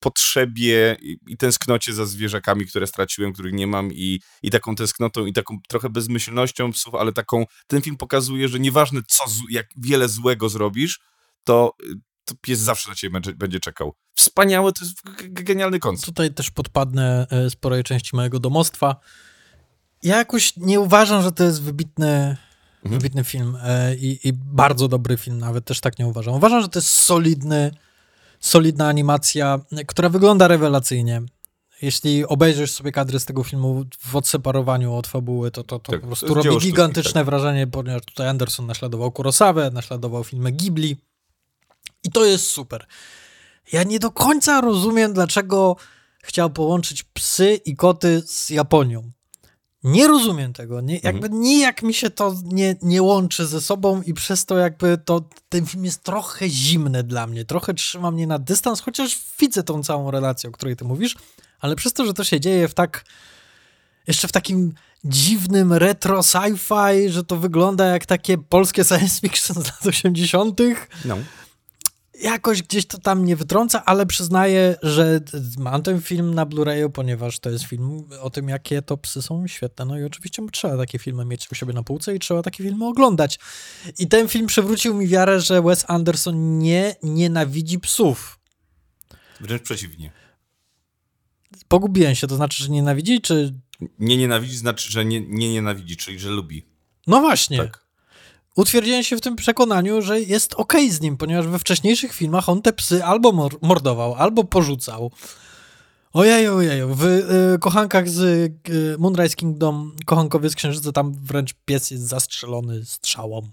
potrzebie 0.00 0.96
i, 1.26 1.36
tęsknocie 1.36 1.92
za 1.92 2.06
zwierzakami, 2.06 2.66
które 2.66 2.86
straciłem, 2.86 3.32
których 3.32 3.52
nie 3.52 3.66
mam 3.66 3.92
i, 3.92 4.20
i 4.42 4.50
taką 4.50 4.74
tęsknotą 4.74 5.26
i 5.26 5.32
taką 5.32 5.58
trochę 5.68 5.88
bezmyślnością 5.90 6.72
psów, 6.72 6.94
ale 6.94 7.12
taką, 7.12 7.44
ten 7.66 7.82
film 7.82 7.96
pokazuje, 7.96 8.48
że 8.48 8.58
nieważne 8.58 9.00
co, 9.08 9.24
jak 9.50 9.66
wiele 9.76 10.08
złego 10.08 10.48
zrobisz, 10.48 11.00
to, 11.44 11.76
to 12.24 12.34
pies 12.40 12.58
zawsze 12.58 12.88
na 12.90 12.94
ciebie 12.94 13.20
będzie, 13.36 13.60
czekał. 13.60 13.94
Wspaniałe, 14.14 14.72
to 14.72 14.84
jest 14.84 14.96
genialny 15.22 15.78
koncept. 15.78 16.06
Tutaj 16.06 16.34
też 16.34 16.50
podpadnę 16.50 17.26
e, 17.30 17.50
sporej 17.50 17.84
części 17.84 18.16
mojego 18.16 18.40
domostwa. 18.40 18.96
Ja 20.02 20.16
jakoś 20.16 20.56
nie 20.56 20.80
uważam, 20.80 21.22
że 21.22 21.32
to 21.32 21.44
jest 21.44 21.62
wybitny, 21.62 22.36
Mhm. 22.84 23.00
wybitny 23.00 23.24
film 23.24 23.58
e, 23.62 23.96
i, 23.96 24.28
i 24.28 24.32
bardzo 24.32 24.88
dobry 24.88 25.16
film, 25.16 25.38
nawet 25.38 25.64
też 25.64 25.80
tak 25.80 25.98
nie 25.98 26.06
uważam. 26.06 26.34
Uważam, 26.34 26.62
że 26.62 26.68
to 26.68 26.78
jest 26.78 26.88
solidny, 26.88 27.70
solidna 28.40 28.88
animacja, 28.88 29.58
która 29.86 30.08
wygląda 30.08 30.48
rewelacyjnie. 30.48 31.22
Jeśli 31.82 32.26
obejrzysz 32.26 32.70
sobie 32.70 32.92
kadry 32.92 33.20
z 33.20 33.24
tego 33.24 33.44
filmu 33.44 33.84
w 33.98 34.16
odseparowaniu 34.16 34.94
od 34.94 35.06
fabuły, 35.06 35.50
to, 35.50 35.64
to, 35.64 35.78
to 35.78 35.92
Tak, 35.92 36.00
po 36.00 36.06
prostu 36.06 36.34
robi 36.34 36.58
gigantyczne 36.58 37.12
tak. 37.20 37.24
wrażenie, 37.24 37.66
ponieważ 37.66 38.02
tutaj 38.02 38.28
Anderson 38.28 38.66
naśladował 38.66 39.12
Kurosawę, 39.12 39.70
naśladował 39.70 40.24
filmy 40.24 40.52
Ghibli 40.52 40.96
i 42.04 42.10
to 42.10 42.24
jest 42.24 42.46
super. 42.46 42.86
Ja 43.72 43.82
nie 43.82 43.98
do 43.98 44.10
końca 44.10 44.60
rozumiem, 44.60 45.12
dlaczego 45.12 45.76
chciał 46.22 46.50
połączyć 46.50 47.02
psy 47.02 47.60
i 47.64 47.76
koty 47.76 48.22
z 48.26 48.50
Japonią. 48.50 49.10
Nie 49.84 50.06
rozumiem 50.06 50.52
tego. 50.52 50.80
Nie, 50.80 50.98
jakby 51.02 51.28
nijak 51.30 51.82
mi 51.82 51.94
się 51.94 52.10
to 52.10 52.34
nie, 52.44 52.76
nie 52.82 53.02
łączy 53.02 53.46
ze 53.46 53.60
sobą 53.60 54.02
i 54.02 54.14
przez 54.14 54.44
to 54.44 54.56
jakby 54.56 54.98
to 55.04 55.24
ten 55.48 55.66
film 55.66 55.84
jest 55.84 56.02
trochę 56.02 56.48
zimny 56.48 57.02
dla 57.02 57.26
mnie. 57.26 57.44
Trochę 57.44 57.74
trzyma 57.74 58.10
mnie 58.10 58.26
na 58.26 58.38
dystans, 58.38 58.80
chociaż 58.80 59.20
widzę 59.40 59.62
tą 59.62 59.82
całą 59.82 60.10
relację, 60.10 60.50
o 60.50 60.52
której 60.52 60.76
ty 60.76 60.84
mówisz, 60.84 61.16
ale 61.60 61.76
przez 61.76 61.92
to, 61.92 62.06
że 62.06 62.14
to 62.14 62.24
się 62.24 62.40
dzieje 62.40 62.68
w 62.68 62.74
tak 62.74 63.04
jeszcze 64.06 64.28
w 64.28 64.32
takim 64.32 64.74
dziwnym 65.04 65.72
retro 65.72 66.20
sci-fi, 66.20 67.10
że 67.10 67.24
to 67.24 67.36
wygląda 67.36 67.86
jak 67.86 68.06
takie 68.06 68.38
polskie 68.38 68.84
science 68.84 69.20
fiction 69.20 69.62
z 69.62 69.66
lat 69.66 69.86
80 69.86 70.60
No. 71.04 71.18
Jakoś 72.22 72.62
gdzieś 72.62 72.86
to 72.86 72.98
tam 72.98 73.24
nie 73.24 73.36
wytrąca, 73.36 73.84
ale 73.84 74.06
przyznaję, 74.06 74.76
że 74.82 75.20
mam 75.58 75.82
ten 75.82 76.00
film 76.00 76.34
na 76.34 76.46
Blu-rayu, 76.46 76.90
ponieważ 76.90 77.38
to 77.38 77.50
jest 77.50 77.64
film 77.64 78.04
o 78.20 78.30
tym, 78.30 78.48
jakie 78.48 78.82
to 78.82 78.96
psy 78.96 79.22
są 79.22 79.46
świetne. 79.46 79.84
No 79.84 79.98
i 79.98 80.04
oczywiście 80.04 80.42
trzeba 80.52 80.76
takie 80.76 80.98
filmy 80.98 81.24
mieć 81.24 81.52
u 81.52 81.54
siebie 81.54 81.72
na 81.72 81.82
półce 81.82 82.14
i 82.14 82.18
trzeba 82.18 82.42
takie 82.42 82.64
filmy 82.64 82.86
oglądać. 82.86 83.38
I 83.98 84.08
ten 84.08 84.28
film 84.28 84.46
przywrócił 84.46 84.94
mi 84.94 85.06
wiarę, 85.06 85.40
że 85.40 85.62
Wes 85.62 85.84
Anderson 85.88 86.58
nie 86.58 86.96
nienawidzi 87.02 87.78
psów. 87.78 88.38
Wręcz 89.40 89.62
przeciwnie. 89.62 90.12
Pogubiłem 91.68 92.14
się, 92.14 92.26
to 92.26 92.36
znaczy, 92.36 92.62
że 92.62 92.68
nienawidzi, 92.68 93.20
czy... 93.20 93.54
Nie 93.98 94.16
nienawidzi 94.16 94.56
znaczy, 94.56 94.92
że 94.92 95.04
nie, 95.04 95.20
nie 95.20 95.52
nienawidzi, 95.52 95.96
czyli 95.96 96.18
że 96.18 96.30
lubi. 96.30 96.66
No 97.06 97.20
właśnie. 97.20 97.58
Tak. 97.58 97.87
Utwierdziłem 98.56 99.02
się 99.02 99.16
w 99.16 99.20
tym 99.20 99.36
przekonaniu, 99.36 100.02
że 100.02 100.20
jest 100.20 100.54
okej 100.54 100.90
z 100.90 101.00
nim, 101.00 101.16
ponieważ 101.16 101.46
we 101.46 101.58
wcześniejszych 101.58 102.12
filmach 102.12 102.48
on 102.48 102.62
te 102.62 102.72
psy 102.72 103.04
albo 103.04 103.30
mor- 103.32 103.58
mordował, 103.62 104.14
albo 104.14 104.44
porzucał. 104.44 105.10
Ojej, 106.12 106.48
ojej, 106.48 106.82
w 106.86 107.04
y, 107.04 107.58
kochankach 107.60 108.08
z 108.08 108.20
y, 108.68 108.96
Moonrise 108.98 109.34
Kingdom, 109.36 109.96
kochankowie 110.06 110.50
z 110.50 110.54
Księżyca, 110.54 110.92
tam 110.92 111.14
wręcz 111.24 111.54
pies 111.64 111.90
jest 111.90 112.02
zastrzelony 112.08 112.84
strzałą. 112.84 113.48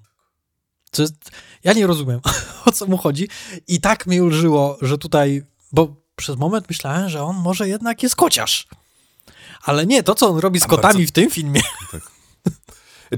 Co 0.91 1.01
jest, 1.01 1.31
ja 1.63 1.73
nie 1.73 1.87
rozumiem, 1.87 2.19
o 2.65 2.71
co 2.71 2.85
mu 2.85 2.97
chodzi. 2.97 3.29
I 3.67 3.81
tak 3.81 4.07
mi 4.07 4.21
ulżyło, 4.21 4.77
że 4.81 4.97
tutaj, 4.97 5.43
bo 5.71 5.95
przez 6.15 6.35
moment 6.37 6.69
myślałem, 6.69 7.09
że 7.09 7.23
on 7.23 7.35
może 7.35 7.67
jednak 7.69 8.03
jest 8.03 8.15
kociarz. 8.15 8.67
Ale 9.63 9.85
nie, 9.85 10.03
to 10.03 10.15
co 10.15 10.29
on 10.29 10.37
robi 10.37 10.59
z 10.59 10.63
A 10.63 10.67
kotami 10.67 10.93
bardzo- 10.93 11.07
w 11.07 11.11
tym 11.11 11.29
filmie. 11.31 11.61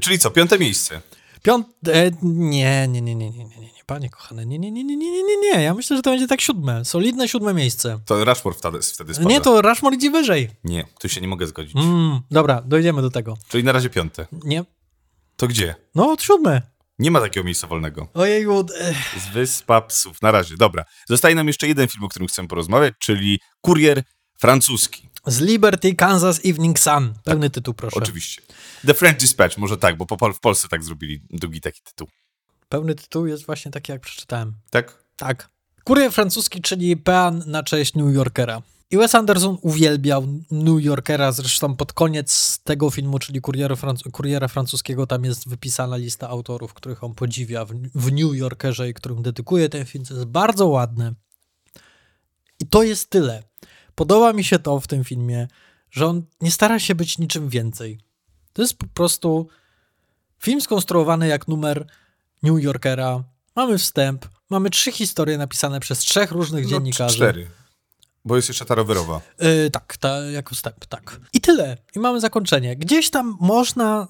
Czyli 0.01 0.19
co, 0.19 0.31
piąte 0.31 0.59
miejsce 0.59 1.01
piąte 1.47 2.11
nie, 2.23 2.87
nie, 2.87 3.01
nie, 3.01 3.15
nie, 3.15 3.31
nie, 3.31 3.45
nie, 3.45 3.59
nie, 3.59 3.83
panie 3.85 4.09
kochane 4.09 4.45
nie, 4.45 4.59
nie, 4.59 4.71
nie, 4.71 4.83
nie, 4.83 4.97
nie, 4.97 5.23
nie, 5.23 5.37
nie, 5.37 5.63
ja 5.63 5.73
myślę, 5.73 5.95
że 5.97 6.01
to 6.01 6.09
będzie 6.09 6.27
tak 6.27 6.41
siódme, 6.41 6.85
solidne 6.85 7.27
siódme 7.27 7.53
miejsce. 7.53 7.99
To 8.05 8.25
Rashford 8.25 8.57
wtedy, 8.57 8.79
wtedy 8.81 9.13
spada. 9.13 9.29
Nie, 9.29 9.41
to 9.41 9.61
Rashford 9.61 9.95
idzie 9.95 10.11
wyżej. 10.11 10.49
Nie, 10.63 10.85
tu 10.99 11.09
się 11.09 11.21
nie 11.21 11.27
mogę 11.27 11.47
zgodzić. 11.47 11.75
Mm, 11.75 12.19
dobra, 12.31 12.61
dojdziemy 12.61 13.01
do 13.01 13.09
tego. 13.09 13.37
Czyli 13.47 13.63
na 13.63 13.71
razie 13.71 13.89
piąte. 13.89 14.27
Nie. 14.43 14.63
To 15.37 15.47
gdzie? 15.47 15.75
No, 15.95 16.11
od 16.11 16.21
siódme. 16.21 16.61
Nie 16.99 17.11
ma 17.11 17.21
takiego 17.21 17.43
miejsca 17.43 17.67
wolnego. 17.67 18.07
Ojej, 18.13 18.45
Z 19.17 19.33
Wyspa 19.33 19.81
Psów. 19.81 20.21
Na 20.21 20.31
razie, 20.31 20.57
dobra. 20.57 20.85
Zostaje 21.09 21.35
nam 21.35 21.47
jeszcze 21.47 21.67
jeden 21.67 21.87
film, 21.87 22.03
o 22.03 22.09
którym 22.09 22.27
chcemy 22.27 22.47
porozmawiać, 22.47 22.93
czyli 22.99 23.39
Kurier 23.61 24.03
francuski. 24.37 25.09
z 25.25 25.39
Liberty, 25.39 25.95
Kansas 25.95 26.39
Evening 26.45 26.79
Sun. 26.79 27.13
Pełny 27.23 27.49
tytuł, 27.49 27.73
proszę. 27.73 27.95
Oczywiście. 27.97 28.41
The 28.87 28.93
French 28.93 29.19
Dispatch, 29.19 29.57
może 29.57 29.77
tak, 29.77 29.97
bo 29.97 30.05
po, 30.05 30.33
w 30.33 30.39
Polsce 30.39 30.67
tak 30.67 30.83
zrobili 30.83 31.21
drugi 31.29 31.61
taki 31.61 31.81
tytuł. 31.81 32.07
Pełny 32.69 32.95
tytuł 32.95 33.25
jest 33.27 33.45
właśnie 33.45 33.71
taki, 33.71 33.91
jak 33.91 34.01
przeczytałem. 34.01 34.53
Tak? 34.69 35.03
Tak. 35.17 35.49
Kurier 35.83 36.11
francuski, 36.11 36.61
czyli 36.61 36.97
pean 36.97 37.43
na 37.45 37.63
cześć 37.63 37.93
New 37.93 38.15
Yorkera. 38.15 38.61
I 38.91 38.97
Wes 38.97 39.15
Anderson 39.15 39.57
uwielbiał 39.61 40.27
New 40.51 40.83
Yorkera, 40.83 41.31
zresztą 41.31 41.75
pod 41.75 41.93
koniec 41.93 42.59
tego 42.63 42.89
filmu, 42.89 43.19
czyli 43.19 43.41
Kuriera, 43.41 43.75
Franc- 43.75 44.11
Kuriera 44.11 44.47
francuskiego, 44.47 45.07
tam 45.07 45.23
jest 45.25 45.49
wypisana 45.49 45.97
lista 45.97 46.29
autorów, 46.29 46.73
których 46.73 47.03
on 47.03 47.15
podziwia 47.15 47.65
w, 47.65 47.71
w 47.95 48.11
New 48.11 48.35
Yorkerze 48.35 48.89
i 48.89 48.93
którym 48.93 49.21
dedykuje 49.21 49.69
ten 49.69 49.85
film, 49.85 50.05
co 50.05 50.13
jest 50.13 50.25
bardzo 50.25 50.67
ładne. 50.67 51.13
I 52.59 52.65
to 52.67 52.83
jest 52.83 53.09
tyle. 53.09 53.43
Podoba 53.97 54.33
mi 54.33 54.43
się 54.43 54.59
to 54.59 54.79
w 54.79 54.87
tym 54.87 55.03
filmie, 55.03 55.47
że 55.91 56.05
on 56.07 56.23
nie 56.41 56.51
stara 56.51 56.79
się 56.79 56.95
być 56.95 57.17
niczym 57.17 57.49
więcej. 57.49 57.99
To 58.53 58.61
jest 58.61 58.77
po 58.77 58.87
prostu 58.87 59.47
film 60.39 60.61
skonstruowany 60.61 61.27
jak 61.27 61.47
numer 61.47 61.87
New 62.43 62.63
Yorkera. 62.63 63.23
Mamy 63.55 63.77
wstęp, 63.77 64.25
mamy 64.49 64.69
trzy 64.69 64.91
historie 64.91 65.37
napisane 65.37 65.79
przez 65.79 65.99
trzech 65.99 66.31
różnych 66.31 66.63
No, 66.63 66.69
dziennikarzy. 66.69 67.15
cztery. 67.15 67.47
Bo 68.27 68.35
jest 68.35 68.47
jeszcze 68.47 68.65
ta 68.65 68.75
rowerowa. 68.75 69.21
Yy, 69.39 69.69
tak, 69.71 69.97
ta, 69.97 70.19
jako 70.21 70.55
wstęp, 70.55 70.85
tak. 70.85 71.19
I 71.33 71.41
tyle. 71.41 71.77
I 71.95 71.99
mamy 71.99 72.19
zakończenie. 72.19 72.75
Gdzieś 72.75 73.09
tam 73.09 73.37
można 73.39 74.07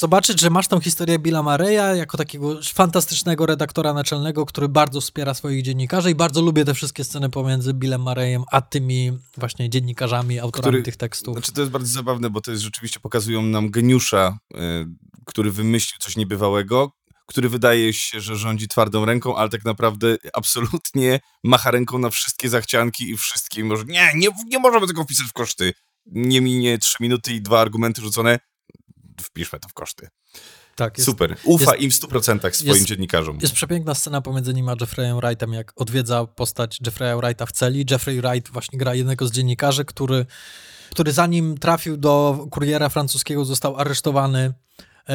zobaczyć, 0.00 0.40
że 0.40 0.50
masz 0.50 0.68
tą 0.68 0.80
historię 0.80 1.18
Billa 1.18 1.42
Mareya 1.42 1.98
jako 1.98 2.16
takiego 2.16 2.60
fantastycznego 2.74 3.46
redaktora 3.46 3.94
naczelnego, 3.94 4.46
który 4.46 4.68
bardzo 4.68 5.00
wspiera 5.00 5.34
swoich 5.34 5.62
dziennikarzy 5.62 6.10
i 6.10 6.14
bardzo 6.14 6.42
lubię 6.42 6.64
te 6.64 6.74
wszystkie 6.74 7.04
sceny 7.04 7.30
pomiędzy 7.30 7.74
Billem 7.74 8.02
Mareyem 8.02 8.42
a 8.50 8.60
tymi 8.60 9.18
właśnie 9.36 9.70
dziennikarzami, 9.70 10.38
autorami 10.40 10.72
Który- 10.72 10.82
tych 10.82 10.96
tekstów. 10.96 11.34
Znaczy, 11.34 11.52
to 11.52 11.60
jest 11.60 11.72
bardzo 11.72 11.92
zabawne, 11.92 12.30
bo 12.30 12.40
to 12.40 12.50
jest 12.50 12.62
rzeczywiście, 12.62 13.00
pokazują 13.00 13.42
nam 13.42 13.70
geniusza, 13.70 14.38
y, 14.54 14.56
który 15.24 15.50
wymyślił 15.50 15.98
coś 15.98 16.16
niebywałego, 16.16 16.92
który 17.30 17.48
wydaje 17.48 17.92
się, 17.92 18.20
że 18.20 18.36
rządzi 18.36 18.68
twardą 18.68 19.04
ręką, 19.04 19.36
ale 19.36 19.48
tak 19.48 19.64
naprawdę 19.64 20.16
absolutnie 20.32 21.20
macha 21.44 21.70
ręką 21.70 21.98
na 21.98 22.10
wszystkie 22.10 22.48
zachcianki 22.48 23.10
i 23.10 23.16
wszystkie 23.16 23.64
może, 23.64 23.84
nie, 23.84 24.12
nie, 24.14 24.28
nie 24.46 24.58
możemy 24.58 24.86
tego 24.86 25.04
wpisać 25.04 25.26
w 25.26 25.32
koszty. 25.32 25.72
Nie 26.06 26.40
minie 26.40 26.78
trzy 26.78 26.96
minuty 27.00 27.32
i 27.32 27.40
dwa 27.42 27.60
argumenty 27.60 28.02
rzucone, 28.02 28.38
wpiszmy 29.22 29.60
to 29.60 29.68
w 29.68 29.72
koszty. 29.72 30.08
tak, 30.76 30.98
jest, 30.98 31.06
Super. 31.10 31.36
Ufa 31.44 31.72
jest- 31.72 31.82
im 31.84 31.90
w 31.90 31.94
100% 31.94 32.54
swoim 32.54 32.68
jest- 32.74 32.84
dziennikarzom. 32.86 33.38
Jest 33.42 33.54
przepiękna 33.54 33.94
scena 33.94 34.20
pomiędzy 34.22 34.54
nim 34.54 34.68
a 34.68 34.74
Jeffreyem 34.80 35.20
Wrightem, 35.20 35.52
jak 35.52 35.72
odwiedza 35.76 36.26
postać 36.26 36.78
Jeffrey'a 36.86 37.20
Wrighta 37.20 37.46
w 37.46 37.52
celi. 37.52 37.84
Jeffrey 37.90 38.20
Wright 38.20 38.52
właśnie 38.52 38.78
gra 38.78 38.94
jednego 38.94 39.26
z 39.26 39.32
dziennikarzy, 39.32 39.84
który, 39.84 40.26
który 40.90 41.12
zanim 41.12 41.58
trafił 41.58 41.96
do 41.96 42.46
kuriera 42.50 42.88
francuskiego, 42.88 43.44
został 43.44 43.76
aresztowany 43.76 44.52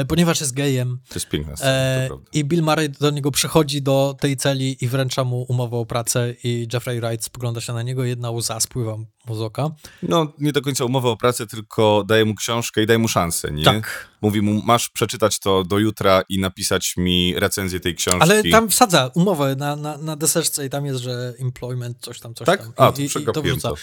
ponieważ 0.07 0.39
jest 0.39 0.53
gejem. 0.53 0.99
To 1.09 1.15
jest 1.15 1.29
piękna 1.29 1.55
scena, 1.55 1.71
E. 1.71 2.09
I 2.33 2.43
Bill 2.45 2.63
Murray 2.63 2.89
do 2.89 3.09
niego 3.11 3.31
przychodzi 3.31 3.81
do 3.81 4.15
tej 4.19 4.37
celi 4.37 4.77
i 4.81 4.87
wręcza 4.87 5.23
mu 5.23 5.41
umowę 5.49 5.77
o 5.77 5.85
pracę 5.85 6.33
i 6.43 6.67
Jeffrey 6.73 7.01
Wright 7.01 7.25
spogląda 7.25 7.61
się 7.61 7.73
na 7.73 7.83
niego, 7.83 8.03
jedna 8.03 8.31
łza 8.31 8.59
spływa 8.59 8.97
mu 8.97 9.35
z 9.35 9.41
oka. 9.41 9.69
No, 10.03 10.33
nie 10.39 10.51
do 10.51 10.61
końca 10.61 10.85
umowę 10.85 11.09
o 11.09 11.17
pracę, 11.17 11.47
tylko 11.47 12.03
daje 12.07 12.25
mu 12.25 12.35
książkę 12.35 12.83
i 12.83 12.85
daje 12.85 12.99
mu 12.99 13.07
szansę, 13.07 13.51
nie? 13.51 13.63
Tak. 13.63 14.07
Mówi 14.21 14.41
mu, 14.41 14.61
masz 14.65 14.89
przeczytać 14.89 15.39
to 15.39 15.63
do 15.63 15.77
jutra 15.79 16.23
i 16.29 16.39
napisać 16.39 16.93
mi 16.97 17.33
recenzję 17.39 17.79
tej 17.79 17.95
książki. 17.95 18.21
Ale 18.21 18.43
tam 18.43 18.69
wsadza 18.69 19.11
umowę 19.13 19.55
na, 19.55 19.75
na, 19.75 19.97
na 19.97 20.15
deseczce 20.15 20.65
i 20.65 20.69
tam 20.69 20.85
jest, 20.85 20.99
że 20.99 21.33
employment, 21.39 21.97
coś 22.01 22.19
tam, 22.19 22.33
coś 22.35 22.45
Tak? 22.45 22.59
tam. 22.63 22.73
A, 22.77 22.89
I, 22.89 23.09
to 23.09 23.19
i, 23.19 23.23
i 23.23 23.25
to 23.25 23.41
wrzuca. 23.41 23.69
to. 23.69 23.75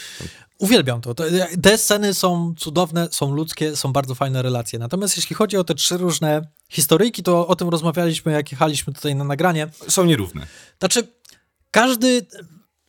Uwielbiam 0.63 1.01
to. 1.01 1.15
Te 1.63 1.79
sceny 1.79 2.15
są 2.15 2.55
cudowne, 2.59 3.09
są 3.11 3.35
ludzkie, 3.35 3.77
są 3.77 3.93
bardzo 3.93 4.15
fajne 4.15 4.43
relacje. 4.43 4.79
Natomiast 4.79 5.17
jeśli 5.17 5.37
chodzi 5.37 5.57
o 5.57 5.65
te 5.65 5.75
trzy 5.75 5.97
różne 5.97 6.49
historyjki, 6.69 7.23
to 7.23 7.47
o 7.47 7.57
tym 7.57 7.69
rozmawialiśmy, 7.69 8.33
jak 8.33 8.53
jechaliśmy 8.53 8.93
tutaj 8.93 9.15
na 9.15 9.25
nagranie. 9.25 9.69
Są 9.89 10.05
nierówne. 10.05 10.47
Znaczy, 10.79 11.09
każdy, 11.71 12.27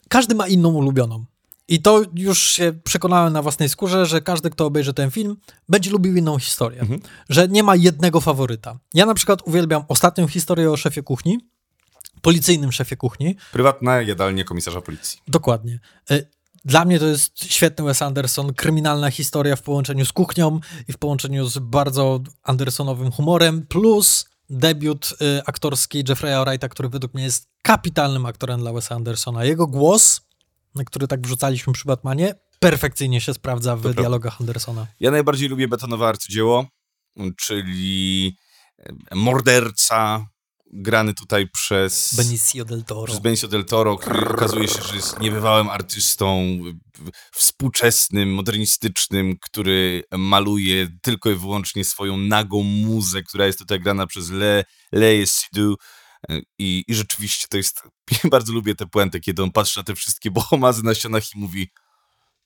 każdy 0.09 0.35
ma 0.35 0.47
inną 0.47 0.73
ulubioną. 0.73 1.25
I 1.67 1.81
to 1.81 2.01
już 2.15 2.39
się 2.39 2.73
przekonałem 2.83 3.33
na 3.33 3.41
własnej 3.41 3.69
skórze, 3.69 4.05
że 4.05 4.21
każdy, 4.21 4.49
kto 4.49 4.65
obejrzy 4.65 4.93
ten 4.93 5.11
film, 5.11 5.37
będzie 5.69 5.91
lubił 5.91 6.15
inną 6.15 6.39
historię. 6.39 6.81
Mhm. 6.81 7.01
Że 7.29 7.47
nie 7.47 7.63
ma 7.63 7.75
jednego 7.75 8.21
faworyta. 8.21 8.79
Ja 8.93 9.05
na 9.05 9.13
przykład 9.13 9.41
uwielbiam 9.45 9.83
ostatnią 9.87 10.27
historię 10.27 10.71
o 10.71 10.77
szefie 10.77 11.03
kuchni, 11.03 11.39
policyjnym 12.21 12.71
szefie 12.71 12.97
kuchni. 12.97 13.35
Prywatna 13.51 14.01
jadalnia 14.01 14.43
komisarza 14.43 14.81
policji. 14.81 15.19
Dokładnie. 15.27 15.79
Y, 16.65 16.69
Dla 16.69 16.85
mnie 16.85 16.99
to 16.99 17.05
jest 17.05 17.43
świetny 17.53 17.85
Wes 17.85 18.01
Anderson, 18.01 18.53
kryminalna 18.53 19.11
historia 19.11 19.55
w 19.55 19.61
połączeniu 19.61 20.05
z 20.05 20.11
kuchnią 20.13 20.59
i 20.87 20.93
w 20.93 20.97
połączeniu 20.97 21.47
z 21.47 21.59
bardzo 21.59 22.19
Andersonowym 22.43 23.11
humorem, 23.11 23.67
plus 23.67 24.25
debiut 24.49 25.13
y, 25.21 25.41
aktorski 25.45 26.03
Jeffrey'a 26.03 26.45
Wrighta, 26.45 26.69
który 26.69 26.89
według 26.89 27.13
mnie 27.13 27.23
jest 27.23 27.49
kapitalnym 27.61 28.25
aktorem 28.25 28.59
dla 28.59 28.73
Wesa 28.73 28.95
Andersona. 28.95 29.45
Jego 29.45 29.67
głos, 29.67 30.21
na 30.75 30.83
który 30.83 31.07
tak 31.07 31.21
wrzucaliśmy 31.21 31.73
przy 31.73 31.85
Batmanie, 31.85 32.35
perfekcyjnie 32.59 33.21
się 33.21 33.33
sprawdza 33.33 33.75
w 33.75 33.81
prawda. 33.81 34.01
dialogach 34.01 34.41
Andersona. 34.41 34.87
Ja 34.99 35.11
najbardziej 35.11 35.49
lubię 35.49 35.67
betonowe 35.67 36.07
arcydzieło, 36.07 36.65
czyli 37.37 38.37
e, 38.79 39.15
morderca 39.15 40.25
grany 40.73 41.13
tutaj 41.13 41.49
przez... 41.49 42.13
Benicio 42.15 42.65
del 42.65 42.83
Toro. 42.83 43.05
przez 43.05 43.19
Benicio 43.19 43.47
del 43.47 43.65
Toro, 43.65 43.97
który 43.97 44.29
okazuje 44.29 44.67
się, 44.67 44.81
że 44.81 44.95
jest 44.95 45.19
niebywałym 45.19 45.69
artystą, 45.69 46.57
współczesnym, 47.31 48.33
modernistycznym, 48.33 49.37
który 49.41 50.03
maluje 50.11 50.87
tylko 51.01 51.29
i 51.29 51.35
wyłącznie 51.35 51.83
swoją 51.83 52.17
nagą 52.17 52.63
muzę, 52.63 53.23
która 53.23 53.45
jest 53.45 53.59
tutaj 53.59 53.79
grana 53.79 54.07
przez 54.07 54.29
Le, 54.29 54.63
Le 54.91 55.27
Sidu. 55.27 55.75
I, 56.59 56.83
I 56.87 56.95
rzeczywiście 56.95 57.47
to 57.49 57.57
jest, 57.57 57.81
bardzo 58.31 58.53
lubię 58.53 58.75
te 58.75 58.85
puenty, 58.85 59.19
kiedy 59.19 59.43
on 59.43 59.51
patrzy 59.51 59.79
na 59.79 59.83
te 59.83 59.95
wszystkie 59.95 60.31
bohomazy 60.31 60.83
na 60.83 60.95
ścianach 60.95 61.23
i 61.35 61.39
mówi 61.39 61.71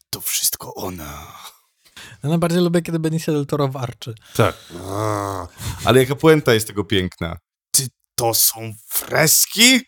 to 0.09 0.21
wszystko 0.21 0.73
ona. 0.73 1.27
Ja 2.23 2.29
najbardziej 2.29 2.61
lubię, 2.61 2.81
kiedy 2.81 2.99
Benicio 2.99 3.31
del 3.31 3.45
Toro 3.45 3.67
warczy. 3.67 4.15
Tak. 4.35 4.55
Ale 5.85 5.99
jaka 5.99 6.15
puenta 6.15 6.53
jest 6.53 6.67
tego 6.67 6.83
piękna. 6.83 7.37
To 8.17 8.33
są 8.33 8.73
freski? 8.89 9.79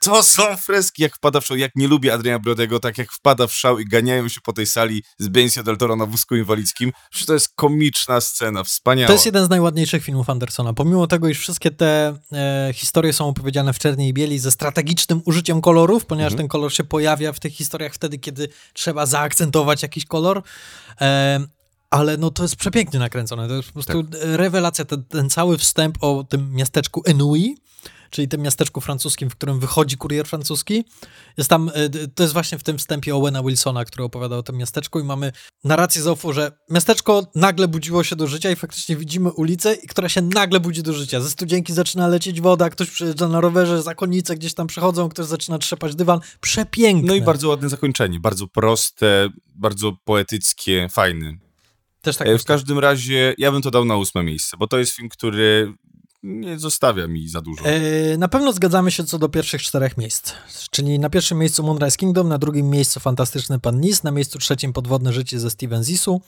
To 0.00 0.22
są 0.22 0.56
freski, 0.56 1.02
jak 1.02 1.16
wpada 1.16 1.40
w 1.40 1.46
szał, 1.46 1.56
jak 1.56 1.72
nie 1.76 1.88
lubię 1.88 2.14
Adriana 2.14 2.38
Brodego, 2.38 2.80
tak 2.80 2.98
jak 2.98 3.12
wpada 3.12 3.46
w 3.46 3.52
szał 3.52 3.78
i 3.78 3.84
ganiają 3.84 4.28
się 4.28 4.40
po 4.40 4.52
tej 4.52 4.66
sali 4.66 5.02
z 5.18 5.28
Benicio 5.28 5.62
del 5.62 5.76
Toro 5.76 5.96
na 5.96 6.06
wózku 6.06 6.36
inwalidzkim. 6.36 6.92
Przecież 7.10 7.26
to 7.26 7.34
jest 7.34 7.48
komiczna 7.54 8.20
scena, 8.20 8.64
wspaniała. 8.64 9.06
To 9.06 9.12
jest 9.12 9.26
jeden 9.26 9.44
z 9.44 9.48
najładniejszych 9.48 10.04
filmów 10.04 10.30
Andersona. 10.30 10.72
Pomimo 10.72 11.06
tego, 11.06 11.28
iż 11.28 11.38
wszystkie 11.38 11.70
te 11.70 12.18
e, 12.32 12.70
historie 12.74 13.12
są 13.12 13.28
opowiedziane 13.28 13.72
w 13.72 13.78
czerni 13.78 14.08
i 14.08 14.12
bieli 14.14 14.38
ze 14.38 14.50
strategicznym 14.50 15.22
użyciem 15.24 15.60
kolorów, 15.60 16.06
ponieważ 16.06 16.32
Mhm. 16.32 16.38
ten 16.38 16.48
kolor 16.48 16.72
się 16.72 16.84
pojawia 16.84 17.32
w 17.32 17.40
tych 17.40 17.54
historiach 17.54 17.94
wtedy, 17.94 18.18
kiedy 18.18 18.48
trzeba 18.72 19.06
zaakcentować 19.06 19.82
jakiś 19.82 20.04
kolor. 20.04 20.42
E, 21.00 21.40
ale 21.90 22.16
no 22.16 22.30
to 22.30 22.42
jest 22.42 22.56
przepięknie 22.56 22.98
nakręcone. 22.98 23.48
To 23.48 23.54
jest 23.54 23.68
po 23.68 23.72
prostu 23.74 24.04
Tak. 24.04 24.20
rewelacja. 24.22 24.84
Ten, 24.84 25.04
ten 25.04 25.30
cały 25.30 25.58
wstęp 25.58 25.98
o 26.00 26.24
tym 26.24 26.54
miasteczku 26.54 27.02
Enui, 27.06 27.56
czyli 28.10 28.28
tym 28.28 28.40
miasteczku 28.40 28.80
francuskim, 28.80 29.30
w 29.30 29.36
którym 29.36 29.60
wychodzi 29.60 29.96
kurier 29.96 30.26
francuski. 30.26 30.84
Jest 31.36 31.50
tam, 31.50 31.70
e, 31.74 31.88
to 32.08 32.22
jest 32.22 32.32
właśnie 32.32 32.58
w 32.58 32.62
tym 32.62 32.78
wstępie 32.78 33.16
Owena 33.16 33.42
Wilsona, 33.42 33.84
który 33.84 34.04
opowiada 34.04 34.36
o 34.36 34.42
tym 34.42 34.56
miasteczku 34.56 35.00
i 35.00 35.04
mamy 35.04 35.32
narrację 35.64 36.02
z 36.02 36.06
OFU, 36.06 36.32
że 36.32 36.52
miasteczko 36.70 37.26
nagle 37.34 37.68
budziło 37.68 38.04
się 38.04 38.16
do 38.16 38.26
życia 38.26 38.50
i 38.50 38.56
faktycznie 38.56 38.96
widzimy 38.96 39.32
ulicę, 39.32 39.76
która 39.76 40.08
się 40.08 40.22
nagle 40.22 40.60
budzi 40.60 40.82
do 40.82 40.92
życia. 40.92 41.20
Ze 41.20 41.30
studzienki 41.30 41.72
zaczyna 41.72 42.08
lecieć 42.08 42.40
woda, 42.40 42.70
ktoś 42.70 42.90
przyjeżdża 42.90 43.28
na 43.28 43.40
rowerze, 43.40 43.82
zakonnice 43.82 44.36
gdzieś 44.36 44.54
tam 44.54 44.66
przechodzą, 44.66 45.08
ktoś 45.08 45.26
zaczyna 45.26 45.58
trzepać 45.58 45.94
dywan. 45.94 46.20
Przepiękne. 46.40 47.08
No 47.08 47.14
i 47.14 47.22
bardzo 47.22 47.48
ładne 47.48 47.68
zakończenie, 47.68 48.20
bardzo 48.20 48.46
proste, 48.46 49.28
bardzo 49.54 49.92
poetyckie, 50.04 50.88
fajne. 50.90 51.47
Też 52.08 52.16
tak 52.16 52.28
E, 52.28 52.38
w 52.38 52.44
każdym 52.44 52.78
razie 52.78 53.34
ja 53.38 53.52
bym 53.52 53.62
to 53.62 53.70
dał 53.70 53.84
na 53.84 53.96
ósme 53.96 54.22
miejsce, 54.24 54.56
bo 54.56 54.66
to 54.66 54.78
jest 54.78 54.92
film, 54.92 55.08
który 55.08 55.74
nie 56.22 56.58
zostawia 56.58 57.06
mi 57.06 57.28
za 57.28 57.40
dużo. 57.40 57.64
E, 57.64 58.18
Na 58.18 58.28
pewno 58.28 58.52
zgadzamy 58.52 58.90
się 58.90 59.04
co 59.04 59.18
do 59.18 59.28
pierwszych 59.28 59.62
czterech 59.62 59.96
miejsc. 59.96 60.32
Czyli 60.70 60.98
na 60.98 61.10
pierwszym 61.10 61.38
miejscu 61.38 61.62
Moonrise 61.62 61.96
Kingdom, 61.96 62.28
na 62.28 62.38
drugim 62.38 62.70
miejscu 62.70 63.00
Fantastyczny 63.00 63.58
Pan 63.58 63.80
Nis, 63.80 64.02
na 64.02 64.10
miejscu 64.10 64.38
trzecim 64.38 64.72
Podwodne 64.72 65.12
Życie 65.12 65.40
ze 65.40 65.50
Steven 65.50 65.84
Zisu 65.84 66.20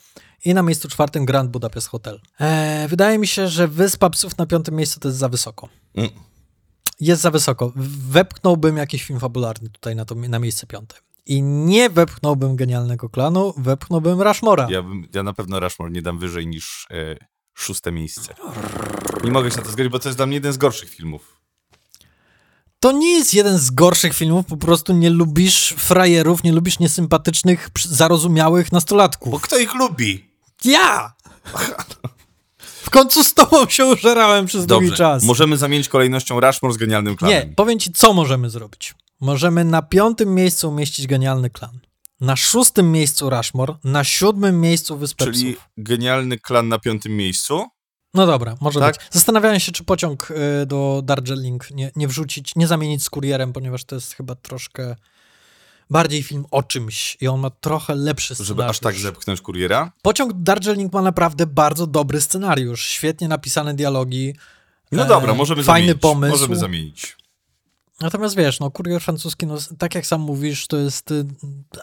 i 0.44 0.54
na 0.54 0.62
miejscu 0.62 0.88
czwartym 0.88 1.24
Grand 1.24 1.50
Budapest 1.50 1.88
Hotel. 1.88 2.20
E, 2.40 2.88
wydaje 2.88 3.18
mi 3.18 3.26
się, 3.26 3.48
że 3.48 3.68
Wyspa 3.68 4.10
Psów 4.10 4.38
na 4.38 4.46
piątym 4.46 4.74
miejscu 4.74 5.00
to 5.00 5.08
jest 5.08 5.18
za 5.18 5.28
wysoko. 5.28 5.68
Mm. 5.94 6.10
Jest 7.00 7.22
za 7.22 7.30
wysoko. 7.30 7.72
Wepchnąłbym 8.10 8.76
jakiś 8.76 9.04
film 9.04 9.20
fabularny 9.20 9.68
tutaj 9.68 9.96
na, 9.96 10.04
to, 10.04 10.14
na 10.14 10.38
miejsce 10.38 10.66
piąte. 10.66 10.96
I 11.30 11.42
nie 11.42 11.90
wepchnąłbym 11.90 12.56
Genialnego 12.56 13.08
Klanu, 13.08 13.54
wepchnąłbym 13.56 14.22
Rushmora. 14.22 14.66
Ja, 14.70 14.82
bym, 14.82 15.08
ja 15.14 15.22
na 15.22 15.32
pewno 15.32 15.60
Rushmore 15.60 15.90
nie 15.90 16.02
dam 16.02 16.18
wyżej 16.18 16.46
niż 16.46 16.86
e, 16.90 17.16
szóste 17.54 17.92
miejsce. 17.92 18.34
Nie 19.24 19.30
mogę 19.30 19.50
się 19.50 19.56
na 19.56 19.62
to 19.62 19.70
zgodzić, 19.70 19.92
bo 19.92 19.98
to 19.98 20.08
jest 20.08 20.18
dla 20.18 20.26
mnie 20.26 20.34
jeden 20.34 20.52
z 20.52 20.56
gorszych 20.56 20.90
filmów. 20.90 21.40
To 22.80 22.92
nie 22.92 23.10
jest 23.18 23.34
jeden 23.34 23.58
z 23.58 23.70
gorszych 23.70 24.14
filmów, 24.14 24.46
po 24.46 24.56
prostu 24.56 24.92
nie 24.92 25.10
lubisz 25.10 25.74
frajerów, 25.78 26.44
nie 26.44 26.52
lubisz 26.52 26.78
niesympatycznych, 26.78 27.70
zarozumiałych 27.84 28.72
nastolatków. 28.72 29.32
Bo 29.32 29.40
kto 29.40 29.58
ich 29.58 29.74
lubi? 29.74 30.30
Ja! 30.64 31.12
W 32.62 32.90
końcu 32.90 33.24
z 33.24 33.34
tobą 33.34 33.68
się 33.68 33.86
użerałem 33.86 34.46
przez 34.46 34.66
długi 34.66 34.86
Dobrze, 34.86 34.96
czas. 34.96 35.22
możemy 35.22 35.56
zamienić 35.56 35.88
kolejnością 35.88 36.40
Rushmore 36.40 36.74
z 36.74 36.76
Genialnym 36.76 37.16
Klanem. 37.16 37.48
Nie, 37.48 37.54
powiem 37.54 37.78
ci, 37.78 37.92
co 37.92 38.12
możemy 38.12 38.50
zrobić. 38.50 38.94
Możemy 39.20 39.64
na 39.64 39.82
piątym 39.82 40.34
miejscu 40.34 40.68
umieścić 40.68 41.06
Genialny 41.06 41.50
Klan. 41.50 41.78
Na 42.20 42.36
szóstym 42.36 42.92
miejscu 42.92 43.30
Rushmore, 43.30 43.74
na 43.84 44.04
siódmym 44.04 44.60
miejscu 44.60 44.96
Wyspę 44.98 45.24
Czyli 45.24 45.52
Psów. 45.52 45.68
Genialny 45.76 46.38
Klan 46.38 46.68
na 46.68 46.78
piątym 46.78 47.16
miejscu. 47.16 47.66
No 48.14 48.26
dobra, 48.26 48.56
może 48.60 48.80
Tak? 48.80 48.94
być. 48.96 49.06
Zastanawiałem 49.10 49.60
się, 49.60 49.72
czy 49.72 49.84
pociąg 49.84 50.30
y, 50.62 50.66
do 50.66 51.02
Darjeeling 51.04 51.70
nie, 51.70 51.90
nie 51.96 52.08
wrzucić, 52.08 52.56
nie 52.56 52.66
zamienić 52.66 53.02
z 53.04 53.10
kurierem, 53.10 53.52
ponieważ 53.52 53.84
to 53.84 53.94
jest 53.94 54.12
chyba 54.14 54.34
troszkę 54.34 54.96
bardziej 55.90 56.22
film 56.22 56.44
o 56.50 56.62
czymś 56.62 57.16
i 57.20 57.28
on 57.28 57.40
ma 57.40 57.50
trochę 57.50 57.94
lepszy 57.94 58.34
scenariusz. 58.34 58.48
Żeby 58.48 58.64
aż 58.64 58.78
tak 58.78 58.94
zepchnąć 58.94 59.40
kuriera. 59.40 59.92
Pociąg 60.02 60.32
Darjeeling 60.36 60.92
ma 60.92 61.02
naprawdę 61.02 61.46
bardzo 61.46 61.86
dobry 61.86 62.20
scenariusz, 62.20 62.84
świetnie 62.88 63.28
napisane 63.28 63.74
dialogi. 63.74 64.34
No 64.92 65.04
e, 65.04 65.06
dobra, 65.08 65.34
możemy 65.34 65.62
Fajny 65.64 65.86
zamienić. 65.86 66.02
pomysł. 66.02 66.30
Możemy 66.32 66.56
zamienić. 66.56 67.16
Natomiast 68.00 68.36
wiesz, 68.36 68.60
no 68.60 68.70
kurier 68.70 69.00
francuski, 69.00 69.46
no 69.46 69.56
tak 69.78 69.94
jak 69.94 70.06
sam 70.06 70.20
mówisz, 70.20 70.66
to 70.66 70.76
jest 70.76 71.10
y, 71.10 71.24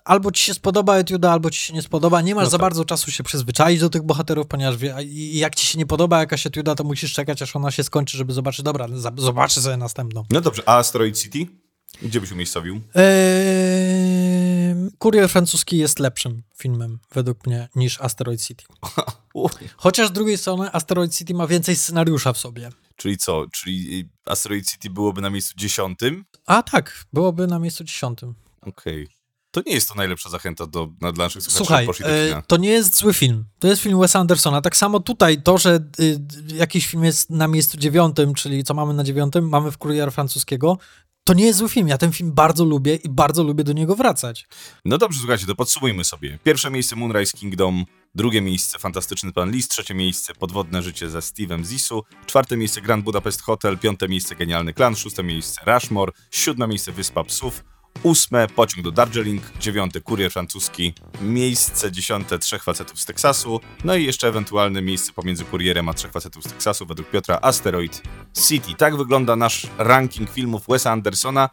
albo 0.05 0.31
ci 0.31 0.43
się 0.43 0.53
spodoba 0.53 0.95
etiuda, 0.97 1.31
albo 1.31 1.49
ci 1.49 1.59
się 1.59 1.73
nie 1.73 1.81
spodoba. 1.81 2.21
Nie 2.21 2.35
masz 2.35 2.43
No 2.43 2.49
za 2.49 2.57
tak. 2.57 2.61
bardzo 2.61 2.85
czasu 2.85 3.11
się 3.11 3.23
przyzwyczaić 3.23 3.79
do 3.79 3.89
tych 3.89 4.03
bohaterów, 4.03 4.47
ponieważ 4.47 4.77
wie, 4.77 4.95
i 5.03 5.37
jak 5.37 5.55
ci 5.55 5.67
się 5.67 5.77
nie 5.77 5.85
podoba 5.85 6.19
jakaś 6.19 6.45
etiuda, 6.47 6.75
to 6.75 6.83
musisz 6.83 7.13
czekać, 7.13 7.41
aż 7.41 7.55
ona 7.55 7.71
się 7.71 7.83
skończy, 7.83 8.17
żeby 8.17 8.33
zobaczyć, 8.33 8.63
dobra, 8.63 8.87
zobaczę 9.17 9.61
sobie 9.61 9.77
następną. 9.77 10.23
No 10.31 10.41
dobrze, 10.41 10.63
a 10.65 10.77
Asteroid 10.77 11.17
City? 11.19 11.45
Gdzie 12.01 12.21
byś 12.21 12.31
umiejscowił? 12.31 12.81
Eee, 12.95 14.75
kurier 14.97 15.29
francuski 15.29 15.77
jest 15.77 15.99
lepszym 15.99 16.43
filmem, 16.57 16.99
według 17.13 17.47
mnie, 17.47 17.69
niż 17.75 18.01
Asteroid 18.01 18.41
City. 18.41 18.63
Chociaż 19.77 20.07
z 20.07 20.11
drugiej 20.11 20.37
strony 20.37 20.71
Asteroid 20.73 21.15
City 21.15 21.33
ma 21.33 21.47
więcej 21.47 21.75
scenariusza 21.75 22.33
w 22.33 22.37
sobie. 22.37 22.69
Czyli 22.95 23.17
co? 23.17 23.45
Czyli 23.51 23.99
y, 23.99 24.09
Asteroid 24.25 24.71
City 24.71 24.89
byłoby 24.89 25.21
na 25.21 25.29
miejscu 25.29 25.53
dziesiątym? 25.57 26.25
A 26.45 26.63
tak, 26.63 27.05
byłoby 27.13 27.47
na 27.47 27.59
miejscu 27.59 27.83
dziesiątym. 27.83 28.35
Okej. 28.61 29.07
To 29.51 29.61
nie 29.65 29.73
jest 29.73 29.89
to 29.89 29.95
najlepsza 29.95 30.29
zachęta 30.29 30.67
do, 30.67 30.89
na, 31.01 31.11
dla 31.11 31.25
naszych 31.25 31.43
słuchaczy, 31.43 31.85
Słuchaj, 31.93 32.31
e, 32.31 32.41
to 32.47 32.57
nie 32.57 32.69
jest 32.69 32.95
zły 32.95 33.13
film. 33.13 33.45
To 33.59 33.67
jest 33.67 33.81
film 33.81 33.99
Wesa 33.99 34.19
Andersona. 34.19 34.61
Tak 34.61 34.77
samo 34.77 34.99
tutaj 34.99 35.41
to, 35.41 35.57
że 35.57 35.79
y, 35.99 36.19
jakiś 36.55 36.87
film 36.87 37.03
jest 37.03 37.29
na 37.29 37.47
miejscu 37.47 37.77
dziewiątym, 37.77 38.33
czyli 38.33 38.63
co 38.63 38.73
mamy 38.73 38.93
na 38.93 39.03
dziewiątym, 39.03 39.49
mamy 39.49 39.71
w 39.71 39.77
Kuriera 39.77 40.11
Francuskiego, 40.11 40.77
to 41.27 41.33
nie 41.33 41.45
jest 41.45 41.59
zły 41.59 41.69
film. 41.69 41.87
Ja 41.87 41.97
ten 41.97 42.11
film 42.11 42.31
bardzo 42.33 42.65
lubię 42.65 42.95
i 42.95 43.09
bardzo 43.09 43.43
lubię 43.43 43.63
do 43.63 43.73
niego 43.73 43.95
wracać. 43.95 44.47
No 44.85 44.97
dobrze, 44.97 45.19
słuchajcie, 45.19 45.45
to 45.45 45.55
podsumujmy 45.55 46.03
sobie. 46.03 46.39
Pierwsze 46.43 46.71
miejsce 46.71 46.95
Moonrise 46.95 47.37
Kingdom, 47.37 47.85
drugie 48.15 48.41
miejsce 48.41 48.79
Fantastyczny 48.79 49.33
Pan 49.33 49.51
Lis, 49.51 49.67
trzecie 49.67 49.93
miejsce 49.93 50.33
Podwodne 50.33 50.83
Życie 50.83 51.09
ze 51.09 51.19
Steve'em 51.19 51.65
Zisu, 51.65 52.03
czwarte 52.25 52.57
miejsce 52.57 52.81
Grand 52.81 53.03
Budapest 53.03 53.41
Hotel, 53.41 53.77
piąte 53.77 54.07
miejsce 54.07 54.35
Genialny 54.35 54.73
Klan, 54.73 54.95
szóste 54.95 55.23
miejsce 55.23 55.61
Rushmore, 55.65 56.11
siódme 56.31 56.67
miejsce 56.67 56.91
Wyspa 56.91 57.23
Psów, 57.23 57.63
ósme 58.07 58.47
Pociąg 58.47 58.83
do 58.83 58.91
Darjeeling, 58.91 59.43
dziewiąte 59.59 60.01
Kurier 60.01 60.31
Francuski, 60.31 60.93
miejsce 61.21 61.91
dziesiąte 61.91 62.39
Trzech 62.39 62.63
Facetów 62.63 62.99
z 62.99 63.05
Teksasu, 63.05 63.59
no 63.83 63.95
i 63.95 64.05
jeszcze 64.05 64.27
ewentualne 64.27 64.81
miejsce 64.81 65.13
pomiędzy 65.13 65.45
Kurierem 65.45 65.89
a 65.89 65.93
Trzech 65.93 66.11
Facetów 66.11 66.43
z 66.43 66.47
Teksasu 66.47 66.85
według 66.85 67.09
Piotra 67.09 67.39
Asteroid 67.41 68.01
City. 68.47 68.73
Tak 68.77 68.97
wygląda 68.97 69.35
nasz 69.35 69.67
ranking 69.77 70.29
filmów 70.29 70.61
Wesa 70.67 70.91
Andersona. 70.91 71.49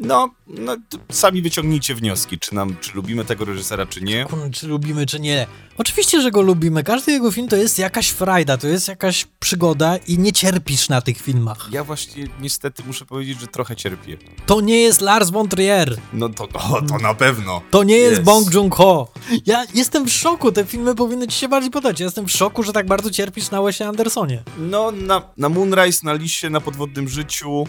No, 0.00 0.30
no 0.46 0.76
sami 1.12 1.42
wyciągnijcie 1.42 1.94
wnioski, 1.94 2.38
czy 2.38 2.54
nam, 2.54 2.76
czy 2.80 2.90
lubimy 2.94 3.24
tego 3.24 3.44
reżysera, 3.44 3.86
czy 3.86 4.00
nie. 4.00 4.26
Czy 4.52 4.66
lubimy, 4.68 5.06
czy 5.06 5.20
nie. 5.20 5.46
Oczywiście, 5.78 6.22
że 6.22 6.30
go 6.30 6.42
lubimy. 6.42 6.84
Każdy 6.84 7.12
jego 7.12 7.32
film 7.32 7.48
to 7.48 7.56
jest 7.56 7.78
jakaś 7.78 8.08
frajda, 8.08 8.56
to 8.56 8.66
jest 8.66 8.88
jakaś 8.88 9.26
przygoda 9.40 9.96
i 9.96 10.18
nie 10.18 10.32
cierpisz 10.32 10.88
na 10.88 11.00
tych 11.00 11.20
filmach. 11.20 11.68
Ja 11.72 11.84
właśnie 11.84 12.26
niestety 12.40 12.82
muszę 12.86 13.04
powiedzieć, 13.04 13.40
że 13.40 13.46
trochę 13.46 13.76
cierpię. 13.76 14.16
To 14.46 14.60
nie 14.60 14.80
jest 14.80 15.00
Lars 15.00 15.30
von 15.30 15.48
Trier. 15.48 15.96
No 16.12 16.28
to, 16.28 16.48
o, 16.48 16.82
to 16.82 16.98
na 16.98 17.14
pewno. 17.14 17.62
To 17.70 17.82
nie 17.84 17.96
jest 17.96 18.10
Jest. 18.10 18.22
Bong 18.22 18.54
Joon-ho. 18.54 19.08
Ja 19.46 19.64
jestem 19.74 20.06
w 20.06 20.12
szoku, 20.12 20.52
te 20.52 20.64
filmy 20.64 20.94
powinny 20.94 21.28
ci 21.28 21.38
się 21.38 21.48
bardziej 21.48 21.70
podobać. 21.70 22.00
Ja 22.00 22.04
jestem 22.06 22.26
w 22.26 22.30
szoku, 22.32 22.62
że 22.62 22.72
tak 22.72 22.86
bardzo 22.86 23.10
cierpisz 23.10 23.50
na 23.50 23.62
Wesie 23.62 23.88
Andersonie. 23.88 24.42
No, 24.58 24.90
na, 24.92 25.22
na 25.36 25.48
Moonrise, 25.48 26.00
na 26.06 26.12
Lisie, 26.12 26.50
na 26.50 26.60
Podwodnym 26.60 27.08
Życiu, 27.08 27.66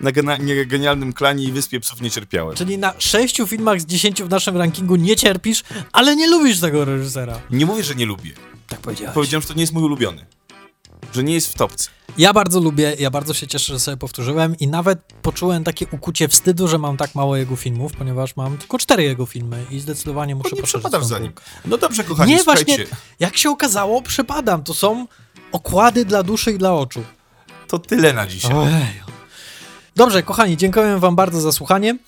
na 0.00 0.12
Genialnym 0.66 1.12
Klanie 1.12 1.44
i 1.44 1.52
Wyspie 1.52 1.80
Psów 1.80 2.00
nie 2.00 2.10
cierpiałem. 2.10 2.56
Czyli 2.56 2.78
na 2.78 2.94
sześciu 2.98 3.46
filmach 3.46 3.80
z 3.80 3.86
dziesięciu 3.86 4.26
w 4.26 4.30
naszym 4.30 4.56
rankingu 4.56 4.96
nie 4.96 5.16
cierpisz, 5.16 5.62
ale 5.92 6.16
nie 6.16 6.28
lubisz 6.28 6.60
tego 6.60 6.84
reżysera. 6.84 7.40
Nie 7.50 7.66
mówię, 7.66 7.84
że 7.84 7.94
nie 7.94 8.06
lubię. 8.06 8.32
Tak 8.68 8.80
powiedziałeś. 8.80 9.14
Powiedziałem, 9.14 9.42
że 9.42 9.48
to 9.48 9.54
nie 9.54 9.60
jest 9.60 9.72
mój 9.72 9.82
ulubiony. 9.82 10.26
Że 11.14 11.24
nie 11.24 11.34
jest 11.34 11.52
w 11.52 11.54
topce. 11.54 11.90
Ja 12.18 12.32
bardzo 12.32 12.60
lubię, 12.60 12.96
ja 12.98 13.10
bardzo 13.10 13.34
się 13.34 13.46
cieszę, 13.46 13.72
że 13.72 13.80
sobie 13.80 13.96
powtórzyłem 13.96 14.56
i 14.56 14.66
nawet 14.68 14.98
poczułem 15.22 15.64
takie 15.64 15.86
ukucie 15.90 16.28
wstydu, 16.28 16.68
że 16.68 16.78
mam 16.78 16.96
tak 16.96 17.14
mało 17.14 17.36
jego 17.36 17.56
filmów, 17.56 17.92
ponieważ 17.92 18.36
mam 18.36 18.58
tylko 18.58 18.78
cztery 18.78 19.02
jego 19.02 19.26
filmy 19.26 19.64
i 19.70 19.80
zdecydowanie 19.80 20.34
muszę 20.34 20.56
Bo 20.56 20.78
nie 20.78 20.90
tą 20.90 21.04
za 21.04 21.18
nim. 21.18 21.32
No 21.64 21.78
dobrze, 21.78 22.04
kochani, 22.04 22.32
Nie, 22.32 22.42
słuchajcie. 22.42 22.76
właśnie, 22.76 22.96
jak 23.20 23.36
się 23.36 23.50
okazało, 23.50 24.02
przepadam. 24.02 24.62
To 24.62 24.74
są 24.74 25.06
okłady 25.52 26.04
dla 26.04 26.22
duszy 26.22 26.52
i 26.52 26.58
dla 26.58 26.74
oczu. 26.74 27.02
To 27.68 27.78
tyle 27.78 28.12
na 28.12 28.26
dzisiaj. 28.26 28.52
Ojej. 28.52 29.15
Dobrze, 29.96 30.22
kochani, 30.22 30.56
dziękuję 30.56 30.98
wam 30.98 31.16
bardzo 31.16 31.40
za 31.40 31.52
słuchanie. 31.52 31.98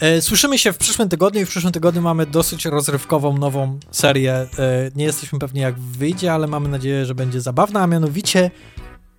E, 0.00 0.22
Słyszymy 0.22 0.58
się 0.58 0.72
w 0.72 0.78
przyszłym 0.78 1.08
tygodniu 1.08 1.40
i 1.40 1.44
w 1.44 1.48
przyszłym 1.48 1.72
tygodniu 1.72 2.02
mamy 2.02 2.26
dosyć 2.26 2.64
rozrywkową 2.64 3.38
nową 3.38 3.78
serię. 3.90 4.32
E, 4.34 4.46
Nie 4.94 5.04
jesteśmy 5.04 5.38
pewni 5.38 5.60
jak 5.60 5.78
wyjdzie, 5.78 6.32
ale 6.32 6.46
mamy 6.46 6.68
nadzieję, 6.68 7.06
że 7.06 7.14
będzie 7.14 7.40
zabawna, 7.40 7.80
a 7.82 7.86
mianowicie 7.86 8.50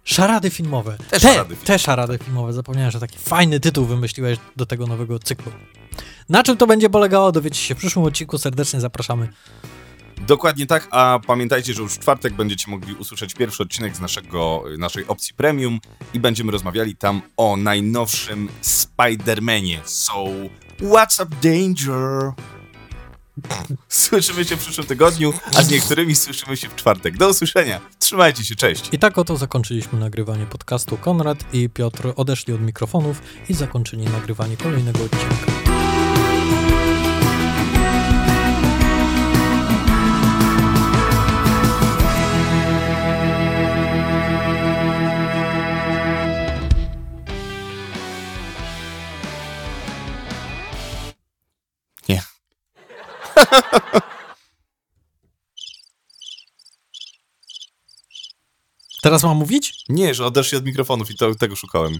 szarady 0.03 0.49
filmowe. 0.49 0.97
Te 1.09 1.19
te, 1.19 1.19
szarady 1.19 1.45
filmowe. 1.55 1.65
te 1.65 1.79
szarady 1.79 2.17
filmowe. 2.17 2.53
Zapomniałem, 2.53 2.91
że 2.91 2.99
taki 2.99 3.17
fajny 3.17 3.59
tytuł 3.59 3.85
wymyśliłeś 3.85 4.37
do 4.55 4.65
tego 4.65 4.87
nowego 4.87 5.19
cyklu. 5.19 5.51
Na 6.29 6.43
czym 6.43 6.57
to 6.57 6.67
będzie 6.67 6.89
polegało, 6.89 7.31
dowiecie 7.31 7.59
się 7.59 7.75
w 7.75 7.77
przyszłym 7.77 8.05
odcinku. 8.05 8.37
Serdecznie 8.37 8.79
zapraszamy. 8.81 9.27
Dokładnie 10.27 10.65
tak, 10.65 10.87
a 10.91 11.19
pamiętajcie, 11.27 11.73
że 11.73 11.81
już 11.81 11.93
w 11.93 11.99
czwartek 11.99 12.33
będziecie 12.33 12.71
mogli 12.71 12.95
usłyszeć 12.95 13.33
pierwszy 13.33 13.63
odcinek 13.63 13.95
z 13.95 13.99
naszego, 13.99 14.63
naszej 14.77 15.07
opcji 15.07 15.33
premium 15.33 15.79
i 16.13 16.19
będziemy 16.19 16.51
rozmawiali 16.51 16.95
tam 16.95 17.21
o 17.37 17.57
najnowszym 17.57 18.49
Spider-Manie. 18.61 19.79
So, 19.83 20.23
what's 20.79 21.23
up 21.23 21.35
danger? 21.41 22.33
Słyszymy 23.89 24.45
się 24.45 24.55
w 24.55 24.59
przyszłym 24.59 24.87
tygodniu, 24.87 25.33
a 25.57 25.63
z 25.63 25.69
niektórymi 25.69 26.15
słyszymy 26.15 26.57
się 26.57 26.69
w 26.69 26.75
czwartek. 26.75 27.17
Do 27.17 27.29
usłyszenia. 27.29 27.81
Trzymajcie 27.99 28.43
się, 28.43 28.55
cześć. 28.55 28.89
I 28.91 28.99
tak 28.99 29.17
oto 29.17 29.37
zakończyliśmy 29.37 29.99
nagrywanie 29.99 30.45
podcastu. 30.45 30.97
Konrad 30.97 31.53
i 31.53 31.69
Piotr 31.69 32.13
odeszli 32.15 32.53
od 32.53 32.61
mikrofonów 32.61 33.21
i 33.49 33.53
zakończyli 33.53 34.03
nagrywanie 34.03 34.57
kolejnego 34.57 34.99
odcinka. 35.03 35.64
Teraz 59.01 59.23
mam 59.23 59.37
mówić? 59.37 59.83
Nie, 59.89 60.13
że 60.13 60.25
odeszli 60.25 60.57
od 60.57 60.65
mikrofonów 60.65 61.11
i 61.11 61.15
to, 61.15 61.35
tego 61.35 61.55
szukałem. 61.55 61.93